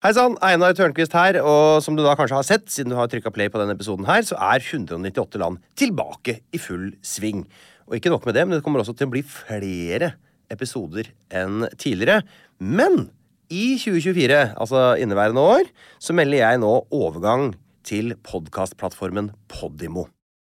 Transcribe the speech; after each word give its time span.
Hei 0.00 0.14
sann, 0.16 0.38
Einar 0.40 0.72
Tørnquist 0.72 1.12
her, 1.12 1.36
og 1.44 1.82
som 1.84 1.92
du 1.92 2.00
da 2.00 2.14
kanskje 2.16 2.38
har 2.38 2.44
sett, 2.48 2.70
siden 2.72 2.88
du 2.88 2.96
har 2.96 3.10
trykka 3.12 3.28
play 3.36 3.50
på 3.52 3.60
denne 3.60 3.74
episoden 3.76 4.06
her, 4.08 4.22
så 4.24 4.38
er 4.40 4.62
198 4.64 5.36
land 5.42 5.58
tilbake 5.76 6.38
i 6.56 6.60
full 6.64 6.86
sving. 7.04 7.42
Og 7.84 7.98
ikke 7.98 8.08
nok 8.08 8.24
med 8.24 8.38
det, 8.38 8.46
men 8.46 8.56
det 8.56 8.62
kommer 8.64 8.80
også 8.80 8.94
til 8.96 9.10
å 9.10 9.12
bli 9.12 9.20
flere 9.28 10.14
episoder 10.48 11.10
enn 11.28 11.68
tidligere. 11.76 12.22
Men 12.56 13.10
i 13.52 13.76
2024, 13.76 14.40
altså 14.56 14.86
inneværende 15.04 15.44
år, 15.58 15.68
så 16.00 16.16
melder 16.16 16.46
jeg 16.46 16.64
nå 16.64 16.72
overgang 16.96 17.50
til 17.84 18.16
podkastplattformen 18.24 19.34
Podimo. 19.52 20.06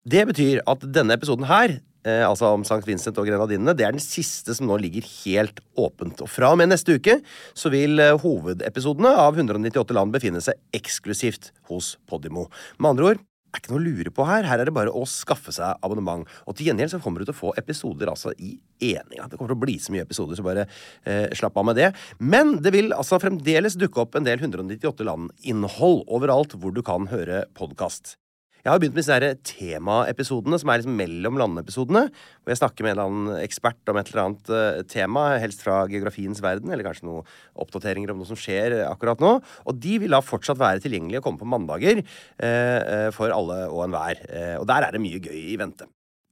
Det 0.05 0.29
betyr 0.29 0.61
at 0.69 0.85
denne 0.93 1.17
episoden 1.17 1.49
her 1.49 1.79
eh, 2.09 2.25
altså 2.27 2.55
om 2.57 2.65
St. 2.67 2.81
Vincent 2.89 3.21
og 3.21 3.29
Grenadinene, 3.29 3.77
det 3.77 3.87
er 3.87 3.95
den 3.95 4.03
siste 4.03 4.57
som 4.57 4.69
nå 4.71 4.81
ligger 4.81 5.07
helt 5.23 5.61
åpent. 5.79 6.25
Og 6.25 6.33
fra 6.33 6.55
og 6.55 6.61
med 6.61 6.73
neste 6.73 6.97
uke 6.97 7.21
så 7.53 7.73
vil 7.75 8.01
eh, 8.03 8.17
hovedepisodene 8.19 9.13
av 9.27 9.39
198 9.39 9.97
land 9.97 10.15
befinne 10.15 10.43
seg 10.45 10.59
eksklusivt 10.77 11.53
hos 11.71 11.97
Podimo. 12.09 12.49
Med 12.81 12.95
andre 12.95 13.13
ord, 13.13 13.25
er 13.49 13.63
ikke 13.63 13.73
noe 13.73 13.81
å 13.81 13.87
lure 13.87 14.13
på 14.13 14.27
her. 14.29 14.47
Her 14.49 14.61
er 14.61 14.69
det 14.69 14.77
bare 14.77 14.93
å 14.93 15.05
skaffe 15.09 15.53
seg 15.55 15.81
abonnement. 15.85 16.29
Og 16.47 16.57
til 16.57 16.69
gjengjeld 16.69 16.93
så 16.93 17.01
kommer 17.03 17.23
du 17.23 17.29
til 17.29 17.37
å 17.37 17.41
få 17.41 17.55
episoder 17.61 18.11
altså 18.13 18.35
i 18.37 18.55
eninga. 18.91 19.29
Det 19.29 19.39
kommer 19.39 19.55
til 19.55 19.59
å 19.59 19.65
bli 19.65 19.79
så 19.83 19.95
mye 19.95 20.05
episoder, 20.05 20.39
så 20.39 20.47
bare 20.47 20.69
eh, 21.09 21.27
slapp 21.39 21.59
av 21.59 21.69
med 21.71 21.81
det. 21.81 21.91
Men 22.21 22.59
det 22.65 22.75
vil 22.77 22.95
altså 22.97 23.21
fremdeles 23.23 23.79
dukke 23.81 24.05
opp 24.05 24.19
en 24.19 24.29
del 24.29 24.43
198 24.43 25.07
land-innhold 25.09 26.05
overalt 26.07 26.57
hvor 26.61 26.75
du 26.77 26.85
kan 26.87 27.09
høre 27.13 27.47
podkast. 27.59 28.19
Jeg 28.65 28.73
har 28.73 28.81
begynt 28.81 28.97
med 28.97 29.03
disse 29.05 29.33
temaepisodene, 29.49 30.59
som 30.61 30.73
er 30.73 30.81
liksom 30.81 30.97
mellom 30.99 31.39
landepisodene. 31.41 32.05
Hvor 32.43 32.53
jeg 32.53 32.61
snakker 32.61 32.85
med 32.85 32.93
en 32.93 32.97
eller 32.97 33.11
annen 33.11 33.43
ekspert 33.45 33.93
om 33.93 34.01
et 34.01 34.11
eller 34.13 34.25
annet 34.25 34.51
uh, 34.53 34.81
tema, 34.91 35.27
helst 35.43 35.63
fra 35.65 35.83
geografiens 35.91 36.43
verden, 36.45 36.73
eller 36.73 36.87
kanskje 36.87 37.09
noen 37.09 37.29
oppdateringer 37.59 38.15
om 38.15 38.23
noe 38.23 38.31
som 38.31 38.39
skjer 38.39 38.81
akkurat 38.89 39.23
nå. 39.23 39.37
Og 39.69 39.79
de 39.83 39.99
vil 40.03 40.17
da 40.17 40.23
fortsatt 40.25 40.61
være 40.61 40.83
tilgjengelige 40.85 41.23
og 41.23 41.29
komme 41.29 41.43
på 41.43 41.53
mandager 41.55 42.03
uh, 42.03 43.09
for 43.15 43.35
alle 43.35 43.63
og 43.69 43.87
enhver. 43.87 44.27
Uh, 44.27 44.57
og 44.63 44.69
der 44.71 44.89
er 44.89 44.95
det 44.97 45.05
mye 45.07 45.23
gøy 45.23 45.39
i 45.55 45.61
vente. 45.61 45.89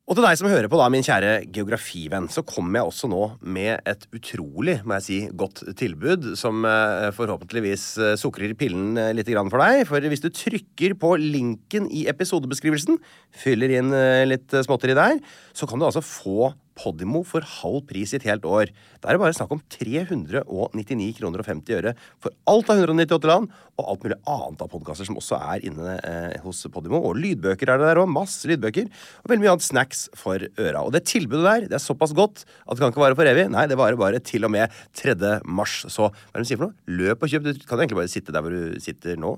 Og 0.06 0.14
til 0.14 0.22
deg 0.22 0.36
som 0.38 0.46
hører 0.46 0.68
på, 0.70 0.78
da, 0.78 0.86
min 0.86 1.02
kjære 1.02 1.30
geografivenn, 1.50 2.28
så 2.30 2.44
kommer 2.46 2.78
jeg 2.78 2.90
også 2.92 3.08
nå 3.10 3.22
med 3.42 3.80
et 3.90 4.04
utrolig 4.14 4.76
må 4.86 5.00
jeg 5.00 5.02
si, 5.02 5.16
godt 5.34 5.64
tilbud, 5.80 6.28
som 6.38 6.62
eh, 6.62 7.08
forhåpentligvis 7.16 7.86
eh, 7.98 8.12
sukrer 8.20 8.54
pillen 8.54 8.94
eh, 9.02 9.10
litt 9.18 9.32
for 9.34 9.58
deg. 9.58 9.82
For 9.88 10.06
hvis 10.06 10.22
du 10.22 10.28
trykker 10.30 10.94
på 11.02 11.10
linken 11.18 11.90
i 11.90 12.04
episodebeskrivelsen, 12.12 13.00
fyller 13.34 13.74
inn 13.80 13.90
litt 14.30 14.54
småtteri 14.54 14.94
der, 14.94 15.18
så 15.50 15.66
kan 15.66 15.82
du 15.82 15.88
altså 15.88 16.04
få 16.06 16.52
Podimo 16.76 17.22
for 17.26 17.44
halv 17.46 17.84
pris 17.88 18.12
i 18.12 18.18
et 18.18 18.26
helt 18.28 18.44
år. 18.48 18.70
Da 19.00 19.08
er 19.08 19.16
det 19.16 19.22
bare 19.22 19.36
snakk 19.36 19.54
om 19.56 19.62
399 19.72 21.08
kroner 21.18 21.42
og 21.42 21.48
50 21.48 21.78
øre 21.78 21.94
for 22.22 22.34
alt 22.52 22.72
av 22.72 22.82
198 22.82 23.30
land, 23.30 23.48
og 23.76 23.90
alt 23.92 24.04
mulig 24.06 24.18
annet 24.32 24.64
av 24.64 24.70
podkaster 24.72 25.08
som 25.08 25.18
også 25.20 25.38
er 25.38 25.66
inne 25.68 25.96
eh, 25.98 26.36
hos 26.44 26.62
Podimo. 26.72 27.00
Og 27.08 27.18
lydbøker 27.20 27.72
er 27.72 27.80
det 27.80 27.90
der 27.90 28.02
òg. 28.02 28.12
Masse 28.12 28.48
lydbøker. 28.50 28.90
Og 29.22 29.32
veldig 29.32 29.44
mye 29.44 29.54
annet 29.56 29.66
snacks 29.66 30.06
for 30.16 30.42
øra. 30.42 30.84
Og 30.84 30.92
det 30.94 31.04
tilbudet 31.08 31.44
der 31.46 31.68
det 31.70 31.78
er 31.80 31.84
såpass 31.84 32.14
godt 32.16 32.44
at 32.44 32.74
det 32.74 32.82
kan 32.82 32.94
ikke 32.94 33.04
vare 33.04 33.18
for 33.18 33.28
evig. 33.28 33.48
Nei, 33.52 33.66
det 33.70 33.80
varer 33.80 34.00
bare 34.00 34.22
til 34.24 34.48
og 34.48 34.52
med 34.54 34.72
3. 34.96 35.16
mars. 35.44 35.82
Så 35.88 36.10
hva 36.10 36.12
er 36.12 36.40
det 36.40 36.46
de 36.46 36.52
sier 36.52 36.60
for 36.60 36.70
noe? 36.70 37.00
Løp 37.02 37.24
og 37.24 37.32
kjøp. 37.32 37.50
Du 37.50 37.66
kan 37.68 37.80
egentlig 37.80 38.02
bare 38.02 38.12
sitte 38.12 38.34
der 38.36 38.44
hvor 38.44 38.54
du 38.54 38.80
sitter 38.82 39.20
nå. 39.20 39.36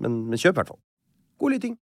Men, 0.00 0.24
men 0.28 0.40
kjøp, 0.40 0.56
i 0.56 0.60
hvert 0.60 0.74
fall. 0.74 0.82
God 1.40 1.56
lytting. 1.56 1.76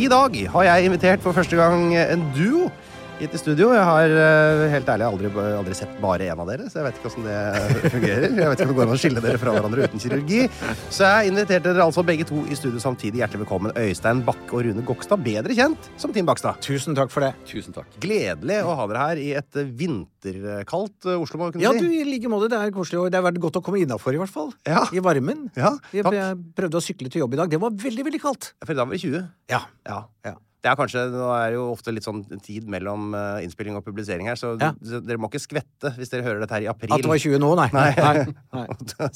I 0.00 0.08
dag 0.08 0.36
har 0.48 0.62
jeg 0.64 0.84
invitert 0.88 1.20
for 1.20 1.36
første 1.36 1.56
gang 1.58 1.90
en 1.92 2.22
duo 2.32 2.70
hit 3.20 3.34
i 3.36 3.38
studio. 3.40 3.68
Jeg 3.76 3.84
har 3.84 4.12
eh, 4.16 4.62
helt 4.72 4.88
ærlig 4.88 5.04
aldri, 5.04 5.30
aldri 5.58 5.74
sett 5.76 5.92
bare 6.00 6.24
én 6.32 6.40
av 6.40 6.48
dere, 6.48 6.68
så 6.72 6.80
jeg 6.80 6.86
vet 6.86 6.98
ikke 7.00 7.10
hvordan 7.12 7.26
det 7.28 7.90
fungerer. 7.92 8.24
Jeg 8.30 8.52
vet 8.52 8.62
ikke 8.62 8.66
om 8.66 8.70
det 8.72 8.76
går 8.78 8.86
an 8.88 8.94
å 8.94 9.00
skille 9.02 9.22
dere 9.24 9.40
fra 9.42 9.52
hverandre 9.56 9.88
uten 9.90 10.00
kirurgi. 10.02 10.40
Så 10.88 11.04
jeg 11.04 11.30
inviterte 11.32 11.66
dere 11.74 11.84
altså 11.84 12.04
begge 12.08 12.26
to 12.30 12.42
i 12.48 12.56
studio 12.58 12.80
samtidig. 12.82 13.20
Hjertelig 13.20 13.42
velkommen, 13.44 13.74
Øystein 13.76 14.22
Bakke 14.26 14.56
og 14.56 14.64
Rune 14.64 14.84
Gokstad, 14.88 15.20
bedre 15.26 15.56
kjent 15.58 15.90
som 16.00 16.14
Team 16.16 16.28
Bakstad. 16.30 16.58
Tusen 16.64 16.96
takk 16.96 17.12
for 17.12 17.26
det. 17.26 17.32
Tusen 17.50 17.76
takk. 17.76 17.92
Gledelig 18.02 18.60
å 18.64 18.74
ha 18.80 18.88
dere 18.90 19.06
her 19.10 19.22
i 19.22 19.30
et 19.42 19.60
vinterkaldt 19.82 21.10
eh, 21.12 21.20
Oslo, 21.20 21.40
må 21.42 21.50
vi 21.50 21.58
kunne 21.58 21.68
Ja, 21.68 21.76
si. 21.76 21.84
du, 21.84 21.92
i 22.00 22.04
like 22.08 22.32
måte. 22.32 22.48
Det 22.52 22.60
er 22.64 22.72
koselig, 22.76 23.04
og 23.04 23.12
det 23.12 23.20
har 23.20 23.28
vært 23.28 23.40
godt 23.44 23.60
å 23.60 23.64
komme 23.68 23.84
innafor, 23.84 24.16
i 24.16 24.22
hvert 24.22 24.32
fall. 24.32 24.54
Ja. 24.68 24.86
I 24.96 25.04
varmen. 25.04 25.48
Ja, 25.58 25.76
takk. 25.92 26.14
jeg 26.16 26.40
prøvde 26.56 26.80
å 26.80 26.84
sykle 26.88 27.12
til 27.12 27.26
jobb 27.26 27.36
i 27.36 27.44
dag. 27.44 27.52
Det 27.52 27.60
var 27.60 27.76
veldig, 27.84 28.06
veldig 28.08 28.22
kaldt. 28.24 28.54
For 28.64 28.72
da 28.76 28.88
var 28.88 28.96
det 28.96 29.04
20. 29.04 29.26
Ja. 29.52 29.66
Ja. 29.88 30.06
Ja. 30.24 30.38
Det 30.60 30.68
er 30.68 30.76
kanskje, 30.76 31.06
Nå 31.12 31.28
er 31.32 31.52
det 31.52 31.56
jo 31.56 31.66
ofte 31.72 31.92
litt 31.94 32.04
sånn 32.04 32.20
tid 32.44 32.66
mellom 32.70 33.14
eh, 33.16 33.44
innspilling 33.46 33.78
og 33.78 33.84
publisering 33.86 34.28
her, 34.28 34.36
så 34.36 34.52
Ja. 34.60 34.72
dere 34.76 35.16
må 35.20 35.30
ikke 35.30 35.40
skvette 35.40 35.94
hvis 35.96 36.12
dere 36.12 36.26
hører 36.26 36.42
dette 36.44 36.56
her 36.58 36.66
i 36.66 36.70
april. 36.72 36.92
At 36.92 37.04
det 37.04 37.08
var 37.08 37.22
20 37.22 37.40
nå, 37.40 37.52
nei. 37.56 37.68
Nei. 37.72 38.24
nei. 38.56 38.66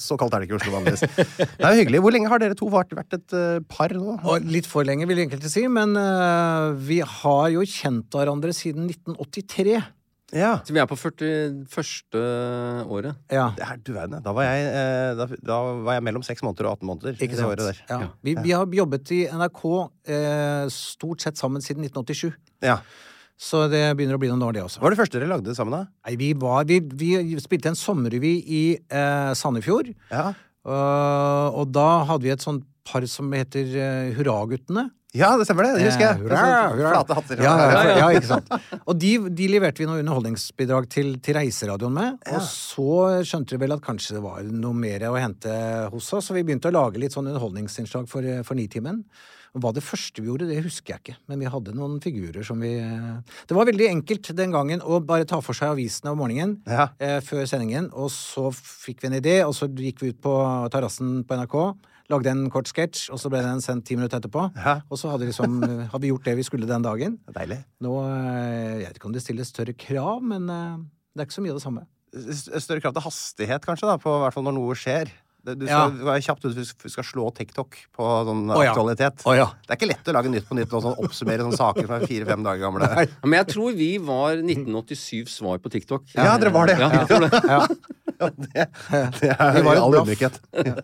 Så 0.00 0.16
kaldt 0.20 0.36
er 0.36 0.44
det 0.44 0.48
ikke 0.48 0.56
i 0.56 0.60
Oslo 0.62 0.76
vanligvis. 0.78 1.04
Det 1.04 1.60
er 1.60 1.74
jo 1.74 1.82
hyggelig. 1.82 2.00
Hvor 2.06 2.16
lenge 2.16 2.32
har 2.32 2.40
dere 2.42 2.56
to 2.58 2.70
vært, 2.72 2.94
vært 2.96 3.18
et 3.18 3.36
eh, 3.36 3.58
par 3.68 3.92
nå? 3.92 4.16
Og 4.24 4.48
litt 4.48 4.68
for 4.70 4.88
lenge, 4.88 5.08
vil 5.10 5.20
enkelte 5.26 5.52
si, 5.52 5.66
men 5.68 5.92
uh, 6.00 6.72
vi 6.80 7.02
har 7.04 7.50
jo 7.52 7.66
kjent 7.68 8.08
hverandre 8.14 8.56
siden 8.56 8.88
1983. 8.88 9.82
Ja. 10.32 10.56
Så 10.64 10.74
vi 10.74 10.80
er 10.80 10.88
på 10.88 10.96
41. 10.96 11.66
året. 12.88 13.18
Ja. 13.30 13.50
Det 13.54 13.66
er, 13.66 13.80
du 13.84 13.92
verden, 13.94 14.22
da 14.24 14.32
var, 14.34 14.48
jeg, 14.48 14.68
eh, 14.70 15.10
da, 15.18 15.26
da 15.44 15.58
var 15.84 15.98
jeg 15.98 16.06
mellom 16.08 16.24
6 16.26 16.42
måneder 16.46 16.70
og 16.70 16.78
18 16.78 16.88
måneder. 16.90 17.18
Ikke 17.20 17.38
sant? 17.38 17.50
året 17.52 17.68
der. 17.68 17.82
Ja. 17.90 17.98
Vi, 18.24 18.36
vi 18.42 18.54
har 18.56 18.78
jobbet 18.80 19.12
i 19.14 19.20
NRK 19.30 19.64
eh, 20.16 20.64
stort 20.74 21.26
sett 21.26 21.38
sammen 21.40 21.62
siden 21.64 21.84
1987. 21.86 22.32
Ja. 22.64 22.80
Så 23.38 23.66
det 23.68 23.82
begynner 23.98 24.16
å 24.16 24.22
bli 24.22 24.30
noen 24.30 24.46
år, 24.46 24.56
det 24.56 24.64
også. 24.64 24.80
Hva 24.80 24.88
var 24.88 24.94
det 24.94 25.02
første 25.02 25.18
dere 25.20 25.30
lagde 25.34 25.54
sammen, 25.58 25.74
da? 25.74 26.08
Nei, 26.08 26.16
vi, 26.18 26.32
var, 26.38 26.64
vi, 26.70 26.80
vi 27.28 27.42
spilte 27.42 27.72
en 27.72 27.78
sommerrevy 27.78 28.34
i 28.46 28.64
eh, 28.78 29.30
Sandefjord. 29.38 29.92
Ja, 30.10 30.32
Uh, 30.64 31.52
og 31.52 31.74
da 31.76 32.04
hadde 32.08 32.24
vi 32.24 32.32
et 32.32 32.44
sånt 32.44 32.64
par 32.88 33.04
som 33.08 33.32
heter 33.36 33.68
uh, 33.76 34.12
Hurraguttene. 34.16 34.88
Ja 35.14 35.30
det 35.38 35.46
stemmer 35.46 35.68
det. 35.68 35.72
Det 35.78 35.84
husker 35.88 36.06
jeg. 36.06 36.16
Eh, 36.18 36.24
hurra, 36.24 36.40
Sånn 36.40 36.78
hurra. 36.78 36.94
Flate 36.94 37.18
hatter. 37.20 37.44
Ja, 37.44 37.54
ja, 37.60 37.84
Ja, 38.00 38.08
ikke 38.14 38.30
sant. 38.32 38.50
Og 38.88 38.98
de, 39.00 39.12
de 39.40 39.50
leverte 39.52 39.82
vi 39.82 39.88
noe 39.90 40.02
underholdningsbidrag 40.02 40.88
til, 40.92 41.14
til 41.24 41.38
Reiseradioen 41.38 41.94
med. 41.94 42.18
Og 42.34 42.42
så 42.48 42.88
skjønte 43.26 43.54
de 43.54 43.62
vel 43.62 43.76
at 43.76 43.84
kanskje 43.84 44.18
det 44.18 44.24
var 44.24 44.42
noe 44.48 44.74
mer 44.76 45.06
å 45.10 45.14
hente 45.18 45.54
hos 45.94 46.10
oss, 46.16 46.28
så 46.28 46.36
vi 46.36 46.42
begynte 46.46 46.72
å 46.72 46.74
lage 46.74 47.00
litt 47.02 47.14
sånn 47.14 47.30
underholdningsinnslag 47.30 48.10
for, 48.10 48.26
for 48.46 48.58
Nitimen. 48.58 49.04
Hva 49.54 49.70
det 49.70 49.84
første 49.86 50.18
vi 50.18 50.26
gjorde, 50.26 50.48
det 50.50 50.64
husker 50.64 50.96
jeg 50.96 51.02
ikke, 51.04 51.16
men 51.30 51.38
vi 51.38 51.46
hadde 51.46 51.76
noen 51.78 52.00
figurer 52.02 52.42
som 52.42 52.58
vi 52.58 52.72
Det 52.74 53.54
var 53.54 53.68
veldig 53.68 53.86
enkelt 53.86 54.32
den 54.34 54.50
gangen 54.50 54.82
å 54.82 54.98
bare 54.98 55.28
ta 55.30 55.38
for 55.46 55.54
seg 55.54 55.76
avisene 55.76 56.10
om 56.10 56.18
morgenen 56.18 56.56
eh, 56.98 57.20
før 57.22 57.46
sendingen, 57.46 57.86
og 57.94 58.10
så 58.10 58.48
fikk 58.50 59.04
vi 59.04 59.12
en 59.12 59.18
idé, 59.20 59.36
og 59.46 59.54
så 59.54 59.68
gikk 59.70 60.02
vi 60.02 60.10
ut 60.10 60.18
på 60.26 60.34
terrassen 60.74 61.20
på 61.22 61.38
NRK. 61.38 61.54
Lagde 62.12 62.32
en 62.34 62.44
kort 62.52 62.68
sketsj, 62.68 63.06
og 63.14 63.20
så 63.20 63.30
ble 63.32 63.40
den 63.44 63.62
sendt 63.64 63.86
ti 63.88 63.96
minutter 63.96 64.20
etterpå. 64.20 64.50
Ja. 64.58 64.76
Og 64.92 65.00
så 65.00 65.08
hadde, 65.14 65.28
liksom, 65.30 65.56
hadde 65.92 66.02
vi 66.04 66.12
gjort 66.12 66.28
det 66.28 66.36
vi 66.36 66.44
skulle 66.44 66.68
den 66.68 66.84
dagen. 66.84 67.18
Deilig. 67.32 67.62
Nå, 67.84 67.96
eh, 68.10 68.82
Jeg 68.82 68.90
vet 68.90 69.00
ikke 69.00 69.10
om 69.10 69.16
det 69.16 69.24
stilles 69.24 69.52
større 69.54 69.76
krav, 69.76 70.20
men 70.24 70.48
eh, 70.52 70.78
det 71.14 71.24
er 71.24 71.30
ikke 71.30 71.38
så 71.38 71.44
mye 71.46 71.54
av 71.54 71.60
det 71.60 71.64
samme. 71.64 71.86
Større 72.62 72.84
krav 72.84 72.94
til 72.94 73.06
hastighet, 73.08 73.64
kanskje, 73.66 73.88
da, 73.88 73.96
på, 74.02 74.18
hvert 74.22 74.36
fall 74.36 74.46
når 74.46 74.58
noe 74.58 74.76
skjer. 74.78 75.12
Du 75.44 75.66
skal 75.66 75.92
ja. 75.92 76.04
være 76.08 76.22
kjapt 76.24 76.46
ut, 76.46 76.56
du 76.56 76.88
skal 76.88 77.04
slå 77.04 77.26
TikTok 77.36 77.76
på 77.92 78.04
sånn 78.28 78.46
oh, 78.48 78.62
ja. 78.64 78.72
aktualitet. 78.72 79.24
Oh, 79.28 79.34
ja. 79.36 79.50
Det 79.64 79.74
er 79.74 79.80
ikke 79.80 79.90
lett 79.90 80.08
å 80.08 80.14
lage 80.16 80.30
Nytt 80.32 80.46
på 80.48 80.56
Nytt 80.56 80.72
og 80.72 80.86
sånn, 80.86 80.96
oppsummere 81.04 81.44
sånne 81.44 81.58
saker 81.58 81.84
som 81.84 81.96
er 81.98 82.06
fire-fem 82.08 82.46
dager 82.46 82.64
gamle. 82.64 82.88
Ja, 82.88 83.04
men 83.26 83.36
jeg 83.42 83.50
tror 83.52 83.76
vi 83.76 83.90
var 84.00 84.40
1987 84.40 85.28
svar 85.34 85.60
på 85.60 85.72
TikTok. 85.74 86.08
Ja, 86.16 86.38
dere 86.40 86.54
var 86.54 86.72
det. 86.72 86.78
Ja, 86.80 86.88
jeg 87.02 87.10
tror 87.12 87.28
det. 87.28 87.92
Ja. 88.20 88.28
Det, 88.36 88.66
det 89.20 89.30
er 89.34 89.58
i 89.60 89.74
all 89.74 89.98
ydmykhet. 90.00 90.40
Ja. 90.64 90.74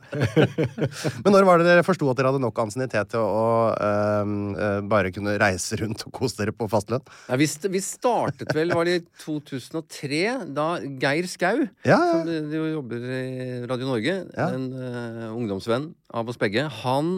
Men 1.25 1.33
når 1.35 1.47
var 1.47 1.61
det 1.61 1.69
dere 1.69 1.85
forsto 1.87 2.09
at 2.11 2.19
dere 2.19 2.33
hadde 2.33 2.43
nok 2.43 2.59
ansiennitet 2.63 3.13
til 3.15 3.23
å 3.23 3.45
øhm, 3.77 4.35
øh, 4.57 4.81
bare 4.91 5.13
kunne 5.15 5.37
reise 5.41 5.79
rundt 5.81 6.05
og 6.09 6.13
kose 6.17 6.41
dere 6.41 6.55
på 6.57 6.69
fastlønn? 6.71 7.05
Ja, 7.31 7.39
vi, 7.41 7.47
vi 7.73 7.83
startet 7.85 8.53
vel, 8.57 8.75
var 8.77 8.89
det 8.89 8.99
i 9.01 9.05
2003, 9.23 10.21
da 10.57 10.67
Geir 11.01 11.29
Skau, 11.31 11.65
Ja, 11.87 12.01
som 12.11 12.27
de, 12.29 12.41
jo 12.57 12.67
jobber 12.75 13.07
i 13.15 13.25
Radio 13.71 13.89
Norge, 13.93 14.19
Ja. 14.37 14.51
en 14.57 14.69
eh, 14.75 15.27
ungdomsvenn 15.31 15.91
av 16.17 16.29
oss 16.29 16.39
begge, 16.41 16.67
han 16.83 17.13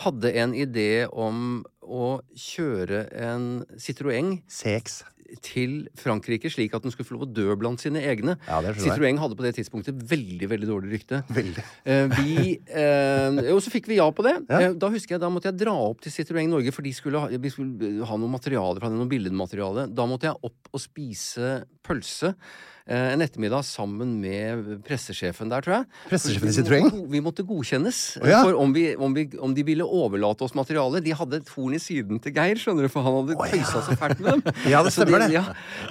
hadde 0.00 0.32
en 0.40 0.54
idé 0.56 1.04
om 1.10 1.60
å 1.84 2.20
kjøre 2.38 3.04
en 3.18 3.48
Citroën 3.80 4.38
CX. 4.48 5.02
Til 5.44 5.74
Frankrike 5.98 6.50
slik 6.52 6.74
at 6.76 6.84
den 6.84 6.92
skulle 6.94 7.08
få 7.08 7.16
lov 7.16 7.26
å 7.28 7.30
dø 7.30 7.54
blant 7.58 7.82
sine 7.82 8.02
egne. 8.06 8.36
Ja. 8.48 8.60
Citroën 8.76 9.20
hadde 9.20 9.38
på 9.38 9.46
det 9.46 9.54
tidspunktet 9.58 10.00
veldig 10.10 10.48
veldig 10.50 10.70
dårlig 10.70 10.94
rykte. 10.96 11.22
Veldig. 11.30 11.64
Eh, 11.84 12.16
vi, 12.18 12.56
eh, 12.68 13.40
og 13.54 13.60
så 13.64 13.72
fikk 13.72 13.90
vi 13.90 14.00
ja 14.00 14.08
på 14.14 14.24
det. 14.26 14.36
Ja. 14.50 14.62
Eh, 14.70 14.76
da 14.80 14.90
husker 14.92 15.16
jeg, 15.16 15.22
da 15.22 15.30
måtte 15.32 15.52
jeg 15.52 15.60
dra 15.62 15.76
opp 15.90 16.02
til 16.04 16.14
Citroën 16.14 16.50
Norge, 16.50 16.74
for 16.74 16.86
de 16.86 16.94
skulle 16.96 17.22
ha, 17.22 17.30
vi 17.30 17.52
skulle 17.52 18.08
ha 18.08 18.18
noe 18.20 18.32
materiale 18.32 18.82
fra 18.82 18.90
det, 18.90 18.98
noe 19.00 19.10
billedmateriale. 19.10 19.88
Da 19.94 20.08
måtte 20.10 20.30
jeg 20.30 20.50
opp 20.50 20.74
og 20.74 20.82
spise 20.82 21.60
pølse. 21.86 22.34
Eh, 22.90 23.12
En 23.14 23.22
ettermiddag 23.24 23.62
sammen 23.64 24.16
med 24.20 24.82
pressesjefen 24.86 25.50
der, 25.52 25.62
tror 25.64 25.74
jeg. 25.78 25.86
Pressesjefen 26.10 26.50
i 26.50 26.54
Citroën? 26.56 26.88
Vi 27.12 27.20
måtte 27.24 27.44
godkjennes 27.46 28.00
oh, 28.20 28.28
ja. 28.28 28.42
for 28.44 28.58
om, 28.60 28.72
vi, 28.74 28.88
om, 28.98 29.14
vi, 29.16 29.24
om 29.40 29.54
de 29.56 29.64
ville 29.66 29.86
overlate 29.86 30.44
oss 30.46 30.54
materialet. 30.58 31.04
De 31.06 31.14
hadde 31.16 31.40
et 31.40 31.52
horn 31.54 31.74
i 31.78 31.80
siden 31.82 32.20
til 32.22 32.34
Geir, 32.36 32.58
skjønner 32.60 32.86
du, 32.86 32.90
for 32.92 33.06
han 33.06 33.18
hadde 33.20 33.38
tøysa 33.54 33.82
så 33.86 33.96
fælt 34.00 34.20
med 34.24 34.40
dem. 34.40 34.58
Ja, 34.72 34.82
det 34.86 34.92
Så 34.92 35.02
stemmer 35.04 35.24
det. 35.24 35.30
ja. 35.38 35.44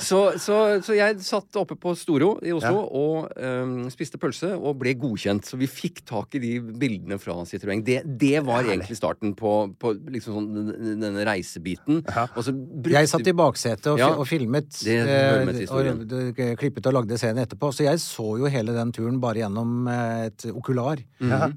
Så, 0.04 0.20
så, 0.40 0.60
så 0.86 0.96
jeg 0.98 1.20
satt 1.26 1.56
oppe 1.60 1.76
på 1.80 1.96
Storo 2.00 2.36
i 2.46 2.52
Oslo 2.56 2.84
og 2.86 3.32
um, 3.40 3.76
spiste 3.94 4.20
pølse 4.22 4.52
og 4.58 4.78
ble 4.82 4.94
godkjent. 5.00 5.48
Så 5.50 5.58
vi 5.60 5.68
fikk 5.72 6.04
tak 6.10 6.36
i 6.38 6.44
de 6.44 6.54
bildene 6.62 7.18
fra 7.22 7.36
Citroën. 7.50 7.82
Det, 7.86 8.02
det 8.20 8.44
var 8.48 8.68
egentlig 8.68 8.98
starten 9.00 9.34
på, 9.40 9.54
på 9.80 9.94
liksom 10.12 10.36
sånn, 10.40 10.50
den- 10.56 11.00
denne 11.00 11.24
reisebiten. 11.28 12.04
Og 12.36 12.42
så 12.46 12.54
brukte 12.54 12.96
Jeg 13.00 13.10
satt 13.12 13.28
i 13.30 13.36
baksetet 13.38 13.88
og, 13.94 14.00
Ja. 14.02 14.10
og 14.20 14.26
filmet. 14.30 14.70
Det 14.84 14.98
det, 15.08 15.16
eh, 15.16 15.42
og 15.48 15.54
historien. 15.56 16.00
d- 16.10 16.56
klippet 16.60 16.89
og 16.90 16.96
lagde 16.98 17.18
scenen 17.20 17.44
etterpå. 17.46 17.70
Så 17.76 17.86
jeg 17.86 18.02
så 18.04 18.26
jo 18.42 18.50
hele 18.52 18.76
den 18.76 18.92
turen 18.96 19.20
bare 19.22 19.44
gjennom 19.44 19.88
eh, 19.90 20.28
et 20.30 20.48
okular 20.52 21.02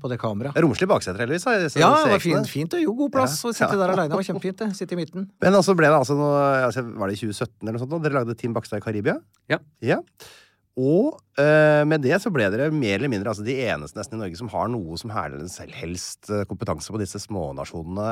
på 0.02 0.12
det 0.12 0.18
kameraet. 0.22 0.60
Romslig 0.62 0.88
bakseter, 0.90 1.24
heldigvis. 1.24 1.76
Ja, 1.80 1.90
det 2.02 2.12
var 2.14 2.22
fint. 2.22 2.50
fint 2.50 2.76
og 2.78 2.84
jo, 2.84 2.94
god 3.04 3.14
plass 3.16 3.40
å 3.48 3.54
sitte 3.54 3.74
der 3.80 3.94
aleine. 3.94 4.10
Det 4.12 4.20
var 4.20 4.28
kjempefint. 4.28 4.60
det. 4.62 4.70
Sitte 4.78 4.96
i 4.96 5.00
midten. 5.00 5.26
Men 5.42 5.58
altså 5.58 5.74
ble 5.78 5.90
det 5.90 5.98
altså 5.98 6.16
noe 6.18 6.38
altså, 6.68 6.84
Var 6.84 7.10
det 7.10 7.18
i 7.18 7.20
2017 7.24 7.50
eller 7.62 7.76
noe 7.76 7.82
sånt? 7.82 7.92
da? 7.96 8.00
Dere 8.06 8.20
lagde 8.20 8.38
Team 8.38 8.54
Bakstad 8.56 8.82
i 8.82 8.84
Karibia? 8.84 9.18
Ja. 9.50 9.58
Ja. 9.84 10.00
Og 10.80 11.18
eh, 11.36 11.82
med 11.84 12.00
det 12.00 12.16
så 12.22 12.30
ble 12.32 12.46
dere 12.48 12.70
mer 12.72 12.94
eller 12.96 13.10
mindre 13.12 13.28
altså 13.28 13.44
de 13.44 13.52
eneste 13.68 13.98
nesten 13.98 14.16
i 14.16 14.20
Norge 14.22 14.38
som 14.40 14.48
har 14.48 14.70
noe 14.72 14.96
som 14.96 15.10
selv 15.52 15.74
helst 15.76 16.30
eh, 16.32 16.46
kompetanse 16.48 16.88
på 16.88 16.96
disse 17.02 17.20
smånasjonene. 17.20 18.06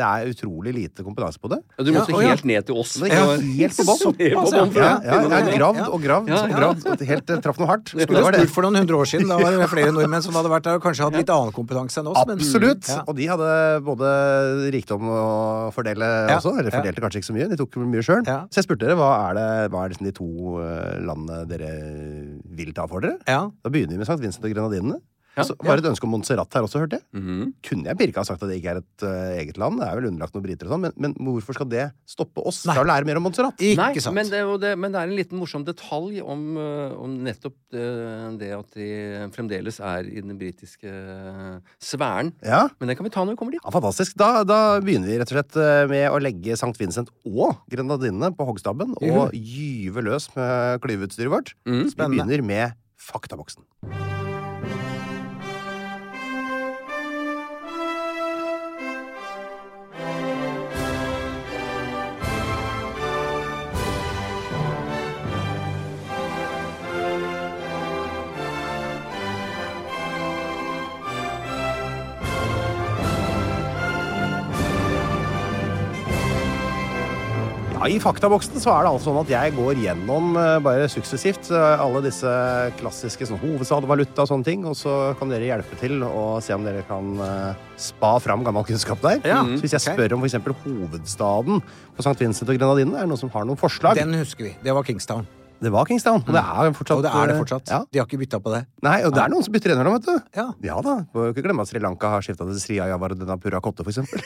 Det 0.00 0.02
er 0.02 0.32
utrolig 0.32 0.72
lite 0.74 1.04
kompetanse 1.06 1.38
på 1.38 1.52
det. 1.52 1.60
Ja, 1.78 1.84
du 1.86 1.92
måtte 1.94 2.10
Ja, 2.16 2.32
helt 2.32 2.42
ja. 2.42 2.50
ned 2.50 2.66
til 2.66 2.80
oss. 2.82 2.96
Det 2.98 3.12
er 3.14 3.38
helt 3.38 3.78
på 3.78 3.86
bånn. 3.86 4.02
Noe. 4.74 5.52
gravd 5.54 5.84
og 5.86 6.02
gravd 6.02 6.32
Ja, 6.32 6.40
og 6.42 6.56
gravd. 6.56 6.88
og 6.96 7.04
Helt 7.12 7.30
uh, 7.30 7.38
traff 7.46 7.60
noe 7.62 7.70
hardt. 7.70 7.92
Skulle 7.94 8.24
det. 8.26 8.42
spurt 8.42 8.54
for 8.56 8.66
noen 8.66 8.80
hundre 8.82 8.98
år 8.98 9.06
siden. 9.12 9.30
Da 9.30 9.38
var 9.38 9.54
det 9.54 9.70
flere 9.70 9.94
nordmenn 9.94 10.24
som 10.26 10.34
hadde 10.38 10.50
vært 10.52 10.66
der 10.66 10.80
og 10.80 10.84
kanskje 10.84 11.06
hadde 11.06 11.22
litt 11.22 11.30
annen 11.34 11.54
kompetanse 11.54 12.02
enn 12.02 12.10
oss. 12.10 12.18
men- 12.26 12.38
Absolutt! 12.42 12.90
Ja. 12.90 13.04
Og 13.06 13.14
de 13.18 13.30
hadde 13.30 13.52
både 13.86 14.10
rikdom 14.74 15.06
å 15.14 15.22
fordele 15.74 16.10
Ja. 16.28 16.38
også. 16.42 16.56
Eller 16.58 16.70
Ja. 16.74 16.80
fordelte 16.82 17.00
kanskje 17.06 17.22
ikke 17.22 17.30
så 17.30 17.38
mye. 17.38 17.48
De 17.54 17.56
tok 17.62 17.76
mye 17.86 18.02
sjøl. 18.02 18.26
Ja. 18.26 18.40
Så 18.50 18.58
jeg 18.58 18.66
spurte 18.66 18.82
dere 18.86 18.98
hva 18.98 19.30
er, 19.30 19.34
det, 19.38 19.70
hva 19.70 19.84
er 19.84 19.94
liksom 19.94 20.10
de 20.10 20.12
to 20.18 20.28
eh, 20.58 20.98
landene 21.06 21.46
dere 21.48 21.67
vil 22.58 22.74
ta 22.76 22.86
for 22.90 23.04
dere. 23.04 23.18
Ja. 23.28 23.46
Da 23.50 23.72
begynner 23.72 23.96
vi 23.96 24.02
med 24.02 24.08
Sankt 24.08 24.24
Vincent 24.24 24.46
og 24.46 24.54
Grenadinene. 24.54 25.00
Ja. 25.38 25.56
Var 25.68 25.78
det 25.78 25.84
et 25.84 25.90
ønske 25.92 26.08
om 26.08 26.12
Montserrat 26.16 26.58
her 26.58 26.66
også, 26.66 26.82
hørte 26.82 26.98
jeg. 26.98 27.06
Mhm. 27.16 27.52
Kunne 27.68 27.90
jeg 27.90 27.98
pirka 28.00 28.24
sagt 28.26 28.42
at 28.42 28.50
det 28.50 28.58
ikke 28.60 28.74
er 28.74 28.80
et 28.82 29.06
uh, 29.06 29.38
eget 29.38 29.60
land? 29.60 29.78
Det 29.80 29.88
er 29.88 29.98
vel 30.00 30.08
underlagt 30.10 30.36
noen 30.36 30.44
briter 30.44 30.68
og 30.68 30.74
sånn, 30.74 30.86
men, 30.86 30.96
men 30.98 31.14
hvorfor 31.16 31.56
skal 31.56 31.68
det 31.70 31.86
stoppe 32.08 32.42
oss 32.48 32.62
fra 32.66 32.82
å 32.82 32.88
lære 32.88 33.08
mer 33.08 33.20
om 33.20 33.26
Montserrat? 33.28 33.56
Ikke 33.62 33.80
Nei, 33.80 34.02
sant. 34.02 34.16
Men 34.18 34.30
det, 34.32 34.42
er 34.42 34.62
det, 34.62 34.72
men 34.80 34.94
det 34.94 35.02
er 35.02 35.12
en 35.12 35.18
liten 35.18 35.40
morsom 35.40 35.66
detalj 35.66 36.20
om, 36.24 36.44
øh, 36.58 36.96
om 36.98 37.16
nettopp 37.26 37.56
det, 37.74 37.86
det 38.40 38.50
at 38.56 38.78
de 38.78 38.88
fremdeles 39.34 39.80
er 39.84 40.08
i 40.08 40.22
den 40.24 40.36
britiske 40.40 40.88
øh, 40.88 41.58
sfæren. 41.82 42.32
Ja. 42.42 42.66
Men 42.80 42.92
den 42.92 42.98
kan 42.98 43.08
vi 43.08 43.14
ta 43.14 43.24
når 43.24 43.36
vi 43.36 43.42
kommer 43.42 43.56
dit. 43.56 43.62
Ja, 43.64 43.74
Fantastisk. 43.74 44.16
Da, 44.18 44.42
da 44.48 44.60
begynner 44.84 45.10
vi 45.10 45.20
rett 45.20 45.32
og 45.32 45.38
slett 45.38 45.60
eh, 45.60 45.84
med 45.90 46.08
å 46.10 46.20
legge 46.22 46.56
St. 46.58 46.74
Vincent 46.80 47.12
og 47.28 47.60
Grenadinene 47.72 48.32
på 48.36 48.48
hoggstabben 48.48 48.96
og 48.98 49.34
gyve 49.36 50.04
løs 50.08 50.30
med 50.36 50.82
klyveutstyret 50.84 51.32
vårt. 51.32 51.54
Mm. 51.68 51.86
Vi 51.88 52.12
begynner 52.16 52.46
med 52.46 52.78
faktaboksen. 53.08 53.64
I 77.88 77.96
faktaboksen 78.02 78.60
så 78.60 78.72
er 78.74 78.84
det 78.84 78.90
altså 78.90 79.08
sånn 79.08 79.20
at 79.22 79.30
jeg 79.32 79.54
går 79.56 79.78
gjennom 79.80 80.34
eh, 80.36 80.58
bare 80.64 80.88
suksessivt 80.92 81.48
eh, 81.54 81.80
alle 81.80 82.02
disse 82.04 82.32
klassiske 82.80 83.28
sånn, 83.30 83.40
hovedstadvaluta 83.40 84.26
og 84.26 84.30
sånne 84.30 84.48
ting, 84.48 84.66
og 84.68 84.76
så 84.76 85.14
kan 85.18 85.32
dere 85.32 85.48
hjelpe 85.48 85.78
til 85.80 86.02
og 86.04 86.42
se 86.44 86.56
om 86.56 86.66
dere 86.66 86.84
kan 86.88 87.14
eh, 87.24 87.64
spa 87.80 88.14
fram 88.22 88.44
gammel 88.46 88.66
kunnskap 88.68 89.00
der. 89.04 89.22
Ja, 89.24 89.40
Så 89.46 89.62
hvis 89.64 89.76
jeg 89.78 89.86
spør 89.88 90.18
om 90.18 90.26
f.eks. 90.26 90.36
hovedstaden 90.66 91.64
på 91.64 92.04
St. 92.04 92.18
Vincent 92.20 92.52
og 92.52 92.60
Grenadinene, 92.60 93.00
er 93.00 93.08
det 93.08 93.12
noen 93.14 93.24
som 93.24 93.32
har 93.32 93.48
noen 93.48 93.60
forslag? 93.60 93.96
Den 94.00 94.16
husker 94.20 94.50
vi. 94.50 94.56
Det 94.64 94.76
var 94.76 94.84
Kingstown. 94.84 95.24
Det 95.58 95.70
var 95.74 95.86
Kingstown, 95.88 96.20
og 96.22 96.34
det 96.34 96.40
er 96.40 96.68
fortsatt 96.76 97.00
Og 97.00 97.02
det 97.02 97.10
er 97.10 97.30
det 97.30 97.34
eh, 97.34 97.38
fortsatt. 97.40 97.70
Ja. 97.72 97.78
De 97.90 97.98
har 97.98 98.06
ikke 98.06 98.20
bytta 98.20 98.38
på 98.42 98.52
det. 98.52 98.60
Nei, 98.86 99.00
og 99.06 99.14
det 99.14 99.22
er 99.24 99.32
noen 99.32 99.42
som 99.42 99.54
bytter 99.54 99.72
innimellom, 99.74 99.96
vet 99.96 100.06
du. 100.06 100.28
Ja. 100.38 100.44
Ja 100.68 100.76
da. 100.84 100.94
Må 101.14 101.24
jo 101.26 101.32
ikke 101.34 101.42
glemme 101.46 101.64
at 101.64 101.70
Sri 101.70 101.82
Lanka 101.82 102.10
har 102.12 102.22
skifta 102.22 102.46
til 102.46 102.60
Sri 102.62 102.78
Ayavardena 102.84 103.34
Pura 103.42 103.58
Kotte, 103.64 103.82
for 103.82 103.90
eksempel. 103.90 104.22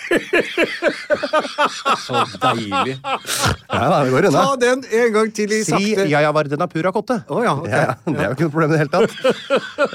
Så 2.05 2.25
deilig. 2.43 2.99
Ja 3.00 3.87
da, 3.88 4.02
det 4.05 4.12
går 4.12 4.29
unna. 4.29 4.43
Ta 4.44 4.58
den 4.61 4.84
en 5.00 5.17
gang 5.17 5.32
til 5.38 5.56
i 5.56 5.62
Sri 5.64 5.94
sakte. 5.94 6.08
Ayavardena 6.20 6.69
Pura 6.73 6.93
Kotte. 6.93 7.23
Oh, 7.32 7.40
ja, 7.44 7.56
okay. 7.56 7.73
Ja, 7.73 7.94
ja, 7.94 8.12
det 8.12 8.19
er 8.19 8.28
jo 8.28 8.37
ikke 8.37 8.49
noe 8.50 8.56
problem 8.58 8.75
i 8.75 8.76
det 8.76 8.82
hele 8.82 8.93
tatt. 8.93 9.17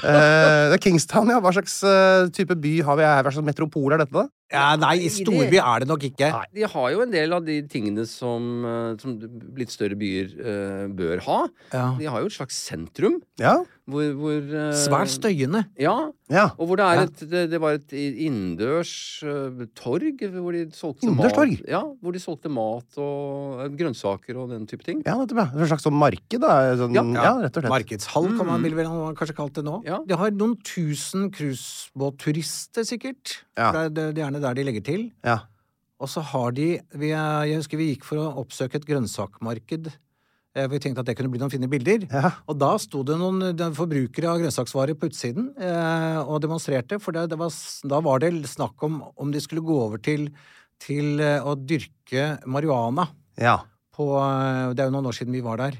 uh, 0.02 0.64
det 0.72 0.80
er 0.80 0.82
Kingstown, 0.88 1.30
ja. 1.36 1.38
Hva 1.44 1.54
slags 1.54 1.78
uh, 1.86 2.26
type 2.34 2.58
by 2.58 2.74
har 2.88 2.98
vi 2.98 3.06
her? 3.06 3.22
Hva 3.22 3.34
slags 3.36 3.46
metropol 3.52 3.94
er 3.94 4.02
dette, 4.02 4.14
da? 4.16 4.26
Ja, 4.48 4.68
nei, 4.80 4.94
i 5.04 5.08
storby 5.12 5.58
er 5.60 5.82
det 5.82 5.88
nok 5.90 6.04
ikke. 6.08 6.30
De 6.56 6.68
har 6.72 6.92
jo 6.94 7.02
en 7.04 7.12
del 7.12 7.34
av 7.36 7.44
de 7.44 7.58
tingene 7.68 8.06
som, 8.08 8.46
øh, 8.64 8.94
som 9.00 9.18
litt 9.58 9.74
større 9.74 9.98
byer 10.00 10.30
uh, 10.38 10.84
bør 10.96 11.20
ha. 11.26 11.40
Ja. 11.74 11.88
De 11.98 12.08
har 12.08 12.24
jo 12.24 12.30
et 12.30 12.36
slags 12.38 12.56
sentrum. 12.70 13.18
Ja. 13.40 13.58
Hvor, 13.88 14.04
hvor 14.20 14.36
uh, 14.52 14.72
Svært 14.76 15.08
støyende. 15.14 15.62
Ja. 15.80 15.94
ja. 16.28 16.42
Og 16.60 16.68
hvor 16.68 16.76
det 16.76 16.84
er 16.84 17.06
et 17.06 17.22
Det, 17.30 17.42
det 17.54 17.60
var 17.62 17.78
et 17.78 17.94
innendørs 17.96 18.90
uh, 19.24 19.62
torg 19.78 20.20
hvor 20.34 20.52
de 20.52 20.66
solgte 20.76 21.08
mat. 21.08 21.32
torg? 21.32 21.54
Ja, 21.64 21.80
hvor 22.04 22.12
de 22.12 22.20
solgte 22.20 22.52
mat 22.52 22.98
og 23.00 23.62
uh, 23.62 23.66
grønnsaker 23.78 24.36
og 24.42 24.52
den 24.52 24.66
type 24.68 24.84
ting. 24.84 25.00
Ja, 25.08 25.16
nettopp. 25.16 25.40
ja. 25.40 25.48
Et 25.64 25.72
slags 25.72 25.86
sånn 25.88 25.96
marked, 25.96 26.36
da. 26.44 26.52
Sånn, 26.76 26.92
ja, 26.98 27.04
Ja. 27.16 27.32
rett 27.46 27.56
og 27.56 27.64
slett. 27.64 27.72
Markedshall, 27.72 28.28
kan 28.36 28.50
man, 28.52 28.66
vil 28.68 28.76
vel 28.76 28.90
man 28.92 29.16
kanskje 29.16 29.36
kalt 29.40 29.56
det 29.56 29.64
nå. 29.64 29.80
Ja. 29.88 30.02
De 30.04 30.18
har 30.20 30.36
noen 30.36 30.58
tusen 30.68 31.30
cruisebåtturister, 31.32 32.84
sikkert. 32.86 33.38
Ja. 33.56 33.70
Det, 33.72 33.80
er, 33.80 33.94
det 33.96 34.04
er 34.12 34.20
gjerne 34.26 34.42
der 34.44 34.58
de 34.58 34.66
legger 34.68 34.84
til. 34.84 35.06
Ja. 35.24 35.40
Og 35.98 36.06
så 36.12 36.20
har 36.22 36.52
de 36.54 36.68
vi, 36.94 37.08
Jeg 37.10 37.56
husker 37.58 37.80
vi 37.80 37.88
gikk 37.94 38.04
for 38.06 38.20
å 38.22 38.28
oppsøke 38.44 38.78
et 38.78 38.86
grønnsakmarked. 38.86 39.88
Eh, 40.58 40.68
Vi 40.72 40.80
tenkte 40.82 41.04
at 41.04 41.08
det 41.10 41.16
kunne 41.18 41.30
bli 41.32 41.40
noen 41.40 41.52
fine 41.52 41.70
bilder. 41.70 42.06
Ja. 42.10 42.32
Og 42.50 42.58
da 42.58 42.74
sto 42.82 43.04
det 43.06 43.18
noen 43.20 43.42
forbrukere 43.76 44.32
av 44.32 44.42
grønnsaksvarer 44.42 44.98
på 44.98 45.10
utsiden 45.12 45.52
eh, 45.56 46.20
og 46.24 46.42
demonstrerte. 46.44 47.00
For 47.02 47.14
det, 47.16 47.28
det 47.32 47.38
var, 47.40 47.54
da 47.94 48.00
var 48.04 48.22
det 48.24 48.32
snakk 48.50 48.86
om 48.86 49.00
om 49.16 49.32
de 49.34 49.42
skulle 49.44 49.64
gå 49.64 49.76
over 49.86 50.02
til, 50.02 50.28
til 50.82 51.20
eh, 51.24 51.40
å 51.44 51.54
dyrke 51.58 52.30
marihuana. 52.46 53.08
Ja. 53.38 53.60
På, 53.94 54.12
eh, 54.22 54.74
det 54.74 54.84
er 54.84 54.90
jo 54.90 54.96
noen 54.98 55.10
år 55.10 55.18
siden 55.20 55.36
vi 55.36 55.44
var 55.44 55.62
der. 55.62 55.78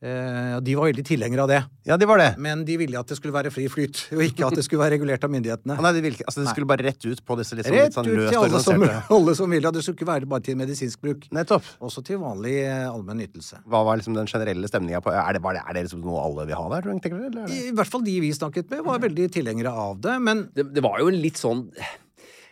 Eh, 0.00 0.54
de 0.64 0.74
var 0.78 0.86
veldig 0.88 1.02
tilhengere 1.04 1.42
av 1.44 1.48
det. 1.50 1.58
ja, 1.84 1.96
de 2.00 2.06
var 2.08 2.16
det. 2.16 2.30
Men 2.40 2.62
de 2.64 2.76
ville 2.80 2.96
at 2.96 3.10
det 3.10 3.18
skulle 3.18 3.34
være 3.34 3.50
fri 3.52 3.66
flyt, 3.68 3.98
og 4.16 4.22
ikke 4.24 4.46
at 4.46 4.56
det 4.56 4.64
skulle 4.64 4.80
være 4.80 4.94
regulert 4.96 5.26
av 5.26 5.32
myndighetene. 5.34 5.76
Nei, 5.76 5.92
de 5.92 6.02
ville, 6.06 6.24
altså, 6.24 6.40
det 6.40 6.54
skulle 6.54 6.68
bare 6.70 6.86
rett 6.86 7.04
ut 7.04 7.20
på 7.20 7.36
disse 7.36 7.58
litt 7.58 7.68
sånn, 7.68 7.76
Rett 7.76 7.98
organiserte 8.00 8.16
Rett 8.16 8.24
ut 8.24 8.32
til 8.32 8.40
alle 8.40 8.62
som, 8.64 9.14
alle 9.18 9.36
som 9.36 9.52
ville. 9.52 9.74
Det 9.76 9.84
skulle 9.84 10.00
ikke 10.00 10.08
være 10.08 10.30
bare 10.32 10.46
til 10.48 10.56
medisinsk 10.56 11.04
bruk. 11.04 11.28
Nettopp. 11.36 11.68
Også 11.84 12.04
til 12.06 12.22
vanlig 12.22 12.56
eh, 12.64 12.86
allmenn 12.88 13.20
ytelse. 13.26 13.60
Hva 13.68 13.84
var 13.90 14.00
liksom 14.00 14.16
den 14.16 14.30
generelle 14.30 14.72
stemninga 14.72 15.02
på 15.04 15.12
Er 15.12 15.36
det, 15.36 15.44
var 15.44 15.58
det, 15.58 15.66
er 15.68 15.76
det 15.76 15.84
liksom 15.90 16.00
noe 16.06 16.24
alle 16.24 16.48
vil 16.48 16.56
ha 16.56 16.68
der, 16.78 16.88
tror 16.88 17.18
du? 17.20 17.26
Eller 17.28 17.52
I. 17.52 17.62
I 17.68 17.74
hvert 17.76 17.92
fall 17.92 18.06
de 18.08 18.16
vi 18.24 18.32
snakket 18.32 18.72
med, 18.72 18.86
var 18.88 19.04
veldig 19.04 19.28
tilhengere 19.36 19.74
av 19.84 20.00
det. 20.00 20.16
Men 20.24 20.46
Det, 20.56 20.70
det 20.72 20.84
var 20.86 20.96
jo 21.04 21.12
en 21.12 21.20
litt 21.20 21.36
sånn 21.40 21.66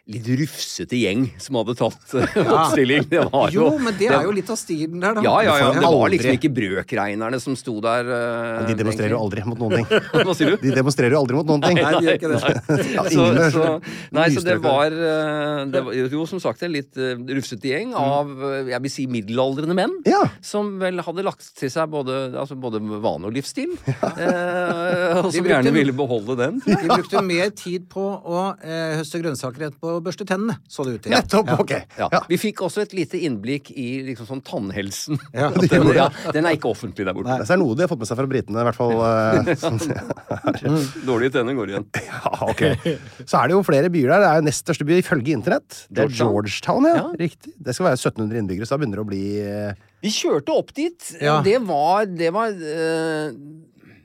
Litt 0.09 0.29
rufsete 0.41 0.97
gjeng 0.97 1.27
som 1.37 1.59
hadde 1.61 1.75
tatt 1.77 2.15
øh, 2.17 2.39
oppstilling. 2.47 3.05
Det 3.11 3.27
var 3.29 3.53
jo, 3.53 3.67
men 3.83 3.97
det 3.99 4.09
er 4.09 4.25
jo 4.25 4.33
litt 4.33 4.49
av 4.49 4.57
stilen 4.57 5.03
der, 5.03 5.19
da. 5.19 5.25
Ja, 5.27 5.35
ja, 5.45 5.57
ja. 5.61 5.67
Det 5.77 5.83
var 5.85 6.13
liksom 6.15 6.39
ikke 6.39 6.51
brøkreinerne 6.57 7.41
som 7.43 7.57
sto 7.61 7.75
der. 7.85 8.09
Uh, 8.09 8.63
De 8.71 8.77
demonstrerer 8.79 9.13
jo 9.13 9.21
aldri 9.21 9.45
mot 9.45 9.61
noen 9.61 9.83
ting. 9.83 10.07
Hva 10.25 10.37
sier 10.39 10.55
du? 10.55 10.63
De 10.63 10.73
demonstrerer 10.73 11.13
jo 11.13 11.21
aldri 11.21 11.37
mot 11.37 11.51
noen 11.53 11.67
ting. 11.67 11.81
Nei, 11.83 11.93
de 11.99 12.09
gjør 12.09 12.21
ikke 12.21 12.33
det. 12.33 12.55
Ja, 12.99 13.05
så, 13.13 13.27
så, 13.53 13.67
nei, 14.17 14.27
så 14.33 14.43
det 14.47 14.57
var, 14.65 14.95
eh, 14.95 15.61
det 15.71 15.83
var 15.85 15.97
Jo, 15.99 16.25
som 16.31 16.41
sagt, 16.43 16.63
en 16.65 16.73
litt 16.73 16.97
uh, 16.97 17.13
rufsete 17.37 17.69
gjeng 17.69 17.93
av 17.99 18.31
eh, 18.49 18.71
jeg 18.73 18.85
vil 18.85 18.93
si 18.93 19.07
middelaldrende 19.11 19.77
menn. 19.77 19.95
Ja. 20.09 20.23
Som 20.45 20.77
vel 20.83 21.03
hadde 21.05 21.25
lagt 21.27 21.51
til 21.59 21.71
seg 21.73 21.91
både, 21.93 22.17
altså 22.39 22.57
både 22.59 22.81
vane 22.81 23.29
og 23.29 23.37
livsstil. 23.37 23.77
Eh, 24.19 25.19
og 25.21 25.29
som 25.33 25.47
gjerne 25.47 25.71
ville 25.73 25.93
beholde 25.95 26.35
den. 26.39 26.57
De 26.65 26.89
brukte 26.89 27.21
mer 27.25 27.51
tid 27.57 27.85
på 27.93 28.03
å 28.03 28.41
eh, 28.57 28.97
høste 28.99 29.21
grønnsaker 29.21 29.69
enn 29.69 29.77
på 29.79 29.98
å 29.99 30.05
børste 30.05 30.27
tennene, 30.29 30.57
så 30.71 30.85
det 30.87 30.95
ut 30.97 31.03
til. 31.07 31.13
Nettopp! 31.15 31.51
Ok. 31.61 31.73
Ja. 31.99 32.09
Ja. 32.15 32.21
Vi 32.31 32.39
fikk 32.41 32.63
også 32.67 32.83
et 32.85 32.95
lite 32.97 33.21
innblikk 33.27 33.71
i 33.75 33.89
liksom 34.07 34.29
sånn 34.31 34.43
tannhelsen. 34.47 35.19
Den, 35.69 35.91
ja, 35.97 36.07
den 36.35 36.47
er 36.49 36.57
ikke 36.57 36.71
offentlig 36.71 37.05
der 37.07 37.15
borte. 37.17 37.37
Det 37.43 37.51
er 37.55 37.61
noe 37.61 37.75
de 37.77 37.85
har 37.85 37.91
fått 37.91 38.01
med 38.03 38.09
seg 38.11 38.19
fra 38.21 38.29
britene, 38.31 38.63
i 38.63 38.67
hvert 38.69 38.79
fall. 38.79 38.95
eh, 39.05 39.53
sånn. 39.61 39.79
Dårlige 41.09 41.35
tenner 41.39 41.57
går 41.59 41.75
igjen. 41.75 41.89
Ja, 42.09 42.33
ok. 42.49 42.63
Så 43.29 43.39
er 43.39 43.51
det 43.51 43.55
jo 43.55 43.61
flere 43.67 43.91
byer 43.93 44.11
der. 44.15 44.23
Det 44.25 44.29
er 44.31 44.41
jo 44.41 44.47
nest 44.49 44.65
største 44.65 44.87
by 44.89 44.97
ifølge 45.03 45.35
internett. 45.37 45.83
Det 45.93 46.07
er 46.07 46.15
Georgetown. 46.19 46.87
Ja. 46.89 46.97
Ja. 46.99 47.05
Riktig. 47.21 47.53
Det 47.59 47.75
skal 47.77 47.91
være 47.91 47.99
1700 48.01 48.41
innbyggere, 48.43 48.69
så 48.69 48.75
da 48.77 48.81
begynner 48.83 49.01
det 49.01 49.05
å 49.05 49.11
bli 49.11 49.23
eh, 49.45 49.85
Vi 50.05 50.13
kjørte 50.15 50.55
opp 50.57 50.73
dit. 50.77 51.11
Ja. 51.23 51.39
Det 51.47 51.59
var, 51.69 52.07
det 52.11 52.31
var 52.35 52.55
eh, 52.55 53.31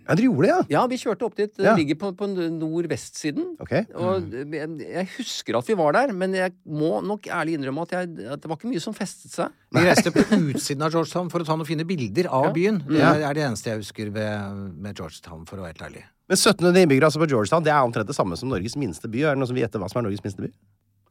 Ja, 0.03 0.15
dere 0.19 0.25
gjorde 0.27 0.43
det, 0.45 0.49
ja? 0.51 0.61
Ja, 0.75 0.81
vi 0.91 0.97
kjørte 0.99 1.25
opp 1.27 1.35
dit. 1.39 1.53
Det 1.55 1.63
Ja. 1.65 1.73
ligger 1.77 1.95
på, 2.01 2.09
på 2.19 2.27
nordvestsiden. 2.27 3.53
Ok. 3.63 3.73
Og 3.95 4.33
jeg, 4.33 4.69
jeg 4.83 5.07
husker 5.17 5.57
at 5.59 5.69
vi 5.69 5.75
var 5.79 5.95
der, 5.95 6.13
men 6.17 6.33
jeg 6.37 6.53
må 6.67 6.97
nok 7.05 7.27
ærlig 7.31 7.55
innrømme 7.57 7.85
at, 7.87 7.93
jeg, 7.95 8.09
at 8.35 8.41
det 8.43 8.49
var 8.51 8.59
ikke 8.59 8.71
mye 8.73 8.83
som 8.83 8.95
festet 8.97 9.31
seg. 9.35 9.53
Vi 9.73 9.83
reiste 9.85 10.11
på 10.13 10.25
utsiden 10.53 10.83
av 10.85 10.91
Georgetown 10.95 11.31
for 11.33 11.43
å 11.43 11.47
ta 11.47 11.55
noen 11.55 11.69
fine 11.69 11.85
bilder 11.87 12.29
av 12.33 12.51
byen. 12.55 12.81
Det 12.89 12.99
er, 13.01 13.23
er 13.29 13.37
det 13.39 13.45
eneste 13.47 13.71
jeg 13.73 13.83
husker 13.83 14.11
ved, 14.15 14.59
med 14.83 14.99
Georgetown, 14.99 15.45
for 15.49 15.57
å 15.61 15.65
være 15.67 15.75
helt 15.77 15.87
ærlig. 15.89 16.05
Men 16.31 16.39
1700 16.39 16.85
innbyggere 16.85 17.09
altså 17.09 17.19
på 17.23 17.27
Georgetown, 17.31 17.63
det 17.65 17.73
er 17.73 17.83
omtrent 17.83 18.07
det 18.07 18.15
samme 18.15 18.37
som 18.39 18.51
Norges 18.51 18.77
minste 18.79 19.09
by. 19.11 19.23
Er 19.27 19.35
det 19.35 19.41
noen 19.43 19.49
som 19.51 19.57
vet 19.59 19.75
hva 19.79 19.89
som 19.91 19.99
er 20.03 20.07
Norges 20.07 20.23
minste 20.23 20.45
by? 20.45 20.51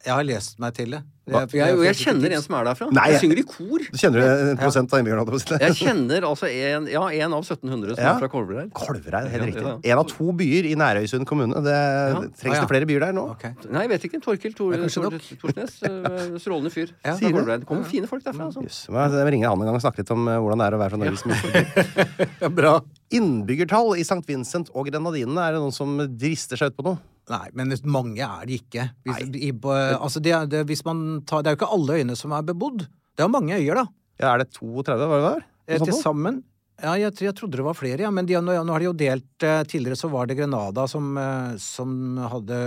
Jeg 0.03 0.13
har 0.17 0.23
lest 0.27 0.57
meg 0.59 0.73
til 0.75 0.91
det. 0.91 0.99
Jeg, 1.23 1.47
jeg, 1.55 1.75
jeg 1.87 1.95
kjenner 1.95 2.33
en 2.35 2.41
som 2.43 2.55
er 2.57 2.65
derfra. 2.67 2.85
Nei, 2.91 3.03
jeg 3.07 3.13
jeg- 3.13 3.21
synger 3.23 3.39
i 3.39 3.43
kor. 3.47 3.79
Du 3.79 3.95
kjenner 4.01 4.19
du 4.19 4.49
en 4.51 4.57
prosent 4.59 4.91
av 4.91 4.99
innbyggerne? 4.99 5.37
jeg? 5.39 5.59
Jeg 5.63 5.75
kjenner 5.79 6.25
altså 6.27 6.49
en, 6.51 6.87
ja, 6.91 7.03
en 7.23 7.35
av 7.37 7.45
1700 7.45 7.95
som 7.95 8.03
Ja. 8.03 8.09
er 8.11 8.19
fra 8.19 8.27
Kolvereid. 8.33 8.73
Kolvereid, 8.75 9.29
helt 9.31 9.45
riktig. 9.47 9.63
ja. 9.63 9.77
En 9.93 10.01
av 10.01 10.09
to 10.11 10.33
byer 10.35 10.67
i 10.67 10.73
Nærøysund 10.75 11.23
kommune. 11.25 11.55
Det 11.63 11.77
trengs 12.35 12.43
Ah, 12.43 12.57
ja. 12.57 12.59
det 12.65 12.67
flere 12.73 12.85
byer 12.89 12.99
der 13.05 13.13
nå. 13.15 13.23
Okay. 13.37 13.53
Nei, 13.71 13.85
jeg 13.85 13.89
vet 13.93 14.03
ikke. 14.09 14.19
Torkil 14.25 14.53
Tor, 14.53 14.75
Tor, 14.75 15.15
Torsnes. 15.45 15.79
eh, 15.87 16.35
Strålende 16.43 16.73
fyr. 16.75 16.91
Ja. 17.05 17.15
Sier? 17.15 17.31
Kolvereid. 17.31 17.63
Det 17.63 17.67
kommer 17.71 17.85
fine 17.87 18.05
folk 18.11 18.25
derfra. 18.27 18.51
Altså. 18.51 18.91
Må 18.91 19.07
jeg 19.07 19.31
ringe 19.37 19.47
han 19.47 19.61
en 19.63 19.65
gang 19.71 19.75
og 19.79 19.81
snakke 19.81 20.03
litt 20.03 20.11
om 20.11 20.27
eh, 20.27 20.35
hvordan 20.43 20.59
det 20.59 20.67
er 20.67 20.75
å 20.75 20.81
være 20.83 20.91
fra 20.91 20.99
Norges 21.05 21.25
minste 21.25 21.47
by. 21.55 22.27
Ja, 22.43 22.49
bra. 22.49 22.75
Innbyggertall 23.15 23.95
i 23.95 24.03
St. 24.03 24.19
Vincent 24.27 24.69
og 24.75 24.91
Grenadinene, 24.91 25.39
er 25.47 25.53
det 25.55 25.63
noen 25.63 25.71
som 25.71 25.95
drister 26.19 26.57
seg 26.59 26.73
ut 26.73 26.77
på 26.83 26.83
noe? 26.91 26.99
Nei, 27.31 27.45
men 27.55 27.71
mange 27.87 28.19
er 28.25 28.47
det 28.49 28.57
ikke. 28.59 28.89
Hvis, 29.07 29.21
i, 29.39 29.51
på, 29.55 29.71
altså 29.71 30.19
det, 30.19 30.33
det, 30.51 30.63
tar, 30.83 31.43
det 31.43 31.51
er 31.51 31.55
jo 31.55 31.59
ikke 31.61 31.73
alle 31.77 31.99
øyene 32.01 32.17
som 32.19 32.33
er 32.35 32.43
bebodd. 32.49 32.83
Det 33.15 33.23
er 33.23 33.29
jo 33.29 33.35
mange 33.35 33.55
øyer, 33.55 33.79
da. 33.79 33.85
Ja, 34.19 34.33
er 34.33 34.43
det 34.43 34.49
32, 34.57 35.07
var 35.07 35.23
det 35.23 35.43
Eh, 35.63 35.77
der? 35.79 35.85
Til 35.87 35.95
sammen. 35.95 36.41
Ja, 36.83 36.97
jeg, 36.99 37.13
jeg 37.23 37.31
trodde 37.37 37.55
det 37.55 37.63
var 37.63 37.77
flere, 37.77 38.01
ja. 38.03 38.09
Men 38.11 38.25
de, 38.27 38.35
nå, 38.43 38.51
nå 38.67 38.73
har 38.75 38.81
de 38.83 38.87
jo 38.89 38.95
delt 38.97 39.43
eh, 39.45 39.61
Tidligere 39.69 39.95
så 39.95 40.09
var 40.11 40.27
det 40.27 40.35
Grenada 40.35 40.83
som, 40.91 41.13
eh, 41.21 41.53
som 41.61 42.17
hadde 42.27 42.57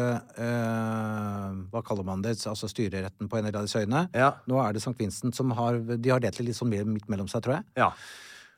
eh, 0.40 1.56
Hva 1.72 1.82
kaller 1.84 2.06
man 2.06 2.22
det? 2.24 2.36
Altså 2.48 2.70
styreretten 2.70 3.28
på 3.28 3.36
en 3.40 3.50
av 3.50 3.58
disse 3.66 3.82
øyene. 3.82 4.06
Ja. 4.16 4.30
Nå 4.48 4.60
er 4.62 4.72
det 4.76 4.80
St. 4.80 4.94
Vincent 4.96 5.36
som 5.36 5.52
har 5.58 5.76
De 5.90 6.12
har 6.14 6.22
delt 6.24 6.38
det 6.40 6.46
litt 6.48 6.56
sånn 6.56 6.72
midt 6.72 7.10
mellom 7.12 7.28
seg, 7.28 7.44
tror 7.44 7.58
jeg. 7.58 7.68
ja. 7.82 7.90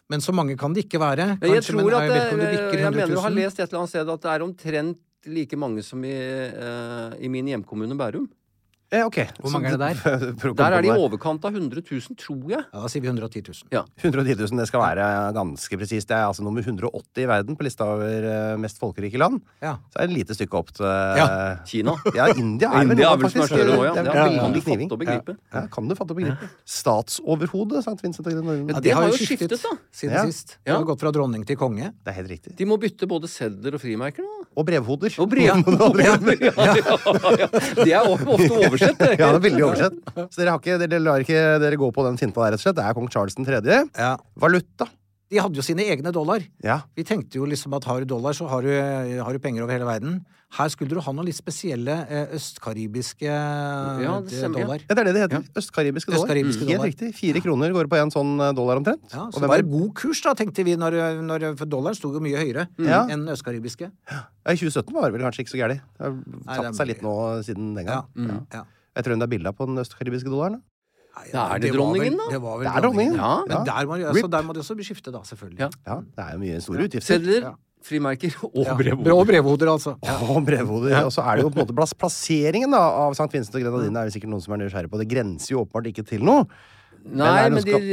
Men 0.08 0.22
så 0.24 0.32
mange 0.32 0.54
kan 0.56 0.72
det 0.72 0.86
ikke 0.86 0.96
være. 1.02 1.24
Kanskje, 1.36 1.56
jeg 1.58 1.64
tror 1.68 1.94
at 1.98 2.06
det 2.08 2.14
jeg, 2.16 2.78
jeg 2.80 2.92
mener 2.94 3.10
du 3.12 3.18
har 3.20 3.34
lest 3.34 3.58
et 3.60 3.66
eller 3.66 3.82
annet 3.82 3.90
sted 3.92 4.08
at 4.14 4.22
det 4.24 4.30
er 4.32 4.44
omtrent 4.46 5.00
like 5.26 5.56
mange 5.56 5.82
som 5.82 6.04
i, 6.04 6.12
eh, 6.12 7.24
i 7.24 7.28
min 7.28 7.46
hjemkommune 7.46 7.96
Bærum. 7.98 8.28
Ja, 8.90 9.02
ok. 9.04 9.18
Hvor 9.44 9.52
mange 9.52 9.68
er 9.68 9.76
det 9.76 9.80
der? 10.00 10.20
der? 10.56 10.72
Er 10.78 10.80
det 10.80 10.88
i 10.88 10.94
overkant 10.96 11.44
av 11.44 11.52
100 11.52 11.82
000, 11.84 12.14
tror 12.16 12.44
jeg. 12.54 12.62
Ja, 12.72 12.80
da 12.80 12.88
sier 12.88 13.02
vi 13.04 13.10
110 13.10 13.42
000. 13.44 13.68
Ja. 13.74 13.82
110 14.00 14.32
000, 14.48 14.60
det 14.62 14.66
skal 14.70 14.80
være 14.80 15.08
ganske 15.36 15.76
presist. 15.82 16.08
Det 16.08 16.16
er 16.16 16.24
altså 16.24 16.40
nummer 16.46 16.64
180 16.64 17.20
i 17.20 17.26
verden 17.28 17.58
på 17.58 17.66
lista 17.66 17.84
over 17.84 18.24
eh, 18.30 18.54
mest 18.62 18.80
folkerike 18.80 19.20
land. 19.20 19.42
Ja. 19.60 19.74
Så 19.92 20.00
er 20.00 20.08
det 20.08 20.14
et 20.14 20.18
lite 20.22 20.36
stykke 20.38 20.56
opp 20.62 20.72
til 20.72 20.88
Ja. 20.88 21.26
Kina. 21.68 21.98
Ja, 22.16 22.30
India 22.32 22.70
er 22.72 22.82
India 22.88 23.10
er 23.12 23.20
vel 23.20 23.28
er 23.28 23.28
faktisk. 23.28 23.52
større 23.52 23.76
nå, 23.76 23.84
ja. 23.84 23.92
Det 23.92 24.00
er 24.00 24.08
Ja, 24.08 24.24
veldig 24.24 24.40
kan 24.40 24.56
du 24.56 24.60
kniving. 24.64 24.88
fatte 24.88 24.96
og 24.96 25.02
begripe? 25.04 25.36
Ja, 25.52 25.64
kan 25.76 25.88
du 25.92 25.94
fatte 26.00 26.16
og 26.16 26.20
begripe. 26.22 26.48
Statsoverhodet 26.78 27.84
St. 27.84 27.98
Vincent 28.06 28.24
og 28.26 28.32
Grenadinene. 28.32 28.72
Ja, 28.72 28.80
de 28.80 28.88
det 28.88 28.96
har 28.96 29.06
jo 29.12 29.20
skiftet, 29.20 29.52
da. 29.68 29.74
Siden 29.92 30.16
Ja. 30.16 30.24
sist. 30.24 30.56
Det 30.64 30.72
Ja. 30.72 30.78
har 30.80 30.84
gått 30.88 31.00
fra 31.04 31.12
dronning 31.12 31.44
til 31.46 31.56
konge. 31.60 31.92
Det 32.04 32.08
er 32.08 32.16
helt 32.22 32.30
riktig. 32.32 32.56
De 32.56 32.64
må 32.64 32.80
bytte 32.80 33.04
både 33.06 33.28
sedler 33.28 33.74
og 33.76 33.80
frimerker 33.84 34.24
nå. 34.24 34.46
Og 34.56 34.64
brevhoder. 34.66 35.12
Og 35.20 35.28
brevhoder. 35.32 36.02
ja, 36.40 36.64
ja, 36.74 36.96
ja. 37.36 37.48
Det 37.84 37.92
er 37.92 38.02
ofte 38.08 38.77
oversett. 38.78 39.02
Ja, 39.20 39.28
det 39.32 39.38
er 39.38 39.44
veldig 39.48 39.64
oversett. 39.66 39.98
Så 40.16 40.40
dere, 40.40 40.54
har 40.54 40.62
ikke, 40.62 40.78
dere 40.84 41.02
lar 41.02 41.24
ikke 41.24 41.42
dere 41.62 41.80
gå 41.80 41.90
på 41.94 42.06
den 42.06 42.18
finta 42.20 42.44
der, 42.44 42.54
rett 42.54 42.62
og 42.62 42.66
slett. 42.66 42.78
Det 42.78 42.86
er 42.86 42.96
kong 42.98 43.10
Charles 43.12 43.36
3. 43.38 43.60
Ja. 43.98 44.14
Valuta. 44.38 44.88
De 45.28 45.40
hadde 45.42 45.60
jo 45.60 45.64
sine 45.66 45.84
egne 45.84 46.12
dollar. 46.14 46.40
Ja. 46.64 46.80
Vi 46.96 47.04
tenkte 47.04 47.36
jo 47.40 47.48
liksom 47.48 47.74
at 47.76 47.84
har 47.88 48.00
du 48.00 48.08
dollar, 48.08 48.36
så 48.36 48.48
har 48.48 48.64
du, 48.64 48.70
har 49.20 49.32
du 49.34 49.42
penger 49.44 49.66
over 49.66 49.76
hele 49.76 49.88
verden. 49.88 50.22
Her 50.56 50.70
skulle 50.72 50.96
du 50.96 51.00
ha 51.04 51.12
noen 51.12 51.26
litt 51.28 51.36
spesielle 51.36 51.94
eh, 52.08 52.30
østkaribiske 52.38 53.28
Ja, 53.28 54.14
det 54.24 54.32
eh, 54.32 54.40
ja. 54.40 54.48
dollar. 54.48 54.80
ja, 54.80 54.94
det 54.96 55.02
er 55.02 55.08
det 55.10 55.12
det 55.12 55.24
heter. 55.26 55.42
Østkaribiske 55.60 56.08
dollar. 56.08 56.24
Østkaribiske 56.24 56.64
mm. 56.64 56.70
dollar. 56.70 56.88
riktig. 56.88 57.10
Fire 57.18 57.42
kroner 57.44 57.74
går 57.76 57.90
på 57.92 57.98
en 58.00 58.12
sånn 58.14 58.32
eh, 58.40 58.54
dollar 58.56 58.80
omtrent. 58.80 59.04
Ja, 59.12 59.26
så 59.34 59.42
det 59.44 59.50
var 59.52 59.60
en 59.60 59.68
god 59.74 59.92
kurs, 60.00 60.22
da, 60.24 60.32
tenkte 60.38 60.64
vi, 60.64 60.78
når, 60.80 60.96
når, 61.28 61.44
for 61.60 61.68
dollaren 61.68 61.98
sto 61.98 62.14
jo 62.16 62.24
mye 62.24 62.40
høyere 62.40 62.64
mm. 62.80 63.12
enn 63.12 63.28
østkaribiske. 63.34 63.90
Ja, 64.08 64.22
I 64.48 64.56
2017 64.56 64.96
var 64.96 65.04
det 65.10 65.18
vel 65.18 65.26
kanskje 65.28 65.44
ikke 65.44 65.54
så 65.54 65.60
gærent. 65.60 65.84
Det 66.00 66.08
har 66.08 66.16
det 66.16 66.48
tatt 66.48 66.70
er 66.72 66.80
seg 66.80 66.90
litt 66.94 67.04
nå 67.04 67.14
siden 67.44 67.70
den 67.76 67.92
Ja. 67.92 68.00
Mm. 68.16 68.34
ja. 68.56 68.64
Jeg 68.96 69.04
tror 69.04 69.14
hun 69.14 69.20
det 69.22 69.28
er 69.28 69.34
bilde 69.36 69.54
på 69.54 69.68
den 69.68 69.84
østkaribiske 69.84 70.32
dollaren. 70.32 70.58
da. 70.58 70.64
Nei, 71.18 71.30
Da 71.32 71.44
er 71.54 71.58
det 71.60 71.70
var 71.72 71.78
dronningen, 71.78 72.14
vel- 72.14 72.18
da? 72.18 72.32
Det, 72.32 72.42
var 72.42 72.58
vel 72.58 72.66
Det 72.66 72.72
er 72.72 72.82
dronningen. 72.88 73.16
Ja. 73.16 73.32
Men 73.44 73.64
der 73.68 73.86
må, 73.86 73.94
altså, 74.00 74.30
der 74.30 74.42
må 74.42 74.52
det 74.54 74.60
også 74.64 74.76
bli 74.78 74.84
skifte, 74.86 75.12
da, 75.12 75.20
selvfølgelig. 75.28 75.58
Ja. 75.60 75.70
Ja, 75.86 76.00
det 76.16 76.24
er 76.24 76.32
jo 76.32 76.38
mye 76.38 76.60
store 76.62 76.84
utgifter. 76.88 77.18
Sedler, 77.18 77.42
Ja. 77.42 77.54
Frimerker 77.84 78.34
og 78.48 78.64
Ja. 78.64 78.74
brevhoder. 78.78 79.12
Og 79.18 79.26
brevhoder, 79.28 79.70
altså. 79.74 79.96
Og 80.28 80.40
brevhoder. 80.46 81.04
Og 81.04 81.12
så 81.14 81.22
er 81.26 81.36
det 81.38 81.46
jo 81.46 81.52
på 81.52 81.60
en 81.60 81.66
måte 81.66 81.76
plass, 81.76 81.94
plasseringen 81.94 82.74
da, 82.74 82.80
av 83.06 83.16
St. 83.16 83.28
Vincent 83.32 83.54
og 83.58 83.64
Grenadine 83.64 84.02
er 84.02 84.08
det 84.10 84.16
sikkert 84.16 84.32
noen 84.34 84.44
som 84.44 84.56
er 84.56 84.64
nysgjerrig 84.64 84.90
på. 84.92 85.00
Det 85.02 85.08
grenser 85.10 85.54
jo 85.54 85.62
åpenbart 85.64 85.90
ikke 85.92 86.06
til 86.08 86.24
noe. 86.26 86.46
Nei, 87.08 87.48
men, 87.48 87.56
men 87.56 87.62
skal... 87.64 87.84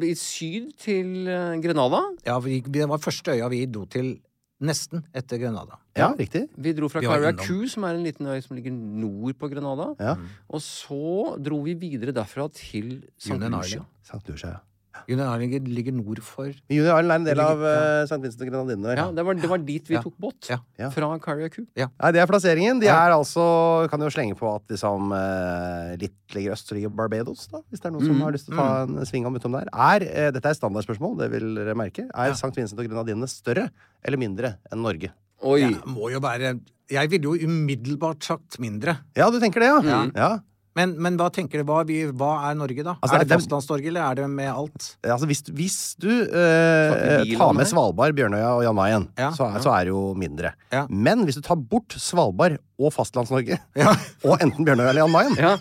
de, 0.00 0.08
i 0.08 0.14
syd 0.18 0.70
til 0.80 1.28
eh, 1.30 1.56
Grenada. 1.62 2.00
Ja, 2.26 2.38
vi, 2.42 2.62
det 2.64 2.88
var 2.90 3.02
første 3.02 3.36
øya 3.36 3.50
vi 3.52 3.64
dro 3.70 3.84
til 3.86 4.16
nesten 4.64 5.02
etter 5.14 5.38
Grenada. 5.42 5.76
Ja, 5.98 6.08
riktig. 6.18 6.46
Vi 6.56 6.72
dro 6.74 6.88
fra. 6.90 7.02
Carriacou, 7.04 7.66
som 7.70 7.84
er 7.86 7.98
en 7.98 8.04
liten 8.06 8.26
øy 8.26 8.40
som 8.42 8.56
ligger 8.56 8.72
nord 8.74 9.36
på 9.38 9.50
Grenada. 9.52 9.90
Ja. 10.00 10.14
Og 10.48 10.62
så 10.64 11.36
dro 11.44 11.60
vi 11.66 11.74
videre 11.78 12.14
derfra 12.16 12.48
til 12.54 13.02
St. 13.18 13.34
Union 13.36 13.58
Lucia. 13.58 13.82
Island. 13.84 13.90
St. 14.08 14.22
Lucia, 14.32 14.54
ja. 14.56 14.62
Union 15.08 15.24
Island 15.26 15.40
ligger, 15.42 15.60
ligger 15.78 15.92
nord 15.96 16.20
for 16.22 16.46
Union 16.70 16.86
Island 16.86 17.10
er 17.10 17.14
en 17.16 17.24
del 17.24 17.40
av 17.40 17.58
ligger- 17.58 18.02
uh, 18.02 18.06
St. 18.08 18.20
Vincent 18.22 18.42
og 18.42 18.48
Grenadine. 18.50 18.94
Ja, 18.96 19.06
det 19.12 19.24
var, 19.26 19.34
det 19.34 19.50
var 19.50 19.58
dit 19.58 19.88
vi 19.88 19.94
Ja. 19.96 20.02
tok 20.02 20.14
båt. 20.20 20.48
Ja. 20.50 20.58
Ja. 20.78 20.90
Fra 20.90 21.18
Carriacou. 21.18 21.66
Nei, 21.76 22.10
det 22.12 22.20
er 22.22 22.26
plasseringen. 22.30 22.80
De 22.80 22.86
Ja. 22.86 22.96
er 23.06 23.12
altså 23.12 23.88
Kan 23.90 24.00
jo 24.00 24.08
slenge 24.08 24.36
på 24.38 24.48
at 24.54 24.62
liksom 24.68 25.12
eh, 25.12 25.96
litt 25.96 26.14
lenger 26.34 26.52
øst 26.52 26.72
ligger 26.72 26.88
Barbados, 26.94 27.46
da. 27.50 27.58
Hvis 27.70 27.80
det 27.80 27.86
er 27.86 27.90
noen 27.92 28.06
som 28.06 28.20
har 28.22 28.32
lyst 28.32 28.46
til 28.46 28.54
å 28.54 28.58
ta 28.58 28.82
en 28.84 28.96
sving 29.06 29.26
om 29.26 29.34
utom 29.34 29.52
der. 29.52 29.68
Er, 29.72 30.02
eh, 30.02 30.30
dette 30.30 30.46
er 30.46 30.54
standardspørsmål, 30.54 31.18
det 31.18 31.30
vil 31.30 31.54
dere 31.54 31.74
merke. 31.74 32.08
Er 32.14 32.30
St. 32.32 32.54
Vincent 32.56 32.78
og 32.78 32.86
Grenadine 32.88 33.26
større 33.28 33.70
eller 34.04 34.18
mindre 34.18 34.56
enn 34.72 34.82
Norge? 34.82 35.10
Oi! 35.42 35.60
Ja, 35.60 35.70
må 35.86 36.10
jo 36.10 36.20
være 36.20 36.60
Jeg 36.90 37.08
ville 37.10 37.22
jo 37.24 37.46
umiddelbart 37.48 38.22
sagt 38.22 38.58
mindre. 38.60 38.98
Ja, 39.16 39.30
du 39.30 39.38
tenker 39.40 39.60
det, 39.60 39.70
ja? 39.84 40.10
ja. 40.14 40.38
Men, 40.74 40.96
men 40.98 41.14
hva 41.20 41.28
tenker 41.30 41.60
du, 41.62 41.64
hva, 41.68 41.84
vi, 41.86 42.00
hva 42.10 42.32
er 42.48 42.56
Norge, 42.58 42.82
da? 42.82 42.96
Altså, 42.98 43.14
er 43.20 43.24
det 43.24 43.36
Fastlands-Norge, 43.36 43.90
eller 43.92 44.02
er 44.08 44.18
det 44.18 44.24
med 44.32 44.50
alt? 44.50 44.88
Altså, 45.06 45.28
hvis, 45.30 45.44
hvis 45.54 45.76
du 46.02 46.10
eh, 46.10 47.22
tar 47.38 47.54
med? 47.54 47.68
Svalbard, 47.70 48.16
Bjørnøya 48.18 48.50
og 48.56 48.64
Jan 48.66 48.78
Mayen, 48.78 49.06
Ja, 49.20 49.30
så, 49.36 49.46
er, 49.54 49.62
så 49.62 49.70
er 49.76 49.86
det 49.86 49.94
jo 49.94 50.02
mindre. 50.18 50.50
Ja. 50.74 50.84
Men 50.90 51.22
hvis 51.28 51.38
du 51.38 51.44
tar 51.46 51.60
bort 51.60 51.94
Svalbard 51.94 52.58
og 52.78 52.90
Fastlands-Norge, 52.96 53.60
Ja. 53.78 53.94
og 54.26 54.42
enten 54.42 54.66
Bjørnøya 54.66 54.90
eller 54.90 55.04
Jan 55.04 55.14
Mayen 55.14 55.38
Ja. 55.38 55.54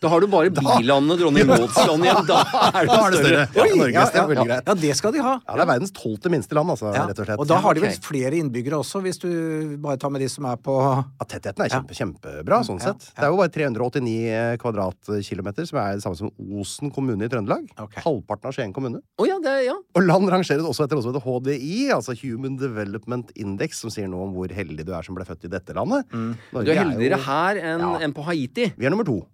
Da 0.00 0.06
har 0.12 0.20
du 0.22 0.28
bare 0.30 0.50
bilandet 0.54 1.18
Dronning 1.18 1.46
Mauds 1.48 1.74
land 1.88 2.04
igjen. 2.06 2.26
Da 2.28 2.36
er 2.70 2.86
det 2.86 2.90
Da 2.92 2.98
er 2.98 3.10
det 3.10 3.18
større. 3.18 3.46
større. 3.48 3.68
Ja, 3.68 3.74
Norge, 3.74 3.92
ja, 3.96 4.04
det 4.06 4.20
er 4.20 4.28
veldig 4.28 4.36
ja, 4.38 4.44
greit. 4.52 4.68
ja, 4.70 4.74
det 4.74 4.92
skal 4.96 5.12
de 5.16 5.22
ha. 5.24 5.32
Ja, 5.42 5.54
det 5.58 5.62
er 5.64 5.70
verdens 5.72 5.90
tolvte 5.96 6.30
minste 6.30 6.54
land, 6.54 6.70
altså, 6.70 6.92
Ja. 6.94 7.06
rett 7.08 7.18
og 7.18 7.26
slett. 7.26 7.38
Og 7.42 7.46
da 7.50 7.56
har 7.64 7.74
de 7.74 7.80
vel 7.82 7.96
flere 8.06 8.32
innbyggere 8.38 8.78
også, 8.78 9.00
hvis 9.02 9.18
du 9.18 9.76
bare 9.82 9.96
tar 9.98 10.10
med 10.14 10.20
de 10.22 10.28
som 10.28 10.44
er 10.46 10.56
på 10.56 10.76
Ja, 10.78 11.24
tettheten 11.26 11.64
er 11.64 11.68
kjempe, 11.74 11.94
kjempebra, 11.98 12.60
sånn 12.68 12.80
sett. 12.80 13.10
Det 13.16 13.24
er 13.26 13.30
jo 13.32 13.36
bare 13.42 13.48
389 13.50 14.58
kvadratkilometer, 14.62 15.66
som 15.66 15.78
er 15.82 15.94
det 15.98 16.02
samme 16.04 16.16
som 16.16 16.30
Osen 16.60 16.92
kommune 16.94 17.24
i 17.26 17.28
Trøndelag. 17.28 17.66
Okay. 17.78 18.02
Halvparten 18.04 18.46
av 18.46 18.54
Skien 18.54 18.72
kommune. 18.72 19.00
Oh, 19.18 19.26
ja, 19.26 19.38
det 19.42 19.50
er, 19.50 19.62
ja. 19.72 19.74
Og 19.98 20.02
land 20.06 20.28
rangeres 20.30 20.62
også 20.62 20.86
etter 20.86 20.94
noe 20.94 21.02
som 21.02 21.12
heter 21.14 21.26
HDI, 21.26 21.90
altså 21.94 22.14
Human 22.22 22.56
Development 22.56 23.32
Index, 23.34 23.80
som 23.82 23.90
sier 23.90 24.06
noe 24.08 24.28
om 24.28 24.34
hvor 24.36 24.48
heldig 24.54 24.84
du 24.86 24.92
er 24.94 25.02
som 25.02 25.14
ble 25.18 25.24
født 25.26 25.44
i 25.44 25.48
dette 25.48 25.74
landet. 25.74 26.06
Mm. 26.12 26.36
Du 26.52 26.58
er 26.60 26.64
jo- 26.70 26.78
heldigere 26.84 27.18
her 27.24 27.56
enn 27.56 27.80
Ja. 27.80 27.98
enn 28.06 28.12
på 28.14 28.22
Haiti. 28.24 28.72
Vi 28.78 28.86
er 28.86 28.90
nummer 28.90 29.04
to. 29.04 29.26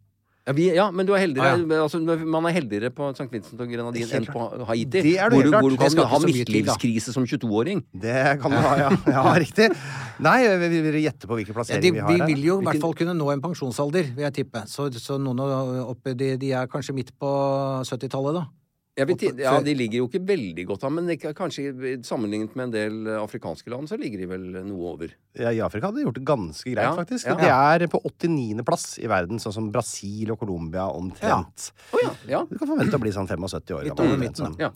Ja, 0.44 0.52
vi, 0.52 0.64
ja, 0.76 0.90
men 0.92 1.06
du 1.08 1.14
er 1.16 1.22
heldigere 1.22 1.54
Ah, 1.56 1.82
altså, 1.86 1.98
Man 2.04 2.44
er 2.44 2.52
heldigere 2.52 2.90
på 2.92 3.06
St. 3.16 3.24
Vincent 3.32 3.60
og 3.64 3.70
Grenadine 3.72 4.18
enn 4.18 4.26
på 4.28 4.42
Haiti. 4.68 5.00
Det 5.00 5.14
er 5.16 5.30
det 5.32 5.38
hvor, 5.38 5.40
helt 5.40 5.46
du, 5.46 5.50
klart. 5.54 5.62
hvor 5.64 5.70
du 5.70 5.76
Det 5.76 5.80
kan 5.80 5.90
skal 5.94 6.04
ha 6.10 6.18
ikke 6.18 6.20
så 6.20 6.28
mye 6.28 6.34
til, 6.34 6.44
da. 6.44 6.58
midtlivskrise 6.74 7.14
som 7.14 7.24
22-åring. 7.30 7.80
Det 8.04 8.16
kan 8.42 8.50
du 8.52 8.58
ha, 8.60 8.72
ja. 8.82 8.90
Ja, 9.16 9.22
riktig. 9.40 9.70
Nei, 10.20 10.34
vi 10.60 10.68
vi 10.74 10.82
vil 10.90 10.98
gjette 11.06 11.30
på 11.30 11.38
hvilke 11.38 11.54
Ja, 11.54 11.56
plasseringer 11.56 11.86
de, 11.88 11.94
vi 11.96 12.02
har 12.04 12.12
vi 12.12 12.20
her. 12.20 12.26
vil 12.34 12.44
jo 12.50 12.58
i 12.60 12.64
hvert 12.68 12.82
fall 12.84 12.92
kunne 13.00 13.14
nå 13.16 13.30
en 13.32 13.40
pensjonsalder, 13.46 14.10
vil 14.18 14.26
jeg 14.28 14.36
tippe. 14.42 14.66
Så, 14.68 14.90
så 15.00 15.16
noen 15.16 15.40
av- 15.40 15.88
oppe, 15.94 16.12
de, 16.14 16.34
de 16.36 16.52
er 16.52 16.68
kanskje 16.68 16.92
midt 17.00 17.14
på 17.16 17.32
70-tallet, 17.88 18.36
da. 18.42 18.44
Vet, 18.94 19.22
ja, 19.42 19.56
De 19.58 19.72
ligger 19.74 19.98
jo 19.98 20.06
ikke 20.06 20.20
veldig 20.22 20.64
godt 20.68 20.84
an, 20.86 20.92
men 20.94 21.08
det, 21.10 21.16
kanskje 21.34 21.72
sammenlignet 22.06 22.52
med 22.54 22.68
en 22.68 22.74
del 22.74 23.08
afrikanske 23.18 23.72
land, 23.72 23.88
så 23.90 23.98
ligger 23.98 24.22
de 24.22 24.28
vel 24.30 24.44
noe 24.68 24.92
over. 24.92 25.14
Ja, 25.34 25.50
I 25.50 25.58
Afrika 25.66 25.88
hadde 25.90 25.98
de 25.98 26.04
gjort 26.06 26.20
det 26.20 26.26
ganske 26.28 26.70
greit, 26.70 26.86
Ja, 26.86 26.92
faktisk. 26.94 27.26
ja. 27.26 27.34
De 27.40 27.82
er 27.82 27.88
på 27.90 27.98
89.-plass 28.06 28.86
i 29.02 29.10
verden, 29.10 29.42
sånn 29.42 29.56
som 29.56 29.72
Brasil 29.74 30.30
og 30.30 30.38
Colombia 30.44 30.86
omtrent. 30.94 31.72
Ja. 32.04 32.12
ja. 32.30 32.44
Du 32.46 32.54
kan 32.60 32.70
forvente 32.70 32.94
å 32.94 33.02
bli 33.02 33.10
sånn 33.16 33.26
75 33.26 33.74
år 33.80 33.90
gammel. 33.90 34.30
Ja, 34.62 34.70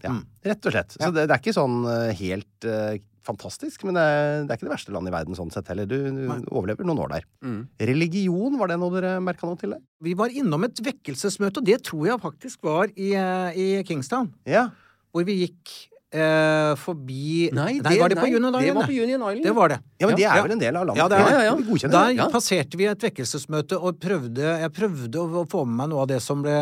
rett 0.51 0.67
og 0.67 0.75
slett. 0.75 0.99
Så 0.99 1.13
det, 1.15 1.29
det 1.29 1.37
er 1.39 1.45
ikke 1.45 1.55
sånn 1.55 1.79
eh, 1.87 2.11
helt 2.19 2.67
eh, 2.67 2.99
fantastisk, 3.29 3.85
men 3.87 3.99
det 3.99 4.05
er, 4.05 4.25
det 4.47 4.53
er 4.55 4.59
ikke 4.59 4.69
det 4.69 4.75
verste 4.75 4.95
landet 4.95 5.13
i 5.13 5.17
verden 5.17 5.39
sånn 5.39 5.53
sett 5.55 5.69
heller. 5.73 5.89
Du, 5.89 5.97
du 6.09 6.49
overlever 6.49 6.89
noen 6.89 7.03
år 7.05 7.13
der. 7.17 7.29
Mm. 7.45 7.61
Religion, 7.91 8.59
var 8.61 8.73
det 8.73 8.81
noe 8.81 8.95
dere 8.97 9.13
merka 9.25 9.49
noe 9.49 9.61
til? 9.61 9.77
det? 9.77 9.83
Vi 10.05 10.17
var 10.19 10.35
innom 10.35 10.67
et 10.69 10.83
vekkelsesmøte, 10.89 11.61
og 11.61 11.69
det 11.69 11.81
tror 11.87 12.09
jeg 12.11 12.25
faktisk 12.25 12.67
var 12.69 12.93
i, 12.95 13.13
eh, 13.19 13.59
i 13.59 13.69
Kingstown. 13.89 14.33
Ja. 14.49 14.69
Hvor 15.13 15.27
vi 15.29 15.41
gikk 15.45 15.77
eh, 16.13 16.73
forbi 16.81 17.51
Nei, 17.53 17.81
var 17.85 18.09
det 18.09 18.17
på 18.17 18.27
Union 18.27 18.49
Island. 18.49 18.65
det 18.65 18.75
var 18.75 18.87
på 18.89 18.97
Union 18.97 19.23
Island. 19.29 19.45
Det 19.45 19.53
var 19.57 19.69
det. 19.69 19.79
ja, 20.01 20.07
men 20.09 20.17
det 20.17 20.25
er 20.25 20.43
vel 20.43 20.55
en 20.55 20.63
del 20.63 20.77
av 20.81 20.87
landet? 20.89 21.01
Ja, 21.03 21.09
det 21.09 21.19
er. 21.19 21.33
Ja, 21.33 21.43
ja. 21.49 21.89
Der 21.93 22.15
det. 22.17 22.29
Passerte 22.33 22.81
vi 22.81 22.89
et 22.89 23.03
vekkelsesmøte 23.09 23.79
og 23.79 24.01
prøvde, 24.01 24.55
jeg 24.65 24.73
prøvde 24.73 25.21
å 25.21 25.45
få 25.51 25.65
med 25.67 25.77
meg 25.83 25.91
noe 25.93 26.03
av 26.07 26.09
det 26.09 26.21
som 26.25 26.43
ble 26.43 26.57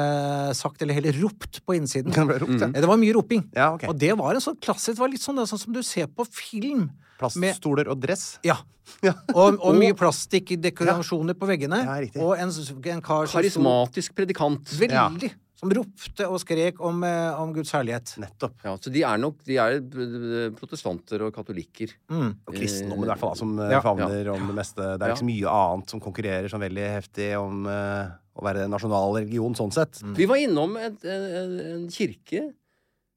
sagt, 0.58 0.82
eller 0.82 0.98
heller 0.98 1.18
ropt 1.22 1.60
på 1.66 1.76
innsiden. 1.78 2.12
Det 2.12 2.26
ble 2.26 2.38
ropt. 2.42 2.62
Eh, 2.62 2.72
Det 2.80 2.86
var 2.90 2.96
mye 2.98 3.14
roping. 3.14 3.44
Ja, 3.54 3.72
ok. 3.74 3.88
Og 3.88 3.98
det 3.98 4.12
var 4.18 4.34
en 4.34 4.40
sånn 4.44 4.58
klassisk 4.60 4.96
det 4.96 5.04
var 5.04 5.12
litt 5.14 5.22
sånn, 5.22 5.36
det, 5.38 5.48
sånn 5.50 5.62
som 5.62 5.72
du 5.76 5.82
ser 5.82 6.06
på 6.10 6.26
film. 6.30 6.88
Plaststoler 7.20 7.88
og 7.88 8.00
dress. 8.02 8.38
Ja. 8.44 8.58
Og, 9.34 9.56
og 9.58 9.74
mye 9.74 9.96
plastikkdekorasjoner 9.98 11.34
på 11.34 11.48
veggene. 11.48 11.80
Og 12.22 12.36
en, 12.38 12.52
en 12.52 13.00
kar 13.02 13.26
Karismatisk 13.26 14.14
predikant. 14.14 14.62
veldig 14.78 15.32
Som 15.56 15.70
ropte 15.72 16.26
og 16.28 16.36
skrek 16.42 16.80
om, 16.84 16.98
eh, 17.08 17.38
om 17.40 17.52
Guds 17.56 17.70
herlighet. 17.72 18.10
Nettopp. 18.20 18.58
Ja, 18.62 18.74
så 18.76 18.90
de 18.92 19.02
er 19.08 19.16
nok 19.22 19.38
de 19.48 19.56
er 19.56 19.78
eh, 19.78 20.50
protestanter 20.58 21.22
og 21.24 21.32
katolikker. 21.32 21.94
Mm. 22.12 22.34
Og 22.46 22.52
kristendommen 22.58 23.06
i 23.06 23.10
hvert 23.10 23.22
fall, 23.22 23.32
da, 23.32 23.40
som 23.40 23.54
eh, 23.64 23.72
Ja. 23.72 23.80
favner 23.80 24.28
om 24.34 24.46
det 24.50 24.54
meste. 24.58 24.84
Det 24.84 25.00
er 25.00 25.08
Ja. 25.08 25.14
ikke 25.14 25.24
så 25.24 25.30
mye 25.32 25.54
annet 25.56 25.90
som 25.94 26.00
konkurrerer 26.04 26.48
sånn 26.52 26.60
veldig 26.66 26.86
heftig 26.92 27.30
om 27.40 27.64
uh, 27.66 28.12
å 28.36 28.44
være 28.44 28.68
nasjonal 28.68 29.16
religion 29.16 29.56
sånn 29.56 29.72
sett. 29.72 30.02
Vi 30.14 30.26
var 30.28 30.36
innom 30.36 30.76
et, 30.76 31.02
en, 31.04 31.58
en 31.60 31.88
kirke 31.88 32.52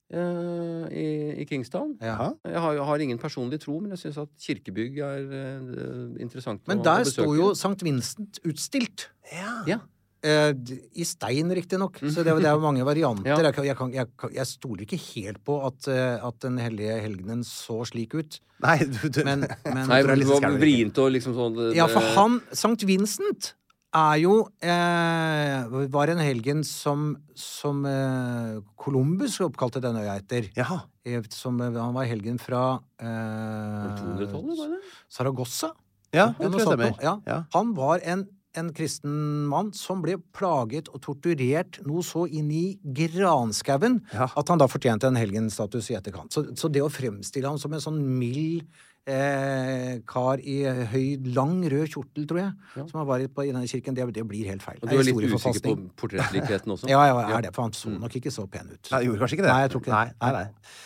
Uh, 0.10 0.88
i, 0.90 1.36
i 1.38 1.46
Kingstown. 1.46 1.92
Ja. 2.02 2.32
Jeg 2.42 2.58
har, 2.58 2.80
har 2.82 2.98
ingen 3.04 3.20
personlig 3.22 3.60
tro, 3.62 3.76
men 3.78 3.92
jeg 3.94 4.00
syns 4.08 4.18
at 4.24 4.32
kirkebygg 4.42 4.96
er 5.06 5.28
uh, 5.30 6.16
interessant 6.18 6.64
Men 6.66 6.80
å, 6.80 6.82
besøke. 6.82 6.96
å 6.96 7.04
besøke. 7.06 7.14
sto 7.14 7.36
jo 7.38 7.50
Sankt 7.54 7.84
Vincent 7.86 8.40
utstilt. 8.50 9.04
Ja. 9.30 9.52
D- 9.68 9.78
I 10.24 11.06
stein, 11.08 11.52
riktignok. 11.56 12.00
Så 12.02 12.24
det, 12.26 12.34
det 12.42 12.50
er 12.50 12.58
jo 12.58 12.64
mange 12.64 12.84
varianter. 12.84 13.30
Ja. 13.30 13.38
Jeg, 13.40 13.70
jeg, 13.72 13.94
jeg, 13.96 14.34
jeg 14.36 14.48
stoler 14.50 14.84
ikke 14.84 15.00
helt 15.16 15.40
på 15.48 15.60
at, 15.68 15.88
eh, 15.88 16.18
at 16.28 16.40
den 16.44 16.58
hellige 16.60 16.98
helgenen 17.06 17.46
så 17.48 17.80
slik 17.88 18.14
ut. 18.20 18.40
Nei, 18.60 18.78
du, 18.84 19.08
du 19.08 19.22
Men, 19.24 19.46
men 19.66 19.86
Nei, 19.88 20.02
du 20.04 20.26
var 20.28 20.50
vrient 20.60 20.98
og 21.00 21.14
liksom 21.16 21.38
sånn 21.38 21.56
det- 21.56 21.70
Ja, 21.78 21.86
for 21.88 22.04
han 22.18 22.42
Sankt 22.52 22.84
Vincent 22.84 23.54
er 23.96 24.18
jo 24.22 24.34
eh, 24.62 25.64
Var 25.90 26.12
en 26.14 26.20
helgen 26.22 26.60
som, 26.68 27.14
som 27.40 27.86
eh, 27.88 28.60
Columbus 28.78 29.40
oppkalte 29.42 29.80
denne 29.82 30.04
øya 30.04 30.18
etter. 30.20 30.50
Jaha. 30.60 30.82
Eh, 31.08 31.24
Som, 31.34 31.62
eh, 31.64 31.72
han 31.80 31.96
var 31.96 32.06
helgen 32.12 32.38
fra 32.38 32.82
eh, 33.00 33.88
200-tallet, 34.04 34.60
var 34.60 34.76
det? 34.76 34.82
Saragossa. 35.10 35.72
Ja, 36.12 36.28
Ja, 36.28 36.34
det 36.42 36.52
tror 36.52 36.60
jeg 36.60 36.68
stemmer. 36.68 36.94
Ja. 37.06 37.16
Ja. 37.30 37.40
Han 37.56 37.74
var 37.78 38.02
en, 38.04 38.28
en 38.58 38.72
kristen 38.74 39.46
mann 39.50 39.72
som 39.78 40.02
ble 40.02 40.16
plaget 40.34 40.90
og 40.90 41.02
torturert 41.06 41.80
noe 41.86 42.02
så 42.06 42.26
inn 42.26 42.50
i 42.52 42.64
granskauen 42.82 44.00
Ja. 44.14 44.30
at 44.36 44.50
han 44.50 44.58
da 44.62 44.66
fortjente 44.68 45.08
en 45.08 45.16
helgenstatus 45.20 45.92
i 45.92 45.98
etterkant. 46.00 46.34
Så, 46.34 46.48
så 46.58 46.70
det 46.72 46.82
å 46.82 46.90
fremstille 46.90 47.48
ham 47.48 47.60
som 47.62 47.74
en 47.74 47.84
sånn 47.84 48.00
mild 48.02 48.66
eh, 49.10 50.00
kar 50.10 50.42
i 50.42 50.60
høy, 50.92 51.06
lang 51.36 51.62
rød 51.72 51.94
kjortel, 51.94 52.28
tror 52.30 52.42
jeg, 52.44 52.52
som 52.90 53.00
har 53.02 53.08
vært 53.10 53.34
på, 53.36 53.46
i 53.46 53.54
denne 53.54 53.70
kirken, 53.70 53.96
det, 53.98 54.10
det 54.18 54.26
blir 54.28 54.50
helt 54.52 54.66
feil. 54.66 54.82
Og 54.82 54.90
du 54.92 54.98
er 54.98 55.08
litt 55.08 55.24
usikker 55.34 55.64
på 55.70 55.76
portrettlikheten 56.04 56.76
også? 56.76 56.90
Ja, 56.92 57.06
ja, 57.10 57.22
er 57.38 57.48
det, 57.48 57.54
for 57.56 57.68
han 57.70 57.74
så 57.78 57.94
nok 57.94 58.18
ikke 58.22 58.34
så 58.34 58.46
pen 58.50 58.70
ut. 58.74 58.92
Nei, 58.94 59.04
gjorde 59.08 59.24
kanskje 59.24 59.40
ikke 59.40 59.48
det. 59.48 59.54
Nei, 59.54 59.64
jeg 59.66 59.74
tror 59.76 59.86
ikke 59.86 59.94
det. 59.94 60.00
Nei, 60.00 60.14
nei, 60.26 60.32
nei. 60.42 60.78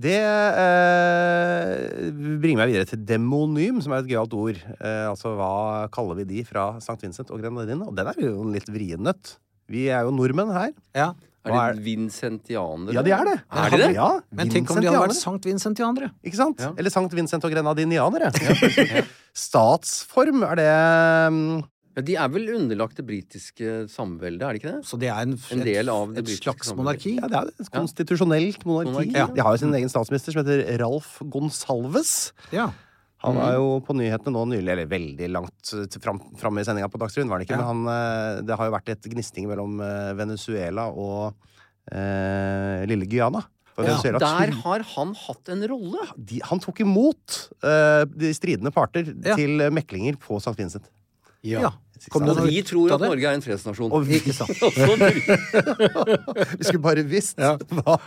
Det 0.00 0.16
eh, 0.16 2.10
bringer 2.40 2.62
meg 2.62 2.70
videre 2.72 2.88
til 2.88 3.02
demonym, 3.04 3.80
som 3.84 3.92
er 3.92 4.02
et 4.02 4.08
gøyalt 4.08 4.36
ord. 4.38 4.60
Eh, 4.78 5.06
altså 5.10 5.34
hva 5.36 5.88
kaller 5.92 6.22
vi 6.22 6.28
de 6.30 6.44
fra 6.48 6.70
St. 6.80 6.96
Vincent 7.02 7.32
og 7.34 7.42
Grenadine? 7.42 7.84
Og 7.88 7.96
den 7.98 8.08
er 8.08 8.20
jo 8.22 8.38
en 8.40 8.54
litt 8.54 8.70
vrien 8.72 9.02
nøtt. 9.04 9.34
Vi 9.70 9.88
er 9.92 10.06
jo 10.06 10.14
nordmenn 10.14 10.54
her. 10.54 10.72
Ja. 10.96 11.10
Er 11.40 11.52
de 11.52 11.60
er... 11.60 11.82
vincentianere? 11.84 12.94
Ja, 12.96 13.04
de 13.04 13.12
er 13.16 13.28
det. 13.28 13.36
Er 13.48 13.72
de 13.72 13.80
det? 13.80 13.90
Ja, 13.96 14.08
Men 14.36 14.52
tenk 14.52 14.72
om 14.72 14.80
de 14.80 14.88
hadde 14.90 15.04
vært 15.06 15.16
Sankt 15.16 15.48
Vincentianere. 15.48 16.10
Ikke 16.24 16.36
sant? 16.36 16.60
Ja. 16.60 16.72
Eller 16.76 16.92
Sankt 16.92 17.16
Vincent 17.16 17.44
og 17.48 17.52
grenadinianere. 17.52 18.28
Statsform, 19.46 20.44
er 20.48 20.60
det 20.60 20.72
mm, 21.32 21.62
Ja, 21.96 22.02
de 22.06 22.14
er 22.22 22.28
vel 22.30 22.44
underlagt 22.54 22.96
det 23.00 23.04
britiske 23.08 23.88
samveldet, 23.90 24.42
er 24.46 24.52
de 24.54 24.60
ikke 24.60 24.72
det? 24.76 24.84
Så 24.86 24.98
det 25.00 25.08
er 25.10 25.24
en, 25.26 25.32
En 25.50 25.64
del 25.66 25.88
av 25.90 26.12
det 26.14 26.22
et 26.28 26.36
slags 26.38 26.70
monarki. 26.78 27.16
Ja, 27.18 27.26
det 27.26 27.36
er 27.40 27.50
et 27.64 27.70
konstitusjonelt 27.74 28.62
monarki. 28.64 28.92
Monarki, 28.92 29.16
Ja. 29.18 29.26
De 29.26 29.42
har 29.42 29.56
jo 29.56 29.58
sin 29.64 29.74
egen 29.74 29.90
statsminister 29.90 30.32
som 30.32 30.44
heter 30.44 30.78
Ralf 30.78 31.18
Gonsalves. 31.28 32.32
Ja. 32.54 32.68
Han 33.24 33.34
Mm. 33.36 33.40
var 33.42 33.52
jo 33.58 33.80
på 33.84 33.92
nyhetene 33.98 34.32
nå 34.32 34.44
nylig, 34.48 34.70
eller 34.72 34.86
veldig 34.86 35.26
langt 35.30 35.62
til 35.90 36.00
fram, 36.00 36.20
framme 36.40 36.60
i 36.60 36.64
sendinga 36.64 36.88
på 36.88 36.96
Dagsrevyen, 37.02 37.28
var 37.28 37.38
det 37.42 37.48
ikke? 37.48 37.58
Ja. 37.58 37.66
Men 37.66 37.84
han, 37.84 38.38
eh, 38.38 38.40
det 38.48 38.56
har 38.56 38.64
jo 38.70 38.72
vært 38.78 38.88
et 38.88 39.02
gnisting 39.12 39.46
mellom 39.50 39.80
eh, 39.82 40.14
Venezuela 40.14 40.86
og 40.88 41.34
eh, 41.92 42.86
lille 42.86 43.06
Guyana. 43.10 43.42
Ja, 43.80 43.96
Der 44.02 44.50
har 44.60 44.82
han 44.94 45.14
hatt 45.14 45.48
en 45.48 45.62
rolle! 45.70 46.02
de, 46.18 46.40
han 46.44 46.60
tok 46.60 46.80
imot 46.84 47.36
eh, 47.64 48.04
de 48.04 48.32
stridende 48.36 48.70
parter 48.74 49.06
Ja. 49.24 49.36
til 49.36 49.56
meklinger 49.72 50.16
på 50.20 50.36
St. 50.36 50.52
Vincent. 50.58 50.84
Ja. 51.46 51.70
Kom 52.08 52.24
Og 52.24 52.38
det 52.38 52.46
vi 52.48 52.62
tror 52.64 52.94
at? 52.94 53.02
Norge 53.02 53.26
er 53.28 53.34
en 53.36 53.42
fredsnasjon. 53.44 53.90
Og 53.92 54.06
vi, 54.08 54.16
Ikke 54.20 54.32
sant. 54.32 54.56
Vi 56.60 56.64
skulle 56.64 56.80
bare 56.80 57.04
visst 57.04 57.36
hva 57.36 57.98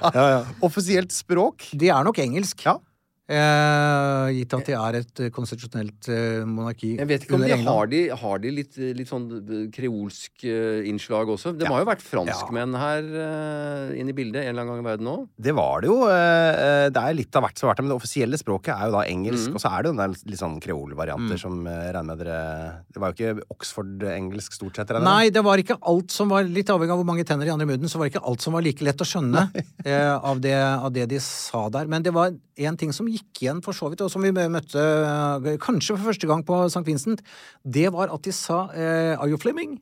offisielt 0.66 1.14
språk 1.14 1.68
Det 1.78 1.92
er 1.94 2.02
nok 2.08 2.18
engelsk. 2.24 2.66
Ja. 2.66 2.80
Eh, 3.24 4.26
gitt 4.36 4.52
at 4.58 4.68
de 4.68 4.74
er 4.76 4.96
et 5.00 5.20
eh, 5.24 5.30
konstitusjonelt 5.32 6.10
eh, 6.12 6.42
monarki 6.44 6.90
Jeg 6.98 7.08
vet 7.08 7.24
ikke 7.24 7.38
om 7.38 7.46
de 7.48 7.56
har 7.56 7.88
de, 7.88 8.02
har 8.20 8.42
de 8.44 8.50
litt, 8.52 8.76
litt 8.98 9.08
sånn 9.08 9.30
eh, 9.40 9.62
kreolsk 9.72 10.44
eh, 10.44 10.82
innslag 10.92 11.32
også. 11.32 11.54
Det 11.56 11.70
har 11.72 11.86
jo 11.86 11.88
vært 11.88 12.04
franskmenn 12.04 12.76
her 12.76 13.08
uh, 13.08 13.94
inn 13.96 14.12
i 14.12 14.16
bildet 14.18 14.42
en 14.44 14.52
eller 14.52 14.66
annen 14.66 14.74
gang 14.74 14.82
i 14.84 14.88
verden 14.90 15.12
òg. 15.14 15.24
Det 15.40 15.54
var 15.56 15.86
det 15.86 15.88
jo. 15.88 15.96
eh, 16.12 16.90
Det 16.92 17.00
er 17.00 17.16
litt 17.16 17.40
av 17.40 17.46
hvert 17.46 17.62
som 17.62 17.70
har 17.70 17.72
vært 17.72 17.80
det, 17.80 17.86
men 17.88 17.94
det 17.94 18.00
offisielle 18.02 18.42
språket 18.42 18.74
er 18.76 18.92
jo 18.92 18.98
da 18.98 19.06
engelsk. 19.08 19.48
Mm. 19.48 19.56
Og 19.56 19.64
så 19.64 19.72
er 19.72 19.78
det 19.88 19.94
jo 19.94 19.98
den 20.02 20.18
litt 20.34 20.44
sånn 20.44 20.60
kreolvarianter 20.68 21.44
som 21.46 21.64
eh, 21.64 21.80
regner 21.96 22.10
med 22.12 22.24
dere 22.26 22.44
Det 22.92 23.06
var 23.06 23.14
jo 23.14 23.18
ikke 23.22 23.48
Oxford-engelsk 23.56 24.60
stort 24.60 24.82
sett? 24.82 24.92
regner? 24.92 25.08
Nei, 25.08 25.32
det 25.32 25.46
var 25.48 25.64
ikke 25.64 25.80
alt 25.80 26.12
som 26.12 26.36
var 26.36 26.44
Litt 26.44 26.76
avhengig 26.76 26.92
av 26.92 27.00
hvor 27.00 27.08
mange 27.08 27.24
tenner 27.24 27.48
i 27.48 27.56
andre 27.56 27.72
munnen, 27.72 27.88
så 27.88 28.04
var 28.04 28.12
det 28.12 28.18
ikke 28.18 28.28
alt 28.28 28.44
som 28.44 28.60
var 28.60 28.68
like 28.68 28.84
lett 28.84 29.00
å 29.00 29.08
skjønne 29.08 29.48
eh, 29.88 30.12
av, 30.12 30.44
det, 30.44 30.58
av 30.60 30.92
det 30.92 31.08
de 31.16 31.24
sa 31.24 31.70
der. 31.72 31.88
Men 31.88 32.04
det 32.04 32.12
var 32.12 32.36
en 32.68 32.78
ting 32.78 32.92
som 32.94 33.08
gikk 33.14 33.44
igjen 33.46 33.62
for 33.66 33.78
så 33.78 33.90
vidt, 33.92 34.04
og 34.06 34.12
som 34.12 34.26
vi 34.26 34.34
møtte 34.34 34.84
eh, 34.84 35.56
kanskje 35.62 35.96
for 35.98 36.12
første 36.12 36.30
gang 36.30 36.44
på 36.48 36.64
St. 36.68 36.84
Vincent. 36.88 37.24
Det 37.64 37.88
var 37.94 38.14
at 38.14 38.26
de 38.26 38.36
sa 38.36 38.66
eh, 38.74 39.14
Are 39.16 39.30
you 39.32 39.40
Fleming? 39.42 39.80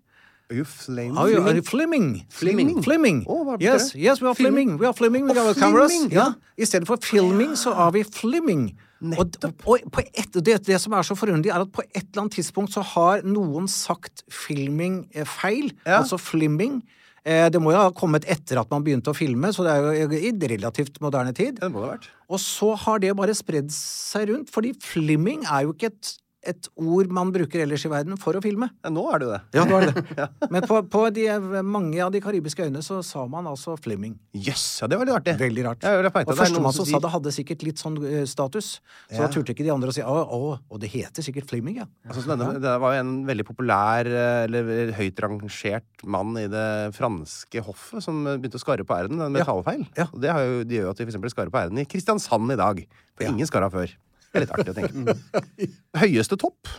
Are 0.52 0.58
you 0.58 0.66
flaming? 0.66 1.18
Are 1.18 1.32
you, 1.32 1.42
are 1.48 1.56
you 1.56 1.64
Fleming? 1.64 2.26
Fleming? 2.30 2.84
Fleming. 2.84 3.24
Oh, 3.26 3.56
yes, 3.58 3.92
det? 3.92 4.02
yes, 4.04 4.22
we 4.22 4.28
are 4.28 4.36
Fleming. 4.36 4.78
We 4.78 4.86
are 4.86 4.94
Fleming 4.94 5.30
We 5.32 5.40
our 5.40 5.54
cameras. 5.54 5.92
Fleming, 5.92 6.12
Ja. 6.12 6.34
I 6.58 6.66
stedet 6.66 6.88
for 6.88 6.98
filming, 7.02 7.56
så 7.56 7.72
er 7.72 7.92
vi 7.92 8.04
Fleming. 8.04 8.74
Og, 9.18 9.32
og 9.44 9.54
på 9.92 10.02
et, 10.04 10.36
det, 10.46 10.60
det 10.68 10.78
som 10.82 10.94
er 10.94 11.02
så 11.08 11.16
forunderlig, 11.16 11.50
er 11.50 11.64
at 11.64 11.72
på 11.74 11.82
et 11.88 12.04
eller 12.04 12.26
annet 12.26 12.36
tidspunkt 12.38 12.74
så 12.74 12.84
har 12.86 13.24
noen 13.26 13.70
sagt 13.72 14.26
filming 14.30 15.08
eh, 15.16 15.26
feil. 15.26 15.72
Ja. 15.86 16.02
Altså 16.02 16.20
flimming. 16.22 16.82
Eh, 17.22 17.48
det 17.54 17.60
må 17.62 17.70
jo 17.74 17.82
ha 17.84 17.92
kommet 17.94 18.26
etter 18.30 18.58
at 18.62 18.72
man 18.74 18.82
begynte 18.86 19.12
å 19.14 19.18
filme, 19.18 19.52
så 19.54 19.66
det 19.66 19.74
er 19.76 20.00
jo 20.02 20.18
i 20.18 20.32
relativt 20.56 20.98
moderne 21.04 21.34
tid. 21.38 21.60
Det 21.60 21.70
må 21.70 21.84
det 21.84 21.90
ha 21.90 21.94
vært. 21.96 22.08
Og 22.32 22.42
så 22.42 22.72
har 22.86 23.02
det 23.04 23.14
bare 23.18 23.36
spredd 23.38 23.70
seg 23.76 24.32
rundt, 24.32 24.50
fordi 24.54 24.74
flimming 24.82 25.46
er 25.46 25.68
jo 25.68 25.76
ikke 25.76 25.92
et, 25.92 26.16
et 26.42 26.68
ord 26.82 27.12
man 27.14 27.30
bruker 27.34 27.62
ellers 27.62 27.84
i 27.86 27.90
verden 27.92 28.18
for 28.18 28.34
å 28.34 28.42
filme. 28.42 28.68
Ja, 28.82 28.90
nå 28.94 29.04
er 29.14 29.22
det 29.22 29.28
jo 29.28 29.32
det. 29.36 29.40
Ja, 29.60 29.66
nå 29.70 29.78
er 29.78 29.92
det. 29.92 30.26
Men 30.54 30.66
på, 30.66 30.80
på 30.90 31.02
de, 31.14 31.26
mange 31.62 32.00
av 32.02 32.10
de 32.16 32.22
karibiske 32.24 32.66
øyene 32.66 32.82
så 32.86 32.98
sa 33.06 33.28
man 33.30 33.46
altså 33.52 33.76
Fleming. 33.78 34.16
Jøss, 34.34 34.64
ja, 34.82 34.90
det 34.90 34.98
var 34.98 35.06
litt 35.10 35.20
artig. 35.20 35.36
Veldig 35.42 35.66
rart. 35.68 35.86
Ja, 35.86 36.00
og 36.00 36.08
det 36.08 36.12
førstemann 36.16 36.74
som 36.74 36.88
sa 36.90 37.02
det, 37.04 37.12
hadde 37.14 37.34
sikkert 37.36 37.66
litt 37.68 37.82
sånn 37.84 38.00
eh, 38.02 38.26
status. 38.30 38.72
Så 39.12 39.20
Ja. 39.20 39.28
da 39.28 39.30
turte 39.36 39.54
ikke 39.54 39.68
de 39.68 39.74
andre 39.76 39.94
å 39.94 39.96
si 39.96 40.02
å, 40.02 40.18
å, 40.18 40.42
og 40.58 40.82
det 40.82 40.90
heter 40.96 41.26
sikkert 41.26 41.50
Fleming, 41.52 41.78
ja. 41.84 41.88
Altså, 42.10 42.26
så 42.26 42.34
denne, 42.34 42.58
det 42.64 42.76
var 42.82 42.98
jo 42.98 43.04
en 43.06 43.14
veldig 43.30 43.46
populær 43.52 44.10
eh, 44.10 44.44
eller 44.50 44.94
høyt 44.98 45.22
rangert 45.22 46.06
mann 46.10 46.34
i 46.42 46.48
det 46.50 46.68
franske 46.98 47.62
hoffet 47.70 48.02
som 48.08 48.24
begynte 48.26 48.58
å 48.58 48.64
skarre 48.66 48.88
på 48.88 48.98
r-en 48.98 49.28
med 49.30 49.46
talefeil. 49.46 49.86
Det 49.94 50.34
har 50.34 50.46
jo, 50.48 50.62
de 50.66 50.80
gjør 50.82 50.90
jo 50.90 50.94
at 50.96 51.02
de 51.02 51.06
for 51.06 51.14
eksempel 51.14 51.34
skarrer 51.38 51.54
på 51.54 51.62
r-en 51.68 51.84
i 51.84 51.86
Kristiansand 51.90 52.56
i 52.58 52.58
dag. 52.60 52.82
For 53.14 53.30
ingen 53.30 53.46
skarra 53.50 53.70
før. 53.70 53.94
Det 54.32 54.40
er 54.40 54.46
litt 54.46 54.54
artig 54.56 54.72
å 54.72 54.78
tenke 54.78 55.04
på. 55.12 55.42
Høyeste 56.06 56.38
topp? 56.40 56.70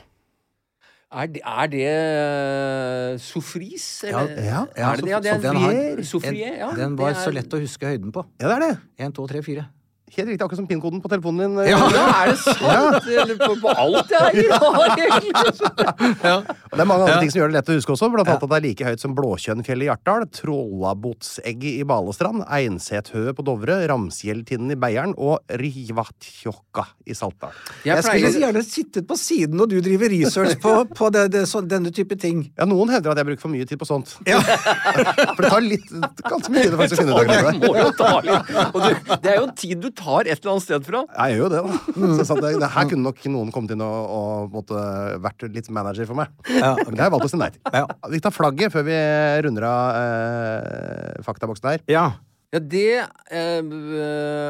Er 1.12 1.26
det, 1.28 1.42
er 1.44 1.66
det 1.68 1.88
Sofris? 3.20 3.84
soufris? 3.84 3.86
Ja, 4.08 4.22
eller? 4.22 4.38
ja, 4.46 4.60
er 4.72 5.02
det? 5.02 5.10
Ja, 5.10 5.18
det 5.20 5.30
er 5.34 5.42
den 5.42 5.56
har- 5.60 5.72
en 5.76 6.36
ja. 6.40 6.70
Den 6.78 6.96
var 6.96 7.10
er- 7.12 7.20
så 7.20 7.32
lett 7.36 7.52
å 7.52 7.60
huske 7.60 7.84
høyden 7.90 8.12
på. 8.16 8.24
Ja, 8.40 8.48
det 8.48 8.56
er 8.56 8.62
det. 8.64 8.78
1, 9.04 9.12
2, 9.18 9.26
3, 9.28 9.42
4. 9.44 9.66
Helt 10.12 10.28
riktig, 10.28 10.44
akkurat 10.44 10.58
som 10.60 10.66
PIN-koden 10.68 11.00
på 11.00 11.08
telefonen 11.08 11.54
din. 11.56 11.70
Ja, 11.72 11.78
er 11.88 12.32
det 12.32 12.38
sant? 12.42 13.06
Eller 13.08 13.38
På, 13.40 13.54
på 13.62 13.70
alt 13.72 14.10
jeg 14.12 14.44
har, 14.52 14.90
ja. 16.22 16.34
Og 16.42 16.74
det 16.76 16.82
er 16.82 16.88
mange 16.88 17.06
andre 17.06 17.20
ting 17.22 17.30
som 17.32 17.40
gjør 17.40 17.48
det 17.52 17.56
lett 17.56 17.70
å 17.72 17.76
huske 17.78 17.94
også. 17.94 18.10
Blant 18.12 18.28
annet 18.28 18.44
at 18.44 18.50
det 18.52 18.58
er 18.58 18.64
like 18.66 18.84
høyt 18.90 19.00
som 19.04 19.14
Blåkjønnfjellet 19.16 19.86
i 19.86 19.88
Hjartdal, 19.88 20.26
Trollabotsegget 20.36 21.78
i 21.80 21.86
Balestrand, 21.88 22.44
Einsethøet 22.52 23.32
på 23.38 23.44
Dovre, 23.46 23.78
Ramsgjelltinden 23.88 24.74
i 24.74 24.78
Beiarn 24.84 25.14
og 25.16 25.40
Rivatjokka 25.62 26.84
i 27.08 27.16
Saltdal. 27.16 27.56
Jeg 27.86 27.96
Jeg 27.96 28.04
skulle 28.04 28.44
gjerne 28.44 28.64
sittet 28.66 29.08
på 29.08 29.16
siden 29.20 29.56
når 29.60 29.72
du 29.72 29.76
driver 29.88 30.12
research 30.12 30.58
på, 30.60 30.74
på 30.92 31.10
det, 31.16 31.24
det, 31.32 31.46
så, 31.48 31.64
denne 31.64 31.88
type 31.94 32.20
ting. 32.20 32.44
Ja, 32.58 32.68
Noen 32.68 32.92
hevder 32.92 33.14
at 33.14 33.22
jeg 33.22 33.30
bruker 33.32 33.44
for 33.46 33.54
mye 33.54 33.64
tid 33.68 33.80
på 33.80 33.88
sånt. 33.88 34.12
Ja. 34.28 34.42
For 35.32 35.40
det 35.46 35.50
tar 35.54 35.62
litt, 35.64 35.88
ganske 36.28 36.52
mye 36.52 36.66
tid 36.68 36.76
faktisk 36.76 37.00
å 37.00 37.02
finne 37.02 37.12
ut 37.12 37.18
av 37.18 37.24
Det 37.24 37.32
det. 37.32 37.36
er 37.38 37.42
jo 37.42 37.48
en. 37.48 37.58
Og 38.72 39.20
det 39.24 39.30
er 39.32 39.38
jo 39.40 39.46
tid 39.56 39.80
du 39.82 39.88
tar 39.90 40.01
et 40.02 40.34
eller 40.34 40.52
annet 40.54 40.64
sted 40.66 40.86
fra. 40.86 41.04
Jeg 41.12 41.36
gjør 41.36 41.42
jo 41.42 41.50
det, 41.52 41.62
da. 41.62 41.78
Så 42.18 42.26
jeg 42.36 42.44
det, 42.44 42.52
det 42.62 42.70
her 42.74 42.90
kunne 42.90 43.06
nok 43.06 43.22
noen 43.32 43.54
kommet 43.54 43.74
inn 43.74 43.84
og, 43.86 44.10
og 44.18 44.58
måtte, 44.58 44.82
vært 45.22 45.46
litt 45.54 45.70
manager 45.74 46.10
for 46.10 46.18
meg. 46.18 46.34
Ja, 46.50 46.74
Men 46.82 46.94
det 46.94 47.04
har 47.04 47.08
jeg 47.08 47.14
valgt 47.16 47.28
å 47.28 47.32
si 47.32 47.40
nei 47.40 47.50
til. 47.54 47.62
Ja. 47.72 47.86
Vi 48.12 48.20
tar 48.24 48.34
flagget 48.34 48.74
før 48.74 48.86
vi 48.88 48.98
runder 49.46 49.68
av 49.68 50.02
eh, 50.02 51.24
faktaboksen 51.26 51.72
her. 51.72 51.86
Ja. 51.90 52.06
Ja, 52.52 52.60
det 52.60 52.88
eh, 53.32 53.60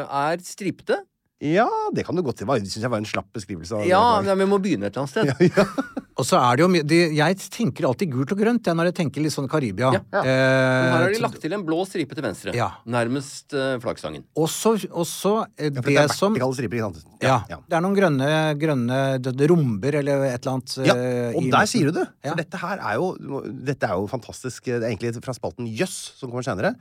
er 0.02 0.42
stripete. 0.42 1.02
Ja, 1.42 1.66
det 1.94 2.04
kan 2.06 2.14
du 2.14 2.22
godt 2.22 2.38
si. 2.38 2.46
Det 2.46 2.70
syns 2.70 2.84
jeg 2.86 2.92
var 2.92 3.00
en 3.02 3.08
slapp 3.08 3.26
beskrivelse. 3.34 3.80
av 3.80 3.86
Ja, 3.88 4.02
men 4.22 4.38
vi 4.38 4.46
må 4.46 4.60
begynne 4.62 4.86
et 4.86 4.94
eller 4.96 5.08
annet 5.08 5.34
sted. 5.42 5.98
Og 6.20 6.26
så 6.28 6.36
er 6.36 6.58
det 6.58 6.62
jo 6.62 6.68
mye 6.68 6.84
de, 6.84 6.96
Jeg 7.16 7.36
tenker 7.50 7.86
alltid 7.88 8.10
gult 8.12 8.34
og 8.34 8.38
grønt 8.42 8.68
jeg, 8.68 8.76
når 8.76 8.90
jeg 8.90 8.96
tenker 8.98 9.24
litt 9.24 9.32
sånn 9.32 9.48
Karibia. 9.50 9.88
Ja. 9.96 10.00
Eh, 10.20 10.28
Men 10.28 10.92
her 10.92 11.04
har 11.06 11.14
de 11.16 11.22
lagt 11.24 11.38
til 11.42 11.54
en 11.56 11.64
blå 11.66 11.78
stripe 11.88 12.14
til 12.14 12.22
venstre. 12.26 12.52
Ja. 12.54 12.68
Nærmest 12.86 13.56
eh, 13.56 13.78
flaggstangen. 13.82 14.26
Også, 14.38 14.74
også 14.92 15.32
eh, 15.56 15.70
Ja, 15.70 15.74
det, 15.80 15.84
det 15.96 16.04
som 16.14 16.36
striper, 16.36 16.78
ikke 16.78 16.90
sant? 16.92 17.16
ja, 17.24 17.38
ja. 17.50 17.58
Det 17.66 17.78
er 17.78 17.82
noen 17.82 17.96
grønne, 17.96 18.28
grønne 18.60 19.00
romber 19.50 19.98
eller 20.02 20.26
et 20.28 20.36
eller 20.44 20.52
annet. 20.58 20.76
Ja, 20.84 20.94
eh, 21.00 21.30
og 21.32 21.46
i 21.48 21.52
der 21.56 21.70
sier 21.72 21.88
du 21.88 21.96
det! 22.02 22.06
For 22.28 22.38
dette 22.44 22.60
her 22.60 22.82
er 22.92 23.00
jo, 23.00 23.40
dette 23.72 23.88
er 23.88 23.96
jo 24.04 24.10
fantastisk. 24.12 24.68
Det 24.68 24.78
er 24.82 24.90
egentlig 24.92 25.14
fra 25.24 25.34
spalten 25.36 25.66
Jøss, 25.80 25.96
som 26.20 26.30
kommer 26.30 26.44
senere. 26.46 26.74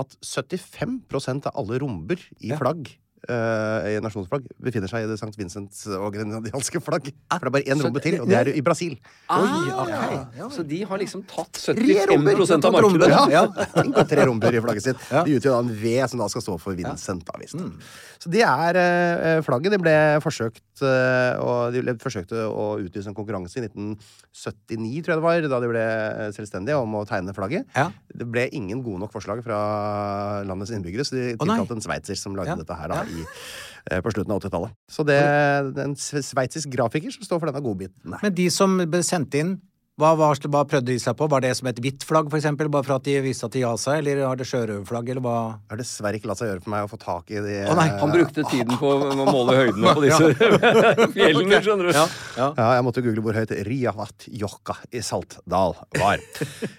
At 0.00 0.16
75% 0.24 1.52
av 1.52 1.60
alle 1.60 1.78
romber 1.84 2.18
i 2.40 2.50
Ja. 2.54 2.58
flagg 2.58 2.88
eh, 3.28 3.88
i 3.92 4.00
nasjonsflagg 4.04 4.46
befinner 4.62 4.90
seg 4.90 5.06
i 5.06 5.10
det 5.10 5.16
St. 5.18 5.32
Vincent 5.38 5.80
og 5.98 6.12
grenadianske 6.14 6.82
flagg. 6.84 7.10
For 7.32 7.44
det 7.44 7.50
er 7.50 7.54
bare 7.58 7.74
én 7.74 7.82
rombe 7.84 8.02
til, 8.04 8.18
og 8.22 8.30
det 8.30 8.38
er 8.38 8.52
i 8.54 8.62
Brasil. 8.64 8.96
Ah, 9.26 9.84
ok. 9.84 10.52
Så 10.54 10.64
de 10.68 10.82
har 10.88 11.02
liksom 11.02 11.24
tatt 11.28 11.60
75 11.60 12.12
romber! 12.12 12.38
av 12.38 12.76
markedet. 12.78 13.10
Ja, 13.12 13.24
Ja. 13.38 13.44
Tenk 13.74 13.98
tre 14.10 14.26
romber 14.28 14.54
i 14.54 14.62
flagget 14.64 14.86
sitt. 14.90 15.08
Ja. 15.12 15.24
De 15.26 15.38
utgjør 15.38 15.56
da 15.58 15.62
en 15.64 15.72
V 15.82 15.96
som 16.10 16.22
da 16.22 16.28
skal 16.32 16.44
stå 16.44 16.58
for 16.62 16.78
Vincent. 16.78 17.24
Da, 17.28 17.38
visst. 17.40 17.58
Så 18.18 18.30
det 18.32 18.42
er 18.42 18.78
uh, 18.78 19.42
flagget. 19.46 19.74
Det 19.74 19.80
ble 19.82 19.94
forsøkt 20.24 20.82
uh, 20.82 21.38
og 21.42 21.74
de 21.74 21.82
ble 21.84 21.94
forsøkte 22.02 22.46
å 22.48 22.64
utlyse 22.82 23.10
en 23.10 23.16
konkurranse 23.16 23.60
i 23.60 23.64
1979, 23.66 25.02
tror 25.06 25.14
jeg 25.14 25.18
det 25.20 25.26
var, 25.26 25.48
da 25.54 25.60
de 25.62 25.70
ble 25.70 25.84
selvstendige, 26.36 26.78
om 26.78 26.96
å 26.98 27.04
tegne 27.08 27.34
flagget. 27.36 27.68
Ja. 27.76 27.88
Det 28.14 28.26
ble 28.28 28.48
ingen 28.56 28.82
gode 28.86 29.02
nok 29.04 29.14
forslag 29.14 29.42
fra 29.46 29.58
landets 30.48 30.72
innbyggere, 30.74 31.06
så 31.06 31.16
de 31.16 31.26
tilkalte 31.36 31.74
oh, 31.74 31.78
en 31.78 31.84
sveitser 31.84 32.18
som 32.18 32.36
lagde 32.38 32.48
Ja. 32.48 32.58
dette 32.58 32.76
her 32.78 32.88
da, 32.90 33.02
i, 33.12 33.24
eh, 33.90 34.02
på 34.04 34.12
slutten 34.14 34.34
av 34.34 34.42
80-tallet. 34.42 34.76
Så 34.90 35.06
det, 35.08 35.18
er 35.18 35.70
en 35.84 35.96
sveitsisk 35.96 36.70
grafiker 36.72 37.14
som 37.14 37.26
står 37.26 37.42
for 37.42 37.50
denne 37.50 37.64
godbiten 37.64 38.16
her. 38.16 38.24
Men 38.24 38.36
de 38.36 38.48
som 38.54 38.78
ble 38.84 39.02
sendt 39.06 39.36
inn, 39.38 39.56
hva, 39.98 40.12
hva, 40.14 40.28
hva 40.30 40.60
prøvde 40.70 40.92
de 40.92 40.98
seg 41.02 41.16
på? 41.18 41.26
Var 41.30 41.42
det 41.42 41.50
som 41.58 41.68
et 41.70 41.78
hvitt 41.82 42.04
flagg, 42.06 42.28
for 42.30 42.38
eksempel, 42.38 42.68
bare 42.70 42.86
for 42.86 42.96
at 43.00 43.06
de 43.08 43.16
viste 43.24 43.48
at 43.48 43.54
de 43.56 43.64
ga 43.64 43.72
seg, 43.80 43.98
eller 43.98 44.20
har 44.28 44.38
det 44.38 44.46
sjørøverflagg, 44.46 45.10
eller 45.10 45.24
hva? 45.24 45.34
Det 45.64 45.74
har 45.74 45.80
dessverre 45.80 46.20
ikke 46.20 46.30
latt 46.30 46.38
seg 46.38 46.52
gjøre 46.52 46.62
for 46.62 46.74
meg 46.74 46.86
å 46.86 46.90
få 46.92 46.98
tak 47.02 47.32
i 47.34 47.42
de 47.42 47.56
Å, 47.66 47.74
nei, 47.74 47.88
Han 47.98 48.14
brukte 48.14 48.44
tiden 48.46 48.78
på 48.82 48.92
å 48.94 49.26
måle 49.26 49.56
høydene 49.58 49.96
på 49.98 50.04
disse 50.06 50.30
fjellene, 51.16 51.60
skjønner 51.66 51.90
du. 51.90 51.92
Ja. 51.98 52.06
Ja, 52.38 52.68
jeg 52.78 52.86
måtte 52.86 53.02
google 53.02 53.26
hvor 53.26 53.40
høyt 53.40 53.56
Riavatjokka 53.66 54.78
i 54.94 55.02
Saltdal 55.02 55.74
var. 55.98 56.22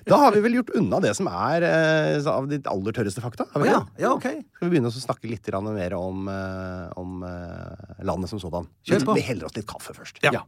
Da 0.08 0.24
har 0.24 0.36
vi 0.38 0.46
vel 0.48 0.60
gjort 0.62 0.72
unna 0.80 1.04
det 1.04 1.12
som 1.20 1.28
er 1.28 1.68
eh, 1.68 2.32
av 2.32 2.48
de 2.48 2.62
aller 2.72 2.96
tørreste 2.96 3.24
fakta? 3.26 3.50
Har 3.52 3.66
vi 3.66 3.72
Ja, 3.74 3.84
ja, 4.00 4.16
ok. 4.16 4.30
Skal 4.56 4.70
vi 4.70 4.74
begynne 4.78 4.94
å 4.94 4.96
snakke 4.96 5.28
litt 5.28 5.52
mer 5.60 6.00
om, 6.00 6.28
eh, 6.32 6.88
om 6.96 7.24
eh, 7.28 8.04
landet 8.08 8.32
som 8.32 8.40
sådan? 8.40 8.72
Kjør 8.88 9.12
på. 9.12 9.20
Vi 9.20 9.28
heller 9.28 9.52
oss 9.52 9.60
litt 9.60 9.68
kaffe 9.68 9.98
først. 9.98 10.24
Ja. 10.24 10.48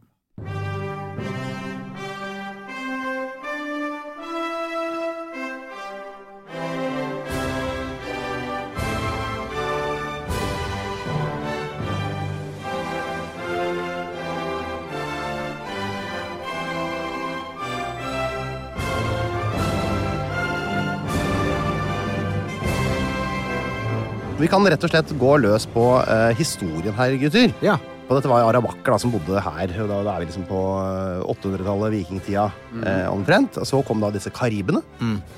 Vi 24.42 24.48
kan 24.50 24.64
rett 24.66 24.82
og 24.82 24.90
slett 24.90 25.10
gå 25.20 25.36
løs 25.38 25.68
på 25.70 25.82
eh, 26.02 26.32
historien 26.34 26.96
her, 26.96 27.12
gutter. 27.20 27.52
Ja. 27.62 27.76
Og 28.08 28.16
dette 28.16 28.26
var 28.26 28.42
arabakker 28.48 28.90
da, 28.90 28.96
som 28.98 29.12
bodde 29.14 29.38
her. 29.38 29.74
og 29.84 29.86
Da, 29.86 29.98
da 30.02 30.14
er 30.16 30.24
vi 30.24 30.26
liksom 30.32 30.48
på 30.48 30.62
eh, 30.80 31.20
800-tallet, 31.30 31.92
vikingtida 31.94 32.48
eh, 32.80 33.06
omtrent. 33.12 33.60
Og 33.62 33.68
så 33.70 33.78
kom 33.86 34.02
da 34.02 34.10
disse 34.10 34.32
karibene 34.34 34.82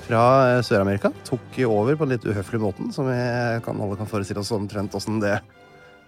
fra 0.07 0.23
eh, 0.55 0.63
Sør-Amerika. 0.65 1.11
Tok 1.29 1.59
over 1.67 1.99
på 1.99 2.07
en 2.07 2.15
litt 2.15 2.25
uhøflig 2.25 2.63
måten, 2.63 2.89
som 2.95 3.05
vi 3.11 3.19
kan, 3.67 3.77
alle 3.77 3.99
kan 3.99 4.09
forestille 4.09 4.41
oss 4.41 4.49
omtrent 4.57 4.97
åssen 4.97 5.21
det 5.21 5.35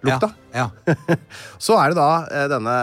lukta. 0.02 0.32
Ja. 0.50 0.66
ja. 0.82 1.18
Så 1.68 1.78
er 1.78 1.94
det 1.94 2.00
da 2.00 2.10
eh, 2.34 2.48
denne 2.50 2.76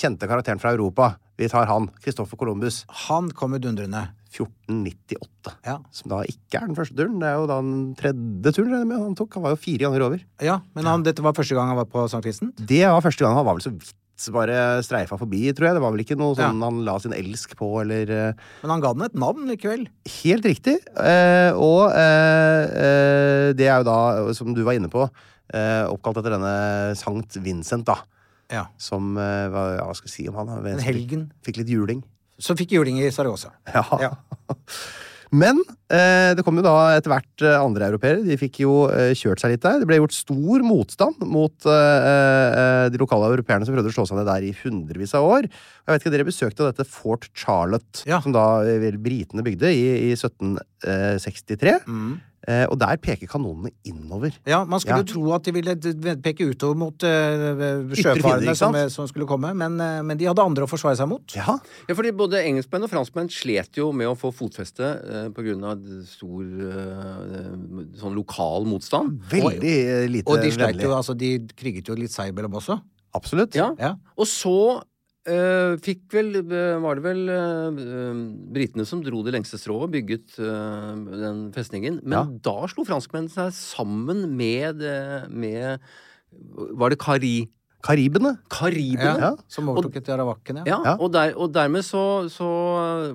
kjente 0.00 0.30
karakteren 0.30 0.62
fra 0.62 0.72
Europa. 0.72 1.18
Vi 1.36 1.52
tar 1.52 1.68
han. 1.68 1.92
Christoffer 2.00 2.40
Columbus. 2.40 2.86
Han 3.10 3.28
kommer 3.36 3.60
dundrende. 3.60 4.06
1498. 4.30 5.54
Ja. 5.66 5.78
Som 5.94 6.12
da 6.12 6.20
ikke 6.28 6.60
er 6.60 6.68
den 6.70 6.76
første 6.78 6.96
turen. 6.98 7.18
Det 7.22 7.28
er 7.30 7.38
jo 7.40 7.48
da 7.50 7.60
den 7.62 7.94
tredje 7.98 8.52
turen 8.56 8.84
med 8.88 9.00
han 9.02 9.16
tok. 9.18 9.34
Han 9.38 9.46
var 9.46 9.56
jo 9.56 9.62
fire 9.62 9.86
ganger 9.86 10.04
over. 10.06 10.22
Ja, 10.44 10.60
men 10.76 10.86
han, 10.88 11.02
dette 11.06 11.24
var 11.24 11.34
første 11.36 11.56
gang 11.58 11.72
han 11.72 11.80
var 11.80 11.88
på. 11.90 12.06
Vincent? 12.24 12.60
Det 12.70 12.84
var 12.86 13.02
første 13.04 13.24
gang 13.26 13.36
han 13.38 13.46
var 13.48 13.58
vel 13.58 13.64
så 13.66 13.72
vidt 13.74 13.96
bare 14.34 14.82
streifa 14.84 15.16
forbi, 15.16 15.46
tror 15.56 15.70
jeg. 15.70 15.76
Det 15.78 15.82
var 15.82 15.94
vel 15.94 16.02
ikke 16.04 16.16
noe 16.20 16.34
sånn 16.36 16.58
Ja. 16.60 16.66
han 16.68 16.82
la 16.84 16.98
sin 17.00 17.14
elsk 17.16 17.54
på, 17.56 17.70
eller 17.80 18.10
eh, 18.12 18.34
Men 18.60 18.70
han 18.74 18.82
ga 18.84 18.90
den 18.92 19.06
et 19.06 19.14
navn 19.16 19.46
likevel. 19.48 19.86
Helt 20.20 20.44
riktig. 20.44 20.76
Eh, 21.00 21.56
og 21.56 21.88
eh, 21.96 22.64
eh, 22.68 23.46
det 23.56 23.64
er 23.70 23.80
jo 23.80 23.88
da, 23.88 23.98
som 24.36 24.52
du 24.52 24.60
var 24.66 24.76
inne 24.76 24.92
på, 24.92 25.06
eh, 25.54 25.86
oppkalt 25.88 26.20
etter 26.20 26.36
denne 26.36 26.52
Sankt 27.00 27.40
Vincent, 27.40 27.86
da. 27.88 27.96
Ja. 28.52 28.66
Som 28.76 29.14
eh, 29.16 29.48
hva 29.48 29.88
skal 29.96 30.10
jeg 30.10 30.16
si 30.18 30.28
om 30.28 30.36
han? 30.42 30.52
En 30.68 30.84
helgen. 30.84 31.30
Fikk 31.46 31.62
litt 31.62 31.72
juling. 31.72 32.04
Så 32.40 32.56
fikk 32.58 32.72
juling 32.78 32.98
i 33.04 33.10
Saragossa. 33.12 33.52
Ja. 33.74 33.84
Ja. 34.00 34.14
Men 35.30 35.60
eh, 35.94 36.32
det 36.34 36.42
kom 36.42 36.56
jo 36.58 36.62
da 36.66 36.72
etter 36.96 37.12
hvert 37.12 37.42
eh, 37.46 37.54
andre 37.54 37.86
europeere. 37.92 38.24
De 38.26 38.34
fikk 38.40 38.56
jo 38.64 38.72
eh, 38.90 39.12
kjørt 39.14 39.38
seg 39.38 39.52
litt 39.52 39.62
der. 39.62 39.76
Det 39.78 39.86
ble 39.86 40.00
gjort 40.00 40.16
stor 40.16 40.64
motstand 40.66 41.20
mot 41.22 41.68
eh, 41.70 42.08
eh, 42.10 42.86
de 42.90 42.98
lokale 42.98 43.28
europeerne 43.36 43.62
som 43.68 43.76
prøvde 43.76 43.92
å 43.92 43.94
slå 43.94 44.08
seg 44.10 44.18
ned 44.18 44.26
der 44.26 44.48
i 44.48 44.50
hundrevis 44.64 45.14
av 45.14 45.28
år. 45.28 45.46
Jeg 45.46 45.92
vet 45.92 46.02
ikke, 46.02 46.12
Dere 46.16 46.26
besøkte 46.26 46.66
dette 46.66 46.88
Fort 46.90 47.28
Charlotte, 47.38 48.02
Ja. 48.10 48.18
som 48.24 48.34
da 48.34 48.46
eh, 48.66 48.80
vel 48.82 48.98
britene 48.98 49.46
bygde 49.46 49.70
i, 49.70 49.84
i 50.10 50.16
1763. 50.18 51.76
Mm. 51.86 52.18
Eh, 52.48 52.64
og 52.72 52.78
der 52.80 52.96
peker 52.96 53.28
kanonene 53.28 53.68
innover. 53.84 54.32
Ja, 54.48 54.64
Man 54.64 54.80
skulle 54.80 54.96
Ja. 54.96 55.04
jo 55.04 55.12
tro 55.12 55.32
at 55.36 55.44
de 55.44 55.52
ville 55.52 55.74
peke 56.24 56.46
utover 56.48 56.76
mot 56.76 57.04
uh, 57.04 57.10
fiende, 57.10 57.98
sjøfarerne 58.00 58.54
som, 58.56 58.76
som 58.88 59.08
skulle 59.10 59.26
komme, 59.28 59.52
men, 59.54 59.76
uh, 59.76 60.00
men 60.02 60.16
de 60.16 60.24
hadde 60.24 60.40
andre 60.40 60.64
å 60.64 60.70
forsvare 60.70 60.96
seg 60.96 61.10
mot. 61.10 61.36
Ja, 61.36 61.58
Ja, 61.88 61.94
fordi 61.94 62.12
både 62.16 62.40
engelskmenn 62.40 62.86
og 62.86 62.90
franskmenn 62.92 63.28
slet 63.28 63.76
jo 63.76 63.90
med 63.92 64.08
å 64.08 64.16
få 64.16 64.32
fotfeste 64.32 64.88
uh, 65.28 65.66
av 65.68 65.84
stor 66.08 66.44
uh, 66.48 67.50
sånn 68.00 68.16
lokal 68.16 68.64
motstand. 68.68 69.20
Veldig 69.30 69.76
eh, 69.84 70.06
lite 70.08 70.30
Og 70.30 70.40
de 70.40 70.50
jo, 70.80 70.94
altså, 70.96 71.14
de 71.14 71.34
kriget 71.56 71.88
jo 71.88 71.98
litt 71.98 72.14
seg 72.14 72.32
imellom 72.32 72.56
også. 72.60 72.78
Absolutt. 73.16 73.56
Ja. 73.58 73.72
Ja. 73.78 73.96
Og 74.16 74.28
så 74.30 74.80
eh, 75.28 75.74
fikk 75.84 76.06
vel 76.14 76.40
eh, 76.40 76.78
Var 76.80 76.98
det 76.98 77.04
vel 77.04 77.32
eh, 77.34 78.20
britene 78.56 78.86
som 78.88 79.02
dro 79.04 79.22
det 79.26 79.34
lengste 79.34 79.60
strået 79.60 79.88
og 79.88 79.94
bygget 79.94 80.38
uh, 80.40 80.94
den 80.96 81.48
festningen. 81.56 82.00
Men 82.04 82.16
Ja. 82.18 82.24
da 82.50 82.68
slo 82.70 82.84
franskmennene 82.88 83.32
seg 83.32 83.52
sammen 83.56 84.36
med, 84.36 84.80
med 85.28 85.80
Var 86.30 86.90
det 86.90 87.00
Cari? 87.00 87.50
Karibene. 87.82 88.34
Karibene. 88.52 89.14
Ja, 89.20 89.30
som 89.48 89.68
overtok 89.72 89.96
etter 90.00 90.14
aravakkene. 90.18 90.64
Ja, 90.68 90.78
Ja. 90.84 90.96
Og, 91.00 91.10
der, 91.12 91.32
og 91.36 91.52
dermed 91.54 91.84
så, 91.84 92.02
så 92.32 92.46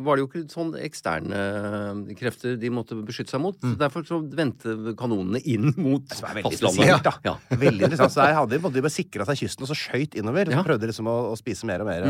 var 0.02 0.16
det 0.18 0.24
jo 0.26 0.28
ikke 0.30 0.44
sånn 0.52 0.74
eksterne 0.80 2.16
krefter 2.18 2.56
de 2.60 2.70
måtte 2.74 2.98
beskytte 3.06 3.34
seg 3.36 3.42
mot. 3.44 3.58
Mm. 3.66 3.76
derfor 3.80 4.06
så 4.08 4.20
vendte 4.36 4.76
kanonene 5.00 5.42
inn 5.46 5.72
mot 5.86 6.04
Mm. 6.16 6.42
Fastlandet. 6.46 6.88
Ja. 7.06 7.12
Ja. 7.26 7.34
Veldig 7.50 7.86
interessant. 7.88 8.14
Så 8.14 8.22
der 8.24 8.36
hadde 8.38 8.58
de, 8.58 8.70
de 8.76 8.82
bare 8.84 8.94
sikra 8.94 9.26
seg 9.28 9.40
kysten, 9.40 9.66
og 9.66 9.70
så 9.70 9.76
skøyt 9.78 10.16
innover. 10.20 10.48
Ja. 10.52 10.60
Så 10.62 10.66
prøvde 10.68 10.86
de 10.86 10.90
liksom 10.92 11.08
å, 11.10 11.16
å 11.32 11.36
spise 11.40 11.68
mer 11.68 11.82
og 11.84 11.88
mer. 11.90 12.06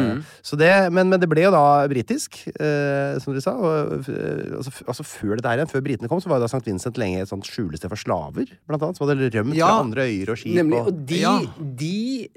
Så 0.45 0.57
det, 0.59 0.69
men, 0.93 1.09
men 1.11 1.21
det 1.21 1.29
ble 1.31 1.43
jo 1.45 1.51
da 1.53 1.61
britisk, 1.91 2.37
eh, 2.55 3.15
som 3.23 3.33
dere 3.35 3.43
sa. 3.45 3.53
Og, 3.55 4.07
eh, 4.11 4.55
altså, 4.59 4.73
altså 4.85 5.05
Før 5.07 5.35
dette 5.39 5.51
her 5.51 5.61
igjen, 5.61 5.71
før 5.71 5.83
britene 5.85 6.09
kom, 6.11 6.21
så 6.23 6.31
var 6.31 6.39
jo 6.41 6.45
da 6.45 6.49
St. 6.51 6.63
Vincent 6.67 6.99
lenge 7.01 7.23
et 7.23 7.31
sånt 7.31 7.47
skjulested 7.49 7.91
for 7.91 7.99
slaver, 8.01 8.51
blant 8.69 8.85
annet. 8.87 8.99
Som 8.99 9.07
hadde 9.07 9.29
rømt 9.35 9.55
Ja. 9.57 9.69
fra 9.71 9.83
andre 9.85 10.07
øyer 10.09 10.33
og 10.35 10.41
skip. 10.41 10.55
Nemlig, 10.59 10.81
og, 10.81 10.91
og 10.93 11.05
de, 11.11 11.21
Ja. 11.23 11.35
de 11.81 11.93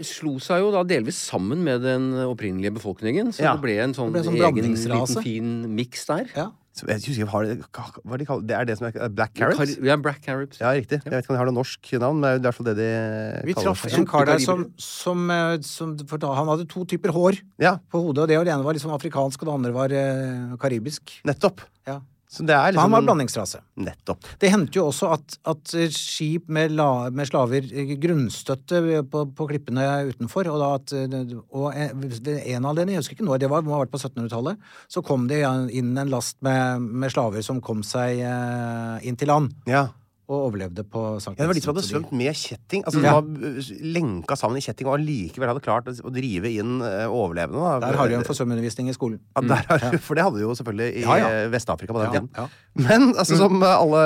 slo 0.08 0.36
seg 0.42 0.62
jo 0.64 0.70
da 0.74 0.82
delvis 0.88 1.18
sammen 1.30 1.60
med 1.64 1.82
den 1.84 2.10
opprinnelige 2.24 2.72
befolkningen, 2.78 3.32
så 3.36 3.44
Ja. 3.44 3.52
det 3.56 3.62
ble 3.62 3.76
en 3.84 3.94
sånn 3.94 4.10
ble 4.12 4.20
en 4.24 4.30
sånn 4.30 4.40
egen 4.40 4.72
liten 4.74 5.22
fin 5.22 5.52
miks 5.76 6.06
der. 6.08 6.26
Ja. 6.36 6.48
jeg 6.86 7.00
husker, 7.02 7.26
har 7.26 7.44
hva, 7.44 8.14
er 8.14 8.18
de 8.18 8.24
kaller 8.28 8.46
det? 8.46 8.54
Er 8.56 8.64
det 8.68 8.78
som 8.78 8.86
er 8.86 9.08
Black 9.10 9.34
Carrots? 9.34 9.76
Ja, 9.82 9.96
Black 9.96 10.20
Carrots. 10.22 10.60
Ja, 10.60 10.70
riktig. 10.78 11.00
Jeg 11.02 11.10
vet 11.10 11.24
ikke 11.24 11.30
om 11.32 11.34
de 11.34 11.40
har 11.42 11.48
noe 11.50 11.56
norsk 11.58 11.92
navn, 11.98 12.20
men 12.20 12.22
det 12.22 12.34
er 12.36 12.38
i 12.38 12.46
hvert 12.46 12.54
fall 12.54 12.68
det 12.68 12.76
de 12.78 13.46
Vi 13.48 13.54
kaller 13.54 13.74
traff 13.74 13.98
en 13.98 14.06
kar 14.06 14.26
der 14.26 14.38
som, 14.38 14.62
som, 14.78 15.30
eh, 15.30 15.58
som 15.62 15.96
da, 15.96 16.34
Han 16.34 16.46
hadde 16.46 16.68
to 16.68 16.84
typer 16.84 17.10
hår 17.10 17.40
Ja, 17.58 17.78
på 17.90 17.98
hodet. 18.04 18.22
og 18.22 18.28
Det 18.28 18.36
ene 18.38 18.62
var 18.62 18.74
liksom 18.74 18.94
afrikansk, 18.94 19.42
og 19.42 19.46
det 19.48 19.54
andre 19.58 19.72
var 19.72 19.90
eh, 19.90 20.56
karibisk. 20.56 21.20
nettopp. 21.26 21.60
Ja. 21.86 22.00
Så 22.28 22.44
det 22.44 22.52
Så 22.52 22.80
han 22.80 22.90
var 22.90 23.00
liksom 23.00 23.06
blandingsrase. 23.06 23.60
Nettopp. 23.80 24.26
Det 24.38 24.50
hendte 24.52 24.76
jo 24.76 24.88
også 24.90 25.12
at, 25.16 25.36
at 25.48 25.74
eh, 25.78 25.88
skip 25.94 26.50
med, 26.52 26.74
la, 26.76 27.08
med 27.08 27.30
slaver 27.30 27.64
eh, 27.72 27.94
grunnstøtte 28.00 28.82
på, 29.08 29.22
på 29.32 29.46
klippene 29.48 29.86
utenfor. 30.10 30.50
Og, 30.52 30.64
at, 30.68 30.92
eh, 30.92 31.32
og 31.56 31.72
en 31.72 32.68
av 32.68 32.76
dem, 32.76 32.92
jeg 32.92 33.00
husker 33.00 33.16
ikke 33.16 33.28
når 33.30 33.40
det 33.40 33.50
var, 33.52 33.64
må 33.64 33.78
ha 33.78 33.80
vært 33.80 33.94
på 33.94 34.02
1700-tallet, 34.02 34.60
så 34.92 35.04
kom 35.04 35.24
det 35.30 35.40
inn 35.72 35.94
en 35.96 36.12
last 36.12 36.36
med, 36.44 36.84
med 36.84 37.14
slaver 37.14 37.44
som 37.46 37.62
kom 37.64 37.80
seg 37.86 38.20
eh, 38.20 39.08
inn 39.08 39.16
til 39.16 39.32
land 39.32 39.56
Ja. 39.68 39.88
Og 40.28 40.42
overlevde 40.50 40.84
på 40.84 41.02
St. 41.16 41.32
Ja, 41.32 41.46
det 41.46 41.48
var 41.48 41.56
de 41.56 41.62
som 41.64 41.72
hadde 41.72 41.84
svømt 41.86 42.10
med 42.12 42.36
kjetting. 42.36 42.82
Altså, 42.84 43.00
Ja. 43.00 43.14
De 43.16 43.40
var 43.40 43.52
uh, 43.56 43.70
lenka 43.96 44.36
sammen 44.36 44.60
i 44.60 44.64
kjetting 44.64 44.86
og 44.90 44.98
allikevel 44.98 45.48
hadde 45.54 45.62
klart 45.64 45.88
å 45.88 46.12
drive 46.12 46.50
inn 46.52 46.82
uh, 46.84 47.08
overlevende. 47.08 47.56
Da. 47.58 47.78
Der 47.86 47.96
har 48.02 48.12
de 48.12 48.18
en 48.18 48.26
forsømmundervisning 48.28 48.90
i 48.92 48.96
skolen. 48.96 49.18
ja, 49.32 49.40
der 49.48 49.64
har, 49.72 49.98
For 50.06 50.18
det 50.18 50.26
hadde 50.26 50.36
de 50.40 50.44
jo 50.44 50.54
selvfølgelig 50.60 50.90
i 51.00 51.04
Ja, 51.06 51.16
ja. 51.22 51.30
uh, 51.46 51.52
Vest-Afrika 51.56 51.96
på 51.96 52.04
den 52.04 52.12
Ja, 52.12 52.20
tiden. 52.20 52.30
ja. 52.36 52.48
Men 52.88 53.08
altså, 53.16 53.40
som 53.40 53.56
uh, 53.64 53.70
alle 53.72 54.02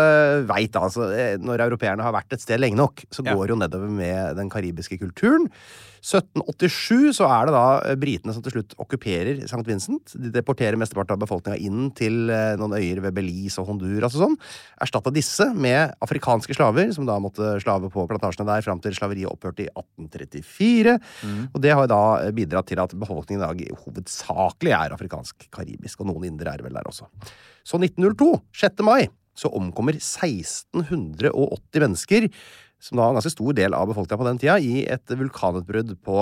veit, 0.49 0.77
altså, 0.79 1.11
eh, 1.11 1.35
når 1.43 1.67
europeerne 1.67 2.07
har 2.07 2.15
vært 2.15 2.39
et 2.39 2.45
sted 2.45 2.63
lenge 2.63 2.79
nok, 2.79 3.03
så 3.11 3.27
går 3.27 3.43
ja. 3.43 3.51
jo 3.53 3.59
nedover 3.67 3.91
med 3.91 4.37
den 4.39 4.49
karibiske 4.53 4.99
kulturen. 5.03 5.51
1787 6.03 7.15
så 7.15 7.29
er 7.31 7.47
det 7.47 7.55
da 7.55 7.67
eh, 7.87 7.97
britene 8.01 8.35
som 8.35 8.43
til 8.43 8.57
slutt 8.57 8.75
okkuperer 8.83 9.45
St. 9.45 9.63
Vincent. 9.69 10.15
De 10.19 10.33
deporterer 10.35 10.79
mesteparten 10.81 11.15
av 11.15 11.23
befolkninga 11.23 11.61
inn 11.63 11.93
til 11.95 12.27
eh, 12.33 12.57
noen 12.59 12.75
øyer 12.75 12.99
ved 13.05 13.15
Belize 13.15 13.63
og 13.63 13.71
Honduras 13.71 14.17
og 14.19 14.25
sånn. 14.25 14.35
Erstatta 14.83 15.13
disse 15.15 15.47
med 15.55 15.95
afrikanske 16.03 16.59
slaver, 16.59 16.91
som 16.97 17.07
da 17.07 17.21
måtte 17.23 17.55
slave 17.63 17.91
på 17.93 18.09
plantasjene 18.11 18.49
der 18.51 18.67
fram 18.67 18.83
til 18.83 18.99
slaveriet 18.99 19.31
opphørte 19.31 19.69
i 19.69 19.71
1834. 19.71 20.99
Og 21.55 21.63
det 21.63 21.79
har 21.79 21.87
da 21.95 22.03
eh, 22.19 22.35
bidratt 22.35 22.73
til 22.73 22.83
at 22.83 22.99
befolkningen 22.99 23.39
i 23.39 23.47
dag 23.47 23.83
hovedsakelig 23.87 24.75
er 24.75 24.99
afrikansk-karibisk, 24.99 26.03
og 26.03 26.11
noen 26.11 26.33
indere 26.33 26.59
er 26.59 26.67
vel 26.67 26.75
der 26.75 26.91
også. 26.91 27.07
Så 27.63 27.79
1902, 27.79 28.33
6. 28.59 28.83
mai, 28.83 29.07
så 29.39 29.49
omkommer 29.57 29.97
1680 29.97 31.81
mennesker 31.81 32.29
som 32.83 32.99
da 32.99 33.05
var 33.05 33.13
en 33.13 33.21
ganske 33.21 33.35
stor 33.37 33.55
del 33.57 33.77
av 33.79 33.87
befolkninga 33.91 34.19
på 34.19 34.27
den 34.27 34.43
tida, 34.43 34.59
i 34.59 34.83
et 34.91 35.15
vulkanutbrudd 35.15 35.95
på 36.03 36.19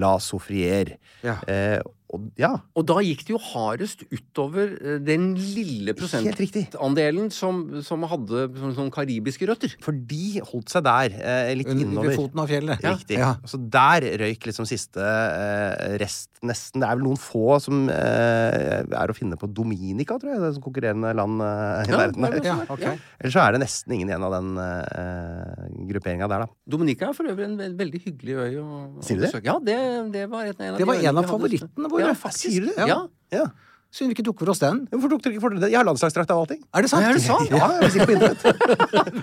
La 0.00 0.14
Soufrière. 0.24 0.96
Ja. 1.26 1.36
Eh, 1.50 1.78
og, 2.08 2.28
ja, 2.40 2.50
Og 2.78 2.86
da 2.88 2.98
gikk 3.04 3.24
det 3.28 3.34
jo 3.34 3.40
hardest 3.50 4.04
utover 4.08 4.70
eh, 4.80 4.98
den 5.04 5.34
lille 5.36 5.92
prosentandelen 5.98 7.28
som, 7.34 7.60
som 7.84 8.04
hadde 8.08 8.46
sånn, 8.56 8.74
sånn 8.78 8.90
karibiske 8.94 9.48
røtter. 9.48 9.74
for 9.84 9.92
de 9.92 10.40
holdt 10.40 10.72
seg 10.72 10.86
der, 10.86 11.12
eh, 11.18 11.52
litt 11.58 11.68
Under, 11.68 11.84
innover. 11.84 12.08
ved 12.08 12.16
foten 12.20 12.42
av 12.42 12.48
fjellet. 12.48 12.84
Riktig. 12.84 13.18
Ja. 13.20 13.34
Så 13.48 13.60
der 13.60 14.06
røyk 14.22 14.48
liksom 14.48 14.68
siste 14.68 15.02
eh, 15.04 15.96
rest, 16.00 16.30
nesten. 16.46 16.80
Det 16.80 16.88
er 16.88 16.96
vel 17.00 17.04
noen 17.08 17.20
få 17.20 17.58
som 17.62 17.88
eh, 17.92 18.80
er 18.84 19.12
å 19.12 19.16
finne 19.16 19.36
på 19.40 19.48
Dominica, 19.52 20.16
tror 20.20 20.32
jeg. 20.32 20.40
Det 20.42 20.50
er 20.52 20.56
som 20.56 20.64
konkurrerende 20.64 21.12
land 21.18 21.42
eh, 21.44 21.84
i 21.84 21.92
Ja, 21.92 22.00
er 22.06 22.14
vel 22.14 22.48
Ja, 22.48 22.56
okay. 22.70 22.94
ja. 22.94 22.96
Ellers 23.18 23.34
så 23.36 23.44
er 23.44 23.56
det 23.56 23.62
nesten 23.64 23.96
ingen 23.98 24.12
igjen 24.12 24.24
av 24.24 24.32
den 24.38 24.50
eh, 24.62 25.68
grupperinga 25.92 26.28
der, 26.30 26.46
da. 26.46 26.48
Dominica 26.68 27.10
er 27.10 27.16
for 27.16 27.28
øvrig 27.30 27.48
en 27.48 27.76
veldig 27.78 28.00
hyggelig 28.06 28.36
øy 28.38 28.58
å, 28.62 28.66
å 28.96 29.02
besøke. 29.02 29.44
Ja, 29.44 29.58
det, 29.62 29.76
det 30.14 30.24
var 30.30 30.46
en, 30.48 30.54
av 30.56 30.78
Det 30.78 30.84
de 30.84 30.88
var 30.88 31.02
en 31.10 31.20
av 31.22 31.28
favorittene 31.28 31.90
våre, 31.90 31.97
Ja, 32.02 32.12
faktisk. 32.16 32.44
Sier 32.48 32.66
du 32.66 32.70
det? 32.72 32.86
Ja. 32.88 33.00
Ja. 33.34 33.46
Synd 33.88 34.12
vi 34.12 34.18
ikke 34.18 34.26
tok 34.26 34.42
for 34.42 34.52
oss 34.52 34.60
den. 34.60 34.82
Hvorfor 34.92 35.14
tok 35.14 35.22
dere 35.24 35.32
ikke 35.36 35.42
for 35.46 35.54
dere 35.54 35.64
den? 35.64 35.72
Jeg 35.72 35.80
har 35.80 35.86
landslagsdrakt 35.88 36.32
av 36.34 36.42
allting. 36.42 36.60
Er 36.76 36.84
det 36.84 36.90
sant? 36.92 37.04
Ja, 37.04 37.08
er 37.08 37.16
det 37.16 37.24
sant? 37.24 37.48
Ja, 37.48 37.68
jeg 37.80 37.90
vil 37.94 38.18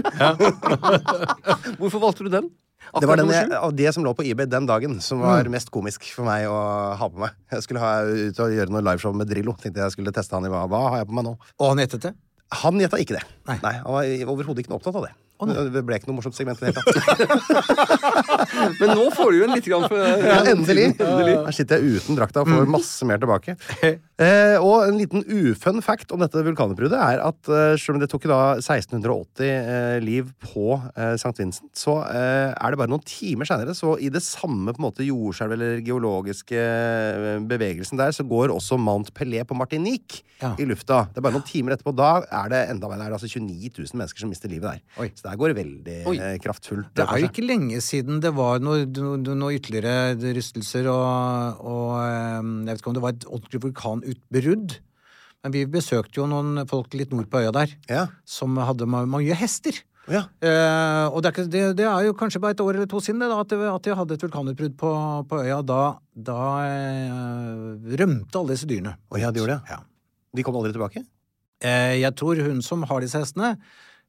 Hvorfor 1.81 1.99
valgte 2.05 2.23
du 2.23 2.31
den? 2.31 2.47
Det 2.95 3.07
var 3.09 3.19
den 3.19 3.31
jeg, 3.33 3.49
av 3.57 3.73
det 3.75 3.91
som 3.95 4.05
lå 4.05 4.13
på 4.15 4.23
eBay 4.23 4.47
den 4.47 4.67
dagen, 4.69 4.99
som 5.03 5.19
var 5.23 5.47
mest 5.51 5.71
komisk 5.73 6.05
for 6.13 6.27
meg 6.27 6.45
å 6.47 6.55
ha 6.99 7.09
på 7.11 7.19
meg. 7.23 7.33
Jeg 7.51 7.65
skulle 7.65 7.81
ha 7.81 8.05
ut 8.05 8.39
og 8.45 8.53
gjøre 8.55 8.71
noe 8.71 8.83
liveshow 8.85 9.15
med 9.17 9.27
Drillo. 9.31 9.55
Tenkte 9.59 9.83
jeg 9.83 9.95
skulle 9.97 10.13
teste 10.15 10.37
han 10.37 10.45
i 10.47 10.51
hva, 10.53 10.63
hva 10.69 10.83
har 10.93 11.01
jeg 11.01 11.09
på 11.09 11.17
meg 11.17 11.27
nå. 11.27 11.33
Og 11.59 11.65
han 11.73 11.81
gjettet 11.81 12.05
det? 12.07 12.13
Han 12.61 12.79
gjetta 12.79 13.01
ikke 13.01 13.17
det. 13.17 13.23
Nei. 13.49 13.57
Han 13.81 13.97
var 13.97 14.31
overhodet 14.35 14.63
ikke 14.63 14.71
noe 14.71 14.79
opptatt 14.79 14.99
av 15.01 15.07
det. 15.09 15.13
Nei. 15.43 15.65
det 15.73 15.81
ble 15.83 15.97
ikke 15.99 16.07
noe 16.07 16.15
morsomt 16.21 16.35
segment 16.37 16.61
i 16.63 16.69
det 16.69 16.71
hele 16.71 16.79
tatt. 16.79 17.95
Men 18.79 18.93
nå 18.95 19.07
får 19.15 19.31
du 19.33 19.37
jo 19.41 19.47
en 19.49 19.53
litt 19.55 19.67
grann 19.67 19.83
for, 19.91 19.99
Ja, 19.99 20.37
endelig. 20.51 20.85
Her 21.01 21.55
sitter 21.55 21.81
jeg 21.83 21.99
uten 21.99 22.15
drakta 22.17 22.43
og 22.45 22.51
får 22.51 22.69
masse 22.71 23.07
mer 23.09 23.19
tilbake. 23.21 23.57
Eh, 23.83 24.55
og 24.63 24.85
en 24.87 24.95
liten 24.95 25.25
ufun 25.27 25.81
fact 25.83 26.13
om 26.15 26.21
dette 26.23 26.39
vulkanutbruddet 26.45 26.95
er 27.03 27.19
at 27.25 27.49
eh, 27.51 27.73
selv 27.81 27.97
om 27.97 28.03
det 28.03 28.07
tok 28.13 28.27
da 28.31 28.37
1680 28.61 29.43
eh, 29.49 29.97
liv 30.05 30.29
på 30.39 30.77
eh, 30.95 31.17
St. 31.19 31.33
Vincent, 31.41 31.67
så 31.75 31.97
eh, 32.07 32.53
er 32.55 32.71
det 32.71 32.79
bare 32.79 32.93
noen 32.93 33.03
timer 33.03 33.49
seinere, 33.49 33.75
så 33.75 33.97
i 33.99 34.07
det 34.13 34.23
samme 34.23 34.71
på 34.71 34.79
en 34.79 34.87
måte 34.87 35.03
jordskjelv 35.03 35.57
eller 35.57 35.83
geologiske 35.83 36.55
eh, 36.63 37.43
bevegelsen 37.49 37.99
der, 37.99 38.15
så 38.15 38.23
går 38.27 38.55
også 38.55 38.79
Mount 38.79 39.11
Pelé 39.17 39.43
på 39.43 39.57
Martinique 39.59 40.23
Ja. 40.39 40.53
i 40.59 40.65
lufta. 40.67 41.05
Det 41.11 41.19
er 41.21 41.23
bare 41.27 41.35
noen 41.37 41.45
timer 41.47 41.75
etterpå. 41.75 41.93
Da 41.95 42.09
er 42.27 42.49
det 42.51 42.63
enda 42.71 42.89
mer. 42.91 42.99
Det 42.99 43.05
er 43.07 43.13
altså 43.15 43.29
29 43.31 43.69
000 43.77 43.99
mennesker 43.99 44.19
som 44.25 44.31
mister 44.31 44.51
livet 44.51 44.67
der. 44.67 44.81
Oi. 44.99 45.07
Der 45.25 45.37
går 45.41 45.51
det 45.51 45.57
veldig 45.57 45.95
Oi. 46.11 46.15
eh, 46.21 46.35
kraftfullt. 46.43 46.91
Det 46.93 47.01
er 47.05 47.21
jo 47.23 47.29
ikke 47.31 47.45
lenge 47.47 47.79
siden 47.81 48.19
det 48.21 48.31
var 48.37 48.59
noen 48.61 48.91
noe, 48.93 49.17
noe 49.41 49.55
ytterligere 49.57 50.13
rystelser 50.37 50.85
og, 50.91 51.63
og 51.65 51.95
eh, 52.03 52.41
Jeg 52.43 52.69
vet 52.75 52.83
ikke 52.83 52.91
om 52.93 52.97
det 52.99 53.03
var 53.07 53.15
et 53.15 53.25
ordentlig 53.31 53.63
vulkanutbrudd. 53.69 54.77
Men 55.45 55.53
vi 55.53 55.65
besøkte 55.69 56.17
jo 56.21 56.25
noen 56.29 56.63
folk 56.69 56.93
litt 56.97 57.11
nord 57.13 57.27
på 57.29 57.41
øya 57.43 57.51
der 57.53 57.73
Ja. 57.89 58.05
som 58.25 58.55
hadde 58.57 58.87
mange 58.89 59.33
hester. 59.37 59.77
ja. 60.09 60.23
Eh, 60.41 61.05
og 61.09 61.21
det 61.21 61.29
er, 61.29 61.33
ikke, 61.33 61.49
det, 61.53 61.63
det 61.81 61.85
er 61.89 62.05
jo 62.07 62.13
kanskje 62.17 62.41
bare 62.41 62.53
et 62.57 62.61
år 62.61 62.75
eller 62.77 62.89
to 62.89 63.01
siden 63.01 63.19
det, 63.21 63.29
da, 63.29 63.39
at, 63.41 63.49
det, 63.49 63.59
at 63.69 63.83
de 63.89 63.95
hadde 63.97 64.13
et 64.17 64.25
vulkanutbrudd 64.25 64.77
på, 64.77 64.91
på 65.29 65.41
øya. 65.45 65.59
Da, 65.65 65.81
da 66.17 66.39
eh, 66.65 67.97
rømte 68.01 68.39
alle 68.41 68.53
disse 68.55 68.69
dyrene. 68.69 68.95
Oh, 69.09 69.17
ja, 69.21 69.31
de 69.33 69.41
gjorde 69.41 69.57
det? 69.57 69.73
Ja. 69.73 69.81
De 70.35 70.43
kom 70.45 70.57
aldri 70.59 70.73
tilbake? 70.75 71.05
Eh, 71.65 71.95
jeg 72.01 72.13
tror 72.19 72.41
hun 72.45 72.61
som 72.65 72.83
har 72.89 73.01
disse 73.05 73.17
hestene 73.21 73.55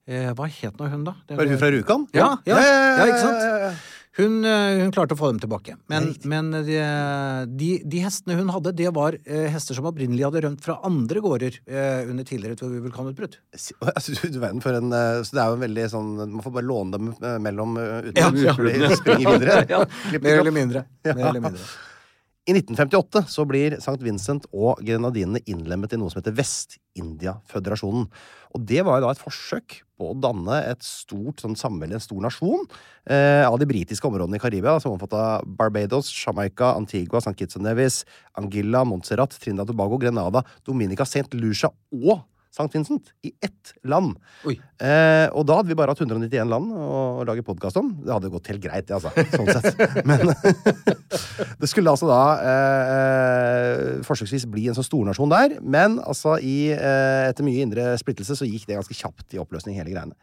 eh, 0.07 0.31
Hva 0.37 0.49
het 0.49 0.79
nå 0.81 0.89
hun, 0.93 1.05
da? 1.07 1.15
Det 1.27 1.37
Var 1.39 1.53
hun 1.53 1.61
fra 1.61 1.71
Rjukan? 1.75 2.09
Ja, 2.17 2.33
ja, 2.49 2.63
ja, 2.63 3.07
ikke 3.11 3.23
sant? 3.23 3.85
Hun, 4.17 4.39
eh, 4.49 4.79
hun 4.81 4.93
klarte 4.97 5.13
å 5.13 5.19
få 5.21 5.29
dem 5.29 5.39
tilbake. 5.43 5.75
Men, 5.93 6.07
men 6.25 6.47
de, 6.65 6.79
de, 7.61 7.67
de 7.85 7.99
hestene 8.01 8.39
hun 8.39 8.49
hadde, 8.55 8.73
det 8.79 8.89
var 8.97 9.19
eh, 9.27 9.45
hester 9.53 9.77
som 9.77 9.89
opprinnelig 9.91 10.25
hadde 10.25 10.41
rømt 10.47 10.63
fra 10.65 10.79
andre 10.89 11.21
gårder 11.21 11.59
eh, 11.69 12.09
under 12.09 12.25
tidligere 12.25 12.71
vulkanutbrudd. 12.87 13.37
Altså, 13.53 14.15
du, 14.17 14.23
du 14.33 14.39
verden 14.41 14.63
for 14.65 14.79
en 14.79 14.89
eh, 14.97 15.21
Så 15.21 15.37
det 15.37 15.43
er 15.43 15.51
jo 15.53 15.59
en 15.59 15.65
veldig 15.67 15.85
sånn 15.93 16.09
Man 16.23 16.45
får 16.45 16.55
bare 16.55 16.69
låne 16.69 16.97
dem 16.97 17.11
eh, 17.13 17.37
mellom 17.45 17.77
uten 17.77 18.17
Ja, 18.17 18.31
ja. 18.33 18.57
de 18.57 18.97
springer 19.03 19.37
videre. 19.37 19.59
Ja. 19.75 19.83
Mer 20.17 20.41
eller 20.41 20.55
mindre. 20.55 20.87
Mer 21.05 21.29
eller 21.35 21.45
mindre. 21.51 21.69
I 22.47 22.55
1958 22.55 23.25
så 23.29 23.45
blir 23.45 23.75
St. 23.83 23.99
Vincent 24.07 24.45
og 24.55 24.81
Grenadinene 24.87 25.43
innlemmet 25.51 25.93
i 25.93 25.99
noe 26.01 26.13
som 26.13 26.23
heter 26.23 26.37
Vest-India-føderasjonen. 26.39 28.07
Og 28.55 28.65
det 28.71 28.85
var 28.87 29.01
jo 29.01 29.09
da 29.09 29.13
et 29.17 29.21
forsøk 29.21 29.81
på 29.97 30.11
å 30.13 30.17
danne 30.21 30.61
et 30.71 30.85
stort 30.85 31.43
sånn 31.43 31.57
samvelde, 31.59 31.99
en 31.99 32.05
stor 32.05 32.23
nasjon, 32.25 32.67
eh, 33.09 33.45
av 33.47 33.59
de 33.59 33.69
britiske 33.69 34.09
områdene 34.09 34.37
i 34.37 34.43
Karibia, 34.43 34.79
som 34.81 34.93
omfatta 34.93 35.41
Barbados, 35.47 36.11
Jamaica, 36.13 36.75
Antigua, 36.77 37.21
St. 37.21 37.37
Kitts 37.37 37.59
Nevis, 37.59 38.05
Angilla, 38.37 38.85
Montserrat, 38.85 39.39
Trinidad 39.41 39.67
Tobago, 39.67 39.99
Grenada, 39.99 40.45
Dominica, 40.65 41.07
St. 41.09 41.33
Lucia 41.35 41.71
og 41.93 42.25
St. 42.57 42.73
Vincent 42.73 43.11
i 43.27 43.33
ett 43.45 43.75
land. 43.85 44.15
Eh, 44.81 45.27
og 45.37 45.45
da 45.49 45.59
hadde 45.59 45.69
vi 45.69 45.77
bare 45.77 45.93
hatt 45.93 46.01
191 46.01 46.49
land 46.49 46.73
å, 46.73 47.25
lage 47.29 47.45
podkast 47.45 47.77
om. 47.81 47.91
Det 48.01 48.15
hadde 48.15 48.31
jo 48.31 48.37
gått 48.39 48.49
helt 48.53 48.65
greit, 48.65 48.93
altså. 48.97 49.13
Sånn 49.35 49.51
sett. 49.53 49.77
Men 50.09 50.33
det 51.61 51.69
skulle 51.69 51.93
altså 51.93 52.09
da 52.09 52.21
eh, 52.49 54.03
forsøksvis 54.07 54.49
bli 54.53 54.69
en 54.71 54.79
sånn 54.79 54.89
stornasjon 54.89 55.33
der. 55.33 55.59
Men 55.61 56.01
altså 56.01 56.39
i, 56.41 56.73
eh, 56.73 57.29
etter 57.29 57.45
mye 57.47 57.65
indre 57.67 57.91
splittelse 58.01 58.39
så 58.41 58.49
gikk 58.49 58.69
det 58.71 58.81
ganske 58.81 58.97
kjapt 58.97 59.37
i 59.37 59.43
oppløsning, 59.43 59.77
hele 59.77 59.93
greiene. 59.93 60.17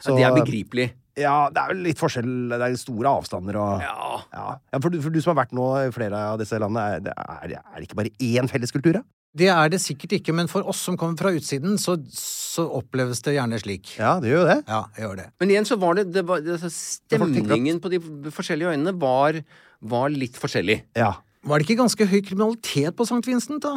Så- 0.00 0.16
det 0.16 0.24
er 0.24 0.36
begripelig. 0.36 0.92
Ja, 1.20 1.48
det 1.52 1.60
er 1.62 1.68
vel 1.70 1.84
litt 1.86 2.00
forskjell. 2.00 2.30
Det 2.50 2.58
er 2.64 2.74
store 2.80 3.12
avstander 3.20 3.56
og 3.60 3.84
Ja. 3.84 4.24
Ja, 4.34 4.80
for, 4.80 4.90
du, 4.90 5.00
for 5.00 5.14
du 5.14 5.20
som 5.22 5.36
har 5.36 5.44
vært 5.44 5.54
nå 5.54 5.68
i 5.84 5.92
flere 5.94 6.18
av 6.32 6.40
disse 6.40 6.58
landene, 6.58 6.96
er 6.96 7.04
det, 7.06 7.12
er, 7.14 7.54
er 7.60 7.76
det 7.78 7.86
ikke 7.86 8.00
bare 8.00 8.10
én 8.18 8.50
felles 8.50 8.72
kultur, 8.74 8.98
da? 8.98 9.04
Det 9.34 9.48
er 9.50 9.70
det 9.72 9.80
sikkert 9.82 10.14
ikke, 10.20 10.34
men 10.36 10.46
for 10.50 10.66
oss 10.70 10.84
som 10.86 10.96
kommer 10.98 11.18
fra 11.18 11.32
utsiden, 11.34 11.74
så, 11.80 11.96
så 12.14 12.68
oppleves 12.78 13.22
det 13.26 13.34
gjerne 13.34 13.58
slik. 13.58 13.96
Ja, 13.98 14.14
det 14.22 14.30
gjør 14.30 14.44
jo 14.44 14.50
det. 14.52 14.58
Ja, 14.70 14.80
det 14.94 15.02
gjør 15.02 15.16
det. 15.18 15.26
Men 15.42 15.52
igjen 15.54 15.66
så 15.66 15.78
var 15.82 15.98
det, 15.98 16.04
det, 16.14 16.22
var, 16.28 16.44
det 16.44 16.54
altså, 16.54 16.70
Stemningen 16.70 17.80
på 17.82 17.90
de 17.90 17.98
forskjellige 18.34 18.76
øynene 18.76 18.94
var, 19.02 19.40
var 19.82 20.14
litt 20.14 20.38
forskjellig. 20.38 20.78
Ja. 20.98 21.16
Var 21.44 21.60
det 21.60 21.66
ikke 21.66 21.76
ganske 21.82 22.06
høy 22.08 22.20
kriminalitet 22.24 22.94
på 22.96 23.04
St. 23.04 23.20
Vincent, 23.28 23.60
da? 23.64 23.74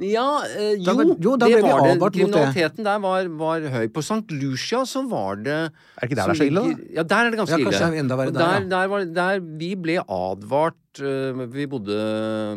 Ja, 0.00 0.24
eh, 0.56 0.74
jo, 0.80 0.94
ble- 0.96 1.16
jo, 1.20 1.34
det 1.40 1.50
var 1.62 1.82
det. 1.84 2.08
Kriminaliteten 2.16 2.84
der 2.86 2.98
var, 3.04 3.28
var 3.40 3.66
høy. 3.74 3.86
På 3.92 4.00
St. 4.04 4.24
Lucia 4.40 4.82
så 4.88 5.02
var 5.08 5.36
det 5.40 5.56
Er 5.56 5.70
det 6.00 6.08
ikke 6.10 6.18
der 6.20 6.32
det 6.32 6.34
er 6.34 6.40
så 6.40 6.48
ille, 6.48 6.62
da? 6.64 6.88
Ja, 6.98 7.02
der 7.12 7.16
er 7.26 7.30
det 7.34 7.40
ganske 7.42 7.58
Ja, 7.60 7.70
ille. 7.88 7.98
enda 8.04 8.16
verre 8.20 8.32
der, 8.32 8.40
der, 8.40 8.60
ja. 8.60 8.68
der, 8.72 8.86
var, 8.92 9.04
der 9.20 9.40
vi 9.60 9.70
ble 9.76 9.98
advart 10.04 11.02
eh, 11.04 11.44
vi, 11.56 11.66
bodde, 11.66 11.98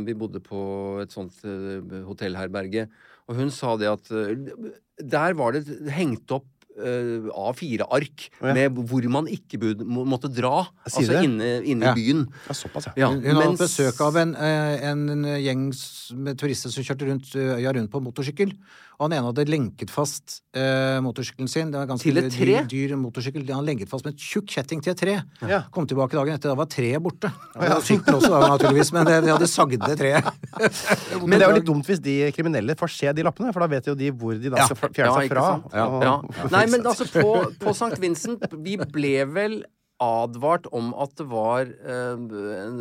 vi 0.07 0.13
bodde 0.23 0.39
på 0.43 0.63
et 1.03 1.11
sånt 1.15 1.43
eh, 1.43 1.99
hotellherberge, 2.07 2.87
og 3.27 3.35
hun 3.39 3.51
sa 3.51 3.75
det 3.79 3.87
at 3.91 4.11
eh, 4.11 4.35
der 5.03 5.33
var 5.39 5.55
det 5.55 5.65
hengt 5.91 6.31
opp 6.31 6.47
eh, 6.77 7.27
A4-ark 7.29 8.27
oh, 8.41 8.47
ja. 8.49 8.53
med 8.57 8.79
hvor 8.89 9.07
man 9.11 9.27
ikke 9.31 9.59
bud, 9.61 9.83
må, 9.85 10.05
måtte 10.07 10.31
dra. 10.31 10.65
Sier 10.87 11.13
Altså 11.13 11.23
inne, 11.25 11.49
inne 11.63 11.91
Ja. 11.91 11.93
i 11.93 11.99
byen. 11.99 12.25
ja, 12.47 12.53
såpass, 12.57 12.89
ja. 12.97 13.09
Hun 13.09 13.21
hun 13.23 13.35
har 13.35 13.51
hatt 13.51 13.61
besøk 13.65 13.99
av 14.01 14.17
en, 14.21 14.35
en, 14.35 15.09
en 15.15 15.27
gjeng 15.41 15.67
med 16.23 16.39
turister 16.39 16.73
som 16.73 16.85
kjørte 16.85 17.09
rundt 17.09 17.35
øya 17.35 17.73
rundt 17.75 17.91
på 17.91 18.01
motorsykkel. 18.03 18.55
Og 18.99 19.07
han 19.07 19.13
ene 19.17 19.25
hadde 19.31 19.43
lenket 19.49 19.89
fast 19.91 20.41
eh, 20.55 20.99
motorsykkelen 21.03 21.49
sin. 21.49 21.71
Det 21.73 21.79
var 21.81 21.87
ganske 21.89 22.05
Til 22.05 22.19
et 22.21 22.29
tre? 22.31 22.59
Dyr, 22.69 22.89
dyr 22.91 22.95
motorsykkel. 23.01 23.43
Han 23.51 23.65
lenket 23.65 23.89
fast 23.91 24.05
med 24.05 24.13
et 24.13 24.21
tjukk 24.21 24.51
kjetting 24.53 24.83
til 24.85 24.93
et 24.93 24.99
tre. 25.01 25.15
Ja. 25.49 25.63
Kom 25.73 25.87
tilbake 25.89 26.13
dagen 26.15 26.35
etter, 26.35 26.53
da 26.53 26.57
var 26.59 26.69
treet 26.71 27.01
borte. 27.03 27.31
Og 27.57 27.81
Sykkelen 27.83 28.19
også, 28.19 28.31
da, 28.35 28.51
naturligvis, 28.53 28.93
men 28.95 29.09
det, 29.09 29.17
de 29.25 29.33
hadde 29.33 29.49
sagd 29.49 29.77
det 29.81 29.97
treet. 29.99 30.29
Men 31.23 31.35
det 31.39 31.41
er 31.41 31.49
jo 31.49 31.57
litt 31.57 31.67
dumt 31.67 31.89
hvis 31.89 32.01
de 32.05 32.17
kriminelle 32.37 32.75
får 32.79 32.93
se 32.95 33.13
de 33.17 33.25
lappene, 33.25 33.51
for 33.55 33.65
da 33.65 33.69
vet 33.73 33.89
jo 33.91 33.95
de 33.97 34.11
hvor 34.13 34.37
de 34.37 34.53
da 34.53 34.61
Ja. 34.61 34.69
skal 34.69 34.93
fjerne 34.93 35.15
seg 35.19 35.33
fra. 35.33 35.47
Ja. 35.73 35.87
og- 35.87 36.03
Ja. 36.03 36.15
Nei, 36.53 36.65
men 36.69 36.85
altså, 36.85 37.05
på, 37.09 37.33
på 37.63 37.71
St. 37.73 37.97
Vincent 38.03 38.43
Vi 38.63 38.77
ble 38.77 39.15
vel 39.31 39.63
advart 40.01 40.65
om 40.75 40.89
at 40.99 41.13
det 41.19 41.25
var 41.29 41.67
eh, 41.69 42.13
en, 42.17 42.79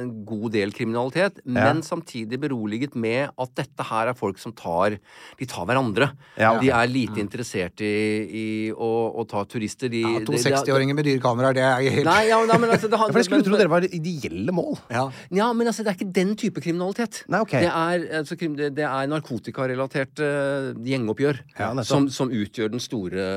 en 0.00 0.12
god 0.24 0.52
del 0.54 0.72
kriminalitet, 0.72 1.40
men 1.44 1.82
samtidig 1.84 2.38
beroliget 2.40 2.94
med 2.96 3.32
at 3.40 3.52
dette 3.58 3.84
her 3.88 4.10
er 4.12 4.16
folk 4.16 4.38
som 4.40 4.54
tar 4.56 4.96
De 5.38 5.46
tar 5.50 5.66
hverandre. 5.68 6.10
Ja. 6.38 6.54
De 6.60 6.70
er 6.72 6.88
lite 6.88 7.20
interessert 7.20 7.82
i, 7.84 7.90
i 8.30 8.46
å, 8.72 8.90
å 9.20 9.24
ta 9.28 9.42
turister. 9.50 9.90
De, 9.92 10.00
Ja, 10.04 10.22
to 10.24 10.32
det- 10.32 10.40
det- 10.44 10.52
60-åringer 10.54 10.94
med 10.96 11.04
dyre 11.08 11.20
kameraer, 11.20 11.54
det 11.58 11.64
er 11.66 11.90
helt 11.98 12.08
Nei, 12.08 12.28
ja, 12.30 12.38
nei, 12.46 12.58
men 12.62 12.70
altså 12.70 12.88
det, 12.88 12.98
Ja, 13.00 13.08
for 13.12 13.18
jeg 13.20 13.28
skulle 13.28 13.42
men- 13.42 13.48
tro 13.50 13.60
dere 13.60 13.72
var 13.74 13.88
ideelle 13.88 14.54
mål. 14.54 14.78
ja. 14.90 15.04
ja, 15.30 15.50
men 15.52 15.66
altså, 15.68 15.84
det 15.84 15.92
er 15.92 15.98
ikke 15.98 16.12
den 16.16 16.34
type 16.40 16.62
kriminalitet. 16.64 17.24
Nei, 17.28 17.40
ok. 17.44 17.54
det, 17.58 17.70
er, 17.70 18.06
altså, 18.22 18.38
det, 18.38 18.86
er 18.88 19.10
narkotikarelatert 19.12 20.22
uh, 20.24 20.72
gjengoppgjør 20.86 21.40
Ja, 21.58 21.70
som, 21.84 22.08
som 22.08 22.30
utgjør 22.32 22.72
den 22.72 22.80
store, 22.82 23.28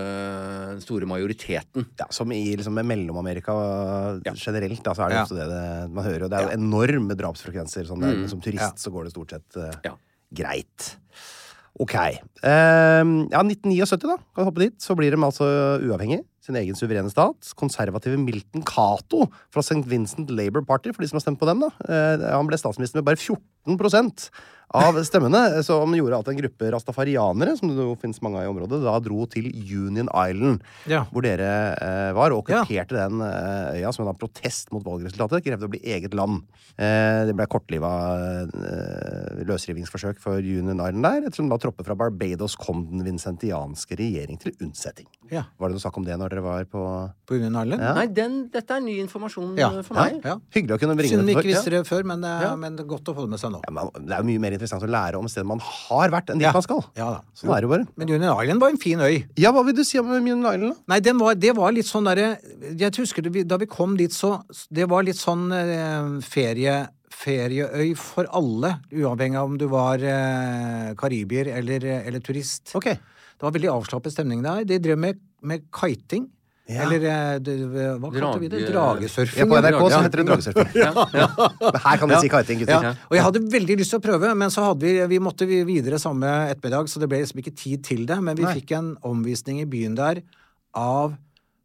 store 0.84 1.10
majoriteten. 1.10 1.88
Ja, 2.00 2.08
som 2.14 2.32
i 2.32 2.42
liksom, 2.56 2.78
Mellom-Amerika 3.08 3.56
generelt, 4.36 4.84
da, 4.84 4.94
så 4.94 5.06
er 5.08 5.10
det 5.10 5.18
Ja. 5.18 5.24
ofte 5.24 5.40
det, 5.40 5.48
det 5.50 5.90
man 5.96 6.04
hører. 6.06 6.24
Og 6.28 6.30
det 6.30 6.38
er 6.40 6.48
jo 6.50 6.58
enorme 6.60 7.16
drapsfrekvenser. 7.18 7.88
Sånn 7.88 8.04
der, 8.04 8.16
mm. 8.20 8.28
som 8.30 8.42
turist 8.44 8.62
Ja. 8.62 8.72
så 8.76 8.92
går 8.92 9.08
det 9.08 9.16
stort 9.16 9.32
sett 9.32 9.58
uh, 9.58 9.72
Ja. 9.88 9.96
greit. 10.34 10.98
Ok. 11.80 11.94
Uh, 11.94 13.30
ja, 13.32 13.42
1979, 13.46 14.08
da. 14.10 14.18
Kan 14.18 14.44
vi 14.44 14.48
hoppe 14.50 14.64
dit. 14.66 14.78
Så 14.82 14.96
blir 14.98 15.12
de 15.14 15.18
altså 15.24 15.46
uavhengige. 15.82 16.26
Sin 16.48 16.56
egen 16.60 16.78
suverene 16.80 17.12
stat. 17.12 17.50
Konservative 17.60 18.16
Milton 18.22 18.64
Cato 18.68 19.26
fra 19.52 19.64
St. 19.66 19.84
Vincent 19.92 20.32
Labour 20.32 20.64
Party, 20.68 20.94
for 20.96 21.04
de 21.04 21.12
som 21.12 21.20
har 21.20 21.26
stemt 21.28 21.42
på 21.42 21.50
dem, 21.50 21.66
da. 21.68 21.74
Eh, 21.92 22.28
han 22.32 22.48
ble 22.48 22.60
statsminister 22.60 23.02
med 23.02 23.10
bare 23.10 23.20
14% 23.20 24.30
av 24.78 24.98
stemmene, 25.08 25.42
som 25.68 25.94
gjorde 25.96 26.18
at 26.20 26.28
en 26.32 26.40
gruppe 26.42 26.70
rastafarianere, 26.74 27.54
som 27.60 27.70
det 27.72 27.78
jo 27.80 27.94
finnes 28.00 28.20
mange 28.24 28.40
av 28.42 28.48
i 28.48 28.52
området, 28.52 28.80
da 28.84 28.96
dro 29.04 29.24
til 29.32 29.48
Union 29.52 30.10
Island, 30.12 30.64
Ja. 30.92 31.06
hvor 31.12 31.24
dere 31.24 31.52
eh, 31.76 32.12
var, 32.16 32.36
og 32.36 32.50
Ja. 32.52 32.64
den 32.68 33.22
eh, 33.24 33.80
øya 33.80 33.92
som 33.96 34.08
en 34.08 34.16
protest 34.20 34.72
mot 34.76 34.84
valgresultatet. 34.84 35.44
Krevde 35.46 35.68
å 35.68 35.72
bli 35.72 35.80
eget 35.84 36.14
land. 36.16 36.44
Eh, 36.78 37.26
det 37.28 37.36
ble 37.36 37.48
kortliva 37.48 37.92
eh, 38.52 39.44
løsrivingsforsøk 39.48 40.20
for 40.24 40.40
Union 40.44 40.80
Island 40.80 41.04
der, 41.08 41.28
ettersom 41.28 41.50
da 41.52 41.58
tropper 41.62 41.88
fra 41.88 41.96
Barbados 42.00 42.56
kom 42.60 42.86
den 42.92 43.04
vincentianske 43.08 43.98
regjering 44.00 44.40
til 44.42 44.56
unnsetting. 44.64 45.08
Ja. 45.32 45.46
Var 45.60 45.70
det 45.72 45.78
noe 45.78 45.84
snakk 45.84 45.98
om 46.00 46.08
det 46.08 46.18
når 46.20 46.36
dere 46.36 46.37
var 46.44 46.64
på 46.66 46.82
På 47.28 47.36
Union 47.36 47.56
Island? 47.56 47.82
Ja. 47.82 47.94
Nei, 47.98 48.06
den, 48.08 48.36
dette 48.54 48.76
er 48.78 48.80
ny 48.82 48.98
informasjon 49.04 49.58
Ja. 49.58 49.70
eh, 49.78 49.82
for 49.84 49.94
meg. 49.96 50.22
Ja. 50.24 50.38
Hyggelig 50.56 50.78
å 50.78 50.80
kunne 50.80 50.96
bringe 50.96 51.12
Synd 51.18 51.26
vi 51.28 51.34
ikke 51.36 51.48
visste 51.50 51.70
det 51.74 51.82
før, 51.88 52.04
men, 52.06 52.24
eh, 52.24 52.42
Ja. 52.46 52.56
men 52.56 52.76
det 52.76 52.86
er 52.86 52.90
godt 52.90 53.04
å 53.12 53.16
få 53.16 53.22
det 53.26 53.30
med 53.30 53.40
seg 53.40 53.52
nå. 53.52 53.62
Ja, 53.68 53.72
men 53.72 53.92
Det 54.08 54.14
er 54.14 54.18
jo 54.24 54.28
mye 54.30 54.40
mer 54.40 54.52
interessant 54.52 54.84
å 54.84 54.88
lære 54.90 55.16
om 55.20 55.26
stedet 55.28 55.46
man 55.46 55.60
har 55.60 56.10
vært, 56.10 56.30
enn 56.30 56.38
dit 56.40 56.48
Ja. 56.48 56.52
man 56.54 56.62
skal. 56.62 56.84
Ja 56.96 57.10
da. 57.12 57.22
Sånn 57.36 57.56
er 57.58 57.62
det 57.62 57.70
bare. 57.70 57.88
Men 57.98 58.10
Union 58.10 58.42
Island 58.44 58.60
var 58.60 58.70
en 58.70 58.78
fin 58.78 59.00
øy. 59.00 59.26
Ja, 59.38 59.52
hva 59.52 59.66
vil 59.66 59.76
du 59.76 59.84
si 59.84 59.98
om 60.00 60.10
Union 60.10 60.40
Island, 60.40 60.62
da? 60.74 60.76
Nei, 60.88 61.00
den 61.00 61.18
var, 61.18 61.36
det 61.36 61.56
var 61.56 61.72
litt 61.72 61.86
sånn 61.86 62.06
derre 62.06 62.38
Jeg 62.78 62.92
husker 62.96 63.22
det, 63.24 63.48
da 63.48 63.58
vi 63.58 63.66
kom 63.66 63.96
dit, 63.98 64.12
så 64.12 64.42
Det 64.72 64.88
var 64.88 65.04
litt 65.04 65.16
sånn 65.18 65.52
eh, 65.52 66.22
ferie 66.22 66.88
ferieøy 67.18 67.96
for 67.98 68.28
alle, 68.32 68.80
uavhengig 68.94 69.38
av 69.40 69.46
om 69.50 69.58
du 69.58 69.66
var 69.68 69.98
eh, 69.98 70.94
karibier 71.00 71.48
eller, 71.58 71.84
eller 72.06 72.20
turist. 72.24 72.76
Okay. 72.78 72.94
Det 73.38 73.46
var 73.46 73.52
veldig 73.56 73.70
avslappet 73.74 74.14
stemning 74.14 74.44
der. 74.46 74.64
De 74.70 74.78
drev 74.82 74.98
med, 75.02 75.20
med 75.42 75.68
kiting. 75.74 76.28
Ja. 76.68 76.84
Eller 76.84 77.40
du, 77.40 77.52
hva 78.02 78.10
kalte 78.12 78.40
vi 78.42 78.50
det? 78.52 78.66
Dragesurfing. 78.68 79.40
Ja, 79.40 79.46
på 79.48 79.60
NRK 79.62 79.84
så 79.88 80.00
heter 80.04 80.20
det 80.20 80.26
dragesurfing. 80.28 80.72
Men 81.62 81.78
her 81.86 82.02
kan 82.02 82.12
vi 82.12 82.18
si 82.26 82.32
kiting, 82.34 82.60
gutter. 82.64 82.88
Ja. 82.90 82.92
Og 83.08 83.16
jeg 83.16 83.24
hadde 83.24 83.44
veldig 83.54 83.78
lyst 83.80 83.94
til 83.96 84.02
å 84.02 84.04
prøve, 84.04 84.34
men 84.36 84.52
så 84.52 84.66
hadde 84.66 84.84
vi, 84.84 84.98
vi 85.14 85.22
måtte 85.24 85.48
vi 85.48 85.62
videre 85.68 86.00
samme 86.02 86.34
ettermiddag, 86.50 86.92
så 86.92 87.00
det 87.00 87.08
ble 87.12 87.22
liksom 87.24 87.40
ikke 87.40 87.56
tid 87.56 87.86
til 87.88 88.04
det. 88.10 88.20
Men 88.20 88.36
vi 88.36 88.44
Nei. 88.44 88.58
fikk 88.60 88.76
en 88.76 88.92
omvisning 89.08 89.62
i 89.64 89.70
byen 89.70 89.96
der 89.96 90.20
av 90.76 91.16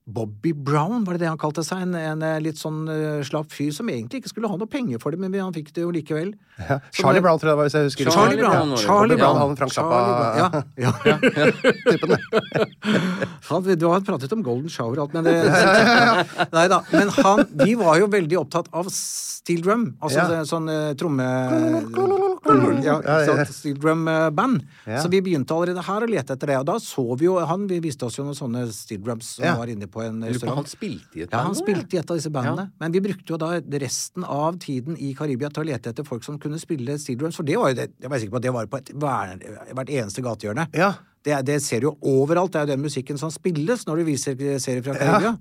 Bobby 0.04 0.52
Brown, 0.52 1.04
var 1.04 1.14
det 1.14 1.22
det 1.22 1.28
han 1.30 1.38
kalte 1.38 1.62
seg? 1.62 1.84
En, 1.84 1.94
en 1.94 2.22
eh, 2.26 2.40
litt 2.42 2.58
sånn 2.58 2.80
uh, 2.90 3.22
slapp 3.22 3.52
fyr 3.54 3.70
som 3.74 3.86
egentlig 3.92 4.18
ikke 4.22 4.32
skulle 4.32 4.50
ha 4.50 4.56
noe 4.58 4.66
penger 4.70 4.98
for 5.02 5.14
det, 5.14 5.20
men 5.22 5.34
han 5.38 5.54
fikk 5.54 5.70
det 5.76 5.84
jo 5.84 5.92
likevel. 5.94 6.32
Ja. 6.58 6.80
Charlie 6.90 7.22
Brown, 7.22 7.38
tror 7.38 7.52
jeg 7.52 7.54
det 7.54 7.60
var, 7.60 7.68
hvis 7.68 7.76
jeg 7.78 7.86
husker 7.86 8.10
Charlie. 8.10 8.40
Brown. 8.42 8.74
Charlie 8.82 9.18
Brown, 9.20 9.38
han 9.38 9.54
Frank 9.60 9.74
Brown. 9.78 10.42
Ja, 10.42 10.48
ja. 10.82 10.92
Han, 13.48 13.66
du 13.78 13.86
har 13.86 14.00
pratet 14.06 14.32
om 14.34 14.42
Golden 14.44 14.70
Shower 14.70 14.98
og 14.98 15.04
alt, 15.06 15.14
men 15.16 15.26
det 15.28 16.48
Nei 16.54 16.66
da. 16.70 16.78
Men 16.92 17.10
han 17.16 17.42
Vi 17.62 17.74
var 17.78 17.98
jo 18.00 18.08
veldig 18.10 18.38
opptatt 18.40 18.70
av 18.74 18.88
steel 18.92 19.62
drum. 19.64 19.84
Altså 20.02 20.26
det- 20.30 20.42
sånn 20.50 20.68
uh, 20.70 20.92
tromme... 20.98 21.26
Ja, 22.82 22.96
steel 23.50 23.78
drum-band. 23.78 24.62
Så 24.86 25.10
vi 25.12 25.20
begynte 25.22 25.54
allerede 25.54 25.82
her 25.86 26.06
å 26.06 26.10
lete 26.10 26.34
etter 26.36 26.52
det. 26.52 26.58
Og 26.62 26.66
da 26.68 26.78
så 26.82 27.04
vi 27.18 27.28
jo 27.28 27.36
Han 27.46 27.68
vi 27.70 27.78
viste 27.84 28.06
oss 28.08 28.18
jo 28.18 28.26
noen 28.26 28.38
sånne 28.38 28.64
steel 28.74 29.02
drums 29.04 29.36
som 29.38 29.60
var 29.60 29.70
inne 29.70 29.88
på 29.92 30.02
en 30.04 30.22
restaurant. 30.24 30.62
Han 30.62 30.68
spilte 30.70 31.20
i 31.20 31.22
et 31.26 31.32
Ja, 31.34 31.42
han 31.46 31.54
spilte 31.58 31.96
i 31.96 32.00
et 32.00 32.10
av 32.10 32.16
disse 32.18 32.32
bandene. 32.34 32.70
Men 32.80 32.92
vi 32.96 33.00
brukte 33.04 33.34
jo 33.34 33.38
da 33.40 33.52
resten 33.84 34.24
av 34.24 34.58
tiden 34.62 34.96
i 34.98 35.12
Karibia 35.18 35.50
til 35.52 35.62
å 35.64 35.68
lete 35.68 35.92
etter 35.92 36.06
folk 36.08 36.24
som 36.26 36.38
kunne 36.42 36.58
spille 36.62 36.96
steel 36.98 37.18
drums. 37.20 37.36
For 37.36 37.46
det 37.48 37.58
var 37.60 37.72
jo 37.74 37.80
det, 37.82 37.90
jeg 38.00 38.10
var 38.10 38.18
sikker 38.24 38.34
på 38.36 38.40
at 38.42 38.46
det 38.48 38.54
var 38.56 38.66
på 38.72 38.80
et, 38.82 38.92
hvert 38.96 39.92
eneste 39.92 40.24
gatehjørne. 40.24 40.68
Ja. 40.74 40.94
Det, 41.22 41.36
det 41.46 41.60
ser 41.62 41.84
du 41.84 41.90
jo 41.92 41.94
overalt. 42.02 42.50
Det 42.52 42.58
er 42.62 42.66
jo 42.66 42.72
den 42.74 42.82
musikken 42.82 43.18
som 43.20 43.30
spilles 43.30 43.84
når 43.86 44.00
du 44.02 44.04
viser 44.08 44.34
serier 44.58 44.82
fra 44.82 44.96
Karibia. 44.98 45.36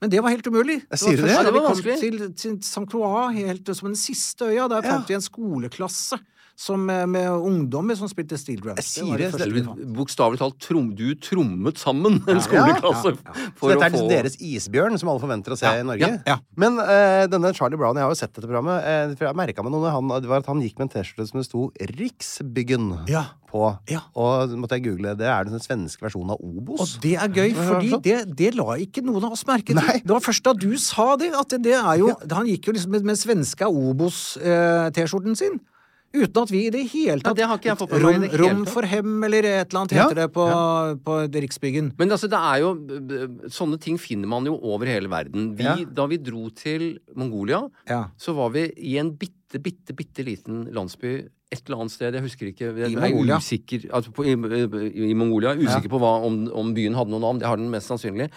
Men 0.00 0.10
det 0.10 0.22
var 0.24 0.32
helt 0.32 0.46
umulig. 0.48 0.78
Jeg 0.90 0.98
sier 0.98 1.16
du 1.18 1.22
det? 1.22 1.28
først 1.28 1.36
Ja, 1.36 1.42
det 1.44 1.52
vi 1.52 1.58
var 1.60 1.68
vanskelig. 1.68 1.96
til, 2.00 2.18
til 2.40 2.54
St. 2.64 2.86
Croix, 2.90 3.34
helt 3.36 3.68
som 3.76 3.90
den 3.92 3.98
siste 4.00 4.48
øya. 4.48 4.66
Der 4.72 4.80
Ja. 4.82 4.94
fant 4.96 5.08
vi 5.12 5.14
en 5.18 5.20
skoleklasse 5.26 6.18
som, 6.60 6.82
eh, 6.92 7.06
med 7.08 7.24
ungdommer 7.40 7.96
som 7.96 8.08
spilte 8.10 8.36
steel 8.36 8.58
drums. 8.60 8.76
Jeg 8.82 9.06
sier 9.06 9.16
det, 9.16 9.30
det- 9.32 9.86
Bokstavelig 9.96 10.36
talt, 10.42 10.58
trom, 10.60 10.90
du 10.94 11.14
trommet 11.16 11.78
sammen 11.80 12.18
en 12.28 12.40
skoleklasse 12.44 13.14
Så 13.16 13.54
for 13.56 13.72
dette 13.72 13.86
er 13.86 13.94
liksom 13.94 14.04
få 14.04 14.10
deres 14.12 14.36
isbjørn, 14.44 14.98
som 15.00 15.08
alle 15.08 15.22
forventer 15.22 15.54
å 15.54 15.58
se 15.58 15.70
i 15.72 15.82
Norge? 15.88 16.04
ja, 16.04 16.18
ja. 16.26 16.36
Men 16.60 16.76
uh, 16.76 17.24
denne 17.32 17.54
Charlie 17.56 17.80
Brown, 17.80 17.96
jeg 17.96 18.04
har 18.04 18.12
jo 18.12 18.18
sett 18.20 18.34
dette 18.36 18.44
programmet, 18.50 18.76
uh, 18.84 19.14
for 19.16 19.24
jeg 19.30 19.38
merka 19.40 19.64
meg 19.64 19.72
noe 19.72 19.88
han, 19.94 20.12
det 20.20 20.28
var 20.28 20.44
at 20.44 20.50
han 20.52 20.60
gikk 20.60 20.76
med 20.82 20.90
en 20.90 20.92
T-skjorte 20.98 21.28
som 21.30 21.40
det 21.40 21.46
sto 21.48 21.64
Riksbyggen 21.80 22.90
Ja. 23.08 23.24
på. 23.50 23.64
Ja. 23.88 24.02
Og 24.14 24.52
måtte 24.60 24.76
jeg 24.76 24.84
google 24.90 25.16
det, 25.16 25.26
er 25.32 25.48
den 25.48 25.58
svenske 25.64 26.04
versjonen 26.04 26.36
av 26.36 26.44
Obos? 26.44 26.84
Og 26.98 27.00
det 27.02 27.16
er 27.16 27.32
gøy, 27.40 27.56
fordi 27.56 27.96
det, 28.04 28.18
det 28.36 28.52
la 28.60 28.76
ikke 28.84 29.00
noen 29.02 29.24
av 29.30 29.32
oss 29.32 29.46
merke 29.48 29.72
til. 29.72 29.80
Nei. 29.80 29.98
Det 30.04 30.12
var 30.12 30.20
først 30.28 30.44
da 30.44 30.52
du 30.52 30.76
sa 30.76 31.16
det, 31.16 31.32
at 31.32 31.48
det, 31.56 31.62
det 31.70 31.78
er 31.80 31.96
jo 32.04 32.12
Han 32.36 32.46
gikk 32.52 32.68
jo 32.68 32.76
liksom 32.76 32.92
med, 32.98 33.08
med 33.14 33.16
svenska 33.18 33.72
Obos-T-skjorten 33.72 35.36
sin. 35.40 35.56
Uten 36.12 36.42
at 36.42 36.50
vi 36.50 36.64
i 36.66 36.70
det 36.74 36.82
hele 36.90 37.22
tatt 37.22 37.36
det 37.38 37.46
har 37.46 37.58
ikke 37.60 37.68
jeg 37.70 37.78
fått 37.78 37.92
med 37.94 38.02
meg 38.02 38.10
i 38.10 38.14
rom, 38.16 38.22
det 38.26 38.40
rom 38.42 38.62
for 38.66 38.82
hem, 38.90 39.12
eller 39.28 39.46
et 39.46 39.68
eller 39.70 39.80
annet 39.84 39.92
Ja. 39.94 40.06
heter 40.08 40.18
det 40.18 40.28
på, 40.34 40.46
på 41.06 41.18
Riksbyggen. 41.44 41.92
Men 42.00 42.10
altså, 42.10 42.26
det 42.32 42.40
er 42.40 42.58
jo 42.64 42.72
Sånne 43.54 43.78
ting 43.80 43.98
finner 43.98 44.26
man 44.30 44.44
jo 44.48 44.56
over 44.58 44.86
hele 44.90 45.08
verden. 45.12 45.52
Vi, 45.56 45.62
Ja. 45.64 45.76
Da 45.86 46.06
vi 46.10 46.18
dro 46.18 46.48
til 46.50 46.98
Mongolia, 47.14 47.62
Ja. 47.88 48.08
så 48.18 48.34
var 48.34 48.50
vi 48.50 48.72
i 48.76 48.96
en 48.98 49.12
bitte, 49.16 49.60
bitte, 49.62 49.94
bitte 49.94 50.24
liten 50.26 50.66
landsby 50.74 51.28
et 51.50 51.62
eller 51.66 51.80
annet 51.82 51.90
sted. 51.94 52.14
Jeg 52.14 52.22
husker 52.22 52.46
ikke. 52.50 52.68
Jeg 52.78 52.92
I 52.92 52.96
Mongolia? 52.96 53.36
Usikker, 53.38 53.88
altså 53.90 54.12
på, 54.14 54.22
i, 54.24 55.10
i 55.10 55.14
Mongolia. 55.14 55.54
Usikker 55.58 55.90
på 55.90 55.98
hva, 55.98 56.12
om, 56.26 56.44
om 56.54 56.74
byen 56.74 56.94
hadde 56.94 57.10
noe 57.10 57.20
navn. 57.22 57.40
Det 57.42 57.46
har 57.50 57.56
den 57.58 57.70
mest 57.72 57.90
sannsynlig. 57.90 58.28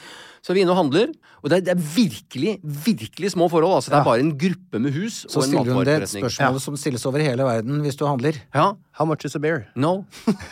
Så 0.43 0.51
er 0.51 0.57
vi 0.57 0.61
inne 0.65 0.73
og 0.73 0.79
handler, 0.81 1.07
og 1.39 1.49
det 1.49 1.55
er, 1.57 1.61
det 1.63 1.71
er 1.71 1.83
virkelig, 1.95 2.57
virkelig 2.63 3.29
små 3.31 3.45
forhold. 3.47 3.77
Altså, 3.77 3.93
det 3.93 3.99
er 4.01 4.03
bare 4.03 4.19
en 4.19 4.33
gruppe 4.37 4.79
med 4.83 4.91
hus 4.91 5.21
Så 5.23 5.37
og 5.39 5.45
en 5.45 5.49
stiller 5.53 5.73
hun 5.73 5.85
det 5.87 5.93
et 5.93 6.01
matvareforretning. 6.03 6.25
spørsmål 6.33 6.59
som 6.65 6.75
stilles 6.81 7.05
over 7.07 7.23
hele 7.23 7.45
verden 7.47 7.79
hvis 7.85 7.95
du 7.95 8.03
handler. 8.05 8.39
Ja. 8.53 8.65
How 8.99 9.05
much 9.07 9.23
is 9.25 9.35
a 9.35 9.39
beer? 9.39 9.61
No. 9.79 9.93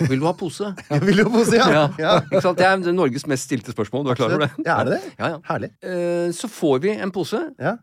Vil 0.07 0.20
du 0.22 0.26
ha 0.30 0.32
pose? 0.32 0.72
Vil 1.07 1.18
du 1.20 1.26
ha 1.28 1.30
pose, 1.34 1.59
ja? 1.59 1.89
Ja. 1.99 2.13
Ikke 2.24 2.41
sant? 2.47 2.57
Det 2.61 2.65
er 2.70 2.95
Norges 2.95 3.28
mest 3.28 3.49
stilte 3.49 3.76
spørsmål. 3.76 4.05
Du 4.07 4.13
er 4.15 4.20
klar 4.22 4.32
over 4.32 4.45
det? 4.47 4.51
Ja, 4.65 4.78
er 4.80 4.88
det 4.88 4.93
det? 5.01 5.11
Ja, 5.20 5.34
ja. 5.36 5.41
Herlig. 5.51 5.72
Uh, 5.84 6.32
Så 6.39 6.47
får 6.47 6.80
vi 6.88 6.95
en 6.95 7.11
pose 7.11 7.43
Ja. 7.59 7.76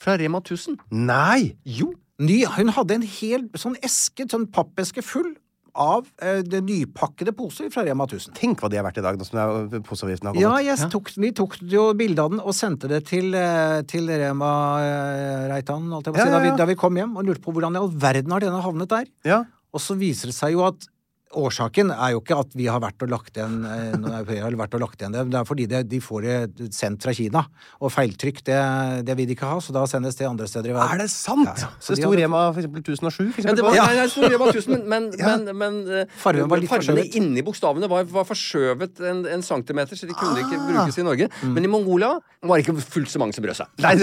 fra 0.00 0.14
Rema 0.20 0.38
1000. 0.38 0.78
Nei! 0.94 1.56
Jo. 1.66 1.90
Ny, 2.22 2.44
hun 2.54 2.70
hadde 2.74 2.94
en 3.00 3.02
hel 3.06 3.48
sånn 3.58 3.74
eske, 3.82 4.30
sånn 4.30 4.46
pappeske 4.54 5.02
full 5.02 5.34
av 5.78 6.06
eh, 6.20 6.40
det 6.42 6.60
nypakkede 6.66 7.32
poser 7.38 7.70
fra 7.70 7.84
Rema 7.86 8.04
1000. 8.08 8.34
Tenk 8.36 8.60
hva 8.64 8.70
de 8.72 8.78
er 8.80 8.84
verdt 8.86 8.98
i 8.98 9.04
dag, 9.06 9.18
nå 9.20 9.26
som 9.28 9.38
er- 9.38 9.80
poseavgiften 9.86 10.28
har 10.32 10.34
Ja, 10.40 10.50
kommet. 10.56 10.66
ja. 10.82 10.88
tok, 10.92 11.12
vi 11.16 11.30
tok 11.32 11.56
jo 11.62 11.86
bilde 11.94 12.18
av 12.24 12.30
den 12.34 12.40
og 12.42 12.52
sendte 12.58 12.88
det 12.90 13.04
til, 13.06 13.30
eh, 13.34 13.82
til 13.88 14.08
Rema 14.10 14.52
eh, 14.82 15.48
Reitan 15.54 15.86
si, 15.88 16.10
Ja, 16.10 16.26
ja, 16.26 16.30
Da, 16.34 16.40
vi, 16.42 16.56
da 16.56 16.64
vi 16.66 16.74
kom 16.74 16.94
hjem 16.98 17.16
og 17.16 17.24
lurte 17.24 17.42
på 17.44 17.52
hvordan 17.54 17.74
i 17.78 17.78
all 17.78 17.88
verden 17.90 18.30
har 18.34 18.40
denne 18.40 18.62
havnet 18.62 18.88
der. 18.88 19.06
Ja. 19.24 19.44
Og 19.72 19.80
så 19.80 19.94
viser 19.96 20.26
det 20.32 20.34
seg 20.34 20.52
jo 20.52 20.64
at 20.66 20.86
Årsaken 21.36 21.90
er 21.92 22.14
jo 22.14 22.22
ikke 22.22 22.36
at 22.40 22.54
vi 22.56 22.64
har 22.72 22.80
vært 22.80 23.02
og 23.04 23.10
lagt 23.12 23.36
igjen 23.36 23.58
eh, 23.68 23.90
noen 24.00 24.14
europeere 24.16 24.46
har 24.46 24.54
vært 24.56 24.76
og 24.78 24.80
lagt 24.80 25.02
igjen 25.02 25.12
det. 25.12 25.24
Det 25.28 25.36
er 25.36 25.44
fordi 25.48 25.66
det, 25.68 25.80
de 25.90 25.98
får 26.00 26.24
det 26.24 26.68
sendt 26.72 27.04
fra 27.04 27.12
Kina. 27.12 27.42
Og 27.84 27.92
feiltrykk, 27.92 28.38
det, 28.48 28.56
det 29.04 29.16
vil 29.18 29.28
de 29.28 29.36
ikke 29.36 29.50
ha, 29.50 29.58
så 29.60 29.74
da 29.76 29.82
sendes 29.90 30.16
det 30.16 30.24
andre 30.24 30.48
steder 30.48 30.72
i 30.72 30.76
verden. 30.78 30.94
Er 30.96 31.02
det 31.04 31.10
sant? 31.12 31.44
Ja, 31.50 31.66
ja. 31.66 31.68
Så 31.84 31.92
det 31.92 32.00
sto 32.00 32.12
Rema 32.16 32.46
for 32.54 32.62
eksempel 32.62 32.80
1007? 32.80 33.12
For 33.12 33.24
Ja, 33.28 33.28
eksempel, 33.28 33.58
det 33.60 33.66
var, 33.66 33.76
på- 33.76 33.82
nei, 33.82 33.98
nei, 33.98 34.06
det 34.08 34.14
sto 34.14 34.30
Rema 34.32 34.48
1000, 34.54 34.72
men, 34.72 34.86
men, 34.88 35.44
men, 35.44 35.58
men 35.64 35.78
eh, 36.00 36.16
Fargen 36.24 36.48
var 36.48 36.62
litt 36.64 36.72
fargene 36.72 36.96
forskjøvet. 36.96 37.18
inni 37.20 37.44
bokstavene 37.44 37.90
var, 37.92 38.08
var 38.16 38.24
forskjøvet 38.32 39.04
en, 39.12 39.20
en 39.36 39.44
centimeter, 39.44 40.00
så 40.00 40.08
de 40.08 40.16
kunne 40.16 40.46
ikke 40.46 40.56
Ah. 40.58 40.64
brukes 40.72 40.96
i 40.98 41.04
Norge. 41.06 41.28
Mm. 41.44 41.52
Men 41.58 41.68
i 41.68 41.72
Mongolia 41.76 42.14
var 42.48 42.56
det 42.56 42.64
ikke 42.64 42.80
fullt 42.88 43.12
så 43.12 43.20
mange 43.20 43.36
som 43.36 43.44
brød 43.44 43.60
seg. 43.60 43.68
Nei, 43.84 43.94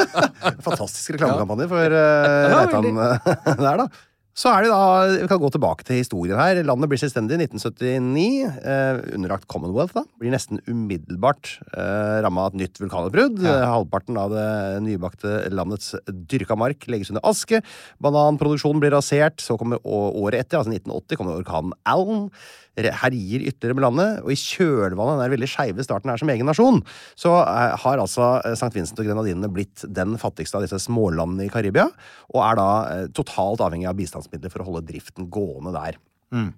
Fantastisk 0.66 1.16
reklamekampanje 1.16 1.66
for 1.70 1.94
uh, 1.98 2.54
Reitan 2.54 2.88
der, 3.66 3.82
da. 3.84 3.88
Så 4.36 4.48
er 4.52 4.64
det 4.64 4.70
da, 4.70 4.82
Vi 5.24 5.28
kan 5.28 5.40
gå 5.42 5.50
tilbake 5.52 5.84
til 5.86 6.00
historien 6.00 6.38
her. 6.38 6.60
Landet 6.64 6.90
blir 6.90 7.00
selvstendig 7.00 7.36
i 7.36 7.46
1979. 7.48 8.46
Eh, 8.62 9.00
underlagt 9.16 9.48
Commonwealth. 9.50 9.94
da. 9.96 10.04
Blir 10.22 10.32
nesten 10.32 10.62
umiddelbart 10.70 11.56
eh, 11.74 12.20
ramma 12.24 12.46
av 12.46 12.54
et 12.54 12.60
nytt 12.62 12.80
vulkanutbrudd. 12.80 13.42
Ja. 13.42 13.58
Halvparten 13.74 14.16
av 14.20 14.30
det 14.34 14.46
nybakte 14.86 15.50
landets 15.52 15.96
dyrka 16.06 16.56
mark 16.56 16.86
legges 16.86 17.10
under 17.10 17.26
aske. 17.26 17.62
Bananproduksjonen 18.00 18.80
blir 18.80 18.94
rasert. 18.94 19.42
Så 19.42 19.58
kommer 19.60 19.82
året 19.84 20.46
etter, 20.46 20.62
altså 20.62 20.72
1980, 20.72 21.20
kommer 21.20 21.42
orkanen 21.42 21.76
Allen. 21.84 22.30
Herjer 22.78 23.42
ytterligere 23.48 23.76
med 23.76 23.84
landet. 23.84 24.20
Og 24.24 24.32
i 24.34 24.38
kjølvannet 24.38 25.16
av 25.16 25.22
den 25.24 25.34
veldig 25.34 25.50
skeive 25.50 25.84
starten 25.86 26.12
her 26.12 26.20
som 26.20 26.30
egen 26.32 26.48
nasjon, 26.48 26.80
så 27.18 27.34
eh, 27.42 27.74
har 27.82 28.02
altså 28.02 28.28
eh, 28.38 28.54
St. 28.54 28.72
Vincent 28.76 29.02
og 29.02 29.08
Grenadinene 29.08 29.50
blitt 29.52 29.84
den 29.88 30.16
fattigste 30.20 30.58
av 30.58 30.66
disse 30.66 30.80
smålandene 30.86 31.48
i 31.48 31.52
Karibia, 31.52 31.88
og 32.34 32.40
er 32.46 32.60
da 32.60 32.70
eh, 32.94 33.04
totalt 33.16 33.62
avhengig 33.64 33.90
av 33.90 33.98
bistandsmidler 33.98 34.52
for 34.52 34.64
å 34.64 34.70
holde 34.70 34.86
driften 34.88 35.28
gående 35.32 35.74
der. 35.76 36.00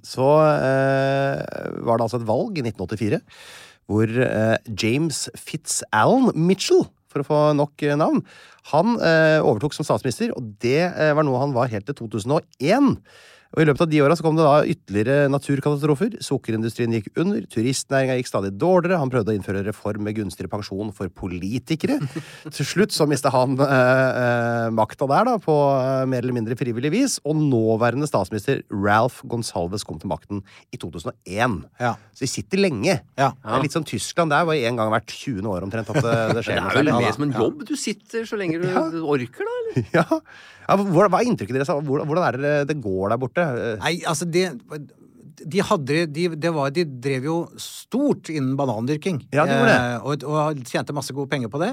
Så 0.05 0.29
eh, 0.53 1.43
var 1.81 1.97
det 1.97 2.05
altså 2.05 2.21
et 2.21 2.29
valg 2.29 2.59
i 2.61 2.67
1984 2.67 3.23
hvor 3.91 4.09
eh, 4.09 4.57
James 4.79 5.27
Fitz-Allen 5.37 6.31
Mitchell, 6.39 6.85
for 7.13 7.21
å 7.21 7.29
få 7.29 7.41
nok 7.59 7.83
navn, 7.99 8.23
han 8.71 8.95
eh, 9.03 9.43
overtok 9.43 9.75
som 9.77 9.87
statsminister, 9.87 10.33
og 10.37 10.55
det 10.63 10.87
eh, 10.87 11.13
var 11.17 11.27
noe 11.27 11.41
han 11.43 11.55
var 11.57 11.73
helt 11.73 11.89
til 11.89 11.99
2001. 11.99 12.95
Og 13.53 13.61
I 13.61 13.67
løpet 13.69 13.85
av 13.85 13.91
de 13.93 14.01
åra 14.01 14.17
kom 14.17 14.37
det 14.39 14.45
da 14.47 14.65
ytterligere 14.65 15.29
naturkatastrofer. 15.29 16.15
Sukkerindustrien 16.25 16.95
gikk 16.97 17.11
under, 17.21 17.43
turistnæringa 17.53 18.17
gikk 18.17 18.31
stadig 18.31 18.55
dårligere. 18.57 19.01
Han 19.03 19.13
prøvde 19.13 19.35
å 19.35 19.37
innføre 19.37 19.61
reform 19.67 20.07
med 20.07 20.17
gunstigere 20.17 20.49
pensjon 20.53 20.93
for 20.97 21.13
politikere. 21.13 21.99
Til 22.57 22.69
slutt 22.69 22.97
så 22.97 23.05
mista 23.11 23.33
han 23.35 23.59
eh, 23.61 24.21
eh, 24.23 24.69
makta 24.73 25.09
der, 25.11 25.29
da, 25.29 25.35
på 25.43 25.57
eh, 25.75 26.05
mer 26.09 26.25
eller 26.25 26.37
mindre 26.39 26.57
frivillig 26.57 26.95
vis. 26.95 27.19
Og 27.29 27.37
nåværende 27.43 28.09
statsminister 28.09 28.63
Ralph 28.73 29.21
Gonsalves 29.29 29.85
kom 29.85 30.01
til 30.01 30.13
makten 30.13 30.41
i 30.73 30.81
2001. 30.81 31.61
Ja. 31.83 31.93
Så 32.17 32.25
de 32.25 32.31
sitter 32.33 32.65
lenge. 32.65 32.97
Ja. 33.21 33.35
Det 33.37 33.53
er 33.59 33.67
litt 33.67 33.77
som 33.77 33.85
Tyskland 33.89 34.33
der, 34.33 34.49
var 34.49 34.57
en 34.57 34.81
gang 34.81 34.95
hvert 34.97 35.13
20. 35.13 35.45
år 35.53 35.69
omtrent 35.69 35.93
at 35.93 36.01
det, 36.01 36.17
det 36.39 36.45
skjer 36.49 36.63
Det 36.63 36.73
er 36.73 36.81
vel 36.81 36.93
mer 36.97 37.13
som 37.19 37.29
en 37.29 37.37
jobb. 37.37 37.67
Du 37.69 37.77
sitter 37.77 38.25
så 38.29 38.41
lenge 38.41 38.65
du 38.65 39.03
orker, 39.05 39.45
da. 39.45 39.61
eller? 39.61 39.71
Ja. 39.99 40.05
ja 40.69 40.77
hva, 40.79 41.07
er 41.19 41.29
inntrykket 41.29 41.59
deres? 41.59 41.71
Hvordan 41.85 42.25
er 42.25 42.41
det 42.41 42.57
det 42.71 42.81
går 42.81 43.13
der 43.13 43.21
borte? 43.21 43.42
Eh, 43.43 43.77
Nei, 43.83 43.95
altså 44.09 44.29
det 44.31 44.49
de, 45.43 45.63
hadde, 45.67 46.05
de, 46.07 46.27
det 46.39 46.51
var, 46.55 46.71
de 46.75 46.85
drev 46.87 47.25
jo 47.27 47.37
stort 47.61 48.31
innen 48.31 48.55
banandyrking. 48.59 49.25
Ja, 49.33 49.47
de 49.49 49.57
gjorde 49.57 49.71
det. 49.71 49.79
Mm. 49.79 49.95
Eh, 49.95 50.05
og, 50.07 50.27
og 50.29 50.67
tjente 50.69 50.95
masse 50.95 51.15
gode 51.17 51.31
penger 51.33 51.51
på 51.51 51.63
det. 51.63 51.73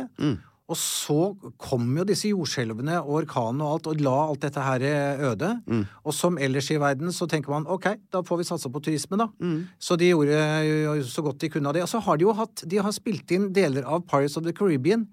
Og 0.70 0.78
så 0.78 1.17
kom 1.57 1.88
jo 1.97 2.05
disse 2.05 2.30
jordskjelvene 2.30 2.99
og 3.01 3.24
orkanene 3.24 3.65
og 3.65 3.78
alt, 3.78 3.88
og 3.89 4.03
la 4.05 4.15
alt 4.28 4.43
dette 4.45 4.65
her 4.65 4.86
eh, 4.86 5.24
øde. 5.32 5.49
Mm. 5.65 5.86
Og 6.05 6.15
som 6.15 6.38
ellers 6.38 6.70
i 6.70 6.78
verden 6.82 7.13
så 7.15 7.26
tenker 7.30 7.53
man 7.53 7.65
ok, 7.70 7.88
da 8.13 8.22
får 8.26 8.41
vi 8.41 8.49
satse 8.51 8.70
på 8.70 8.84
turisme, 8.86 9.17
da. 9.22 9.30
Mm. 9.41 9.63
Så 9.82 9.97
de 9.99 10.11
gjorde 10.11 10.43
jo 10.67 10.99
så 11.09 11.26
godt 11.26 11.41
de 11.41 11.49
kunne 11.55 11.72
av 11.72 11.78
det. 11.78 11.86
Og 11.86 11.91
så 11.91 12.01
har 12.05 12.20
de 12.20 12.28
jo 12.28 12.38
hatt 12.38 12.65
De 12.70 12.82
har 12.82 12.93
spilt 12.95 13.34
inn 13.34 13.49
deler 13.55 13.88
av 13.88 14.05
Pirates 14.05 14.38
of 14.38 14.45
the 14.45 14.53
Caribbean 14.55 15.07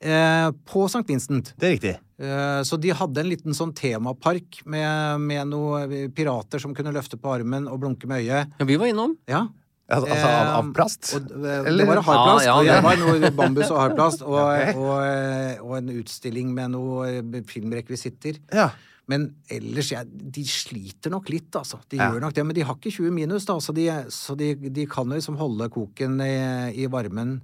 eh, 0.00 0.50
på 0.66 0.84
St. 0.88 1.04
Vincent. 1.08 1.52
Det 1.60 1.68
er 1.68 1.74
riktig. 1.76 1.94
Eh, 2.20 2.60
Så 2.68 2.76
de 2.80 2.90
hadde 2.92 3.20
en 3.22 3.28
liten 3.30 3.54
sånn 3.56 3.72
temapark 3.74 4.60
med, 4.66 5.20
med 5.20 5.48
noen 5.48 6.12
pirater 6.12 6.60
som 6.60 6.74
kunne 6.76 6.92
løfte 6.92 7.16
på 7.20 7.32
armen 7.32 7.68
og 7.68 7.80
blunke 7.80 8.06
med 8.10 8.24
øyet. 8.24 8.52
Ja, 8.60 8.64
vi 8.68 8.76
var 8.76 8.86
innom. 8.92 9.16
Ja. 9.28 9.46
Altså, 9.90 10.06
altså 10.06 10.26
av, 10.28 10.50
av 10.54 10.64
Eh, 10.68 10.72
plast? 10.76 11.14
Og, 11.16 11.30
Eller- 11.66 11.78
det 11.78 11.86
var 11.88 12.02
hardplast, 12.02 12.44
Ja, 12.46 12.52
ja, 12.52 12.58
og 12.60 12.64
det- 12.64 12.74
det 12.76 12.84
var 12.84 12.96
noe 12.96 13.30
bambus 13.34 13.70
og 13.72 13.78
hardplast, 13.80 14.22
og, 14.22 14.38
okay. 14.46 14.74
og, 14.74 15.64
og 15.66 15.76
en 15.78 15.88
utstilling 15.98 16.52
med 16.54 16.70
noe 16.70 17.08
eh, 17.08 17.42
filmrekvisitter. 17.42 18.38
Ja. 18.54 18.68
Men 19.10 19.34
ellers, 19.50 19.90
ja, 19.90 20.04
de 20.04 20.44
sliter 20.46 21.10
nok 21.10 21.28
litt, 21.30 21.50
altså. 21.58 21.80
De 21.90 21.96
Ja. 21.96 22.12
gjør 22.12 22.20
nok 22.20 22.34
det, 22.34 22.44
men 22.46 22.54
de 22.54 22.60
har 22.62 22.76
ikke 22.76 22.92
20 22.94 23.10
minus, 23.10 23.44
da, 23.46 23.54
så 23.58 23.74
de, 23.74 23.88
så 24.08 24.36
de, 24.38 24.54
de 24.54 24.86
kan 24.86 25.08
jo 25.10 25.16
liksom 25.18 25.36
holde 25.36 25.68
koken 25.68 26.20
i, 26.22 26.84
i 26.84 26.86
varmen 26.86 27.40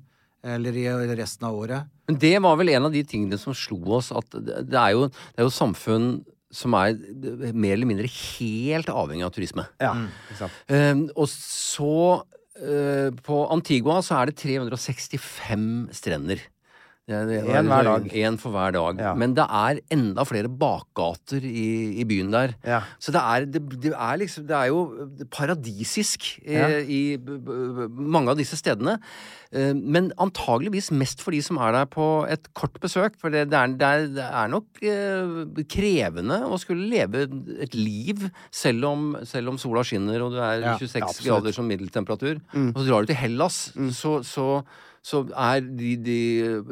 eller 0.54 0.76
i 0.78 0.86
resten 1.18 1.48
av 1.48 1.58
året. 1.58 1.90
Men 2.06 2.18
det 2.22 2.36
var 2.44 2.56
vel 2.60 2.70
en 2.76 2.88
av 2.88 2.94
de 2.94 3.02
tingene 3.06 3.38
som 3.40 3.56
slo 3.56 3.80
oss, 3.98 4.12
at 4.14 4.38
det 4.38 4.78
er 4.78 4.94
jo, 4.94 5.08
det 5.10 5.42
er 5.42 5.48
jo 5.48 5.54
samfunn 5.54 6.10
som 6.54 6.76
er 6.78 6.96
mer 7.52 7.74
eller 7.74 7.88
mindre 7.88 8.08
helt 8.08 8.90
avhengig 8.92 9.26
av 9.26 9.34
turisme. 9.34 9.66
ja. 9.82 9.92
Eh, 10.70 10.94
og 11.16 11.28
så 11.30 12.22
uh, 12.22 13.08
På 13.26 13.42
Antigua 13.52 13.98
så 14.04 14.20
er 14.20 14.30
det 14.30 14.38
365 14.40 15.66
strender. 15.96 16.44
En 17.06 17.68
hver 17.70 17.86
dag. 17.86 18.06
En 18.18 18.36
for 18.40 18.50
hver 18.50 18.72
dag. 18.74 18.98
Ja. 18.98 19.12
Men 19.14 19.36
det 19.36 19.44
er 19.46 19.78
enda 19.94 20.24
flere 20.26 20.48
bakgater 20.50 21.44
i, 21.46 22.00
i 22.02 22.06
byen 22.08 22.32
der. 22.34 22.56
Ja. 22.66 22.80
Så 22.98 23.14
det 23.14 23.20
er, 23.22 23.44
det, 23.46 23.62
det 23.84 23.92
er 23.94 24.18
liksom 24.18 24.46
Det 24.48 24.56
er 24.58 24.72
jo 24.72 24.80
paradisisk 25.30 26.26
eh, 26.42 26.56
Ja. 26.56 26.80
i 26.82 27.16
b, 27.16 27.36
b, 27.46 27.86
mange 27.94 28.32
av 28.34 28.40
disse 28.40 28.58
stedene. 28.58 28.96
Eh, 29.54 29.70
men 29.76 30.10
antageligvis 30.18 30.90
mest 30.90 31.22
for 31.22 31.30
de 31.36 31.38
som 31.46 31.60
er 31.62 31.76
der 31.76 31.86
på 31.92 32.26
et 32.26 32.50
kort 32.58 32.74
besøk. 32.82 33.14
For 33.22 33.30
det, 33.30 33.44
det, 33.52 33.62
er, 33.86 34.10
er, 34.26 34.50
nok 34.50 34.82
eh, 34.82 35.62
krevende 35.70 36.40
å 36.42 36.58
skulle 36.58 36.90
leve 36.90 37.28
et 37.62 37.78
liv 37.78 38.26
selv 38.50 38.90
om, 38.90 39.06
selv 39.22 39.54
om 39.54 39.62
sola 39.62 39.86
skinner 39.86 40.26
og 40.26 40.34
du 40.34 40.42
er 40.42 40.72
26 40.74 40.98
ja, 40.98 41.30
grader 41.30 41.54
som 41.54 41.70
middeltemperatur. 41.70 42.42
Og 42.72 42.82
så 42.82 42.88
drar 42.90 43.06
du 43.06 43.14
til 43.14 43.22
Hellas, 43.22 43.62
så, 43.94 44.18
så 44.26 44.48
så 45.06 45.22
er 45.30 45.62
de, 45.62 45.92
de, 46.02 46.18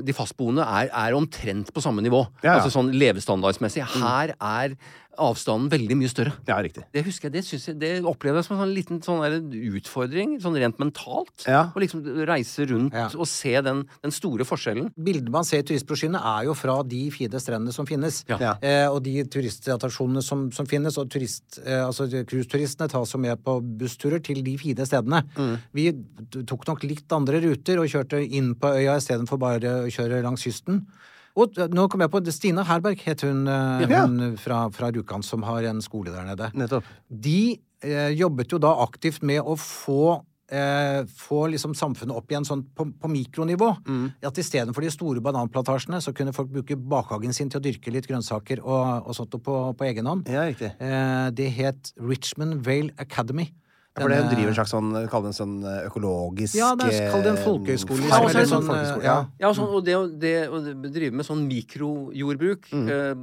de 0.03 0.15
fastboende 0.17 0.65
er, 0.67 0.89
er 0.91 1.15
omtrent 1.15 1.71
på 1.75 1.83
samme 1.85 2.03
nivå. 2.03 2.25
Ja, 2.43 2.49
ja. 2.49 2.55
Altså 2.57 2.73
sånn 2.75 2.91
levestandardsmessig. 2.99 3.85
Her 3.95 4.35
er 4.35 4.75
avstanden 5.19 5.71
veldig 5.73 5.97
mye 6.01 6.11
større. 6.11 6.33
Ja, 6.49 6.57
riktig. 6.65 6.85
Det 6.95 7.05
husker 7.07 7.29
jeg, 7.29 7.35
det, 7.37 7.43
synes 7.47 7.67
jeg, 7.69 7.79
det 7.81 7.91
opplever 8.07 8.41
jeg 8.41 8.47
som 8.49 8.57
en 8.57 8.63
sånn 8.65 8.75
liten 8.75 9.01
sånn 9.05 9.23
der 9.25 9.37
utfordring, 9.79 10.37
sånn 10.43 10.59
rent 10.61 10.81
mentalt. 10.83 11.47
Ja. 11.49 11.69
Å 11.75 11.83
liksom 11.83 12.03
reise 12.29 12.67
rundt 12.71 12.95
Ja. 12.95 13.07
og 13.15 13.27
se 13.31 13.55
den, 13.65 13.85
den 14.03 14.15
store 14.15 14.47
forskjellen. 14.49 14.91
Bildene 14.97 15.31
man 15.35 15.45
ser 15.49 15.63
i 15.63 15.67
turistbrosjyrene, 15.69 16.21
er 16.21 16.49
jo 16.49 16.55
fra 16.59 16.79
de 16.83 17.03
fine 17.15 17.41
strendene 17.43 17.73
som 17.75 17.87
finnes. 17.89 18.23
Ja. 18.31 18.39
Ja. 18.43 18.53
Eh, 18.63 18.87
og 18.91 19.03
de 19.07 19.17
turistattraksjonene 19.25 20.23
som, 20.25 20.47
som 20.55 20.67
finnes. 20.71 20.99
Og 21.01 21.09
turist, 21.13 21.61
eh, 21.65 21.81
altså 21.85 22.09
cruiseturistene 22.11 22.89
tas 22.93 23.15
jo 23.15 23.21
med 23.23 23.43
på 23.45 23.59
bussturer 23.81 24.23
til 24.25 24.43
de 24.45 24.57
fine 24.61 24.87
stedene. 24.89 25.23
Mm. 25.39 25.57
Vi 25.75 25.89
tok 26.47 26.67
nok 26.69 26.85
litt 26.89 27.11
andre 27.15 27.41
ruter 27.45 27.81
og 27.83 27.91
kjørte 27.91 28.21
inn 28.25 28.55
på 28.59 28.75
øya 28.81 28.99
istedenfor 29.01 29.41
bare 29.41 29.75
å 29.85 29.91
kjøre 29.93 30.23
langs 30.25 30.45
kysten. 30.47 30.85
Og 31.37 31.57
nå 31.75 31.89
kom 31.91 32.05
jeg 32.05 32.13
på 32.13 32.21
Stina 32.31 32.63
Herberg, 32.69 33.01
het 33.09 33.25
hun, 33.27 33.47
eh, 33.49 33.87
Ja. 33.91 34.05
hun 34.07 34.37
fra, 34.39 34.69
fra 34.71 34.91
Rjukan, 34.95 35.23
som 35.23 35.43
har 35.43 35.65
en 35.65 35.81
skole 35.83 36.13
der 36.15 36.25
nede. 36.25 36.53
Nettopp. 36.55 36.85
De 37.11 37.59
eh, 37.83 38.11
jobbet 38.15 38.53
jo 38.55 38.59
da 38.63 38.71
aktivt 38.87 39.23
med 39.23 39.43
å 39.43 39.57
få 39.59 40.23
eh, 40.53 41.03
få 41.09 41.49
liksom 41.51 41.75
samfunnet 41.75 42.15
opp 42.15 42.31
igjen 42.31 42.45
sånn 42.47 42.63
på, 42.77 42.87
på 43.01 43.09
mikronivå. 43.11 43.71
At 44.23 44.39
istedenfor 44.39 44.85
de 44.85 44.91
store 44.93 45.21
bananplantasjene, 45.25 45.99
så 46.05 46.13
kunne 46.15 46.35
folk 46.37 46.53
bruke 46.53 46.77
bakhagen 46.77 47.33
sin 47.35 47.51
til 47.51 47.59
å 47.59 47.65
dyrke 47.65 47.91
litt 47.91 48.07
grønnsaker 48.07 48.61
og, 48.63 49.09
og 49.09 49.17
sånt 49.17 49.35
på, 49.43 49.57
på 49.75 49.85
egen 49.89 50.07
hånd. 50.07 50.29
Ja. 50.31 50.45
Eh, 50.47 51.31
det 51.35 51.51
het 51.57 51.93
Richmond 51.99 52.63
Vale 52.65 52.93
Academy. 52.99 53.51
For 53.95 54.11
det 54.11 54.17
driver 54.27 54.49
en 54.51 54.57
slags 54.57 54.73
sånn, 54.75 54.89
kall 55.07 55.23
det 55.23 55.29
en 55.31 55.37
sånn 55.37 55.53
eh, 55.71 55.85
økologisk 55.87 56.57
Ja, 56.59 56.73
det 56.75 56.89
er, 56.91 57.13
kall 57.13 57.23
det 57.23 57.31
en 57.31 57.37
eh, 57.39 57.45
folkehøyskole. 57.45 58.09
Ja, 58.09 58.19
også, 58.19 58.41
og 58.43 58.49
sånn, 58.51 58.67
folkehøyskole, 58.67 59.05
ja. 59.07 59.17
Ja, 59.45 59.53
sånn, 59.55 59.69
og 59.71 59.85
det, 59.87 59.95
det 60.19 60.33
å 60.51 60.59
drive 60.91 61.13
med 61.15 61.29
sånn 61.29 61.45
mikrojordbruk 61.47 62.67
Mm. 62.75 62.89
eh, 62.91 63.15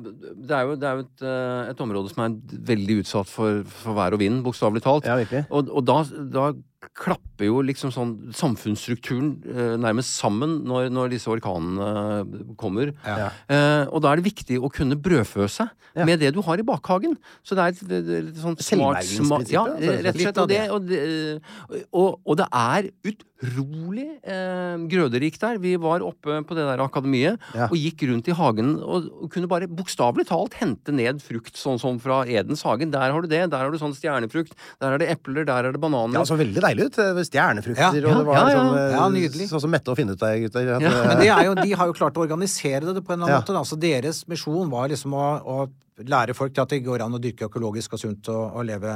Det 0.47 0.55
er 0.55 0.63
jo, 0.69 0.75
det 0.79 0.87
er 0.87 0.95
jo 0.95 1.03
et, 1.03 1.23
eh, 1.27 1.69
et 1.73 1.83
område 1.83 2.13
som 2.13 2.23
er 2.23 2.37
veldig 2.71 3.01
utsatt 3.03 3.27
for, 3.27 3.63
for 3.67 3.97
vær 3.99 4.15
og 4.15 4.19
vind, 4.23 4.43
bokstavelig 4.45 4.83
talt. 4.85 5.05
Ja, 5.11 5.17
virkelig. 5.19 5.43
Og, 5.51 5.67
og 5.75 5.83
da, 5.85 5.99
da 6.37 6.45
klapper 6.97 7.45
jo 7.45 7.59
liksom 7.61 7.91
sånn 7.93 8.13
samfunnsstrukturen 8.33 9.27
eh, 9.45 9.75
nærmest 9.81 10.15
sammen 10.17 10.59
når, 10.67 10.89
når 10.93 11.11
disse 11.13 11.29
orkanene 11.29 12.55
kommer. 12.59 12.91
Ja. 13.05 13.29
Eh, 13.51 13.83
og 13.91 14.01
da 14.03 14.11
er 14.11 14.21
det 14.21 14.27
viktig 14.31 14.57
å 14.61 14.71
kunne 14.73 14.97
brødfø 14.97 15.47
seg 15.51 15.69
Ja. 15.91 16.05
med 16.07 16.21
det 16.23 16.29
du 16.33 16.39
har 16.41 16.55
i 16.57 16.63
bakhagen. 16.63 17.17
Så 17.43 17.51
det 17.57 17.63
er 17.63 17.73
et, 17.75 18.11
et 18.31 18.37
sånt 18.39 18.61
smart, 18.63 19.03
smart 19.03 19.49
Ja, 19.51 19.65
altså, 19.67 19.97
rett 20.05 20.15
og 20.15 20.21
slett. 20.21 20.37
Og 20.39 20.47
det, 20.47 20.61
og, 20.71 20.85
det, 20.87 21.01
og, 21.91 22.19
og 22.25 22.37
det 22.39 22.47
er 22.47 22.87
utrolig 23.41 24.07
eh, 24.23 24.77
grøderikt 24.91 25.41
der. 25.41 25.57
Vi 25.61 25.73
var 25.81 26.03
oppe 26.05 26.39
på 26.45 26.55
det 26.57 26.65
der 26.67 26.81
akademiet 26.83 27.39
Ja. 27.55 27.65
og 27.67 27.75
gikk 27.77 28.03
rundt 28.09 28.27
i 28.29 28.35
hagen 28.37 28.75
og, 28.83 29.07
og 29.23 29.31
kunne 29.33 29.49
bare 29.51 29.67
bokstavelig 29.67 30.27
talt 30.29 30.53
hente 30.61 30.93
ned 30.93 31.21
frukt 31.23 31.57
sånn 31.57 31.79
som 31.81 31.99
fra 32.01 32.21
Edens 32.29 32.61
hagen. 32.67 32.91
Der 32.93 33.11
har 33.11 33.21
du 33.21 33.27
det, 33.31 33.43
der 33.51 33.57
har 33.65 33.71
du 33.73 33.77
sånn 33.81 33.95
stjernefrukt, 33.97 34.53
der 34.81 34.93
er 34.95 35.01
det 35.01 35.09
epler, 35.15 35.45
der 35.47 35.69
er 35.69 35.71
det 35.75 35.81
bananer. 35.81 36.19
Ja, 36.21 36.25
så 36.27 36.37
veldig 36.39 36.61
deilig 36.61 36.89
ut. 36.91 36.99
eh, 37.01 37.21
Stjernefrukter, 37.31 37.81
Ja, 37.81 37.89
og 38.11 38.17
det 38.21 38.25
var 38.27 38.35
ja, 38.37 38.47
ja. 38.49 38.57
sånn, 38.61 38.77
eh, 38.77 38.95
Ja, 38.97 39.09
nydelig. 39.09 39.49
sånn 39.51 39.61
som 39.65 39.71
Mette 39.71 39.91
og 39.93 39.97
Finne 39.97 40.13
ut 40.15 40.19
der, 40.21 40.37
gutter. 40.45 40.73
At, 40.77 40.81
Ja, 40.81 40.89
eh, 40.89 41.07
Men 41.11 41.17
de, 41.21 41.27
er 41.29 41.43
jo, 41.45 41.55
de 41.55 41.71
har 41.73 41.87
jo 41.87 41.93
klart 41.93 42.13
å 42.19 42.25
organisere 42.27 42.93
det 42.93 43.01
på 43.03 43.13
en 43.13 43.21
eller 43.21 43.27
annen 43.27 43.35
Ja. 43.35 43.41
måte. 43.41 43.57
Altså, 43.57 43.79
deres 43.79 44.23
misjon 44.27 44.69
var 44.69 44.89
liksom 44.89 45.13
å, 45.13 45.27
å 45.45 45.69
lære 45.97 46.33
folk 46.37 46.53
til 46.55 46.63
at 46.63 46.69
det 46.73 46.83
går 46.85 47.03
an 47.03 47.17
å 47.17 47.21
dyrke 47.21 47.49
økologisk 47.49 47.93
og 47.93 47.99
sunt 47.99 48.29
og, 48.31 48.55
og 48.57 48.65
leve 48.65 48.93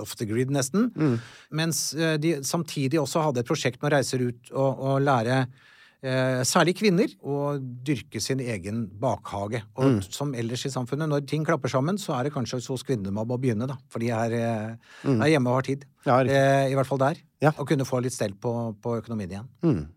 off 0.00 0.14
the 0.16 0.26
grid, 0.28 0.52
nesten. 0.54 0.90
Mm. 0.94 1.18
Mens 1.60 1.82
eh, 1.94 2.16
de 2.22 2.36
samtidig 2.46 3.00
også 3.00 3.24
hadde 3.26 3.42
et 3.42 3.48
prosjekt 3.50 3.82
med 3.82 3.90
å 3.92 3.96
reise 3.98 4.20
ut 4.20 4.52
og, 4.54 4.80
og 4.80 5.02
lære 5.04 5.40
eh, 6.02 6.40
særlig 6.48 6.76
kvinner 6.80 7.12
å 7.20 7.56
dyrke 7.60 8.22
sin 8.22 8.40
egen 8.40 8.86
bakhage. 9.00 9.62
Og 9.76 9.90
Mm. 9.90 10.00
som 10.12 10.34
ellers 10.34 10.64
i 10.66 10.72
samfunnet, 10.72 11.08
når 11.10 11.26
ting 11.28 11.44
klapper 11.44 11.68
sammen, 11.72 11.98
så 11.98 12.14
er 12.18 12.24
det 12.28 12.32
kanskje 12.34 12.62
hos 12.68 12.86
kvinnene 12.86 13.12
man 13.12 13.26
må 13.28 13.36
begynne, 13.40 13.66
da. 13.68 13.76
For 13.90 13.98
de 14.00 14.10
er, 14.14 14.32
eh, 14.32 14.76
er 15.10 15.32
hjemme 15.34 15.50
og 15.50 15.60
har 15.60 15.68
tid. 15.68 15.84
Mm. 15.84 16.06
Ja, 16.06 16.20
eh, 16.22 16.70
I 16.70 16.74
hvert 16.78 16.86
fall 16.88 16.98
der. 17.02 17.16
Ja. 17.42 17.52
Og 17.58 17.66
kunne 17.68 17.84
få 17.88 18.00
litt 18.02 18.12
stell 18.16 18.32
på, 18.32 18.76
på 18.80 19.00
økonomien 19.02 19.30
igjen. 19.30 19.48
Mm. 19.64 19.88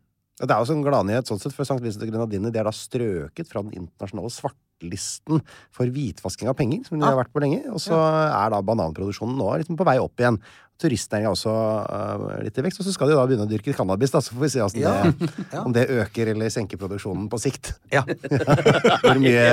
Det 0.41 0.49
er 0.49 0.57
også 0.57 0.73
en 0.73 0.83
gladnyhet 0.83 1.27
sånn 1.29 1.39
sett, 1.39 1.53
for 1.53 1.63
St. 1.63 1.77
Vincent 1.79 2.03
og 2.03 2.09
Grenadine 2.09 2.49
de 2.51 2.59
er 2.59 2.65
da 2.65 2.71
strøket 2.73 3.47
fra 3.47 3.61
den 3.61 3.75
internasjonale 3.83 4.31
svartelisten 4.79 5.41
for 5.73 5.85
hvitvasking 5.87 6.49
av 6.49 6.55
penger, 6.57 6.83
som 6.87 6.99
de 6.99 7.05
har 7.05 7.15
vært 7.17 7.31
på 7.33 7.41
lenge. 7.43 7.63
Og 7.71 7.79
så 7.81 7.95
er 7.95 8.49
da 8.53 8.61
bananproduksjonen 8.61 9.37
nå 9.37 9.51
liksom 9.61 9.77
på 9.79 9.85
vei 9.87 9.97
opp 10.01 10.19
igjen. 10.19 10.39
Turistnæringa 10.81 11.29
er 11.29 11.35
også 11.35 11.51
uh, 11.53 12.41
litt 12.43 12.57
i 12.57 12.63
vekst. 12.65 12.79
Og 12.81 12.85
så 12.87 12.93
skal 12.95 13.07
de 13.11 13.15
da 13.15 13.25
begynne 13.29 13.45
å 13.45 13.49
dyrke 13.51 13.75
cannabis, 13.77 14.11
da, 14.11 14.19
så 14.25 14.33
får 14.33 14.41
vi 14.41 14.49
se 14.55 14.63
altså, 14.65 14.81
Ja. 14.81 15.03
det, 15.05 15.59
om 15.61 15.71
det 15.75 15.85
øker 15.93 16.31
eller 16.33 16.49
senker 16.51 16.77
produksjonen 16.81 17.29
på 17.31 17.39
sikt. 17.39 17.73
Ja. 17.93 18.01
Hvor 19.03 19.19
mye 19.21 19.45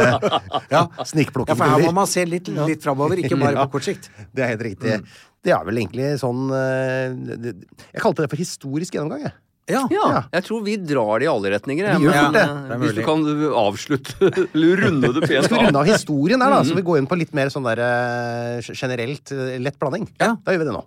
Ja. 0.72 0.86
snikplukking 1.04 1.54
Ja, 1.54 1.58
for 1.60 1.68
her 1.76 1.84
må 1.86 1.92
man 2.00 2.08
se 2.10 2.24
litt, 2.26 2.48
litt 2.48 2.82
framover, 2.82 3.20
ikke 3.20 3.38
bare 3.38 3.54
Ja. 3.58 3.66
på 3.68 3.76
kort 3.78 3.86
sikt. 3.86 4.08
Det 4.32 4.42
er 4.46 4.54
helt 4.56 4.64
riktig. 4.64 4.96
Det 5.44 5.52
er 5.56 5.62
vel 5.64 5.78
egentlig 5.84 6.08
sånn 6.20 6.48
uh, 6.50 7.36
det- 7.36 7.54
Jeg 7.92 8.02
kalte 8.02 8.24
det 8.24 8.30
for 8.32 8.40
historisk 8.40 8.96
gjennomgang, 8.96 9.28
jeg. 9.28 9.36
Ja. 9.70 9.82
Ja, 9.94 10.22
jeg 10.34 10.44
tror 10.46 10.62
vi 10.66 10.76
drar 10.76 11.18
det 11.22 11.26
i 11.28 11.30
alle 11.32 11.52
retninger. 11.56 11.90
Vi 11.98 12.06
gjør 12.08 12.16
fort 12.18 12.36
det. 12.36 12.44
eh, 12.44 12.68
Det 12.70 12.78
Hvis 12.84 12.94
du 12.98 13.02
kan 13.06 13.24
avslutte 13.64 14.30
eller 14.54 14.84
runde 14.84 15.12
det 15.16 15.28
Vi 15.30 15.36
av. 15.40 15.44
skal 15.48 15.64
runde 15.66 15.78
av. 15.82 15.86
historien 15.90 16.40
her, 16.44 16.50
da, 16.50 16.62
så 16.66 16.74
vi 16.78 16.82
går 16.86 16.98
inn 17.02 17.06
på 17.10 17.18
litt 17.20 17.32
mer 17.36 17.48
sånn 17.54 17.66
der 17.70 17.82
eh, 17.86 18.72
generelt 18.74 19.32
eh, 19.36 19.58
lett 19.62 19.78
blanding. 19.78 20.08
Ja. 20.20 20.34
Da 20.44 20.52
gjør 20.56 20.64
vi 20.64 20.70
det 20.70 20.76
nå. 20.78 20.84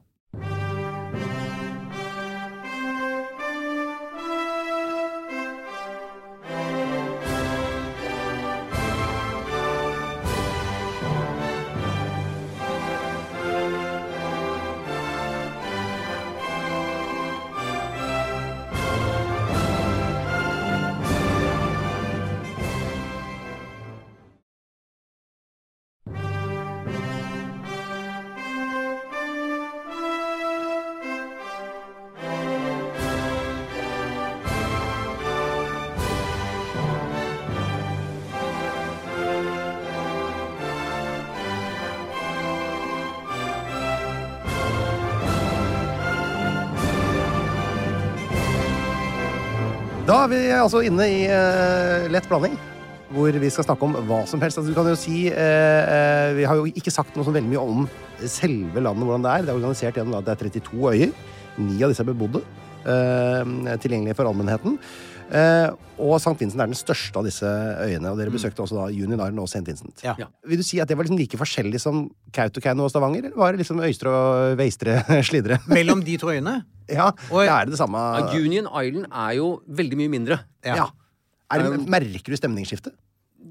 Altså 50.66 50.84
inne 50.88 51.08
i 51.10 51.20
uh, 51.30 52.08
lett 52.12 52.28
blanding. 52.30 52.58
Hvor 53.14 53.36
vi 53.38 53.52
skal 53.54 53.68
snakke 53.68 53.86
om 53.86 53.96
hva 54.10 54.24
som 54.30 54.42
helst. 54.42 54.58
Altså, 54.58 54.72
du 54.72 54.78
kan 54.78 54.90
jo 54.90 54.98
si 54.98 55.28
uh, 55.30 56.34
Vi 56.34 56.48
har 56.50 56.58
jo 56.58 56.66
ikke 56.72 56.94
sagt 56.94 57.14
noe 57.18 57.28
så 57.28 57.34
veldig 57.36 57.52
mye 57.52 57.62
om 57.62 57.88
selve 58.24 58.82
landet, 58.82 59.06
hvordan 59.06 59.26
det 59.26 59.32
er. 59.34 59.46
Det 59.46 59.54
er 59.54 59.60
organisert 59.60 60.00
gjennom 60.00 60.20
at 60.20 60.28
det 60.28 60.36
er 60.36 60.52
32 60.58 60.94
øyer. 60.96 61.16
Ni 61.62 61.82
av 61.84 61.94
disse 61.94 62.02
er 62.02 62.10
bebodde. 62.10 62.42
Tilgjengelige 62.84 64.16
for 64.18 64.28
allmennheten. 64.28 64.80
Eh, 65.32 65.70
og 66.04 66.16
St. 66.20 66.34
Vincent 66.40 66.60
er 66.62 66.68
den 66.70 66.76
største 66.78 67.16
av 67.20 67.24
disse 67.28 67.46
øyene. 67.46 68.12
Og 68.12 68.18
dere 68.20 68.34
besøkte 68.34 68.64
også 68.66 68.76
da 68.80 68.88
Union 68.92 69.14
Island 69.16 69.40
og 69.40 69.48
St. 69.48 69.64
Vincent. 69.68 70.04
Ja. 70.04 70.16
Ja. 70.20 70.28
Vil 70.50 70.58
du 70.60 70.64
si 70.68 70.80
at 70.84 70.88
det 70.90 70.98
var 70.98 71.06
liksom 71.08 71.18
like 71.22 71.38
forskjellig 71.40 71.80
som 71.82 72.08
Kautokeino 72.36 72.84
og 72.88 72.92
Stavanger? 72.92 73.26
Eller 73.30 73.38
var 73.40 73.54
det 73.56 73.62
liksom 73.64 73.80
Øystre 73.86 74.10
og 74.12 74.58
Veistre 74.60 75.00
Slidre? 75.30 75.60
Mellom 75.72 76.04
de 76.04 76.18
to 76.18 76.28
øyene. 76.34 76.60
Ja, 76.92 77.12
Og- 77.32 77.46
er 77.48 77.64
det 77.64 77.72
det 77.72 77.80
samme? 77.80 77.96
Ja, 78.20 78.26
Union 78.36 78.66
Island 78.68 79.06
er 79.08 79.32
jo 79.38 79.62
veldig 79.72 79.96
mye 80.02 80.10
mindre. 80.12 80.40
Ja. 80.66 80.76
Ja. 80.82 80.88
Er 81.54 81.64
det, 81.64 81.86
merker 81.88 82.34
du 82.34 82.36
stemningsskiftet? 82.36 82.92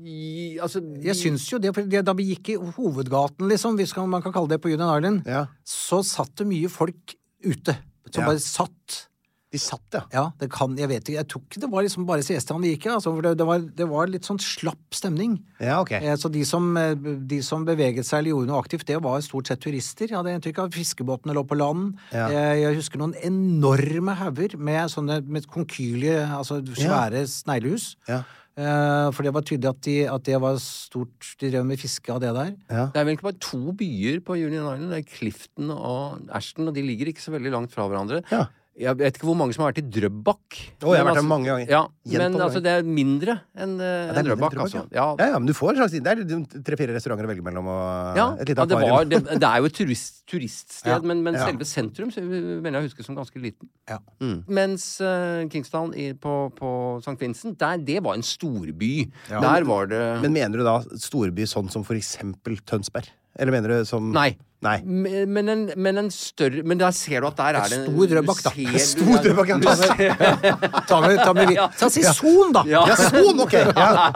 I, 0.05 0.59
altså, 0.61 0.83
Jeg 1.01 1.17
syns 1.17 1.47
jo 1.49 1.59
det, 1.63 1.71
for 1.75 1.87
da 1.87 2.13
vi 2.19 2.27
gikk 2.35 2.51
i 2.53 2.57
hovedgaten, 2.77 3.49
liksom, 3.49 3.77
hvis 3.81 3.95
man 3.97 4.21
kan 4.25 4.33
kalle 4.35 4.51
det 4.53 4.61
på 4.61 4.69
Union 4.69 4.91
Island, 4.99 5.23
Ja. 5.27 5.47
så 5.65 6.03
satt 6.05 6.35
det 6.37 6.47
mye 6.51 6.69
folk 6.69 7.15
ute. 7.45 7.77
Som 8.11 8.21
Ja. 8.25 8.27
bare 8.29 8.39
satt. 8.45 9.07
De 9.53 9.59
satt, 9.61 9.85
ja. 9.93 10.01
Ja, 10.15 10.25
det 10.41 10.49
kan 10.51 10.75
Jeg 10.81 10.89
vet 10.89 11.03
ikke. 11.05 11.19
Jeg 11.21 11.29
tok 11.29 11.59
det 11.61 11.69
var 11.71 11.85
liksom 11.85 12.07
bare 12.09 12.25
siestaen 12.25 12.63
vi 12.65 12.71
gikk 12.75 12.87
i. 12.89 12.93
Altså, 12.95 13.13
for 13.13 13.21
det, 13.27 13.35
det, 13.37 13.47
var, 13.47 13.59
det 13.83 13.87
var 13.91 14.09
litt 14.09 14.25
sånn 14.25 14.41
slapp 14.41 14.97
stemning. 14.97 15.35
Ja, 15.61 15.81
ok. 15.85 15.93
Eh, 15.99 16.17
Så 16.17 16.31
de 16.33 16.43
som, 16.49 16.71
eh, 16.81 16.95
de 16.97 17.43
som 17.45 17.65
beveget 17.69 18.09
seg 18.09 18.23
eller 18.23 18.33
gjorde 18.33 18.49
noe 18.53 18.63
aktivt, 18.65 18.87
det 18.89 18.97
var 19.05 19.21
stort 19.21 19.47
sett 19.53 19.61
turister. 19.61 20.09
Jeg 20.09 20.17
hadde 20.17 20.33
inntrykk 20.39 20.63
av 20.65 20.73
Fiskebåtene 20.73 21.37
lå 21.37 21.45
på 21.47 21.59
land. 21.61 21.99
Ja. 22.13 22.29
Eh, 22.33 22.63
Jeg 22.65 22.77
husker 22.81 22.99
noen 23.03 23.13
enorme 23.23 24.15
hauger 24.17 24.57
med 24.57 24.89
sånne 24.93 25.21
med 25.27 25.47
konkylie, 25.53 26.23
altså 26.33 26.63
svære 26.75 27.27
sneglehus. 27.29 27.97
Ja. 28.09 28.23
Eh, 28.57 29.11
For 29.17 29.23
det 29.25 29.33
var 29.33 29.45
tydelig 29.49 29.69
at, 29.71 29.81
de, 29.85 29.95
at 30.13 30.25
det 30.29 30.37
var 30.41 30.59
stort 30.61 31.31
De 31.41 31.49
drev 31.51 31.65
med 31.65 31.81
fiske 31.81 32.13
av 32.13 32.21
det 32.21 32.33
der. 32.37 32.51
Ja. 32.69 32.87
Det 32.93 33.01
er 33.01 33.07
vel 33.09 33.17
ikke 33.17 33.29
bare 33.31 33.41
to 33.41 33.73
byer 33.73 34.19
på 34.25 34.37
Union 34.37 34.67
Island. 34.75 34.91
Det 34.93 34.99
er 34.99 35.07
Clifton 35.09 35.71
og 35.73 36.27
Ashton, 36.33 36.69
og 36.69 36.75
de 36.77 36.83
ligger 36.85 37.09
ikke 37.13 37.25
så 37.25 37.33
veldig 37.33 37.53
langt 37.55 37.73
fra 37.73 37.87
hverandre. 37.89 38.21
Ja. 38.33 38.47
Jeg 38.73 38.97
vet 38.97 39.19
ikke 39.19 39.27
hvor 39.29 39.37
mange 39.37 39.53
som 39.53 39.67
har 39.67 39.73
vært 39.75 39.83
i 39.83 39.91
Drøbak. 39.93 40.57
Å, 40.81 40.93
jeg 40.95 41.03
har 41.03 41.05
vært 41.05 41.19
der 41.19 41.27
mange 41.29 41.49
ganger. 41.51 41.69
Ja, 41.69 41.81
men 42.17 42.37
altså, 42.41 42.63
det 42.65 42.71
er 42.73 42.87
mindre 42.87 43.35
enn 43.53 43.75
eh, 43.77 43.91
Ja, 43.91 44.15
mindre 44.17 44.23
Drøbak, 44.31 44.55
Drøbak, 44.55 44.63
altså. 44.65 44.85
ja. 44.97 45.05
Ja, 45.21 45.37
men 45.37 45.49
du 45.51 45.53
får 45.57 45.75
en 45.75 45.81
slags 45.83 45.97
Det 45.99 46.13
er 46.15 46.63
tre-fire 46.65 46.95
restauranter 46.97 47.29
å 47.29 47.31
velge 47.35 47.45
mellom 47.45 47.69
og 47.69 48.17
Ja, 48.17 48.27
et 48.41 48.49
lite 48.49 48.65
ja 48.65 48.69
det, 48.71 48.79
akvarium. 48.79 48.95
var, 48.97 49.11
det, 49.11 49.41
det 49.45 49.51
er 49.51 49.61
jo 49.61 49.69
et 49.69 49.77
turist, 49.77 50.23
turiststed, 50.33 51.09
men, 51.11 51.21
men 51.27 51.37
selve 51.37 51.69
sentrum 51.69 52.13
så 52.15 52.25
mener 52.25 52.79
jeg 52.79 52.81
å 52.81 52.89
huske 52.89 53.05
som 53.05 53.19
ganske 53.19 53.43
liten. 53.45 53.69
Ja. 53.93 53.99
Mens 54.49 54.87
uh, 55.05 55.45
Kingstown 55.53 55.93
i, 55.93 56.09
på, 56.17 56.37
på 56.57 56.71
St. 57.05 57.19
Vincent, 57.21 57.59
der, 57.61 57.77
det 57.77 57.99
var 58.07 58.17
en 58.17 58.25
storby. 58.25 58.95
Der 59.29 59.69
var 59.69 59.93
det 59.93 60.01
Men 60.25 60.33
mener 60.39 60.63
du 60.63 60.65
da 60.65 60.79
storby 60.97 61.45
sånn 61.51 61.69
som 61.73 61.85
for 61.85 61.99
eksempel 62.01 62.57
Tønsberg? 62.65 63.13
Eller 63.37 63.53
mener 63.55 63.77
du 63.77 63.85
som 63.89 64.11
Nei. 64.17 64.33
Nei. 64.63 64.77
Men 64.87 65.33
men 65.35 65.49
en, 65.51 65.63
men 65.77 65.99
en 66.05 66.09
større 66.15 66.63
Men 66.63 66.79
der 66.79 66.93
ser 66.95 67.25
du 67.25 67.27
at 67.27 67.37
der 67.41 67.57
er 67.59 67.67
det 67.73 67.81
stor 67.83 68.07
Drøbak, 68.13 68.43
da. 68.45 68.53
Stor 68.79 69.17
Drøbak, 69.25 69.49
ja. 69.53 69.59
Ta 70.87 71.01
med, 71.03 71.19
ta 71.19 71.33
med 71.35 71.51
ta 71.59 71.67
Så 71.81 71.89
si 71.91 72.05
son, 72.07 72.53
da! 72.55 72.63
Ja. 72.71 72.85
Ja, 72.87 72.95
sånn! 73.01 73.43
Ok! 73.43 73.57
Ja. 73.83 74.13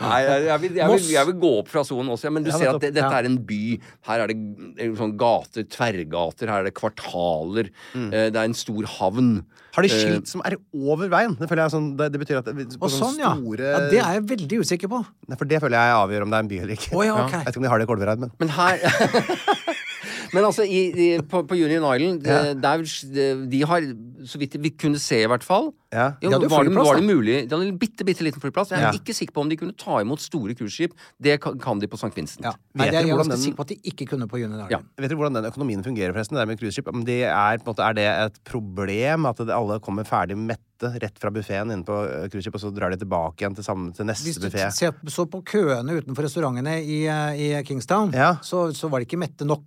Nei, 0.00 0.20
jeg, 0.24 0.56
vil, 0.62 0.78
jeg, 0.78 0.88
vil, 0.94 1.10
jeg 1.12 1.28
vil 1.28 1.36
gå 1.42 1.50
opp 1.60 1.68
fra 1.72 1.82
sonen 1.84 2.14
også, 2.14 2.28
ja, 2.30 2.32
men 2.38 2.46
du 2.46 2.50
Ja, 2.52 2.56
ser 2.62 2.70
at 2.72 2.80
det, 2.82 2.94
dette 2.96 3.08
Ja. 3.12 3.20
er 3.20 3.28
en 3.28 3.36
by. 3.48 3.60
Her 4.08 4.24
er 4.24 4.32
det 4.32 4.38
eh, 4.80 4.90
sånn 4.96 5.12
gater, 5.20 5.66
tverrgater, 5.68 6.48
her 6.48 6.62
er 6.64 6.68
det 6.70 6.74
kvartaler. 6.78 7.68
Mm. 7.92 8.08
Det 8.12 8.32
er 8.32 8.44
en 8.48 8.56
stor 8.56 8.88
havn. 8.98 9.30
Har 9.76 9.84
de 9.84 9.90
skilt 9.92 10.26
som 10.30 10.40
er 10.48 10.56
over 10.74 11.10
veien? 11.12 11.36
Det 11.38 11.46
føler 11.46 11.66
jeg 11.66 11.72
sånn 11.74 11.88
Det, 11.98 12.06
det 12.14 12.18
betyr 12.22 12.38
at 12.40 12.46
det, 12.48 12.64
på 12.80 12.88
Og 12.88 12.90
sånn, 12.90 13.18
ja. 13.20 13.34
store 13.36 13.68
ja. 13.68 13.80
Det 13.92 14.00
er 14.00 14.16
jeg 14.16 14.24
veldig 14.32 14.58
usikker 14.64 14.90
på. 14.90 15.02
Nei, 15.28 15.36
For 15.38 15.50
det 15.50 15.60
føler 15.62 15.76
jeg 15.78 15.98
avgjør 16.00 16.24
om 16.24 16.32
det 16.32 16.38
er 16.40 16.46
en 16.46 16.50
by 16.50 16.58
eller 16.64 16.74
ikke. 16.80 16.90
Oh, 16.96 17.04
ja, 17.06 17.14
ok. 17.20 17.34
Jeg 17.36 17.44
vet 17.44 17.52
ikke 17.52 17.60
om 17.62 17.66
de 17.68 17.70
har 17.74 17.82
det 17.82 17.86
i 17.86 17.90
Kolvereid, 17.92 18.24
men 18.24 18.32
Men 18.42 18.52
her 18.56 18.82
Men 20.34 20.44
altså, 20.44 20.62
i, 20.66 20.80
i, 20.92 21.06
på, 21.22 21.42
på 21.48 21.54
Union 21.56 21.84
Island, 21.94 22.26
Ja. 22.26 22.54
der, 22.54 22.82
de 23.48 23.60
har, 23.64 23.80
så 24.28 24.38
vidt 24.38 24.56
vi 24.60 24.70
kunne 24.76 24.98
se 25.00 25.22
i 25.22 25.26
hvert 25.30 25.44
fall 25.46 25.72
Ja. 25.92 26.10
jo, 26.20 26.28
De 26.28 26.34
hadde 26.34 26.50
var, 26.52 26.64
flyplass, 26.66 26.86
var 26.90 26.96
det 27.00 27.04
mulig 27.08 27.36
De 27.48 27.54
hadde 27.56 27.68
en 27.70 27.78
bitte, 27.80 28.04
bitte 28.04 28.20
liten 28.26 28.42
flyplass. 28.42 28.68
Jeg 28.74 28.78
er 28.82 28.90
Ja. 28.90 28.92
ikke 28.92 29.14
sikker 29.16 29.32
på 29.32 29.40
om 29.40 29.48
de 29.48 29.56
kunne 29.56 29.72
ta 29.72 30.00
imot 30.02 30.20
store 30.20 30.54
cruiseskip. 30.54 30.92
Det 31.20 31.40
kan, 31.40 31.58
kan 31.58 31.78
de 31.80 31.86
på 31.88 31.96
St. 31.96 32.12
Vincent. 32.14 32.44
Ja. 32.44 32.50
Vet 32.74 32.76
Nei, 32.76 32.90
det 32.90 32.94
er 33.00 33.06
jeg 33.06 33.16
ganske 33.16 33.30
den- 33.32 33.38
sikker 33.46 33.56
på 33.56 33.64
at 33.64 33.68
de 33.68 33.78
ikke 33.88 34.06
kunne 34.10 34.28
på 34.28 34.36
Union 34.36 34.58
Island. 34.60 34.70
Ja. 34.70 34.78
Vet 35.00 35.10
du 35.10 35.16
hvordan 35.16 35.34
den 35.40 35.44
økonomien 35.50 35.82
fungerer, 35.82 36.12
forresten? 36.12 36.36
Det 36.36 36.42
er 36.42 36.46
med 36.52 36.60
cruiseskip? 36.60 36.92
Det 37.06 37.22
er, 37.24 37.58
på 37.58 37.68
en 37.68 37.74
måte, 37.74 37.88
er 37.88 37.94
det 37.94 38.06
et 38.26 38.38
problem 38.44 39.26
at 39.26 39.36
det, 39.38 39.48
alle 39.50 39.80
kommer 39.80 40.04
ferdig 40.04 40.36
mette 40.36 40.92
rett 41.02 41.16
fra 41.18 41.30
buffeen 41.34 41.72
inne 41.72 41.82
på 41.84 41.96
eh, 42.06 42.28
cruiseskip, 42.28 42.54
og 42.54 42.60
så 42.60 42.70
drar 42.74 42.90
de 42.92 42.96
tilbake 43.00 43.40
igjen 43.42 43.54
til, 43.56 43.64
samme, 43.64 43.90
til 43.96 44.04
Hvis 44.06 44.36
du 44.38 44.46
buffé? 44.46 44.68
ser 44.70 44.92
så 45.08 45.24
på 45.26 45.40
køene 45.42 45.96
utenfor 45.98 46.22
restaurantene 46.28 46.76
i, 46.84 47.06
eh, 47.08 47.32
i 47.58 47.62
Kingstown, 47.64 48.12
Ja. 48.12 48.36
så, 48.42 48.68
så 48.76 48.88
var 48.90 49.00
de 49.00 49.06
ikke 49.08 49.18
mette 49.18 49.44
nok. 49.48 49.64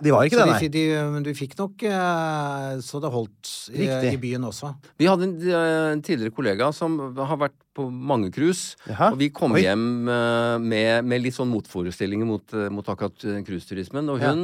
De 0.00 0.12
var 0.14 0.26
ikke 0.26 0.38
så 0.38 0.44
det, 0.46 0.52
nei. 0.54 0.68
De, 0.68 0.82
de, 0.90 1.00
men 1.12 1.24
du 1.26 1.30
fikk 1.36 1.56
nok 1.58 1.84
eh, 1.88 2.68
så 2.84 3.00
det 3.02 3.10
holdt 3.12 3.50
i, 3.74 3.88
i 4.10 4.16
byen 4.20 4.46
også. 4.48 4.72
Vi 5.00 5.08
hadde 5.10 5.28
en 5.28 5.36
en, 5.60 6.02
tidligere 6.04 6.34
kollega 6.34 6.70
som 6.76 6.96
har 7.18 7.40
vært 7.40 7.56
på 7.76 7.86
mange 7.90 8.32
cruise. 8.34 8.74
Og 8.90 9.16
vi 9.20 9.30
kom 9.34 9.54
Oi. 9.54 9.62
hjem 9.62 10.10
eh, 10.10 10.56
med, 10.62 11.06
med 11.06 11.22
litt 11.22 11.36
sånn 11.36 11.50
motforestillinger 11.52 12.26
mot, 12.26 12.54
eh, 12.56 12.68
mot 12.72 12.86
akkurat 12.90 13.26
eh, 13.28 13.40
cruiseturismen. 13.46 14.10
Og 14.10 14.22
hun, 14.24 14.42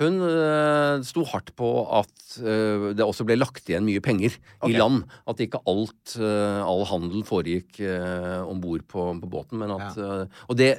hun 0.00 0.16
uh, 0.22 1.02
sto 1.04 1.24
hardt 1.28 1.50
på 1.58 1.68
at 1.98 2.12
uh, 2.40 2.90
det 2.96 3.04
også 3.04 3.26
ble 3.28 3.36
lagt 3.36 3.68
igjen 3.68 3.84
mye 3.84 4.00
penger 4.04 4.36
okay. 4.60 4.72
i 4.72 4.78
land. 4.78 5.02
At 5.28 5.42
ikke 5.42 5.62
alt, 5.70 6.14
uh, 6.16 6.62
all 6.62 6.86
handel 6.88 7.24
foregikk 7.26 7.82
uh, 7.82 8.46
om 8.46 8.62
bord 8.62 8.86
på, 8.90 9.10
på 9.20 9.30
båten. 9.34 9.60
Men 9.60 9.74
at, 9.76 9.98
eh, 9.98 10.42
og 10.48 10.58
det 10.58 10.70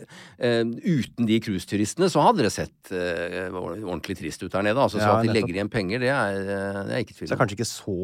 Uten 0.42 1.28
de 1.28 1.38
cruiseturistene 1.44 2.08
så 2.12 2.24
hadde 2.24 2.46
det 2.46 2.52
sett 2.54 2.92
ordentlig 2.92 4.16
trist 4.20 4.42
ut 4.44 4.52
der 4.54 4.66
nede. 4.66 4.80
Altså, 4.80 4.98
så 4.98 5.04
Ja, 5.04 5.18
at 5.18 5.26
de 5.26 5.30
nettopp. 5.30 5.38
legger 5.38 5.60
igjen 5.60 5.72
penger, 5.72 6.02
det 6.02 6.12
er, 6.14 6.40
det 6.88 6.96
er 6.96 7.04
ikke 7.04 7.18
Så 7.18 7.28
det 7.28 7.36
er 7.36 7.42
kanskje 7.42 7.58
ikke 7.60 7.70
så 7.70 7.98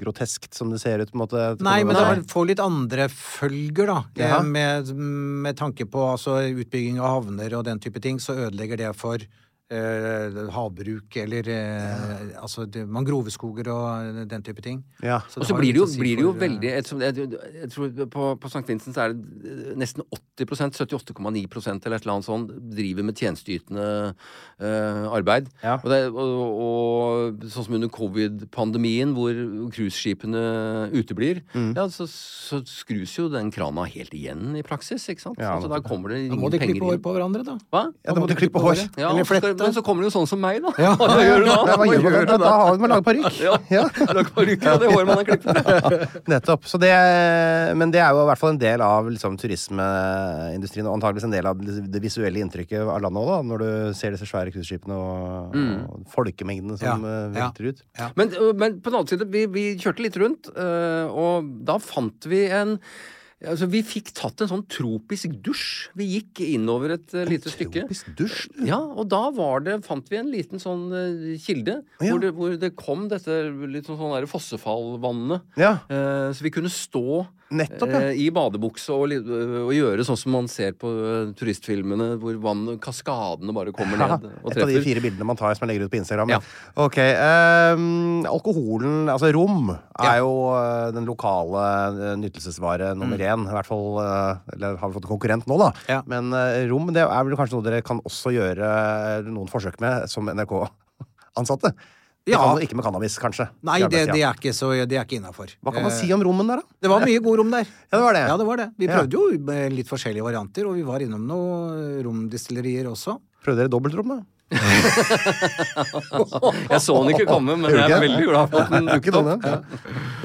groteskt 0.00 0.54
som 0.54 0.70
det 0.72 0.80
ser 0.82 1.02
ut, 1.02 1.10
på 1.12 1.18
en 1.18 1.24
måte. 1.24 1.44
Nei, 1.64 1.82
men 1.84 1.96
det 1.96 2.30
får 2.30 2.48
litt 2.52 2.62
andre 2.62 3.08
følger, 3.12 3.90
da. 3.90 4.40
Med, 4.46 4.90
med 4.96 5.58
tanke 5.58 5.86
på 5.90 6.06
altså, 6.14 6.40
utbygging 6.50 7.00
av 7.00 7.18
havner 7.18 7.58
og 7.58 7.66
den 7.68 7.82
type 7.82 8.02
ting, 8.02 8.20
så 8.22 8.38
ødelegger 8.48 8.80
det 8.80 8.92
for 8.98 9.24
eh, 9.70 10.38
havbruk 10.54 11.16
eller 11.22 11.48
eh, 11.48 12.34
altså 12.42 12.66
det, 12.66 12.82
mangroveskoger 12.90 13.70
og 13.72 14.20
den 14.30 14.42
type 14.46 14.62
ting. 14.64 14.82
Ja. 15.02 15.20
Og 15.36 15.46
så 15.46 15.56
blir 15.58 15.72
det 15.76 15.82
jo, 15.82 15.86
si 15.90 16.00
blir 16.02 16.18
det 16.20 16.26
jo 16.26 16.32
for, 16.34 16.42
eh, 16.42 16.48
veldig 16.48 16.72
et, 16.78 16.86
som- 16.90 17.00
jeg, 17.00 17.28
jeg 17.60 17.70
tror 17.74 18.06
På, 18.10 18.30
på 18.40 18.50
St. 18.50 18.64
Vincent 18.66 18.96
så 18.96 19.04
er 19.06 19.14
det 19.14 19.70
eh, 19.70 19.74
nesten 19.78 20.02
80% 20.40 20.76
78,9 20.80 21.86
eller 21.86 21.96
et 21.96 22.02
eller 22.04 22.14
annet 22.16 22.26
sånt, 22.26 22.50
driver 22.74 23.04
med 23.04 23.14
tjenesteytende 23.18 24.14
uh, 24.60 25.04
arbeid. 25.12 25.50
Ja. 25.62 25.74
Og, 25.82 25.88
det, 25.92 25.98
og, 26.10 26.60
og 26.64 27.44
sånn 27.52 27.66
som 27.66 27.76
under 27.76 27.90
covid-pandemien, 27.92 29.12
hvor 29.16 29.36
cruiseskipene 29.74 30.42
uteblir, 30.96 31.42
Mm. 31.54 31.72
ja, 31.76 31.84
så, 31.90 32.04
så 32.08 32.60
skrus 32.68 33.12
jo 33.18 33.26
den 33.32 33.50
krana 33.52 33.84
helt 33.90 34.12
igjen 34.16 34.54
i 34.58 34.62
praksis, 34.66 35.02
ikke 35.10 35.24
sant? 35.24 35.40
Ja, 35.40 35.56
altså, 35.56 35.70
da 35.72 35.80
kommer 35.84 36.12
det 36.14 36.20
Da 36.30 36.36
må 36.38 36.50
de 36.52 36.60
klippe 36.62 36.86
hår 36.86 37.00
på 37.02 37.14
hverandre, 37.14 37.42
da. 37.46 37.56
Hva? 37.72 37.82
Ja, 38.04 38.14
da 38.14 38.20
må 38.22 38.28
du 38.30 38.34
klippe 38.38 38.62
hår. 38.62 38.82
Ja, 39.00 39.10
Eller 39.12 39.24
og 39.24 39.59
så 39.60 39.68
men 39.68 39.76
så 39.76 39.82
kommer 39.84 40.04
det 40.04 40.10
jo 40.10 40.14
sånn 40.14 40.28
som 40.30 40.40
meg, 40.40 40.60
da. 40.64 40.72
Ja. 40.80 40.94
Hva 40.98 41.20
gjør 41.20 41.44
du 41.44 41.48
da? 41.50 41.76
Hva 41.76 41.86
gjør 41.88 42.04
man 42.06 42.14
da? 42.30 42.38
Da 42.40 42.52
har 42.62 42.80
man 42.80 42.90
laget 42.94 43.06
parykk. 43.10 43.40
Ja. 43.44 43.56
Ja. 43.70 43.84
Lag 44.16 44.30
ja 44.40 44.72
av 44.72 44.80
det 44.82 44.88
håret 44.90 45.10
man 45.10 45.20
har 45.20 45.28
klippet. 45.28 46.16
Nettopp. 46.32 46.66
Så 46.70 46.80
det, 46.80 46.92
men 47.78 47.92
det 47.92 48.02
er 48.02 48.16
jo 48.16 48.24
i 48.24 48.28
hvert 48.30 48.40
fall 48.40 48.54
en 48.54 48.62
del 48.62 48.84
av 48.84 49.10
liksom, 49.12 49.36
turismeindustrien, 49.40 50.88
og 50.88 50.96
antageligvis 50.96 51.28
en 51.28 51.36
del 51.36 51.50
av 51.50 51.60
det, 51.60 52.02
visuelle 52.02 52.42
inntrykket 52.42 52.88
av 52.88 53.04
landet 53.04 53.30
òg, 53.36 53.46
når 53.50 53.64
du 53.64 53.70
ser 53.98 54.16
disse 54.16 54.28
svære 54.28 54.54
cruiseskipene 54.54 54.96
og, 54.96 55.54
og 55.54 56.10
folkemengdene 56.14 56.80
som 56.80 57.06
Ja, 57.06 57.14
eh, 57.20 57.30
velter 57.36 57.70
ut. 57.70 57.84
Men, 58.18 58.34
øh, 58.34 58.52
men 58.56 58.80
på 58.80 58.90
den 58.90 59.00
annen 59.00 59.12
side, 59.12 59.30
vi, 59.30 59.46
vi 59.52 59.66
kjørte 59.80 60.06
litt 60.06 60.18
rundt, 60.20 60.52
øh, 60.56 61.06
og 61.10 61.50
da 61.68 61.78
fant 61.82 62.28
vi 62.30 62.46
en 62.48 62.78
Altså, 63.40 63.68
Vi 63.72 63.80
fikk 63.86 64.10
tatt 64.16 64.42
en 64.44 64.50
sånn 64.50 64.64
tropisk 64.68 65.32
dusj. 65.44 65.88
Vi 65.96 66.06
gikk 66.10 66.42
innover 66.44 66.96
et 66.98 67.14
uh, 67.16 67.22
lite 67.28 67.52
stykke. 67.52 67.86
Tropisk 67.86 68.10
dusj? 68.18 68.50
du. 68.52 68.66
Ja, 68.68 68.78
og 68.80 69.08
da 69.12 69.22
var 69.32 69.64
det, 69.64 69.78
fant 69.86 70.10
vi 70.12 70.20
en 70.20 70.28
liten 70.32 70.60
sånn 70.60 70.88
uh, 70.92 71.30
kilde 71.40 71.78
Ja. 72.00 72.10
hvor, 72.10 72.20
det, 72.20 72.34
hvor 72.36 72.56
det 72.60 72.74
kom 72.76 73.08
dette 73.12 73.42
litt 73.70 73.88
sånn, 73.88 74.00
sånn 74.00 74.30
fossefallvannet. 74.30 75.46
Ja, 75.60 75.78
Uh, 75.90 76.30
så 76.36 76.44
vi 76.44 76.50
kunne 76.52 76.70
stå 76.70 77.24
nettopp, 77.50 77.90
ja. 77.90 78.00
eh, 78.10 78.18
i 78.22 78.28
badebukse 78.34 78.94
og, 78.94 79.12
og 79.66 79.72
gjøre 79.74 80.04
sånn 80.06 80.18
som 80.20 80.32
man 80.36 80.46
ser 80.50 80.76
på 80.78 80.90
øh, 80.90 81.30
turistfilmene, 81.38 82.12
hvor 82.22 82.36
vann, 82.42 82.76
kaskadene 82.82 83.54
bare 83.56 83.72
kommer 83.74 83.98
ned 84.00 84.28
og 84.44 84.52
Et 84.52 84.60
av 84.62 84.70
de 84.70 84.82
fire 84.84 85.02
bildene 85.04 85.26
man 85.26 85.38
tar 85.38 85.54
som 85.58 85.66
jeg 85.66 85.72
legger 85.74 85.88
ut 85.88 85.94
på 85.94 85.98
Instagram. 86.00 86.30
Ja. 86.36 86.38
Ok. 86.78 86.98
um, 87.76 88.22
alkoholen, 88.30 89.08
altså 89.12 89.32
rom, 89.34 89.72
er 89.74 90.06
Ja. 90.06 90.14
jo 90.22 90.32
eh, 90.56 90.90
den 90.96 91.08
lokale 91.08 91.64
eh, 92.12 92.16
nyttelsesvare 92.22 92.94
nummer 92.94 93.18
Mm. 93.20 93.48
I 93.50 93.52
hvert 93.52 93.66
fall 93.68 93.98
eh, 94.00 94.54
Eller 94.54 94.76
har 94.80 94.88
vi 94.88 94.94
fått 94.96 95.04
en 95.04 95.10
konkurrent 95.12 95.46
nå, 95.50 95.58
da. 95.60 95.66
Ja. 95.90 96.00
Men 96.08 96.32
eh, 96.32 96.64
rom 96.70 96.88
det 96.94 97.02
er 97.04 97.24
vel 97.26 97.36
kanskje 97.36 97.58
noe 97.58 97.66
dere 97.66 97.82
kan 97.84 98.00
også 98.06 98.32
gjøre 98.32 98.70
eh, 99.20 99.28
noen 99.28 99.50
forsøk 99.50 99.76
med 99.82 100.06
som 100.08 100.30
NRK-ansatte. 100.32 101.74
Ja. 102.28 102.38
Ikke- 102.54 102.62
Ikke 102.68 102.76
med 102.76 102.84
cannabis, 102.84 103.18
kanskje. 103.18 103.48
Nei, 103.64 103.78
det, 103.80 103.90
det 104.12 104.20
er 104.22 104.34
ikke 104.34 104.52
så 104.54 104.68
Det 104.86 104.92
er 104.98 105.04
ikke 105.04 105.16
innafor. 105.20 105.48
Hva 105.64 105.72
kan 105.72 105.82
man 105.82 105.90
si 105.90 106.12
om 106.12 106.20
rommen 106.22 106.46
der, 106.46 106.56
da? 106.56 106.62
Det 106.82 106.90
var 106.90 107.00
mye 107.00 107.20
god 107.22 107.38
rom 107.38 107.50
der. 107.50 107.64
Ja, 107.90 107.96
det 107.98 108.04
var 108.04 108.12
det. 108.12 108.24
Ja, 108.28 108.36
det 108.36 108.46
var 108.46 108.56
det. 108.56 108.68
Vi 108.78 108.86
prøvde 108.86 109.12
jo 109.12 109.70
litt 109.76 109.88
forskjellige 109.88 110.22
varianter, 110.22 110.66
og 110.68 110.74
vi 110.76 110.82
var 110.82 111.00
innom 111.00 111.24
noen 111.26 112.04
romdistillerier 112.04 112.86
også. 112.90 113.18
Prøvde 113.42 113.56
dere 113.64 113.68
dobbeltrom, 113.72 114.08
da? 114.08 114.20
Jeg 116.70 116.80
så 116.82 116.94
den 117.00 117.10
ikke 117.14 117.26
komme, 117.28 117.54
men 117.60 117.70
jeg 117.70 117.92
er 117.94 118.02
veldig 118.02 118.26
glad 118.26 118.50
for 118.52 118.58
at 118.64 118.70
den 118.74 118.86
dukket 118.90 119.14
opp. 119.20 119.28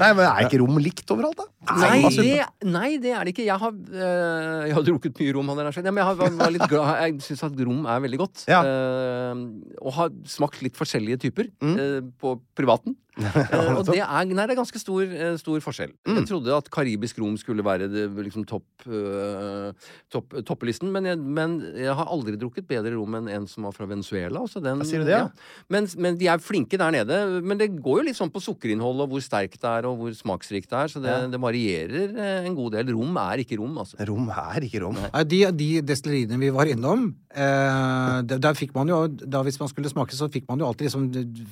Nei, 0.00 0.10
men 0.18 0.22
er 0.26 0.40
ikke 0.46 0.60
rom 0.62 0.76
likt 0.82 1.12
overalt, 1.14 1.38
da? 1.40 1.46
Nei, 1.80 2.00
det, 2.14 2.34
nei, 2.70 2.90
det 3.02 3.12
er 3.16 3.22
det 3.26 3.32
ikke. 3.34 3.46
Jeg 3.46 3.58
har, 3.62 3.72
øh, 3.74 4.60
jeg 4.68 4.74
har 4.76 4.84
drukket 4.86 5.14
mye 5.22 5.32
rom. 5.36 5.48
hadde 5.52 5.62
jeg. 5.68 5.74
Ja, 5.86 5.90
men 5.94 6.00
jeg 6.02 6.08
har, 6.10 6.16
var, 6.20 6.30
var 6.42 6.50
litt 6.56 6.68
glad, 6.70 6.84
jeg 7.06 7.12
syns 7.26 7.42
at 7.48 7.54
rom 7.66 7.80
er 7.90 7.98
veldig 8.06 8.20
godt. 8.22 8.36
Ja. 8.50 8.60
Eh, 8.66 9.34
og 9.82 9.90
har 10.00 10.08
smakt 10.36 10.58
litt 10.66 10.76
forskjellige 10.78 11.18
typer 11.28 11.44
Mm. 11.62 11.76
eh, 11.80 12.00
på 12.20 12.28
privaten. 12.58 12.92
Eh, 13.16 13.70
og 13.78 13.84
det 13.88 14.00
er, 14.02 14.28
nei, 14.28 14.44
det 14.44 14.54
er 14.54 14.58
ganske 14.58 14.80
stor, 14.80 15.02
eh, 15.06 15.36
stor 15.40 15.62
forskjell. 15.64 15.92
Mm. 16.06 16.18
Jeg 16.20 16.28
trodde 16.30 16.56
at 16.56 16.68
karibisk 16.72 17.20
rom 17.22 17.36
skulle 17.40 17.64
være 17.64 17.88
det, 17.88 18.06
liksom 18.26 18.44
topp, 18.48 18.66
uh, 18.90 19.72
topp, 20.12 20.36
toppelisten, 20.46 20.90
men 20.92 21.08
jeg, 21.08 21.20
men 21.20 21.56
jeg 21.76 21.94
har 21.96 22.10
aldri 22.12 22.36
drukket 22.40 22.68
bedre 22.68 22.94
rom 22.96 23.16
enn 23.18 23.30
en 23.32 23.48
som 23.50 23.66
var 23.66 23.74
fra 23.76 23.88
Venezuela. 23.88 24.44
Så 24.50 24.60
den, 24.64 24.84
sier 24.88 25.04
du 25.04 25.08
det, 25.08 25.16
ja? 25.16 25.30
Men, 25.72 25.88
men 25.96 26.18
de 26.20 26.28
er 26.32 26.42
flinke 26.42 26.78
der 26.80 26.94
nede. 26.94 27.20
Men 27.42 27.60
det 27.60 27.70
går 27.80 28.02
jo 28.02 28.06
litt 28.10 28.18
sånn 28.18 28.32
på 28.34 28.42
sukkerinnhold 28.44 29.06
og 29.06 29.14
hvor 29.14 29.24
sterkt 29.24 29.60
det 29.62 29.72
er, 29.72 29.88
og 29.88 30.00
hvor 30.02 30.16
smaksrikt 30.16 30.70
det 30.72 30.82
er. 30.82 30.92
Så 30.92 31.02
det, 31.04 31.14
Ja. 31.16 31.24
det 31.30 31.40
varierer 31.40 32.16
en 32.44 32.56
god 32.58 32.76
del. 32.76 32.92
Rom 32.96 33.16
er 33.22 33.42
ikke 33.42 33.58
rom, 33.60 33.78
altså. 33.80 33.98
Rom 34.08 34.28
er 34.30 34.66
ikke 34.68 34.82
rom. 34.84 34.98
Nei, 35.06 35.24
De, 35.24 35.40
de 35.56 35.70
destilleriene 35.86 36.38
vi 36.40 36.52
var 36.54 36.68
innom, 36.70 37.08
eh, 37.32 38.20
der, 38.28 38.40
der 38.42 38.58
fikk 38.58 38.74
man 38.76 38.90
jo 38.90 39.00
da 39.08 39.42
Hvis 39.46 39.58
man 39.60 39.70
skulle 39.70 39.90
smake, 39.92 40.16
så 40.16 40.28
fikk 40.32 40.46
man 40.50 40.60
jo 40.60 40.68
alltid 40.68 40.88
liksom 40.88 41.06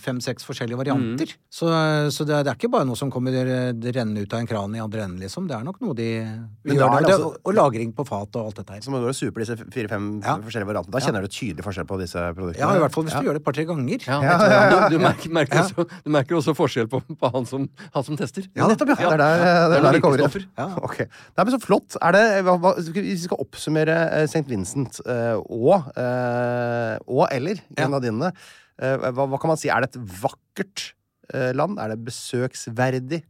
fem-seks 0.05 0.47
forskjellige 0.47 0.81
varianter. 0.81 1.35
Så, 1.55 1.69
så 2.11 2.25
det, 2.27 2.41
det 2.43 2.51
er 2.51 2.57
ikke 2.59 2.67
bare 2.73 2.83
noe 2.89 2.99
som 2.99 3.13
kommer 3.15 3.31
rennende 3.31 4.25
ut 4.25 4.33
av 4.35 4.41
en 4.43 4.47
kran 4.51 4.73
i 4.75 4.81
andre 4.83 5.05
enden, 5.05 5.21
liksom. 5.23 5.45
Det 5.47 5.55
er 5.55 5.63
nok 5.63 5.77
noe 5.85 5.95
de 5.95 6.07
Men 6.19 6.75
gjør 6.75 6.83
er 6.83 6.89
der. 6.89 7.05
det 7.05 7.07
Det, 7.07 7.15
altså- 7.15 7.43
og 7.47 7.55
lagring 7.55 7.93
på 7.95 8.03
fat 8.09 8.39
og 8.41 8.49
alt 8.49 8.57
dette 8.59 8.75
her. 8.75 8.81
Så 8.83 8.91
må 8.91 8.99
du 9.05 9.13
super 9.15 9.45
disse 9.45 9.55
fire-fem 9.71 10.09
Ja. 10.25 10.35
forskjellige 10.43 10.67
variantene. 10.73 10.91
Da 10.97 10.99
Ja. 10.99 11.05
kjenner 11.07 11.23
du 11.23 11.29
tydelig 11.31 11.63
forskjell 11.63 11.87
på 11.87 11.99
disse 12.01 12.19
produktene. 12.35 12.59
Ja, 12.59 12.73
i 12.75 12.81
hvert 12.83 12.91
fall 12.97 13.05
hvis 13.07 13.15
du 13.15 13.23
gjør 13.29 13.37
det 13.39 13.43
et 13.45 13.47
par-tre 13.47 13.65
ganger. 13.71 14.03
Du, 14.03 14.97
du, 14.97 14.99
merker, 15.07 15.31
merker 15.31 15.63
også, 15.63 15.87
du 16.03 16.11
merker 16.11 16.35
også 16.41 16.57
forskjell 16.59 16.89
på, 16.91 16.99
på 17.23 17.31
han, 17.37 17.47
som, 17.47 17.69
han 17.95 18.03
som 18.11 18.19
tester. 18.19 18.49
Ja, 18.59 18.67
nettopp, 18.67 18.91
ja. 18.91 18.97
Det 18.97 19.15
er 19.15 19.23
der 19.23 19.39
det, 19.39 19.79
er 19.79 19.87
der 19.87 19.93
det 19.93 20.03
kommer 20.03 20.19
inn. 20.19 20.27
virkestoffer. 20.27 20.49
Ja. 20.59 20.67
Ok. 20.91 20.99
Nei, 21.07 21.45
men 21.45 21.55
så 21.55 21.63
flott. 21.63 21.97
Er 22.03 22.19
det, 22.19 22.25
hva, 22.51 22.75
hvis 22.81 22.91
vi 22.99 23.15
skal 23.29 23.39
oppsummere 23.47 24.01
eh, 24.11 24.27
St. 24.27 24.43
Vincent 24.51 24.99
eh, 25.07 25.39
og, 25.39 25.87
eh, 25.95 26.99
og 27.07 27.29
eller. 27.31 27.63
Grenadinene, 27.79 28.35
eh, 28.83 28.97
hva, 29.15 29.31
hva 29.31 29.39
kan 29.39 29.55
man 29.55 29.63
si? 29.63 29.71
Er 29.71 29.87
det 29.87 29.95
et 29.95 30.03
vakkert 30.27 30.91
land? 31.33 31.79
Er 31.81 31.95
det 31.95 32.05
besøksverdig? 32.05 33.23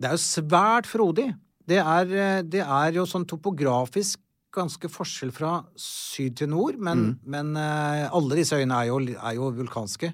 Det 0.00 0.08
er 0.08 0.16
jo 0.16 0.22
svært 0.22 0.88
frodig. 0.88 1.28
Det 1.68 1.78
er, 1.78 2.08
eh, 2.08 2.42
det 2.42 2.62
er 2.64 2.96
jo 2.96 3.06
sånn 3.06 3.26
topografisk 3.28 4.18
ganske 4.54 4.88
forskjell 4.90 5.30
fra 5.34 5.50
syd 5.78 6.36
til 6.40 6.50
nord, 6.50 6.78
men, 6.82 7.14
men 7.22 7.52
uh, 7.54 8.08
alle 8.16 8.38
disse 8.40 8.56
øyene 8.58 8.74
er 8.82 8.88
jo, 8.90 8.98
er 9.14 9.36
jo 9.36 9.50
vulkanske. 9.54 10.10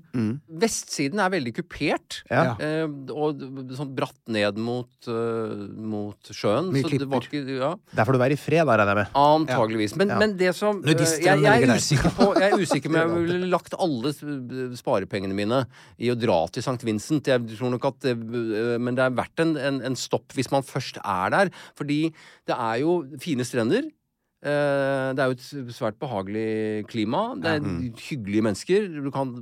Vestsiden 0.61 1.22
er 1.24 1.32
veldig 1.32 1.55
kupert. 1.57 2.20
Ja. 2.30 2.53
uh, 2.61 2.84
og 3.16 3.41
sånn 3.78 3.95
bratt 3.97 4.18
ned 4.32 4.61
mot, 4.61 4.91
uh, 5.09 5.66
mot 5.80 6.30
sjøen. 6.32 6.68
Mye 6.74 6.84
så 6.84 6.93
det 7.01 7.09
var 7.11 7.24
ikke 7.24 7.43
ja, 7.57 7.72
Der 7.97 8.09
får 8.09 8.18
du 8.18 8.22
være 8.26 8.37
i 8.37 8.41
fred, 8.41 8.64
regner 8.68 8.93
jeg 8.93 9.01
med. 9.01 9.18
Antageligvis. 9.22 9.97
Men, 9.97 10.12
Ja. 10.12 10.20
men 10.20 10.37
det 10.39 10.53
som 10.57 10.82
jeg, 10.84 11.01
jeg, 11.24 11.43
er 11.47 11.74
usikker 11.74 12.14
på, 12.16 12.30
jeg 12.37 12.53
er 12.53 12.61
usikker 12.61 12.93
om 12.93 12.99
jeg 13.01 13.26
ville 13.30 13.51
lagt 13.53 13.76
alle 13.80 14.12
sparepengene 14.76 15.37
mine 15.37 15.64
i 15.99 16.12
å 16.12 16.18
dra 16.18 16.43
til 16.53 16.64
St. 16.64 16.78
Vincent. 16.87 17.32
Jeg 17.32 17.57
tror 17.57 17.72
nok 17.72 17.89
at 17.91 18.05
det, 18.05 18.16
Men 18.20 18.99
det 18.99 19.07
er 19.07 19.16
verdt 19.16 19.45
en, 19.45 19.57
en, 19.57 19.82
en 19.91 19.99
stopp 19.99 20.37
hvis 20.37 20.53
man 20.53 20.66
først 20.66 21.01
er 21.03 21.32
der. 21.32 21.53
Fordi 21.78 22.01
det 22.47 22.57
er 22.57 22.82
jo 22.84 23.01
fine 23.22 23.47
strender. 23.47 23.89
Eh, 24.47 25.13
Det 25.17 25.23
er 25.25 25.31
jo 25.31 25.37
et 25.37 25.75
svært 25.75 25.97
behagelig 25.99 26.87
klima. 26.91 27.23
Det 27.41 27.51
er 27.57 27.67
hyggelige 28.09 28.45
mennesker. 28.47 28.87
Du 29.05 29.11
kan 29.15 29.33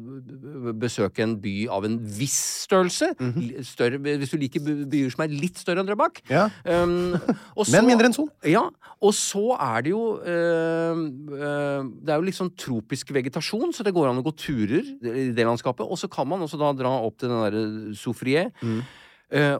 besøke 0.80 1.22
en 1.24 1.36
by 1.42 1.54
av 1.72 1.84
en 1.88 1.98
viss 2.00 2.38
størrelse. 2.64 3.10
Li- 3.20 3.62
Større, 3.66 3.98
hvis 4.00 4.32
du 4.32 4.38
liker 4.40 4.64
byer 4.64 5.10
som 5.12 5.24
er 5.26 5.34
litt 5.34 5.60
større 5.60 5.82
enn 5.84 5.88
Drøbak. 5.90 6.22
Ja. 6.30 6.46
Um, 6.64 7.14
og 7.58 7.68
Men 7.74 7.88
mindre 7.90 8.08
enn 8.10 8.16
Son. 8.16 8.30
Ja. 8.48 8.64
Og 9.04 9.12
så 9.16 9.44
er 9.60 9.84
det 9.84 9.92
jo 9.92 10.02
uh, 10.24 10.96
uh, 10.96 11.84
Det 12.00 12.12
er 12.14 12.16
jo 12.20 12.24
litt 12.30 12.38
sånn 12.38 12.54
tropisk 12.56 13.12
vegetasjon, 13.14 13.74
så 13.76 13.84
det 13.84 13.92
går 13.96 14.08
an 14.10 14.22
å 14.22 14.24
gå 14.24 14.32
turer 14.40 14.84
i 15.04 15.30
det 15.36 15.44
landskapet. 15.44 15.84
Og 15.84 16.00
så 16.00 16.08
kan 16.08 16.28
man 16.30 16.40
også 16.46 16.60
da 16.60 16.72
dra 16.78 16.94
opp 17.04 17.18
til 17.20 17.28
den 17.32 17.42
derre 17.44 17.94
Soufrier. 17.98 18.52
eh, 18.64 18.80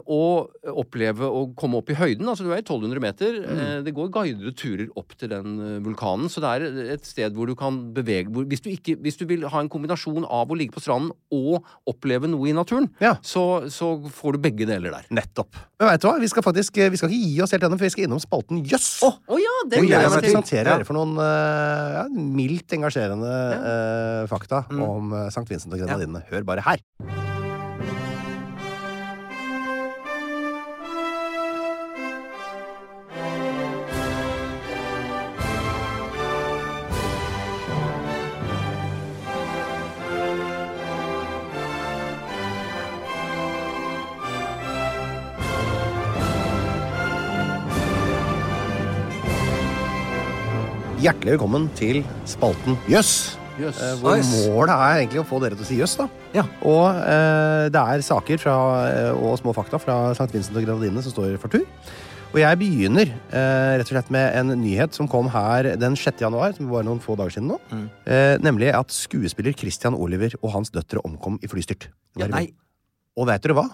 og 0.05 0.55
oppleve 0.71 1.27
å 1.27 1.45
komme 1.57 1.79
opp 1.81 1.89
i 1.91 1.97
høyden. 1.97 2.27
Altså 2.31 2.45
Du 2.45 2.51
er 2.51 2.61
i 2.61 2.65
1200 2.65 3.01
meter. 3.03 3.39
Mm. 3.45 3.83
det 3.85 3.93
går 3.95 4.11
guidede 4.13 4.53
turer 4.55 4.87
opp 4.99 5.15
til 5.19 5.31
den 5.31 5.57
eh, 5.59 5.77
vulkanen. 5.85 6.29
Så 6.31 6.43
det 6.43 6.51
er 6.51 6.93
et 6.95 7.07
sted 7.07 7.35
hvor 7.35 7.49
du 7.49 7.55
kan 7.59 7.77
bevege 7.95 8.31
hvor, 8.33 8.47
hvis, 8.49 8.63
du 8.63 8.69
ikke, 8.71 8.97
hvis 9.03 9.19
du 9.19 9.25
vil 9.29 9.45
ha 9.51 9.61
en 9.61 9.71
kombinasjon 9.71 10.25
av 10.25 10.51
å 10.51 10.57
ligge 10.57 10.75
på 10.75 10.83
stranden 10.83 11.11
og 11.35 11.65
oppleve 11.89 12.29
noe 12.31 12.49
i 12.49 12.55
naturen, 12.55 12.89
Ja. 13.03 13.15
så, 13.25 13.65
så 13.73 13.95
får 14.19 14.37
du 14.37 14.43
begge 14.47 14.69
deler 14.69 14.95
der. 14.95 15.09
Nettopp. 15.15 15.59
Men 15.79 15.91
vet 15.91 16.03
du 16.03 16.09
hva? 16.09 16.15
Vi 16.21 16.31
skal 16.31 16.45
faktisk 16.45 16.79
vi 16.79 16.99
skal 16.99 17.11
ikke 17.11 17.33
gi 17.33 17.43
oss 17.43 17.55
helt 17.55 17.67
ennå, 17.67 17.79
for 17.79 17.87
vi 17.87 17.93
skal 17.93 18.07
innom 18.07 18.23
spalten 18.23 18.63
Jøss. 18.65 18.89
Å 19.05 19.39
ja, 19.41 19.55
det 19.71 19.83
gleder 19.83 20.07
jeg 20.07 20.25
presenterer 20.29 20.71
dere 20.71 20.87
for 20.87 20.97
noen 20.97 21.19
eh, 21.21 21.99
ja, 21.99 22.07
mildt 22.15 22.75
engasjerende 22.77 23.35
eh, 23.59 24.23
fakta 24.31 24.65
om 24.71 25.13
uh, 25.15 25.27
St. 25.29 25.47
Vincent 25.49 25.73
og 25.73 25.81
Grenadinene. 25.81 26.25
Hør 26.31 26.47
bare 26.47 26.65
her. 26.65 26.83
Hjertelig 51.05 51.35
velkommen 51.35 51.67
til 51.77 51.99
spalten 52.25 52.79
Jøss. 52.89 53.35
Jøss. 53.59 53.77
Eh, 53.77 53.91
hvor 54.01 54.15
Nice. 54.17 54.39
målet 54.49 54.71
er 54.73 55.01
egentlig 55.03 55.19
å 55.21 55.25
få 55.29 55.37
dere 55.43 55.53
til 55.53 55.61
å 55.61 55.67
si 55.67 55.75
jøss, 55.77 55.93
da. 55.99 56.07
Ja. 56.33 56.43
Og 56.65 56.97
eh, 56.97 57.67
det 57.69 57.77
er 57.77 58.01
saker 58.01 58.41
fra, 58.41 58.55
eh, 58.89 59.11
og 59.13 59.37
små 59.37 59.53
fakta 59.53 59.77
fra 59.77 59.99
St. 60.15 60.31
Vincent 60.33 60.57
og 60.57 60.65
Grenadinene 60.65 61.03
som 61.05 61.13
står 61.13 61.37
for 61.37 61.53
tur. 61.53 61.61
Og 62.33 62.41
jeg 62.41 62.57
begynner 62.57 63.11
eh, 63.13 63.75
rett 63.77 63.85
og 63.85 63.93
slett 63.93 64.09
med 64.11 64.33
en 64.39 64.55
nyhet 64.63 64.97
som 64.97 65.07
kom 65.07 65.29
her 65.29 65.75
den 65.77 65.93
6. 65.95 66.25
januar, 66.25 66.55
som 66.57 66.73
var 66.73 66.87
noen 66.87 67.03
få 67.03 67.13
dager 67.19 67.37
siden 67.37 67.53
nå. 67.53 67.59
Mm. 67.69 67.85
Eh, 68.09 68.33
nemlig 68.41 68.73
at 68.73 68.89
skuespiller 68.91 69.53
Christian 69.53 69.93
Oliver 69.93 70.33
og 70.41 70.55
hans 70.57 70.73
døtre 70.73 71.05
omkom 71.05 71.37
i 71.45 71.51
flystyrt. 71.51 71.91
Ja, 72.17 72.31
Nei. 72.33 72.47
Og 73.15 73.29
vet 73.29 73.45
dere 73.45 73.59
hva? 73.61 73.69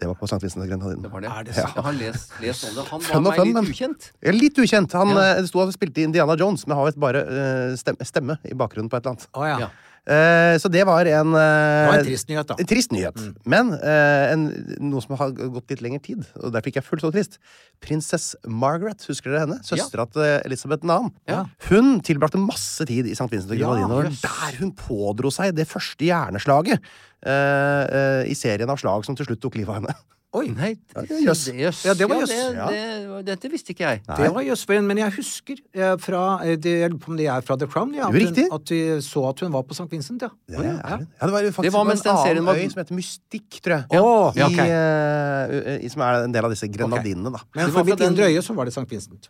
Det 0.00 0.08
var 0.08 0.14
på 0.16 0.24
St. 0.30 0.38
Vincent 0.40 0.62
og 0.64 0.68
Grenadinene. 0.70 1.02
Det 1.04 1.12
var 1.12 1.20
det. 1.20 1.28
Er 1.30 1.42
det 1.44 1.56
Ja. 1.56 1.66
Jeg 1.76 1.84
har 1.84 1.92
lest, 1.92 2.30
lest 2.40 2.64
om 2.70 2.74
det. 2.78 2.84
Han 2.88 3.00
Fun 3.00 3.10
var 3.10 3.18
og 3.20 3.22
meg 3.26 3.36
fun, 3.36 3.46
litt 3.46 3.54
men- 3.54 3.64
ukjent. 3.74 4.10
Ja, 4.24 4.32
Litt 4.32 4.56
ukjent. 4.58 4.92
Han 4.96 5.08
Ja. 5.08 5.34
eh, 5.36 5.42
sto 5.44 5.58
og 5.60 5.72
spilte 5.74 5.98
Indiana 6.02 6.36
Jones, 6.40 6.66
men 6.66 6.76
har 6.76 6.86
visst 6.86 6.98
bare 6.98 7.20
eh, 7.20 7.76
stemme, 7.76 8.04
stemme 8.08 8.38
i 8.48 8.54
bakgrunnen 8.54 8.88
på 8.88 8.96
et 8.96 9.04
eller 9.04 9.12
annet. 9.16 9.26
Å 9.34 9.60
ja. 9.60 9.68
Ja. 10.10 10.16
Eh, 10.16 10.56
så 10.58 10.68
det 10.72 10.82
var 10.88 11.06
en 11.06 11.34
eh, 11.38 11.40
Det 11.40 11.90
var 11.90 11.98
en 12.00 12.08
trist 12.08 12.28
nyhet, 12.30 12.48
da. 12.50 12.56
En 12.58 12.68
trist 12.72 12.94
nyhet. 12.94 13.20
Men 13.48 13.72
eh, 13.78 14.32
en, 14.32 14.44
noe 14.90 15.04
som 15.04 15.14
har 15.20 15.32
gått 15.38 15.70
litt 15.70 15.84
lengre 15.86 16.02
tid, 16.02 16.26
og 16.40 16.52
derfor 16.54 16.72
ikke 16.72 16.82
er 16.82 16.86
fullt 16.88 17.06
så 17.06 17.12
trist. 17.14 17.38
Prinsess 17.84 18.32
Margaret, 18.44 19.04
husker 19.08 19.32
dere 19.32 19.44
henne? 19.46 19.60
Søstera 19.66 20.08
til 20.10 20.26
Elisabeth 20.48 20.84
2. 20.86 21.00
Ja. 21.30 21.44
Hun 21.70 22.00
tilbrakte 22.06 22.42
masse 22.42 22.86
tid 22.90 23.08
i 23.08 23.14
St. 23.14 23.30
Vincent 23.30 23.54
og 23.54 23.60
Ja, 23.60 23.70
Grenadinene. 23.70 24.10
og 24.10 24.24
der 24.26 24.60
hun 24.60 24.74
pådro 24.76 25.32
seg 25.34 25.54
det 25.56 25.68
første 25.70 26.04
hjerneslaget 26.10 26.82
i 27.20 28.34
serien 28.38 28.70
av 28.72 28.78
slag 28.80 29.04
som 29.04 29.16
til 29.16 29.26
slutt 29.28 29.42
tok 29.44 29.58
livet 29.60 29.74
av 29.74 29.82
henne. 29.82 29.94
Oi. 30.32 30.44
Nei, 30.54 30.76
Ja, 30.94 31.02
det 31.02 31.10
er 31.10 31.22
jøss. 31.26 31.40
det- 31.50 31.84
Ja, 31.88 31.92
det 31.98 32.06
var 32.08 32.20
jøss. 32.20 32.30
Ja. 32.54 32.66
det, 32.70 33.24
dette 33.26 33.48
visste 33.50 33.72
ikke 33.74 33.80
jeg. 33.88 34.02
Det 34.06 34.28
var 34.32 34.42
jøss, 34.46 34.62
men 34.68 34.96
jeg 34.96 35.10
husker 35.16 35.56
eh, 35.74 35.96
fra 35.98 36.20
eh, 36.44 36.54
det, 36.56 36.70
jeg 36.84 36.90
lurer 36.92 37.00
på 37.02 37.08
om 37.10 37.16
det 37.18 37.26
er 37.26 37.40
fra 37.42 37.56
The 37.58 37.66
Crown, 37.66 37.92
ja, 37.94 38.06
at, 38.06 38.14
hun, 38.14 38.52
at 38.54 38.70
vi 38.70 38.78
så 39.02 39.24
at 39.28 39.40
hun 39.40 39.50
var 39.50 39.62
på 39.66 39.74
St. 39.74 39.88
Vincent, 39.90 40.22
ja. 40.22 40.28
Det. 40.46 40.62
Ja, 40.62 40.98
det 41.00 41.32
var 41.34 41.42
faktisk 41.50 41.62
Det 41.66 41.72
var 41.74 41.84
mens 41.84 42.06
en 42.06 42.12
annen 42.14 42.44
var- 42.46 42.54
øy 42.62 42.70
som 42.70 42.78
heter 42.84 42.94
Mystikk, 42.94 43.50
tror 43.60 43.74
jeg. 43.74 43.84
Å, 43.90 44.34
I, 44.36 44.38
ja, 44.38 44.46
ok. 44.46 44.58
eh, 44.60 45.78
i, 45.84 45.88
som 45.88 46.02
er 46.02 46.22
en 46.28 46.32
del 46.32 46.44
av 46.44 46.50
disse 46.54 46.68
grenadinene, 46.70 47.32
da. 47.34 47.42
Men 47.54 47.66
Det 47.66 47.72
for 47.74 47.82
var 47.82 47.96
fra 47.96 48.06
indre 48.06 48.24
den- 48.24 48.30
øye 48.36 48.42
så 48.46 48.54
var 48.54 48.64
det 48.66 48.72
St. 48.76 48.86
Vincent. 48.88 49.22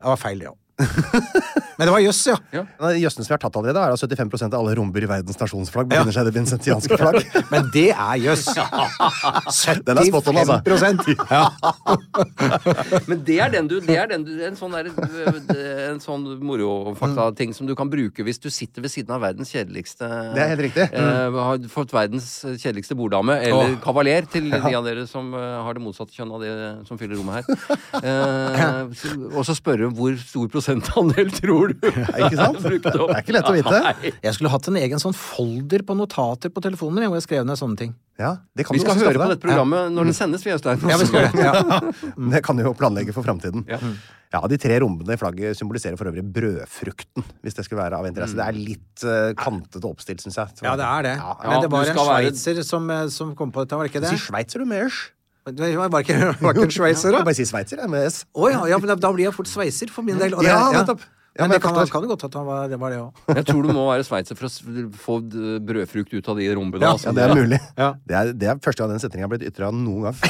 Det 0.00 0.06
var 0.10 0.16
feil, 0.16 0.38
det 0.40 0.48
òg. 0.48 0.58
Men 1.80 1.88
det 1.88 1.92
var 1.94 2.02
jøss, 2.04 2.18
ja. 2.28 2.34
Ja. 2.52 2.60
En 2.76 2.84
av 2.84 2.90
de 2.92 3.00
Jøssene 3.00 3.24
som 3.24 3.32
vi 3.32 3.36
har 3.38 3.40
tatt 3.40 3.54
allerede, 3.56 3.80
er 3.80 3.94
at 3.94 4.02
75% 4.04 4.52
av 4.52 4.60
alle 4.60 4.74
romber 4.76 5.00
i 5.00 5.08
verdens 5.08 5.38
nasjonsflagg 5.40 5.88
befinner 5.88 6.12
seg 6.12 6.26
i 6.26 6.28
det 6.28 6.34
vincentianske 6.36 6.98
flagg. 7.00 7.22
Men 7.52 7.70
det 7.72 7.86
er 7.94 8.18
jøss. 8.20 8.50
Den 9.86 10.00
er 10.02 10.08
spot 10.10 10.28
on, 10.28 10.40
altså. 10.42 10.58
75 10.68 11.24
ja. 11.30 11.46
Men 13.08 13.22
det 13.24 13.38
er 13.40 13.54
den 13.54 13.70
du, 13.70 13.78
det 13.84 13.96
er 13.96 14.10
den 14.10 14.26
du 14.26 14.32
En 14.44 14.58
sånn, 14.58 14.74
der, 14.76 14.90
en 15.88 16.02
sånn 16.02 16.26
morofakta-ting 16.44 17.54
som 17.56 17.68
du 17.68 17.72
kan 17.78 17.88
bruke 17.90 18.24
hvis 18.26 18.42
du 18.42 18.50
sitter 18.52 18.84
ved 18.84 18.92
siden 18.92 19.14
av 19.16 19.24
verdens 19.24 19.52
kjedeligste 19.54 20.04
Det 20.36 20.44
er 20.44 20.52
helt 20.52 20.64
riktig. 20.66 20.86
Eh, 20.92 21.38
har 21.48 21.64
fått 21.72 21.94
verdens 21.96 22.28
kjedeligste 22.60 22.96
borddame, 22.98 23.38
eller 23.40 23.72
Åh. 23.72 23.80
kavaler, 23.84 24.28
til 24.30 24.50
de 24.52 24.74
av 24.76 24.84
dere 24.84 25.06
som 25.08 25.32
eh, 25.32 25.56
har 25.64 25.78
det 25.78 25.84
motsatte 25.84 26.12
kjønn 26.16 26.36
av 26.36 26.44
det 26.44 26.52
som 26.88 27.00
fyller 27.00 27.16
rommet 27.16 27.40
her. 27.40 27.80
Eh, 28.04 28.84
og 29.32 29.42
så 29.48 29.56
spørre 29.56 29.88
hvor 29.96 30.16
stor 30.20 30.50
prosentandel 30.52 31.32
tror 31.40 31.69
du 31.72 31.88
Ikke 32.24 32.36
sant? 32.36 32.60
brukte 32.66 32.92
opp? 32.96 33.10
Det 33.12 33.16
er 33.16 33.24
ikke 33.24 33.36
lett 33.38 33.50
å 33.50 33.54
vite. 33.56 33.80
Nei. 33.86 34.12
Jeg 34.26 34.36
skulle 34.36 34.52
hatt 34.52 34.68
en 34.72 34.78
egen 34.82 35.02
sånn 35.02 35.16
folder 35.16 35.84
på 35.86 35.96
notater 35.98 36.52
på 36.54 36.62
telefonen 36.64 37.00
min 37.00 37.10
hvor 37.12 37.20
jeg 37.20 37.26
skrev 37.28 37.46
ned 37.48 37.60
sånne 37.60 37.78
ting. 37.80 37.92
Ja, 38.20 38.34
det 38.56 38.66
kan 38.68 38.76
Vi 38.76 38.80
du 38.80 38.84
skal 38.84 38.96
også 38.98 39.06
høre 39.08 39.20
på 39.22 39.28
dette 39.32 39.44
programmet 39.46 39.92
når 39.96 40.10
det 40.10 40.16
sendes, 40.18 40.42
vi, 40.44 40.52
Øystein. 40.52 40.82
Ja, 40.90 40.96
vi 41.00 41.06
skal 41.08 41.28
det. 41.30 41.44
Ja. 41.48 42.32
Det 42.34 42.42
kan 42.44 42.58
du 42.58 42.64
jo 42.66 42.74
planlegge 42.76 43.14
for 43.16 43.24
framtiden. 43.24 43.64
Ja. 43.70 43.78
Ja, 44.30 44.44
De 44.46 44.58
tre 44.62 44.76
rombene 44.82 45.16
i 45.16 45.18
flagget 45.18 45.58
symboliserer 45.58 45.96
for 45.98 46.06
øvrig 46.06 46.22
brødfrukten, 46.34 47.24
hvis 47.42 47.56
det 47.56 47.64
skulle 47.66 47.80
være 47.82 47.98
av 47.98 48.06
interesse. 48.06 48.36
Det 48.38 48.44
er 48.46 48.58
litt 48.58 49.02
uh, 49.02 49.32
kantete 49.38 49.82
oppstilt, 49.88 50.22
syns 50.22 50.36
jeg. 50.38 50.60
ja, 50.62 50.74
det 50.78 50.86
er 50.86 51.06
det. 51.08 51.14
Ja, 51.18 51.32
Men 51.42 51.64
det 51.64 51.70
du 51.70 51.74
var 51.74 51.88
en 51.90 51.98
sveitser 51.98 52.60
være- 52.60 52.66
som, 52.68 52.90
eh, 52.94 53.06
som 53.10 53.32
kom 53.34 53.50
på 53.50 53.64
dette, 53.64 53.74
var 53.80 53.88
det 53.88 53.90
ikke 53.94 54.04
det? 54.04 54.12
sveitser, 54.22 54.62
du, 54.62 54.70
sier 54.70 55.00
Det 55.50 55.72
var 55.80 55.88
var 55.90 56.04
ikke, 56.04 56.18
var 56.44 56.54
ikke 56.54 56.68
en 56.68 56.76
sveitser, 56.76 57.16
da? 57.16 57.24
Bare 57.26 57.34
si 57.34 57.48
sveitser, 57.48 57.80
jeg, 57.82 57.90
med 57.90 58.06
S. 58.06 58.20
Å 58.36 58.50
ja, 58.52 58.60
ja, 58.70 58.78
men 58.78 58.92
da, 58.92 59.10
blir 59.10 59.24
jeg 59.26 59.34
fort 59.34 59.50
sveiser 59.50 59.90
for 59.90 60.06
min 60.06 60.20
del. 60.20 60.34
og 60.36 60.44
det- 60.44 60.52
Ja, 60.52 60.68
nettopp. 60.76 61.02
Ja, 61.40 61.48
men 61.48 61.50
men 61.50 61.56
det 61.56 61.62
kan, 61.64 61.92
kan 61.94 62.04
jo 62.04 62.12
godt 62.12 62.24
at 62.28 62.36
han 62.36 62.46
var 62.46 62.70
det, 62.70 62.78
var 62.80 62.92
det 62.92 63.00
òg. 63.00 63.20
Jeg 63.40 63.46
tror 63.48 63.64
du 63.64 63.72
må 63.72 63.88
være 63.88 64.04
sveitser 64.06 64.36
for 64.38 64.50
å 64.50 64.86
få 65.00 65.18
brødfrukt 65.64 66.12
ut 66.12 66.28
av 66.28 66.40
de 66.40 66.48
rombene. 66.52 66.84
Ja, 66.84 66.94
altså. 66.94 67.10
Ja, 67.10 67.16
det 67.16 67.26
er 67.26 67.36
mulig. 67.38 67.60
Ja. 67.80 67.92
Det, 68.04 68.16
er, 68.20 68.32
det 68.36 68.50
er 68.52 68.60
første 68.62 68.84
gang 68.84 68.92
den 68.92 69.02
setningen 69.02 69.26
har 69.26 69.32
blitt 69.32 69.48
ytra 69.48 69.72
noen 69.74 70.10
gang. 70.10 70.18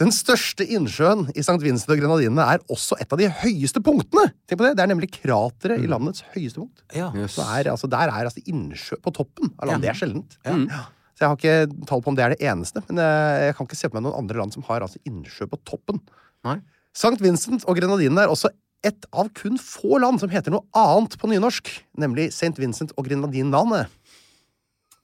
Den 0.00 0.12
største 0.14 0.64
innsjøen 0.64 1.26
i 1.34 1.42
St. 1.44 1.58
Vincent 1.60 1.90
og 1.92 2.00
Grenadinene 2.00 2.46
er 2.54 2.62
også 2.72 2.96
et 3.02 3.12
av 3.12 3.20
de 3.20 3.28
høyeste 3.42 3.82
punktene! 3.84 4.30
Tenk 4.48 4.60
på 4.60 4.64
Det 4.64 4.72
Det 4.78 4.84
er 4.86 4.90
nemlig 4.92 5.10
krateret 5.12 5.84
i 5.84 5.90
landets 5.90 6.24
høyeste 6.32 6.62
punkt. 6.62 6.80
Ja. 6.96 7.10
Yes. 7.16 7.36
Så 7.36 7.44
er, 7.44 7.68
altså, 7.74 7.90
der 7.92 8.08
er 8.08 8.30
altså 8.30 8.42
innsjø 8.48 8.96
på 9.04 9.12
toppen 9.12 9.52
av 9.58 9.68
landet. 9.68 9.84
Det 9.84 9.92
er 9.92 10.00
sjeldent. 10.00 10.38
Mm. 10.46 10.64
Så 11.12 11.26
jeg 11.26 11.28
har 11.28 11.38
ikke 11.38 11.86
tall 11.90 12.02
på 12.02 12.12
om 12.12 12.16
det 12.18 12.24
er 12.24 12.34
det 12.34 12.48
eneste, 12.48 12.82
men 12.88 13.02
eh, 13.04 13.48
jeg 13.48 13.56
kan 13.58 13.68
ikke 13.68 13.78
se 13.78 13.90
på 13.90 13.98
meg 13.98 14.06
noen 14.06 14.18
andre 14.22 14.40
land 14.40 14.56
som 14.56 14.64
har 14.70 14.86
altså 14.86 15.02
innsjø 15.08 15.50
på 15.50 15.60
toppen. 15.68 16.00
Nei. 16.48 16.58
St. 16.96 17.16
Vincent 17.20 17.66
og 17.68 17.78
Grenadinene 17.78 18.24
er 18.24 18.32
også 18.32 18.50
et 18.84 19.06
av 19.12 19.28
kun 19.38 19.58
få 19.62 19.98
land 20.02 20.18
som 20.20 20.28
heter 20.32 20.50
noe 20.54 20.64
annet 20.74 21.14
på 21.20 21.28
nynorsk, 21.30 21.68
nemlig 21.98 22.28
St. 22.34 22.54
Vincent 22.58 22.92
og 22.98 23.06
Grenadinlandet. 23.06 23.86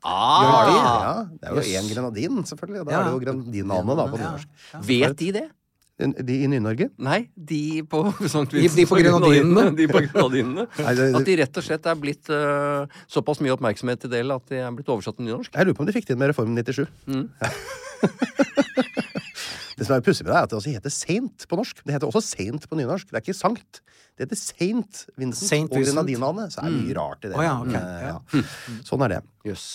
Ah, 0.05 0.67
Ja, 0.71 1.25
det 1.27 1.49
er 1.49 1.55
jo 1.59 1.63
én 1.79 1.89
grenadin, 1.91 2.43
selvfølgelig. 2.47 2.85
Da 2.87 2.91
Ja. 2.93 3.01
er 3.01 3.05
det 3.05 3.13
jo 3.15 3.21
grenadinlandet 3.25 3.97
da, 3.97 4.07
på 4.07 4.19
Ja. 4.19 4.25
nynorsk. 4.31 4.49
Vet 4.87 5.17
de 5.17 5.33
det? 5.33 5.51
De 5.99 6.35
i 6.45 6.47
Ny-Norge? 6.47 6.91
Nei, 6.97 7.29
de 7.35 7.83
på 7.83 8.05
St. 8.23 8.45
De- 8.53 8.69
de 8.69 8.85
på 8.87 8.95
Grenadinene. 9.01 9.75
De 9.79 9.89
på 9.91 9.99
Grenadinene. 10.07 10.69
At 10.79 11.25
de 11.27 11.37
rett 11.37 11.57
og 11.59 11.65
slett 11.67 11.87
er 11.91 11.97
blitt 11.99 12.31
uh, 12.31 12.87
såpass 13.11 13.41
mye 13.43 13.51
oppmerksomhet 13.57 13.99
til 14.01 14.11
del 14.11 14.31
at 14.31 14.47
de 14.47 14.57
er 14.63 14.71
blitt 14.71 14.87
oversatt 14.89 15.17
til 15.19 15.27
nynorsk. 15.27 15.51
Jeg 15.53 15.67
lurer 15.67 15.75
på 15.75 15.81
om 15.83 15.87
de 15.91 15.93
fikk 15.99 16.07
det 16.07 16.15
inn 16.15 16.21
med 16.23 16.31
Reform 16.31 16.55
97. 16.55 16.87
Mm. 17.09 17.27
det 19.79 19.87
som 19.87 19.95
er 19.97 20.03
pussig 20.05 20.27
med 20.27 20.33
det, 20.33 20.39
er 20.39 20.47
at 20.49 20.53
det 20.53 20.59
også 20.59 20.73
heter 20.75 20.93
Saint 20.93 21.45
på 21.49 21.59
norsk. 21.59 21.83
Det 21.87 21.95
heter 21.95 22.11
også 22.11 22.23
Saint 22.27 22.69
på 22.69 22.79
nynorsk. 22.79 23.09
Det 23.11 23.19
er 23.21 23.25
ikke 23.25 23.37
Sankt. 23.39 23.81
Det 24.19 24.27
heter 24.27 24.41
Saint 24.41 25.05
Vincent 25.17 25.49
Saint 25.49 25.71
og 25.71 25.79
Vincent. 25.79 25.95
Så 25.95 26.01
Så 26.51 26.61
er 26.65 26.73
det 26.75 26.81
mye 26.83 26.97
rart 26.99 27.25
i 27.25 27.29
det. 27.31 27.37
Oh, 27.39 27.45
ja, 27.47 27.55
okay. 27.63 27.79
Eh, 27.79 28.09
ja. 28.09 28.81
Sånn 28.89 29.05
er 29.07 29.15
det. 29.15 29.21
Jøss. 29.47 29.67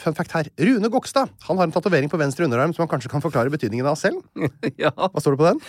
Fun 0.00 0.14
fact 0.16 0.32
her. 0.32 0.48
Rune 0.58 0.88
Gokstad 0.88 1.28
han 1.46 1.58
har 1.58 1.66
en 1.68 1.72
tatovering 1.74 2.08
på 2.10 2.18
venstre 2.20 2.46
underarm 2.46 2.72
som 2.72 2.82
han 2.86 2.88
kanskje 2.94 3.10
kan 3.12 3.20
forklare 3.22 3.50
betydningen 3.52 3.86
av 3.86 3.96
selv. 4.00 4.22
ja. 4.80 4.90
Hva 4.96 5.20
står 5.20 5.34
det 5.36 5.40
på 5.42 5.48
den? 5.50 5.60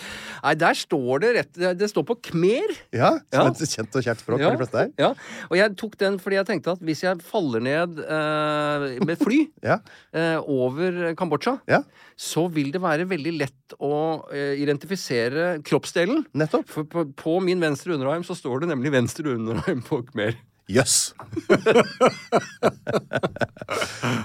Nei, 0.42 0.54
der 0.58 0.78
står 0.78 1.20
det 1.24 1.32
rett 1.36 1.60
Det 1.78 1.88
står 1.92 2.06
på 2.08 2.16
khmer. 2.30 2.72
Ja, 2.96 3.10
Som 3.32 3.44
Ja. 3.44 3.52
et 3.52 3.74
kjent 3.74 3.98
og 4.00 4.06
kjært 4.06 4.22
språk 4.24 4.40
Ja, 4.40 4.48
for 4.48 4.56
de 4.56 4.62
fleste 4.64 4.80
her. 4.80 4.90
ja. 4.98 5.10
Og 5.50 5.56
jeg 5.60 5.76
tok 5.76 5.98
den 6.00 6.16
fordi 6.22 6.38
jeg 6.40 6.48
tenkte 6.48 6.72
at 6.72 6.80
hvis 6.88 7.02
jeg 7.04 7.20
faller 7.26 7.60
ned 7.64 8.00
eh, 8.00 8.86
med 9.04 9.20
fly 9.20 9.42
Ja. 9.70 9.78
eh, 10.16 10.38
over 10.40 11.12
Kambodsja, 11.20 11.58
Ja. 11.68 11.82
så 12.16 12.46
vil 12.50 12.72
det 12.72 12.80
være 12.82 13.04
veldig 13.10 13.36
lett 13.38 13.76
å 13.80 14.24
eh, 14.32 14.54
identifisere 14.64 15.60
kroppsdelen. 15.66 16.24
Nettopp. 16.34 16.66
For 16.72 16.84
på, 16.88 17.04
på 17.12 17.36
min 17.44 17.60
venstre 17.60 17.94
underarm 17.94 18.24
så 18.24 18.34
står 18.38 18.64
det 18.64 18.72
nemlig 18.72 18.92
venstre 18.94 19.36
underarm 19.36 19.82
på 19.84 20.00
khmer. 20.10 20.36
Jøss. 20.68 21.14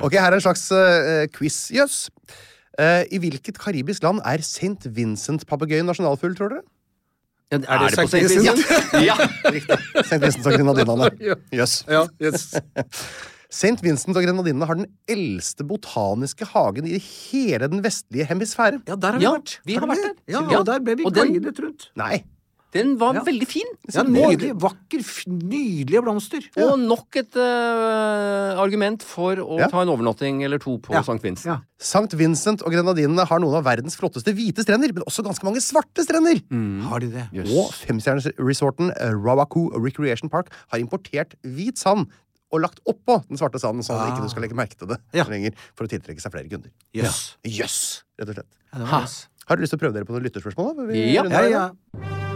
ok, 0.06 0.14
her 0.16 0.32
er 0.32 0.36
en 0.38 0.42
slags 0.44 0.70
uh, 0.72 1.26
quiz. 1.36 1.58
Jøss. 1.76 2.06
Eh, 2.80 3.04
I 3.12 3.18
hvilket 3.20 3.58
karibisk 3.60 4.04
land 4.06 4.22
er 4.24 4.40
St. 4.46 4.88
Vincent-papegøyen 4.96 5.84
nasjonalfugl, 5.90 6.36
tror 6.38 6.50
dere? 6.54 6.64
Ja, 7.52 7.58
Er 7.60 7.66
det 7.82 7.90
på 7.98 8.06
St. 8.08 8.14
Vincent? 8.14 8.46
Vincent? 8.46 8.94
ja. 9.04 9.16
St. 10.06 10.20
Vincent 10.22 10.46
og 10.48 10.54
Grenadinene. 10.56 11.10
Ja. 11.32 11.36
Jøss. 11.60 11.74
Ja, 11.92 12.06
yes. 12.24 12.46
St. 13.60 13.82
Vincent 13.84 14.16
og 14.16 14.24
Grenadinene 14.24 14.66
har 14.70 14.76
den 14.80 14.88
eldste 15.12 15.64
botaniske 15.68 16.46
hagen 16.54 16.86
i 16.88 16.96
hele 17.02 17.68
den 17.74 17.82
vestlige 17.84 18.26
hemisfære. 18.30 18.80
ja, 18.88 18.96
der 18.96 19.12
har 19.18 19.20
vi 19.20 19.26
Ja, 19.28 19.34
vært. 19.36 19.58
vi 19.66 19.74
har 19.76 19.82
Har 19.84 19.90
vært 19.96 20.06
der. 20.06 20.16
Ja, 20.38 20.42
Ja. 20.46 20.58
og 20.62 20.66
der 20.70 20.80
ble 20.86 20.94
vi 21.02 21.10
guidet 21.10 21.60
rundt. 21.66 21.90
Nei. 22.00 22.22
Den 22.72 22.98
var 23.02 23.16
Ja. 23.16 23.24
veldig 23.26 23.48
fin. 23.50 23.66
Ja, 23.92 24.04
nydelig. 24.04 24.52
Vakker, 24.62 25.00
f- 25.02 25.24
nydelige 25.26 26.04
blomster. 26.06 26.44
Og 26.62 26.78
nok 26.80 27.16
et 27.18 27.34
uh, 27.36 28.60
argument 28.62 29.02
for 29.02 29.36
å 29.42 29.58
Ja. 29.58 29.68
ta 29.72 29.82
en 29.82 29.90
overnatting 29.90 30.44
eller 30.46 30.60
to 30.60 30.78
på 30.78 30.94
Ja. 30.94 31.00
St. 31.02 31.18
Vincent. 31.24 31.46
Ja. 31.46 31.58
St. 31.80 32.14
Vincent 32.16 32.62
og 32.62 32.72
Grenadinene 32.72 33.26
har 33.26 33.40
noen 33.40 33.56
av 33.58 33.64
verdens 33.66 33.96
flotteste 33.98 34.34
hvite 34.36 34.62
strender, 34.62 34.94
men 34.94 35.02
også 35.08 35.24
ganske 35.26 35.44
mange 35.44 35.58
svarte 35.66 36.04
strender. 36.06 36.42
Har 36.90 37.00
de 37.00 37.10
det? 37.10 37.26
Og 37.50 37.72
femstjerneresorten 37.74 38.92
eh, 39.00 39.14
Rawaku 39.18 39.70
Recreation 39.82 40.30
Park 40.30 40.50
har 40.72 40.80
importert 40.80 41.34
hvit 41.44 41.78
sand 41.78 42.06
og 42.52 42.62
lagt 42.62 42.80
oppå 42.86 43.24
den 43.28 43.38
svarte 43.38 43.60
sanden, 43.60 43.82
sånn 43.86 43.98
at 44.00 44.14
ikke 44.14 44.24
du 44.26 44.30
skal 44.30 44.42
legge 44.44 44.56
merke 44.58 44.78
til 44.78 44.88
det 44.88 44.98
Ja. 45.14 45.24
lenger, 45.26 45.54
for 45.76 45.86
å 45.86 45.90
tiltrekke 45.90 46.22
seg 46.22 46.32
flere 46.34 46.50
kunder. 46.50 46.70
Jøss. 46.94 47.36
Jøss, 47.46 48.04
rett 48.20 48.30
og 48.30 48.36
slett. 48.36 48.52
Ja. 48.78 49.06
Har 49.50 49.56
du 49.58 49.62
lyst 49.64 49.72
til 49.74 49.80
å 49.80 49.82
prøve 49.82 49.94
dere 49.94 50.06
på 50.06 50.14
noen 50.14 50.24
lytterspørsmål? 50.30 50.76
da? 50.78 50.84
Vi 50.86 51.14
Ja. 51.14 51.24
Ja, 51.24 51.42
ja. 51.50 52.29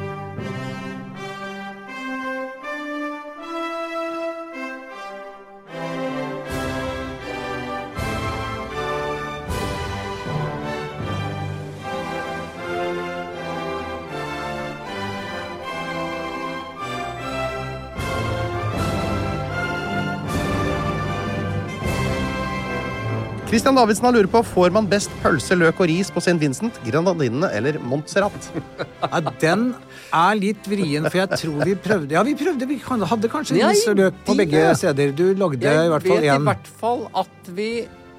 Christian 23.54 23.76
Davidsen 23.78 24.08
har 24.08 24.16
lurer 24.16 24.26
på 24.34 24.40
Får 24.50 24.72
man 24.74 24.88
best 24.90 25.12
pølse, 25.22 25.54
løk 25.54 25.78
og 25.84 25.86
ris 25.86 26.08
på 26.10 26.22
St. 26.24 26.34
Vincent, 26.42 26.78
Grenadinene 26.88 27.52
eller 27.54 27.76
Montserrat. 27.78 28.48
Ja, 29.04 29.20
den 29.44 29.66
er 30.10 30.40
litt 30.40 30.66
vrien, 30.66 31.06
for 31.06 31.20
jeg 31.20 31.38
tror 31.38 31.60
vi 31.68 31.76
prøvde 31.78 32.16
Ja, 32.16 32.24
vi 32.26 32.34
prøvde. 32.40 32.66
Vi 32.66 32.80
hadde 32.82 33.30
kanskje 33.30 33.60
ris 33.60 33.84
og 33.92 34.00
løk 34.00 34.18
på 34.26 34.34
begge 34.40 34.64
steder. 34.80 35.14
Du 35.14 35.28
lagde 35.38 35.62
Jeg 35.62 35.86
i 35.86 35.92
hvert 35.92 36.08
fall 36.08 36.24
vet 36.24 36.32
i 36.34 36.48
hvert 36.48 36.72
fall 36.80 37.06
at 37.22 37.52
Vi 37.60 37.70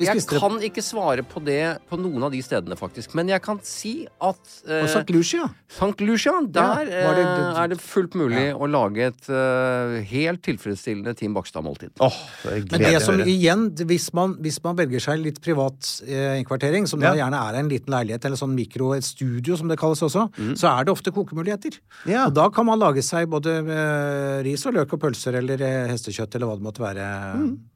Jeg 0.02 0.24
kan 0.26 0.56
ikke 0.66 0.82
svare 0.82 1.22
på 1.22 1.38
det 1.46 1.78
på 1.86 1.94
noen 2.00 2.24
av 2.26 2.32
de 2.34 2.40
stedene, 2.42 2.74
faktisk. 2.78 3.12
Men 3.14 3.28
jeg 3.30 3.40
kan 3.44 3.60
si 3.62 3.92
at 4.26 4.54
eh, 4.66 4.88
St. 4.90 5.04
Lucia. 5.14 5.44
St. 5.70 6.02
Lucia, 6.02 6.32
der 6.50 6.88
ja, 6.90 7.12
det- 7.14 7.22
det, 7.24 7.44
er 7.62 7.68
det 7.70 7.78
fullt 7.80 8.16
mulig 8.18 8.42
å 8.58 8.66
lage 8.66 9.06
et 9.06 9.28
uh, 9.30 9.94
helt 10.10 10.42
tilfredsstillende 10.42 11.14
Team 11.16 11.34
Bakstad-måltid. 11.36 11.92
Oh, 12.02 12.16
Men 12.44 12.82
det 12.82 13.02
som 13.06 13.20
igjen, 13.22 13.68
hvis 13.86 14.08
man, 14.18 14.34
hvis 14.42 14.58
man 14.64 14.76
velger 14.82 14.98
seg 15.06 15.22
litt 15.22 15.38
privat 15.44 15.92
eh, 16.08 16.40
innkvartering, 16.42 16.88
som 16.90 16.98
da 17.00 17.14
gjerne 17.14 17.38
er 17.46 17.60
en 17.62 17.70
liten 17.70 17.94
leilighet 17.94 18.24
eller 18.26 18.40
sånn 18.40 18.54
mikro, 18.58 18.92
et 18.98 19.06
studio 19.06 19.56
som 19.60 19.70
det 19.70 19.78
kalles 19.78 20.02
også, 20.02 20.26
så 20.58 20.72
er 20.74 20.84
det 20.88 20.94
ofte 20.96 21.14
kokemuligheter. 21.14 21.78
Ja. 22.10 22.26
Og 22.26 22.34
da 22.34 22.48
kan 22.50 22.66
man 22.66 22.82
lage 22.82 23.02
seg 23.06 23.30
både 23.30 23.60
eh, 23.62 24.42
ris 24.50 24.66
og 24.66 24.74
løk 24.74 24.98
og 24.98 25.04
pølser 25.06 25.38
eller 25.38 25.62
eh, 25.62 25.86
hestekjøtt 25.94 26.34
eller 26.34 26.50
hva 26.50 26.58
det 26.58 26.66
måtte 26.66 26.82
være 26.82 27.08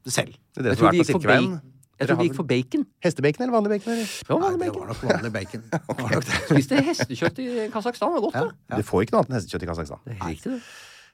selv. 0.09 0.35
Det 0.53 0.65
er 0.65 0.71
det 0.73 0.77
som 0.79 0.89
er 0.91 0.97
på 0.99 1.11
Silkeveien. 1.13 1.59
Jeg 1.99 2.07
tror 2.07 2.17
vi 2.21 2.27
gikk 2.29 2.35
for 2.39 2.47
bacon. 2.49 2.85
Hestebacon 3.03 3.43
eller 3.45 3.55
vanlig 3.57 3.71
bacon? 3.75 3.93
Eller? 3.93 4.05
Det 4.07 4.29
var 4.33 4.39
Nei, 4.39 4.49
vanlig 4.49 4.67
det 4.69 4.79
var 4.79 4.87
nok 4.93 5.01
vanlig 5.09 5.31
bacon. 5.35 5.63
okay. 5.93 6.19
det. 6.19 6.37
Spiste 6.49 6.83
hestekjøtt 6.89 7.41
i 7.43 7.47
Kasakhstan. 7.73 8.13
Det 8.13 8.21
var 8.21 8.27
godt, 8.29 8.53
det. 8.71 8.77
Du 8.79 8.87
får 8.87 9.03
ikke 9.05 9.15
noe 9.17 9.23
annet 9.25 9.33
enn 9.33 9.39
hestekjøtt 9.41 9.65
i 9.65 9.69
Kasakhstan. 9.73 10.05
Det 10.07 10.15
er 10.15 10.31
riktig, 10.31 10.53
det. 10.55 10.61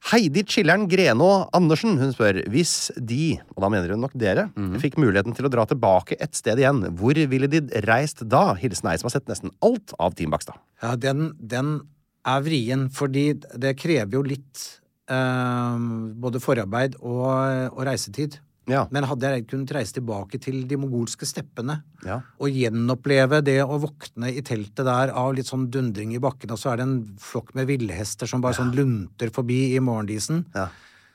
Heidi 0.05 0.43
Chilleren 0.45 0.83
Grenå 0.91 1.27
Andersen 1.57 1.95
hun 1.97 2.11
spør 2.13 2.37
hvis 2.53 2.91
de, 2.99 3.39
og 3.55 3.63
da 3.63 3.69
mener 3.73 3.89
hun 3.95 4.03
nok 4.05 4.13
dere, 4.21 4.43
Mhm. 4.53 4.75
fikk 4.83 4.99
muligheten 5.01 5.33
til 5.33 5.47
å 5.47 5.49
dra 5.49 5.63
tilbake 5.65 6.17
et 6.21 6.35
sted 6.37 6.59
igjen, 6.61 6.83
hvor 6.99 7.17
ville 7.31 7.47
de 7.49 7.63
reist 7.87 8.21
da? 8.29 8.53
Hilsen 8.59 8.91
ei 8.91 8.97
som 9.01 9.07
har 9.09 9.15
sett 9.15 9.25
nesten 9.31 9.49
alt 9.65 9.95
av 9.97 10.13
Team 10.13 10.29
Bakstad. 10.35 10.59
Ja, 10.83 10.93
den, 10.95 11.31
den 11.41 11.79
er 12.27 12.41
vrien, 12.45 12.89
fordi 12.93 13.31
det 13.57 13.77
krever 13.81 14.19
jo 14.19 14.21
litt 14.21 14.61
eh, 15.09 15.77
både 16.21 16.41
forarbeid 16.43 16.99
og, 17.01 17.73
og 17.73 17.81
reisetid. 17.87 18.37
Ja. 18.67 18.87
Men 18.91 19.03
hadde 19.05 19.21
jeg 19.29 19.47
kunnet 19.47 19.71
reise 19.75 19.93
tilbake 19.93 20.39
til 20.41 20.63
de 20.67 20.75
mongolske 20.81 21.25
steppene 21.29 21.83
Ja. 22.05 22.21
og 22.39 22.49
gjenoppleve 22.49 23.43
det 23.45 23.59
å 23.61 23.77
våkne 23.79 24.31
i 24.35 24.41
teltet 24.41 24.85
der 24.87 25.11
av 25.13 25.33
litt 25.35 25.45
sånn 25.45 25.67
dundring 25.69 26.13
i 26.15 26.19
bakken, 26.19 26.49
og 26.51 26.57
så 26.57 26.71
er 26.73 26.77
det 26.77 26.87
en 26.87 27.15
flokk 27.21 27.53
med 27.53 27.67
villhester 27.67 28.25
som 28.27 28.41
bare 28.41 28.53
sånn 28.57 28.73
lunter 28.75 29.29
forbi 29.29 29.75
i 29.75 29.79
morgendisen, 29.79 30.45
Ja. 30.55 30.69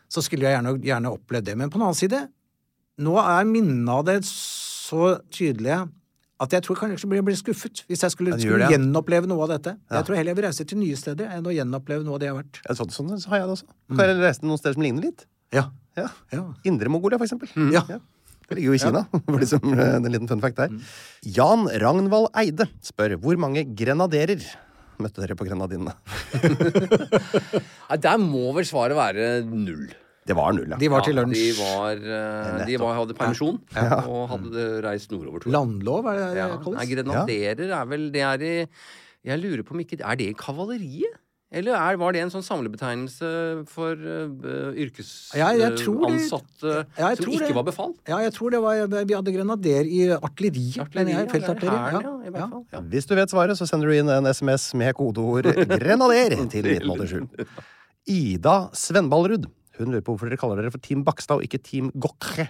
så 0.09 0.23
skulle 0.23 0.43
jeg 0.47 0.63
gjerne, 0.63 0.79
gjerne 0.83 1.11
opplevd 1.19 1.45
det. 1.45 1.57
Men 1.57 1.71
på 1.71 1.79
den 1.79 1.83
annen 1.89 1.95
side, 1.99 2.29
nå 2.99 3.17
er 3.19 3.45
minnene 3.45 3.89
av 3.99 4.05
det 4.05 4.23
så 4.25 5.21
tydelige 5.31 5.89
at 6.41 6.51
jeg 6.51 6.63
tror 6.63 6.77
kanskje 6.77 7.11
jeg 7.11 7.25
blir, 7.25 7.37
skuffet 7.37 7.83
hvis 7.87 8.01
jeg 8.01 8.11
skulle, 8.15 8.31
Ja, 8.31 8.39
skulle 8.39 8.59
det, 8.63 8.71
ja. 8.71 8.79
gjenoppleve 8.79 9.27
noe 9.29 9.43
av 9.43 9.49
dette. 9.59 9.77
Jeg 9.91 10.05
tror 10.07 10.17
heller 10.17 10.31
jeg 10.33 10.37
vil 10.37 10.45
reise 10.45 10.65
til 10.65 10.79
nye 10.79 10.97
steder 10.97 11.27
enn 11.37 11.45
å 11.45 11.53
gjenoppleve 11.53 12.05
noe 12.05 12.15
av 12.15 12.21
det 12.21 12.27
jeg 12.31 12.35
har 12.35 12.43
vært. 12.43 12.61
Sånn, 12.79 12.91
sånn 12.95 13.21
så 13.21 13.29
har 13.29 13.39
jeg 13.41 13.47
det 13.51 13.57
også. 13.59 13.67
Kan 13.97 14.07
jeg 14.09 14.17
reise 14.23 14.41
til 14.41 14.49
noen 14.49 14.59
steder 14.59 14.75
som 14.75 14.83
ligner 14.83 15.03
litt? 15.03 15.27
Ja. 15.53 15.71
Ja. 15.99 16.09
ja. 16.33 16.43
Indre 16.69 16.89
Mongolia, 16.93 17.19
for 17.19 17.27
eksempel. 17.27 17.51
Ja. 17.75 17.83
Det 18.51 18.57
ligger 18.59 18.73
jo 18.73 18.79
i 18.79 18.83
Kina, 18.83 19.05
for 19.31 19.39
liksom, 19.39 19.73
eh, 19.79 19.95
en 20.01 20.09
liten 20.11 20.29
fun 20.31 20.41
fact 20.43 20.57
der. 20.59 20.73
Jan 21.23 21.69
Ragnvald 21.83 22.31
Eide 22.41 22.67
spør 22.83 23.15
hvor 23.23 23.39
mange 23.39 23.63
grenaderer 23.79 24.43
møtte 25.01 25.23
dere 25.23 25.37
på 25.39 25.47
Grenadinene? 25.49 25.95
Der 28.05 28.19
må 28.21 28.51
vel 28.57 28.67
svaret 28.69 28.97
være 28.99 29.29
null. 29.49 29.89
Det 30.29 30.37
var 30.37 30.53
null, 30.55 30.69
ja. 30.71 30.77
De 30.79 30.91
var 30.93 31.03
til 31.07 31.17
Ja, 31.17 31.23
lunsj. 31.25 31.41
De, 31.41 31.55
var, 31.59 31.97
eh, 31.97 32.67
de 32.69 32.77
var, 32.83 32.93
hadde 32.99 33.17
permisjon 33.19 33.57
og 33.81 34.21
hadde 34.35 34.67
reist 34.85 35.11
nordover. 35.15 35.41
tror 35.43 35.49
jeg. 35.49 35.55
Landlov, 35.57 36.11
er 36.11 36.19
det 36.21 36.27
det 36.29 36.43
Ja. 36.43 36.49
Kalles? 36.67 36.91
grenaderer 36.93 37.73
er 37.81 37.89
vel 37.95 38.05
Det 38.13 38.21
er 38.27 38.45
i 38.45 38.53
Jeg 39.31 39.41
lurer 39.41 39.63
på 39.65 39.75
om 39.75 39.81
ikke 39.81 39.99
Er 40.05 40.17
det 40.21 40.29
i 40.31 40.37
kavaleriet? 40.39 41.17
Eller 41.51 41.75
er, 41.75 41.97
var 41.99 42.13
det 42.15 42.21
en 42.23 42.31
sånn 42.31 42.45
samlebetegnelse 42.47 43.29
for 43.67 43.99
uh, 43.99 44.71
yrkesansatte 44.79 45.39
Ja, 45.41 47.09
ja, 47.11 47.17
som 47.19 47.33
ikke 47.33 47.49
det. 47.49 47.57
var 47.57 47.65
befal? 47.67 47.95
Ja, 48.07 48.21
jeg 48.23 48.35
tror 48.37 48.53
det 48.55 48.61
var 48.63 48.85
Vi 48.87 49.17
hadde 49.17 49.33
grenader 49.35 49.89
i 49.91 50.05
artilleri, 50.15 50.69
artilleri 50.79 51.11
jeg, 51.17 51.25
ja, 51.27 51.33
Feltartilleri. 51.33 51.81
Hæren, 51.89 52.05
Ja. 52.07 52.13
ja, 52.13 52.29
i 52.29 52.31
hvert 52.37 52.55
fall. 52.55 52.65
Ja. 52.77 52.83
Hvis 52.93 53.09
du 53.11 53.15
vet 53.19 53.33
svaret, 53.35 53.59
så 53.59 53.67
sender 53.67 53.91
du 53.91 53.97
inn 53.99 54.09
en 54.15 54.31
SMS 54.31 54.69
med 54.79 54.95
kodeord 54.95 55.51
'grenader' 55.51 56.37
til 56.53 56.71
1987. 56.71 57.49
Ida 58.07 58.57
Svenballrud. 58.73 59.49
Hun 59.81 59.91
lurer 59.91 60.05
på 60.07 60.15
hvorfor 60.15 60.29
dere 60.31 60.39
kaller 60.41 60.61
dere 60.63 60.71
for 60.71 60.79
Team 60.85 61.03
Bakstad 61.05 61.41
og 61.41 61.45
ikke 61.47 61.59
Team 61.65 61.91
Gokre. 61.99 62.47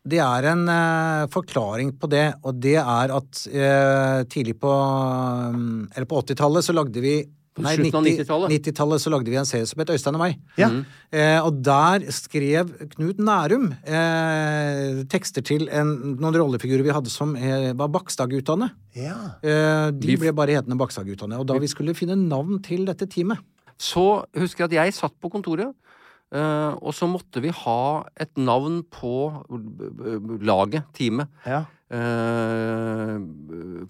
Det 0.00 0.16
er 0.16 0.46
en 0.54 0.64
uh, 0.64 1.26
forklaring 1.28 1.92
på 2.00 2.08
det, 2.08 2.32
og 2.42 2.56
det 2.56 2.78
er 2.80 3.12
at 3.12 3.40
uh, 3.52 4.22
tidlig 4.32 4.54
på 4.58 4.70
um, 4.72 5.84
Eller 5.94 6.06
på 6.08 6.22
80-tallet 6.24 6.64
så 6.64 6.72
lagde 6.72 7.02
vi 7.04 7.18
På 7.64 7.74
slutten 7.76 7.98
av 8.00 8.04
90-tallet? 8.06 8.50
90-tallet 8.54 9.00
så 9.04 9.10
lagde 9.12 9.30
vi 9.32 9.36
en 9.40 9.48
serie 9.48 9.66
som 9.66 9.80
het 9.82 9.92
Øystein 9.94 10.14
og 10.18 10.22
meg. 10.24 10.38
Ja. 10.60 10.68
Eh, 11.12 11.38
og 11.44 11.60
der 11.66 12.06
skrev 12.14 12.72
Knut 12.96 13.18
Nærum 13.18 13.70
eh, 13.84 15.02
tekster 15.10 15.44
til 15.46 15.68
en, 15.68 15.92
noen 16.20 16.36
rollefigurer 16.40 16.84
vi 16.86 16.94
hadde 16.94 17.12
som 17.12 17.34
eh, 17.36 17.70
var 17.78 17.90
Bakstad-guttene. 17.94 18.70
ja. 18.96 19.16
Eh, 19.42 19.90
de 19.92 20.06
Vi- 20.14 20.16
ble 20.24 20.32
bare 20.36 20.56
hetende 20.58 20.78
Bakstad-guttene. 20.80 21.38
Og 21.40 21.46
da 21.46 21.58
vi 21.58 21.66
skulle 21.70 21.94
finne 21.94 22.16
navn 22.16 22.60
til 22.62 22.84
dette 22.88 23.06
teamet 23.10 23.38
Så 23.80 24.24
husker 24.36 24.66
jeg 24.66 24.70
at 24.70 24.78
jeg 24.84 24.94
satt 24.94 25.14
på 25.20 25.30
kontoret, 25.32 25.72
eh, 26.32 26.72
og 26.82 26.92
så 26.94 27.08
måtte 27.08 27.40
vi 27.42 27.48
ha 27.48 28.04
et 28.20 28.36
navn 28.36 28.82
på 28.92 29.12
eh, 29.50 30.38
laget, 30.44 30.84
teamet. 30.94 31.28
ja. 31.46 31.64
Eh, 31.90 33.16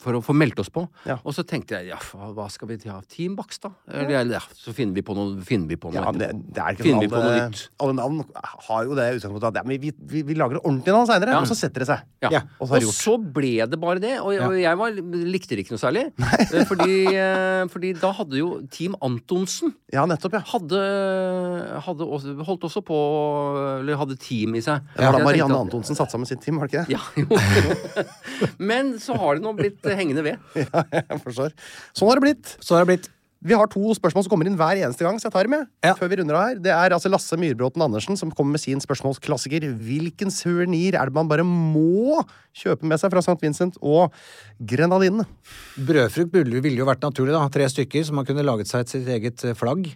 for 0.01 0.17
å 0.17 0.21
få 0.25 0.35
meldt 0.37 0.61
oss 0.63 0.71
på. 0.73 0.85
Ja. 1.09 1.19
Og 1.27 1.35
så 1.37 1.45
tenkte 1.47 1.79
jeg 1.79 1.91
ja, 1.93 1.99
hva 2.35 2.47
skal 2.53 2.71
vi 2.71 2.79
ha? 2.89 2.99
Team 3.11 3.35
Bakstad? 3.39 3.75
Eller 3.91 4.31
ja, 4.37 4.41
så 4.57 4.73
finner 4.77 4.97
vi 4.97 5.05
på 5.07 5.15
noe. 5.17 5.37
Finner 5.47 5.69
vi 5.71 5.77
på 5.81 5.91
noe 5.93 6.01
Ja, 6.03 6.13
det, 6.15 6.31
det 6.55 6.63
er 6.63 6.77
ikke 6.77 6.87
Finner 6.89 7.11
sånn 7.11 7.19
alle, 7.21 7.43
nytt? 7.51 7.65
alle 7.85 7.97
navn 7.99 8.23
har 8.69 8.87
jo 8.89 8.97
det 8.99 9.07
utgangspunktet 9.19 9.49
at 9.51 9.61
ja, 9.61 9.65
men 9.69 9.81
vi, 9.83 9.93
vi, 10.13 10.23
vi 10.31 10.37
lager 10.39 10.59
det 10.59 10.65
ordentlig 10.65 10.95
navn 10.97 11.09
seinere, 11.11 11.35
Ja. 11.37 11.43
og 11.45 11.51
så 11.51 11.57
setter 11.59 11.85
det 11.85 11.89
seg. 11.91 12.07
Ja. 12.25 12.31
Ja, 12.37 12.43
og 12.61 12.71
så 12.71 12.81
Og 12.81 12.95
så 12.97 13.15
ble 13.21 13.53
det 13.71 13.81
bare 13.81 14.01
det. 14.03 14.15
Og, 14.21 14.33
og 14.49 14.57
jeg 14.61 14.81
var, 14.81 14.97
likte 15.35 15.57
det 15.59 15.65
ikke 15.67 15.77
noe 15.77 15.83
særlig. 15.83 16.07
Eh, 16.21 16.65
Fordi, 16.71 16.97
eh, 17.15 17.65
fordi 17.73 17.93
da 18.01 18.11
hadde 18.17 18.39
jo 18.41 18.49
Team 18.73 18.95
Antonsen 19.05 19.73
Ja, 19.93 20.05
nettopp, 20.09 20.35
ja. 20.39 20.43
hadde, 20.53 20.81
hadde 21.87 22.07
også, 22.07 22.35
holdt 22.47 22.67
også 22.69 22.83
på 22.87 22.99
Eller 23.81 23.99
hadde 24.01 24.17
team 24.21 24.55
i 24.59 24.63
seg. 24.65 24.85
Det 24.97 25.05
var 25.07 25.19
da 25.19 25.25
Marianne 25.25 25.55
tenkte 25.55 25.67
Antonsen 25.67 25.99
satte 25.99 26.15
sammen 26.15 26.29
sitt 26.29 26.43
team, 26.45 26.61
var 26.61 26.69
det 26.71 26.73
ikke 26.75 26.87
det? 26.87 26.97
Ja, 26.97 27.03
jo. 27.17 27.90
Men 28.71 28.97
så 29.03 29.17
har 29.19 29.39
det 29.39 29.45
nå 29.45 29.55
blitt 29.59 29.87
hengende 29.97 30.27
ved. 30.27 30.45
Ja, 30.61 30.85
jeg 30.93 31.23
forstår. 31.25 31.57
Sånn 31.97 32.11
har 32.11 32.21
det 32.21 32.27
blitt. 32.29 32.53
Sånn 32.61 32.79
har 32.79 32.87
det 32.87 32.95
blitt 32.95 33.09
Vi 33.41 33.57
har 33.57 33.71
to 33.73 33.95
spørsmål 33.97 34.27
som 34.27 34.33
kommer 34.35 34.49
inn 34.51 34.59
hver 34.61 34.77
eneste 34.83 35.05
gang, 35.07 35.17
så 35.17 35.29
jeg 35.29 35.35
tar 35.35 35.49
dem 35.49 35.55
med. 35.57 35.69
Ja. 35.87 35.95
Før 35.97 36.11
vi 36.13 36.19
runder 36.21 36.37
av 36.37 36.43
her. 36.51 36.59
Det 36.61 36.73
er 36.75 36.93
altså 36.93 37.09
Lasse 37.13 37.39
Myrbråten 37.41 37.81
Andersen 37.85 38.19
som 38.21 38.33
kommer 38.37 38.59
med 38.59 38.63
sin 38.63 38.83
spørsmålsklassiker. 38.85 39.65
Hvilken 39.81 40.33
suvenir 40.35 40.99
er 41.01 41.09
det 41.09 41.17
man 41.17 41.31
bare 41.31 41.47
må 41.47 42.21
kjøpe 42.53 42.85
med 42.91 43.01
seg 43.01 43.15
fra 43.15 43.23
St. 43.25 43.39
Vincent 43.41 43.81
og 43.81 44.13
Grenadinene? 44.61 45.25
Brødfrukt 45.81 46.37
ville 46.37 46.61
ville 46.61 46.83
jo 46.83 46.89
vært 46.91 47.07
naturlig, 47.07 47.33
da. 47.37 47.47
Tre 47.53 47.71
stykker, 47.73 48.05
så 48.05 48.17
man 48.19 48.29
kunne 48.29 48.45
laget 48.45 48.69
seg 48.69 48.85
et 48.85 48.93
sitt 48.93 49.09
eget 49.17 49.47
eh, 49.49 49.57
flagg. 49.57 49.89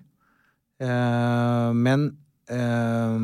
Eh, 0.81 1.71
men 1.77 2.09
eh, 2.49 3.21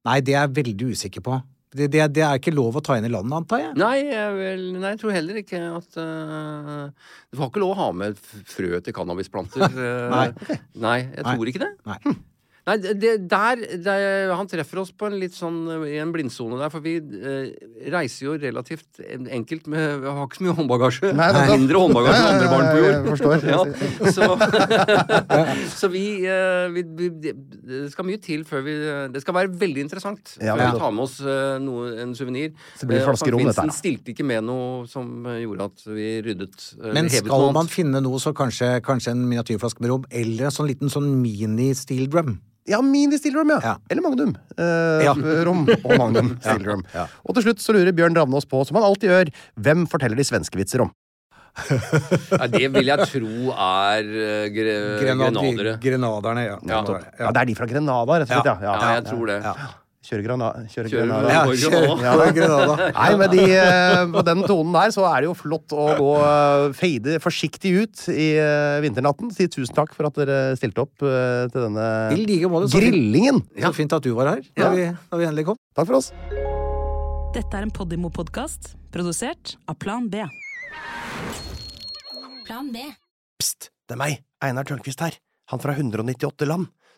Nei, 0.00 0.20
det 0.24 0.32
er 0.34 0.46
jeg 0.46 0.56
veldig 0.56 0.92
usikker 0.94 1.24
på. 1.24 1.40
Det, 1.70 1.86
det, 1.86 2.02
det 2.16 2.22
er 2.26 2.40
ikke 2.40 2.50
lov 2.50 2.80
å 2.80 2.82
ta 2.82 2.96
inn 2.98 3.06
i 3.06 3.10
landet, 3.12 3.30
antar 3.36 3.60
jeg. 3.62 3.74
Nei, 3.78 3.96
jeg, 4.08 4.32
vel, 4.34 4.62
nei, 4.80 4.90
jeg 4.96 4.98
tror 5.04 5.12
heller 5.14 5.36
ikke 5.38 5.60
at 5.68 5.98
uh, 6.02 7.12
Du 7.30 7.38
har 7.38 7.52
ikke 7.52 7.62
lov 7.62 7.76
å 7.76 7.78
ha 7.78 7.86
med 7.94 8.18
frø 8.50 8.80
til 8.82 8.96
cannabisplanter. 8.96 9.62
eh, 9.86 10.08
Nei. 10.10 10.58
nei, 10.74 10.96
jeg 11.04 11.22
Nei. 11.28 11.36
tror 11.36 11.52
ikke 11.52 11.62
det. 11.62 11.70
Nei. 11.86 12.16
Nei, 12.68 12.76
det, 12.76 12.92
det- 13.00 13.28
der, 13.30 13.60
der 13.82 14.32
Han 14.36 14.46
treffer 14.50 14.80
oss 14.82 14.90
på 14.92 15.06
en 15.08 15.14
litt 15.20 15.32
sånn 15.34 15.62
i 15.88 15.96
en 16.02 16.10
blindsone 16.12 16.58
der, 16.60 16.68
for 16.72 16.84
vi 16.84 16.96
eh, 17.00 17.54
reiser 17.90 18.26
jo 18.26 18.34
relativt 18.38 19.00
enkelt 19.00 19.66
med 19.72 20.02
Vi 20.02 20.10
har 20.12 20.26
ikke 20.28 20.38
så 20.40 20.44
mye 20.46 20.56
håndbagasje. 20.58 21.12
Nei, 21.16 21.28
nettopp. 21.32 21.54
Mindre 21.56 21.82
håndbagasje 21.84 22.20
enn 22.20 22.30
andre 22.34 22.50
barn 22.52 22.66
på 22.68 22.82
jord. 22.82 22.92
Jeg 22.92 23.06
forstår. 23.14 23.36
Ja, 23.50 24.12
så, 24.12 24.26
så 25.80 25.88
vi, 25.92 26.04
eh, 26.28 26.66
vi, 26.74 26.84
vi 26.98 27.08
Det 27.24 27.34
det 27.70 27.80
skal 27.94 28.06
mye 28.08 28.20
til 28.22 28.44
før 28.48 28.62
vi 28.66 28.74
Det 29.14 29.22
skal 29.24 29.36
være 29.36 29.52
veldig 29.60 29.84
interessant 29.86 30.34
Ja, 30.42 30.54
før 30.58 30.74
vi 30.74 30.82
tar 30.84 30.94
med 30.96 31.04
oss 31.06 31.16
eh, 31.24 31.56
noe, 31.62 31.90
en 32.04 32.14
suvenir. 32.18 32.52
Så 32.78 32.86
blir 32.88 33.00
det 33.00 33.06
og 33.06 33.12
flasker 33.14 33.34
rom, 33.34 33.40
St. 33.40 33.48
dette 33.50 33.60
her, 33.62 33.70
Vincent 33.70 33.78
stilte 33.80 34.12
ikke 34.14 34.26
med 34.28 34.44
noe 34.46 34.84
som 34.90 35.10
eh, 35.30 35.40
gjorde 35.44 35.70
at 35.70 35.86
vi 35.88 36.08
ryddet 36.26 36.68
eh, 36.80 36.92
Men 36.96 37.10
skal 37.12 37.48
man 37.56 37.70
finne 37.72 38.02
noe, 38.04 38.20
så 38.22 38.34
kanskje, 38.36 38.76
kanskje 38.86 39.14
en 39.16 39.24
miniatyrflaske 39.30 39.82
med 39.84 39.92
rom, 39.94 40.06
eller 40.10 40.48
en 40.50 40.54
sånn 40.54 40.68
liten 40.70 40.92
sånn 40.92 41.08
mini-steel 41.22 42.08
drum. 42.12 42.36
Ja, 42.68 42.80
Mini 42.84 43.16
Steel 43.18 43.34
ja. 43.40 43.58
Ja. 43.64 43.74
Eller 43.90 44.02
Magnum. 44.04 44.34
Eh, 44.58 45.04
Ja. 45.06 45.14
Rom 45.46 45.64
og 45.68 45.92
Magnum 45.98 46.34
Steel 46.44 46.66
ja. 46.94 47.06
Og 47.24 47.34
til 47.34 47.48
slutt 47.48 47.62
så 47.64 47.72
lurer 47.76 47.92
Bjørn 47.96 48.16
Ravnås 48.16 48.46
på, 48.48 48.60
som 48.66 48.76
han 48.76 48.84
alltid 48.90 49.10
gjør, 49.10 49.32
hvem 49.56 49.86
forteller 49.90 50.16
de 50.20 50.26
svenske 50.28 50.60
vitser 50.60 50.84
om? 50.84 50.92
ja, 52.30 52.46
det 52.46 52.68
vil 52.72 52.86
jeg 52.86 53.06
tro 53.10 53.50
er 53.50 54.06
eh, 54.06 54.44
gre 54.54 54.74
grenadere. 55.02 55.72
Grenaderne, 55.82 56.44
ja. 56.46 56.58
Ja. 56.62 56.82
Ja, 57.18 57.32
det 57.34 57.42
er 57.42 57.48
de 57.50 57.56
fra 57.58 57.66
Grenada, 57.66 58.20
rett 58.22 58.30
og 58.30 58.36
slett. 58.36 58.50
Ja, 58.62 58.74
Ja, 58.78 58.92
jeg 59.00 59.06
tror 59.10 59.32
det. 59.32 59.40
Kjører 60.00 60.24
Granada. 60.24 60.62
Kjøre 60.72 60.88
Granada. 60.88 61.28
Ja, 61.28 61.40
kjøre, 61.44 61.80
ja, 62.00 62.12
Granada. 62.32 62.86
Nei, 62.96 63.08
med 63.20 63.34
de, 63.36 63.42
eh, 63.52 64.04
på 64.14 64.22
den 64.24 64.44
tonen 64.48 64.72
der 64.72 64.94
så 64.94 65.04
er 65.10 65.20
det 65.20 65.28
jo 65.28 65.34
flott 65.36 65.74
å 65.76 65.88
gå 65.98 66.12
eh, 66.24 66.64
fade 66.78 67.18
forsiktig 67.20 67.72
ut 67.82 68.06
i 68.08 68.30
eh, 68.40 68.78
vinternatten. 68.80 69.28
Si 69.36 69.44
tusen 69.52 69.76
takk 69.76 69.92
for 69.96 70.08
at 70.08 70.16
dere 70.22 70.38
stilte 70.56 70.86
opp 70.86 71.04
til 71.04 71.52
denne 71.52 71.90
I 72.16 72.16
like 72.22 72.48
måte. 72.48 72.72
Så 72.72 72.80
fint, 72.80 72.96
grillingen. 72.96 73.42
så 73.60 73.74
fint 73.76 73.92
at 73.92 74.08
du 74.08 74.14
var 74.16 74.32
her 74.32 74.42
da, 74.56 74.72
vi, 74.72 74.88
da 74.88 75.20
vi 75.20 75.28
endelig 75.28 75.50
kom. 75.52 75.60
Takk 75.76 75.92
for 75.92 76.00
oss. 76.00 76.10
Dette 77.36 77.60
er 77.60 77.68
en 77.68 77.76
Podimo-podkast 77.76 78.72
produsert 78.96 79.58
av 79.68 79.76
Plan 79.84 80.08
B. 80.08 80.24
Plan 82.48 82.72
B. 82.72 82.88
Pst, 83.36 83.68
det 83.84 83.98
er 83.98 84.00
meg, 84.00 84.22
Einar 84.40 84.64
Tørnquist 84.64 85.04
her. 85.04 85.20
Han 85.52 85.60
fra 85.60 85.76
198 85.76 86.48
land. 86.48 86.72